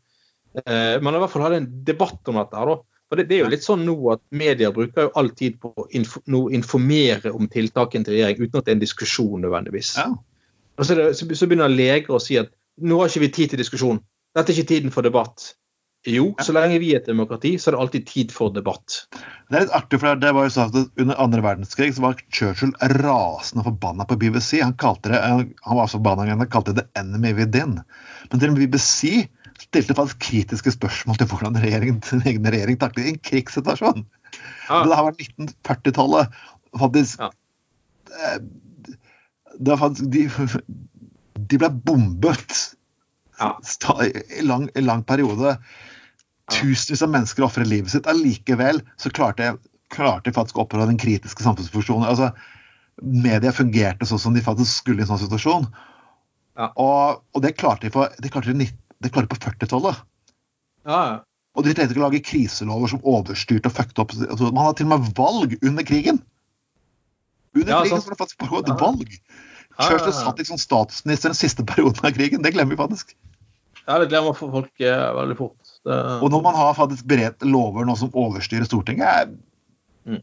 Eh, 0.64 0.96
men 1.04 1.14
i 1.14 1.20
hvert 1.20 1.30
fall 1.30 1.44
hadde 1.44 1.60
en 1.60 1.70
debatt 1.84 2.32
om 2.32 2.40
dette. 2.40 2.56
her 2.56 2.72
da. 2.72 2.80
For 3.12 3.20
det, 3.20 3.28
det 3.28 3.36
er 3.36 3.44
jo 3.44 3.52
litt 3.52 3.66
sånn 3.66 3.84
nå 3.84 3.98
at 4.14 4.24
Media 4.32 4.72
bruker 4.72 5.10
jo 5.10 5.14
all 5.20 5.28
tid 5.36 5.60
på 5.60 5.74
å 5.76 5.86
info, 5.92 6.24
informere 6.56 7.34
om 7.36 7.52
tiltakene 7.52 8.08
til 8.08 8.16
regjering 8.16 8.40
uten 8.40 8.58
at 8.58 8.64
det 8.64 8.72
er 8.72 8.78
en 8.78 8.86
diskusjon 8.86 9.44
nødvendigvis. 9.44 9.98
ja. 10.00 10.08
Og 10.74 10.86
så, 10.88 10.96
det, 10.98 11.04
så, 11.14 11.28
så 11.38 11.46
begynner 11.46 11.70
leger 11.70 12.16
å 12.16 12.22
si 12.22 12.34
at 12.40 12.48
nå 12.82 13.00
har 13.00 13.10
ikke 13.10 13.26
vi 13.26 13.34
tid 13.34 13.52
til 13.52 13.62
diskusjon. 13.62 14.00
Dette 14.34 14.50
er 14.50 14.58
ikke 14.58 14.72
tiden 14.72 14.94
for 14.94 15.06
debatt. 15.06 15.52
Jo, 16.04 16.34
så 16.44 16.52
lenge 16.52 16.76
vi 16.82 16.90
er 16.92 17.00
et 17.00 17.06
demokrati, 17.08 17.54
så 17.56 17.70
er 17.70 17.76
det 17.76 17.80
alltid 17.80 18.06
tid 18.10 18.32
for 18.34 18.52
debatt. 18.52 19.06
Det 19.48 19.56
er 19.56 19.62
litt 19.64 19.76
artig, 19.76 20.00
for 20.02 20.18
det 20.20 20.32
var 20.36 20.44
jo 20.44 20.52
sånn 20.52 20.68
at 20.68 21.00
Under 21.00 21.20
andre 21.22 21.44
verdenskrig 21.44 21.94
så 21.96 22.04
var 22.04 22.18
Churchill 22.28 22.74
rasende 23.00 23.64
forbanna 23.64 24.04
på 24.08 24.18
BBC. 24.20 24.58
Han 24.60 24.76
kalte 24.80 25.14
det, 25.14 25.22
han 25.24 25.78
var 25.78 25.88
så 25.88 25.96
forbanna 25.96 26.26
han 26.28 26.50
kalte 26.52 26.74
det 26.76 26.84
'the 26.84 27.00
enemy 27.00 27.32
within'. 27.32 27.80
Men 28.30 28.40
til 28.40 28.50
og 28.50 28.58
med 28.58 28.68
BBC 28.68 29.30
stilte 29.58 29.96
faktisk 29.96 30.20
kritiske 30.20 30.74
spørsmål 30.74 31.16
til 31.16 31.30
hvordan 31.30 31.56
regjeringen, 31.62 32.02
den 32.10 32.22
egen 32.26 32.44
regjering 32.52 32.78
taklet 32.80 33.08
en 33.08 33.18
krigssituasjon. 33.18 34.04
Ja. 34.68 34.82
Det 34.84 34.96
her 34.96 35.08
var 35.08 35.16
1940-tallet. 35.16 36.28
Faktisk 36.78 37.20
Ja. 37.20 37.30
eh, 38.12 38.38
Det 39.54 39.70
var 39.70 39.76
faktisk 39.76 40.10
de, 40.10 40.28
De 41.50 41.58
ble 41.60 41.70
bombet 41.70 42.54
Ja. 43.40 43.52
i 44.38 44.42
lang, 44.46 44.68
lang 44.78 45.02
periode. 45.04 45.56
Tusenvis 46.52 47.02
av 47.02 47.10
mennesker 47.10 47.44
ofret 47.46 47.66
livet 47.66 47.90
sitt. 47.90 48.06
Allikevel 48.10 48.82
så 49.00 49.10
klarte, 49.10 49.54
klarte 49.90 50.28
de 50.30 50.34
faktisk 50.36 50.58
å 50.60 50.64
opprettholde 50.66 50.92
den 50.92 51.00
kritiske 51.02 51.42
samfunnsfunksjonen. 51.42 52.06
Altså, 52.06 52.30
media 53.02 53.50
fungerte 53.52 54.06
sånn 54.06 54.20
som 54.22 54.34
de 54.36 54.42
faktisk 54.44 54.70
skulle 54.84 55.02
i 55.02 55.06
en 55.06 55.10
sånn 55.10 55.22
situasjon. 55.24 55.66
Ja. 56.60 56.68
Og, 56.78 57.22
og 57.34 57.42
det 57.42 57.56
klarte 57.58 57.88
de 57.88 57.94
på, 57.96 58.04
de 58.22 58.30
klarte 58.30 58.54
de, 58.54 58.68
de 59.02 59.10
klarte 59.10 59.32
på 59.32 59.40
40-tallet. 59.42 60.02
Ja. 60.86 61.00
Og 61.56 61.64
de 61.66 61.72
trengte 61.74 61.94
ikke 61.94 62.02
å 62.02 62.06
lage 62.08 62.22
kriselover 62.26 62.90
som 62.92 63.02
overstyrte 63.02 63.70
og 63.70 63.74
fucket 63.74 63.98
opp. 64.04 64.14
Altså, 64.28 64.52
man 64.54 64.68
hadde 64.68 64.78
til 64.82 64.86
og 64.90 64.94
med 64.94 65.10
valg 65.18 65.56
under 65.62 65.86
krigen! 65.86 66.20
Under 67.54 67.70
Ja, 67.72 67.80
krigen 67.82 67.96
sant. 67.96 68.04
så 68.04 68.10
var 68.10 68.14
det 68.16 68.22
faktisk 68.22 68.44
bare 68.44 68.62
et 68.62 68.80
valg! 68.84 69.18
Churchill 69.78 70.10
ja, 70.10 70.12
ja. 70.12 70.24
satt 70.28 70.38
liksom 70.38 70.58
statsminister 70.62 71.32
den 71.32 71.38
siste 71.38 71.64
perioden 71.66 72.04
av 72.06 72.12
krigen. 72.16 72.42
Det 72.44 72.52
glemmer 72.54 72.76
vi 72.76 72.82
faktisk. 72.82 73.14
ja, 73.86 73.98
det 73.98 74.08
glemmer 74.12 74.36
folk 74.38 74.80
eh, 74.80 75.08
veldig 75.18 75.36
fort. 75.36 75.72
Det, 75.84 75.96
Og 76.22 76.30
når 76.32 76.42
man 76.46 76.54
har 76.56 76.76
faktisk 76.78 77.04
beredt 77.10 77.42
lover 77.44 77.84
nå 77.84 77.96
som 78.00 78.12
overstyrer 78.14 78.64
Stortinget 78.68 79.04
jeg, 79.08 79.34
Mm. 80.04 80.20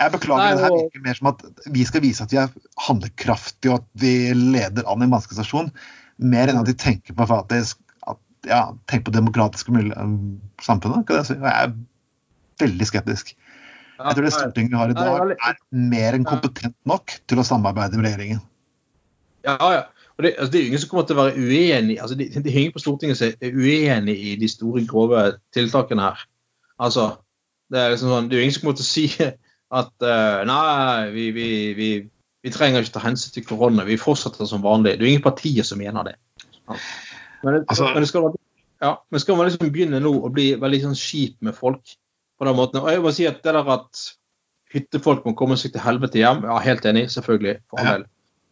jeg 0.00 0.10
beklager, 0.10 0.42
Nei, 0.42 0.54
det 0.56 0.64
her 0.64 0.72
og- 0.72 0.80
virker 0.82 1.02
mer 1.06 1.14
som 1.14 1.26
at 1.30 1.42
vi 1.70 1.84
skal 1.84 2.00
vise 2.02 2.22
at 2.24 2.32
vi 2.32 2.36
er 2.42 2.48
handlekraftige 2.82 3.70
og 3.70 3.80
at 3.80 3.86
vi 3.94 4.32
leder 4.34 4.82
an 4.90 5.02
i 5.02 5.04
en 5.06 5.12
vanskelig 5.14 5.38
situasjon, 5.38 5.70
mer 6.18 6.48
enn 6.50 6.58
at 6.58 6.66
de 6.66 6.74
tenker 6.74 7.14
på 7.14 7.26
faktisk 7.30 7.78
at, 8.10 8.18
ja, 8.46 8.72
tenker 8.90 9.06
på 9.10 9.14
demokratiske 9.14 9.70
samfunnet. 10.60 11.06
Kan 11.06 11.16
jeg, 11.16 11.26
si. 11.26 11.34
jeg 11.34 11.46
er 11.68 11.72
veldig 12.58 12.86
skeptisk. 12.90 13.34
Jeg 13.98 14.16
tror 14.16 14.26
det 14.26 14.32
Stortinget 14.34 14.72
vi 14.72 14.80
har 14.80 14.92
i 14.92 14.96
dag, 14.96 15.34
er 15.36 15.58
mer 15.92 16.16
enn 16.16 16.24
kompetent 16.26 16.76
nok 16.88 17.12
til 17.30 17.40
å 17.42 17.46
samarbeide 17.46 17.98
med 17.98 18.08
regjeringen. 18.08 18.40
Ja, 19.46 19.56
ja. 19.72 19.82
Og 20.18 20.24
det, 20.26 20.34
altså, 20.36 20.52
det 20.52 20.60
er 20.60 20.66
ingen 20.68 20.82
som 20.82 20.90
kommer 20.90 21.06
til 21.08 21.16
å 21.16 21.22
være 21.24 21.40
uenig 21.40 21.94
altså, 22.02 22.16
det, 22.18 22.28
det 22.36 22.50
er 22.52 22.58
ingen 22.60 22.74
på 22.74 22.82
Stortinget 22.82 23.18
som 23.18 23.32
er 23.32 23.54
uenig 23.56 24.14
i 24.14 24.34
de 24.40 24.48
store, 24.50 24.84
grove 24.88 25.22
tiltakene 25.56 26.04
her. 26.10 26.24
Altså, 26.82 27.08
det 27.72 27.80
er 27.80 27.94
liksom 27.94 28.12
sånn, 28.12 28.28
det 28.30 28.38
er 28.38 28.44
ingen 28.44 28.56
som 28.56 28.66
kommer 28.66 28.78
til 28.80 28.86
å 28.86 28.90
si 28.90 29.06
at 29.72 30.04
uh, 30.04 30.42
nei, 30.48 31.08
vi, 31.14 31.30
vi, 31.32 31.48
vi, 31.78 31.88
vi 32.44 32.52
trenger 32.52 32.84
ikke 32.84 32.98
ta 32.98 33.04
hensyn 33.06 33.32
til 33.34 33.46
korona, 33.48 33.86
vi 33.88 33.96
fortsetter 34.00 34.48
som 34.48 34.64
vanlig. 34.64 34.98
Det 35.00 35.06
er 35.06 35.14
ingen 35.14 35.24
partier 35.24 35.66
som 35.66 35.80
mener 35.80 36.10
det. 36.10 36.16
Ja. 36.68 36.76
Men, 37.42 37.56
det, 37.56 37.64
Altså- 37.72 37.88
men, 37.88 38.04
det 38.04 38.10
skal, 38.12 38.28
ja, 38.84 38.92
men 39.10 39.24
skal 39.24 39.38
man 39.38 39.48
liksom 39.48 39.72
begynne 39.72 40.02
nå 40.02 40.12
å 40.20 40.30
bli 40.32 40.52
veldig 40.60 40.82
sånn 40.84 40.98
kjip 40.98 41.38
med 41.46 41.56
folk 41.56 41.96
på 42.42 42.48
den 42.48 42.58
måten 42.58 42.82
Og 42.82 42.90
jeg 42.90 43.02
må 43.04 43.14
si 43.14 43.28
at 43.30 43.42
det 43.44 43.54
der 43.54 43.68
at 43.70 44.06
hyttefolk 44.72 45.26
må 45.28 45.36
komme 45.38 45.58
seg 45.60 45.74
til 45.74 45.84
helvete 45.84 46.18
hjem, 46.18 46.46
ja, 46.48 46.56
helt 46.64 46.86
enig, 46.88 47.04
selvfølgelig. 47.12 47.58
for 47.70 47.82
all 47.82 48.00
del. 48.00 48.08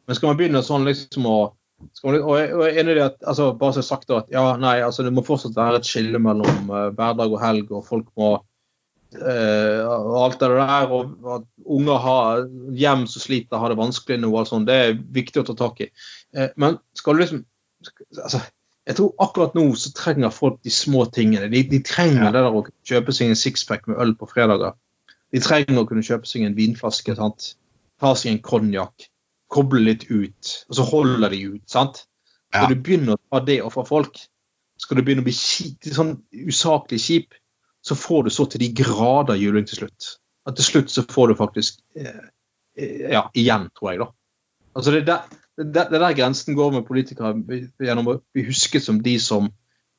Men 0.06 0.18
skal 0.18 0.30
man 0.30 0.38
begynne 0.38 0.60
sånn 0.62 0.84
liksom 0.86 1.26
å 1.26 1.38
man, 1.80 2.18
og 2.18 2.34
jeg 2.36 2.50
og 2.52 2.60
jeg 2.66 2.74
er 2.74 2.78
enig 2.82 2.94
i 2.98 3.02
at 3.06 3.16
altså, 3.24 3.46
bare 3.56 3.78
så 3.78 3.82
sagt 3.86 4.10
at 4.12 4.28
ja, 4.28 4.42
nei, 4.60 4.74
altså 4.84 5.04
det 5.06 5.14
må 5.16 5.24
fortsatt 5.24 5.56
være 5.56 5.80
et 5.80 5.88
skille 5.88 6.20
mellom 6.20 6.68
uh, 6.68 6.90
hverdag 6.92 7.32
og 7.32 7.40
helg, 7.40 7.70
og 7.72 7.86
folk 7.86 8.10
må 8.20 8.34
eh, 9.16 9.80
og 9.80 10.18
alt 10.26 10.42
det 10.42 10.50
der, 10.58 10.92
og 10.92 11.30
at 11.38 11.46
unger 11.64 12.04
har 12.04 12.44
hjem 12.76 13.06
som 13.08 13.24
sliter, 13.24 13.56
har 13.62 13.72
det 13.72 13.80
vanskelig 13.80 14.20
nå, 14.20 14.28
og 14.28 14.42
alt 14.42 14.52
sånt, 14.52 14.68
det 14.68 14.76
er 14.76 15.00
viktig 15.16 15.40
å 15.40 15.46
ta 15.48 15.56
tak 15.62 15.80
i. 15.86 15.88
Uh, 16.36 16.50
men 16.60 16.76
skal 17.00 17.16
du 17.16 17.24
liksom 17.24 17.40
altså, 18.20 18.42
Jeg 18.90 18.96
tror 18.98 19.12
akkurat 19.22 19.54
nå 19.54 19.68
så 19.78 19.92
trenger 19.94 20.32
folk 20.34 20.58
de 20.66 20.72
små 20.74 21.04
tingene. 21.14 21.46
De, 21.52 21.62
de 21.70 21.78
trenger 21.86 22.24
Ja. 22.26 22.32
det 22.34 22.42
der 22.42 22.56
å 22.58 22.64
kjøpe 22.90 23.14
seg 23.14 23.30
en 23.30 23.38
sixpack 23.38 23.86
med 23.86 24.00
øl 24.02 24.16
på 24.18 24.26
fredager. 24.26 24.74
De 25.30 25.38
trenger 25.42 25.78
å 25.78 25.86
kunne 25.86 26.02
kjøpe 26.02 26.26
seg 26.26 26.42
en 26.48 26.56
vinflaske, 26.58 27.14
sant? 27.14 27.52
ta 28.00 28.14
seg 28.16 28.32
en 28.32 28.40
konjakk, 28.42 29.06
koble 29.52 29.82
litt 29.84 30.06
ut, 30.10 30.50
og 30.70 30.76
så 30.78 30.86
holder 30.88 31.34
de 31.34 31.40
ut. 31.54 31.64
sant? 31.70 32.06
Ja. 32.54 32.64
Du 32.66 32.74
begynne 32.74 33.14
å 33.14 33.20
ta 33.30 33.42
det 33.44 33.60
fra 33.70 33.84
folk, 33.86 34.16
skal 34.80 34.98
du 34.98 35.04
begynne 35.04 35.22
å 35.22 35.28
bli 35.28 35.36
kjip, 35.36 35.84
sånn 35.94 36.14
usaklig 36.48 36.98
kjip, 37.04 37.36
så 37.84 37.94
får 37.96 38.26
du 38.26 38.30
så 38.34 38.46
til 38.50 38.64
de 38.64 38.70
grader 38.80 39.38
juling 39.40 39.68
til 39.68 39.82
slutt. 39.84 40.14
At 40.48 40.56
til 40.56 40.66
slutt 40.66 40.90
så 40.92 41.04
får 41.08 41.30
du 41.30 41.36
faktisk 41.38 41.78
eh, 41.96 42.24
eh, 42.80 43.12
Ja, 43.12 43.26
igjen, 43.36 43.68
tror 43.76 43.92
jeg, 43.92 44.00
da. 44.02 44.08
Altså 44.74 44.94
det 44.94 45.02
er 45.02 45.08
der, 45.12 45.38
det, 45.61 45.87
det 45.91 45.99
er 45.99 46.05
der 46.07 46.16
grensen 46.16 46.57
går 46.57 46.73
med 46.74 46.87
politikere, 46.89 47.35
gjennom 47.81 48.09
å 48.09 48.19
bli 48.32 48.47
husket 48.49 48.85
som 48.85 49.01
de 49.05 49.19
som 49.20 49.51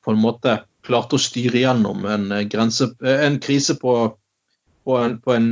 på 0.02 0.12
en 0.12 0.22
måte 0.22 0.56
klarte 0.82 1.16
å 1.16 1.22
styre 1.22 1.62
gjennom 1.62 2.06
en, 2.10 2.30
eh, 2.34 2.46
grense, 2.50 2.90
eh, 3.04 3.26
en 3.26 3.38
krise 3.42 3.76
på, 3.78 3.94
på, 4.84 4.96
en, 4.98 5.18
på 5.22 5.34
en 5.36 5.50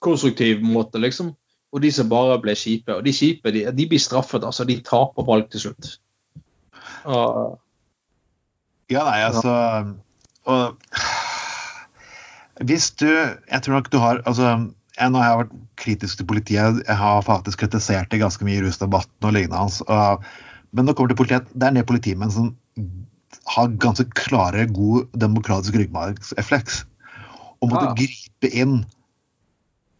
konstruktiv 0.00 0.62
måte, 0.62 1.02
liksom. 1.02 1.32
Og 1.72 1.82
de 1.82 1.90
som 1.94 2.10
bare 2.10 2.38
ble 2.42 2.54
kjipe. 2.58 2.94
Og 2.94 3.04
de 3.04 3.14
kjipe 3.16 3.50
de, 3.54 3.64
de 3.72 3.86
blir 3.88 4.00
straffet. 4.02 4.44
altså 4.44 4.66
De 4.68 4.76
taper 4.84 5.24
valg 5.24 5.48
til 5.50 5.66
slutt. 5.66 5.94
Og, 7.08 7.58
Ja, 8.92 9.06
nei, 9.08 9.22
altså 9.24 9.52
og, 10.44 10.76
Hvis 12.68 12.90
du 13.00 13.08
Jeg 13.08 13.62
tror 13.64 13.78
nok 13.78 13.88
du 13.92 13.96
har 14.02 14.20
altså, 14.26 14.74
jeg, 14.98 15.12
har 15.14 15.24
jeg 15.28 15.40
vært 15.42 15.52
kritisk 15.80 16.20
til 16.20 16.28
politiet. 16.28 16.80
Jeg 16.86 16.96
har 17.00 17.22
faktisk 17.26 17.62
kritisert 17.64 18.10
det 18.12 18.20
ganske 18.22 18.44
mye 18.44 18.60
i 18.60 18.64
rusdebatten 18.64 19.28
og 19.28 19.34
lignende 19.36 19.60
hans. 19.60 19.80
Og, 19.86 20.24
men 20.72 20.84
når 20.84 20.92
det 20.92 20.98
kommer 20.98 21.14
til 21.14 21.20
politiet, 21.22 21.52
det 21.54 21.68
er 21.68 21.76
del 21.78 21.88
politimenn 21.88 22.34
som 22.34 22.50
har 23.56 23.72
ganske 23.82 24.04
klare, 24.18 24.66
god 24.70 25.08
demokratisk 25.18 25.78
ryggmargsrefleks. 25.80 26.82
Og 27.62 27.70
måtte 27.72 27.88
ah. 27.92 27.96
gripe 27.98 28.50
inn 28.52 28.82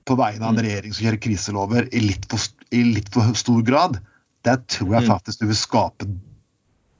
på 0.08 0.16
vegne 0.18 0.44
av 0.44 0.52
en 0.52 0.58
Mm. 0.58 0.66
regjering 0.66 0.94
som 0.94 1.04
kjører 1.06 1.22
kriselover 1.22 1.88
i 1.94 2.00
litt 2.02 2.24
for, 2.30 2.40
i 2.74 2.82
litt 2.82 3.08
for 3.14 3.34
stor 3.38 3.62
grad, 3.62 4.00
det 4.42 4.56
tror 4.66 4.96
jeg 4.96 5.02
Mm. 5.06 5.10
faktisk 5.14 5.40
du 5.40 5.46
vil 5.46 5.56
skape 5.56 6.06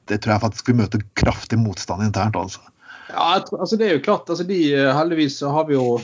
Det 0.08 0.20
tror 0.20 0.32
jeg 0.34 0.42
faktisk 0.42 0.68
vil 0.68 0.76
møte 0.76 0.98
kraftig 1.14 1.58
motstand 1.58 2.02
internt. 2.02 2.34
altså. 2.36 2.60
ja, 3.08 3.38
tror, 3.38 3.60
altså 3.60 3.76
det 3.78 3.86
er 3.86 3.92
jo 3.94 4.02
klart, 4.02 4.28
altså 4.28 4.44
de, 4.46 4.74
eh, 4.74 4.94
Heldigvis 4.94 5.38
så 5.38 5.50
har 5.52 5.64
vi 5.64 5.74
jo 5.74 6.00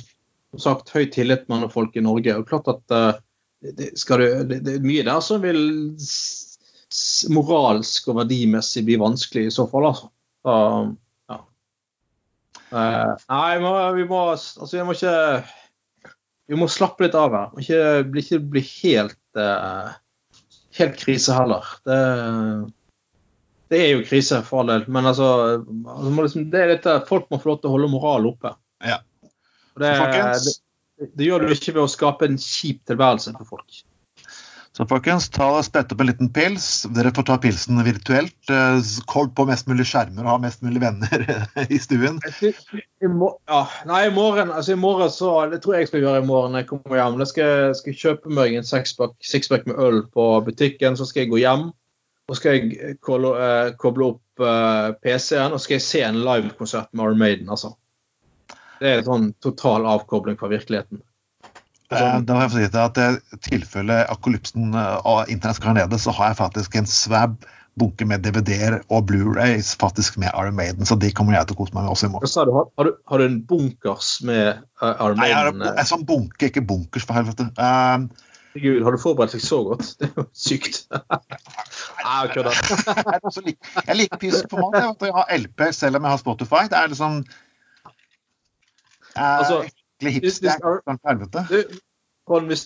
som 0.53 0.63
sagt 0.65 0.93
høy 0.95 1.09
tillit 1.13 1.49
mellom 1.51 1.71
folk 1.73 1.97
i 1.97 2.05
Norge. 2.05 2.37
og 2.37 2.49
klart 2.49 2.71
at 2.73 2.95
eh, 2.95 3.21
det, 3.75 3.91
du, 3.93 4.25
det, 4.55 4.75
er 4.77 4.87
mye 4.87 5.05
der 5.07 5.21
som 5.25 5.43
vil 5.43 5.61
moralsk 7.35 8.09
og 8.09 8.21
verdimessig 8.23 8.85
bli 8.87 8.97
vanskelig 9.01 9.49
i 9.49 9.55
så 9.55 9.67
fall. 9.71 9.91
altså. 9.91 10.11
Så, 10.47 10.57
ja. 11.29 11.39
Eh, 12.71 13.15
nei, 13.29 13.47
vi 13.59 13.65
må, 13.65 13.73
vi 13.99 14.09
må 14.09 14.25
altså 14.33 14.71
vi 14.73 14.85
må 14.87 14.97
ikke 14.97 15.17
Vi 16.49 16.57
må 16.57 16.69
slappe 16.73 17.05
litt 17.05 17.17
av 17.19 17.35
her. 17.37 17.57
Ikke 17.61 17.81
bli, 18.09 18.23
ikke 18.25 18.45
bli 18.55 18.63
helt 18.65 19.41
eh, 19.41 19.97
helt 20.79 20.97
krise 20.97 21.33
heller. 21.33 21.65
Det, 21.85 21.99
det 23.69 23.83
er 23.83 23.91
jo 23.93 24.07
krise, 24.07 24.41
for 24.47 24.63
all 24.63 24.73
del. 24.73 24.87
Men 24.89 25.11
altså, 25.11 25.29
altså 25.85 26.15
liksom, 26.23 26.49
dette, 26.53 26.97
folk 27.09 27.29
må 27.31 27.41
få 27.43 27.53
lov 27.53 27.61
til 27.61 27.71
å 27.71 27.75
holde 27.77 27.93
moralen 27.93 28.33
oppe. 28.33 28.55
Ja. 28.85 29.01
Det, 29.81 29.93
det, 30.99 31.11
det 31.19 31.29
gjør 31.29 31.47
du 31.47 31.55
ikke 31.55 31.77
ved 31.77 31.85
å 31.85 31.91
skape 31.91 32.29
en 32.29 32.41
kjip 32.43 32.83
tilværelse 32.91 33.35
for 33.39 33.57
folk. 33.57 33.85
Så 34.79 34.85
folkens, 34.87 35.25
ta 35.35 35.49
og 35.57 35.65
sprett 35.67 35.91
opp 35.91 36.03
en 36.05 36.07
liten 36.07 36.29
pils. 36.31 36.85
Dere 36.95 37.11
får 37.11 37.25
ta 37.27 37.37
pilsen 37.43 37.81
virtuelt. 37.83 38.37
Kold 38.47 39.09
Hold 39.11 39.33
på 39.35 39.47
mest 39.49 39.67
mulig 39.67 39.89
skjermer 39.91 40.23
og 40.23 40.37
ha 40.37 40.37
mest 40.45 40.63
mulig 40.63 40.79
venner 40.85 41.25
i 41.75 41.81
stuen. 41.83 42.21
I 42.23 43.11
mor 43.11 43.41
ja, 43.51 43.65
nei, 43.91 44.05
i 44.07 44.13
morgen 44.15 44.53
altså 44.55 44.77
i 44.77 44.79
morgen 44.79 45.11
så, 45.11 45.33
Det 45.51 45.59
tror 45.65 45.75
jeg 45.75 45.87
jeg 45.87 45.91
skal 45.91 46.05
gjøre 46.05 46.23
i 46.23 46.29
morgen 46.29 46.55
når 46.55 46.63
jeg 46.63 46.69
kommer 46.71 47.01
hjem. 47.01 47.19
Jeg 47.25 47.33
skal 47.33 47.75
skal 47.81 47.99
kjøpe 48.05 48.37
meg 48.39 48.55
en 48.55 48.71
sexpack 48.71 49.17
sixpack 49.33 49.67
med 49.67 49.83
øl 49.83 50.05
på 50.15 50.29
butikken. 50.47 51.01
Så 51.01 51.09
skal 51.11 51.25
jeg 51.25 51.33
gå 51.35 51.43
hjem. 51.43 51.71
Og 52.29 52.39
skal 52.39 52.59
jeg 52.61 52.99
koble, 53.03 53.35
eh, 53.41 53.75
koble 53.83 54.13
opp 54.13 54.47
eh, 54.47 54.95
PC-en 55.03 55.59
og 55.59 55.63
skal 55.65 55.81
jeg 55.81 55.87
se 55.89 56.07
en 56.07 56.23
livekonsert 56.23 56.93
med 56.93 57.09
Iron 57.09 57.23
Maiden. 57.25 57.51
altså. 57.51 57.75
Det 58.81 58.89
er 58.91 59.03
en 59.03 59.09
sånn 59.09 59.29
total 59.45 59.87
avkobling 59.91 60.39
fra 60.41 60.51
virkeligheten. 60.53 61.03
Eh, 61.91 62.19
Da 62.21 62.35
må 62.37 62.43
jeg 62.45 62.53
få 62.53 62.59
si 62.61 62.81
at 62.83 62.99
I 63.01 63.39
tilfelle 63.49 64.03
akolypsen 64.13 64.75
eh, 64.77 64.99
og 65.09 65.31
internett 65.33 65.57
skal 65.61 65.79
nede, 65.79 65.99
så 66.01 66.13
har 66.15 66.33
jeg 66.33 66.41
faktisk 66.43 66.77
en 66.77 66.91
svab 66.91 67.39
bunke 67.79 68.05
med 68.11 68.25
DVD-er 68.27 68.81
og 68.91 69.05
Blu-rays 69.07 69.77
faktisk 69.79 70.17
med 70.19 70.33
Iron 70.35 70.57
Maiden, 70.59 70.87
så 70.87 70.97
de 70.99 71.13
kommer 71.15 71.37
jeg 71.37 71.47
til 71.47 71.55
å 71.55 71.61
kose 71.61 71.75
meg 71.77 71.85
med 71.87 71.93
også 71.95 72.09
i 72.09 72.11
morgen. 72.11 72.27
du? 72.49 72.55
Har, 72.57 72.67
har, 72.77 72.89
du, 72.89 72.97
har 73.07 73.23
du 73.23 73.25
en 73.29 73.37
bunkers 73.47 74.09
med 74.27 74.65
Iron 74.83 74.97
Iron 74.99 75.21
Nei, 75.23 75.29
jeg 75.31 75.39
har 75.39 75.53
Maiden? 75.53 75.69
en, 75.71 75.79
en 75.79 75.91
sånn 75.93 76.03
bunke, 76.09 76.51
ikke 76.51 76.65
bunkers, 76.67 77.07
for 77.07 77.15
helvete. 77.21 77.47
Um, 77.55 78.09
Gud, 78.59 78.83
har 78.83 78.95
du 78.97 78.99
forberedt 78.99 79.37
deg 79.37 79.45
så 79.45 79.61
godt? 79.69 79.93
Det 80.01 80.09
er 80.09 80.17
jo 80.19 80.25
sykt. 80.35 80.81
Nei, 82.03 82.17
jeg 82.25 82.33
kødder. 82.35 82.63
jeg, 83.45 83.59
er 83.85 83.99
liker 83.99 84.23
pysk 84.23 84.49
på 84.51 84.71
Jeg, 84.75 84.95
jeg 85.05 85.15
har 85.15 85.35
LP 85.37 85.69
selv 85.77 86.01
om 86.01 86.09
jeg 86.09 86.15
har 86.17 86.23
Spotify. 86.23 86.65
Det 86.73 86.79
er 86.81 86.91
liksom 86.91 87.21
eh, 87.23 87.39
Altså, 89.19 89.61
hvis- 90.03 90.15
hipster. 90.19 90.49
hvis 90.49 90.57
sånn 92.29 92.47
hvis, 92.51 92.63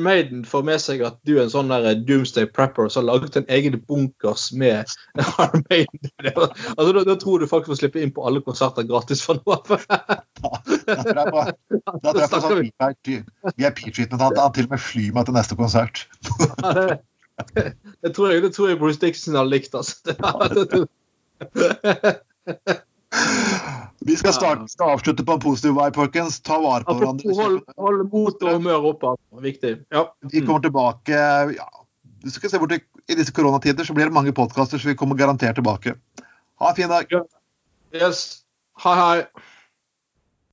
Maiden 0.00 0.44
får 0.48 0.62
med 0.64 0.80
seg 0.80 1.02
at 1.04 1.18
du 1.28 1.34
er 1.36 1.42
en 1.42 1.50
sånn 1.52 1.68
der 1.68 1.94
Doomsday 2.08 2.46
Prepper 2.48 2.88
som 2.88 3.04
har 3.04 3.18
laget 3.18 3.36
en 3.36 3.44
egen 3.52 3.76
bunkers 3.84 4.46
med 4.56 4.88
Iron 5.20 5.64
Maiden 5.68 6.08
altså, 6.78 6.92
da, 6.96 7.02
da 7.04 7.16
tror 7.20 7.38
du 7.42 7.46
folk 7.50 7.66
får 7.68 7.76
slippe 7.82 8.00
inn 8.00 8.14
på 8.16 8.24
alle 8.26 8.40
konserter 8.40 8.86
gratis 8.88 9.20
for 9.24 9.40
noe. 9.44 9.60
Da 10.44 12.12
tror 12.12 12.20
jeg 12.20 12.30
på, 12.32 12.40
sånn 12.44 12.70
VIP-treatment. 13.56 14.20
Han, 14.20 14.36
han 14.40 14.52
til 14.56 14.66
og 14.68 14.74
med 14.74 14.82
flyr 14.82 15.12
meg 15.16 15.28
til 15.28 15.36
neste 15.36 15.56
konsert. 15.56 16.04
Det- 17.54 18.14
tror 18.14 18.30
jeg, 18.30 18.42
det 18.44 18.52
tror 18.54 18.68
jeg 18.70 18.78
Bruce 18.78 19.00
Dixon 19.02 19.34
hadde 19.36 19.50
likt. 19.50 19.74
altså. 19.74 20.00
Vi 24.04 24.16
skal 24.16 24.34
starte, 24.36 24.68
skal 24.68 24.90
avslutte 24.94 25.24
på 25.24 25.32
en 25.32 25.40
positiv 25.40 25.78
vei, 25.78 25.86
folkens. 25.96 26.40
Ta 26.44 26.58
vare 26.60 26.84
på 26.84 26.92
Apropos 26.92 27.38
hold, 27.38 27.60
hverandre. 27.64 27.74
hold 27.86 28.02
mot 28.12 28.42
og 28.44 28.58
humør 28.58 28.88
oppe. 28.90 29.14
Viktig. 29.44 29.72
Ja. 29.94 30.02
Vi 30.32 30.42
kommer 30.44 30.60
tilbake 30.66 31.20
ja, 31.56 31.68
Du 32.24 32.30
skal 32.30 32.52
se 32.52 32.60
bort 32.60 32.74
i, 32.76 32.80
I 33.08 33.16
disse 33.16 33.32
koronatider 33.32 33.84
så 33.84 33.96
blir 33.96 34.10
det 34.10 34.16
mange 34.16 34.32
podkaster, 34.36 34.78
så 34.80 34.90
vi 34.92 34.96
kommer 34.98 35.16
garantert 35.16 35.56
tilbake. 35.56 35.96
Ha 36.60 36.70
en 36.70 36.76
fin 36.76 36.92
dag. 36.92 37.08
Yes. 37.94 38.44
Hei, 38.84 38.94
hei. 38.98 39.48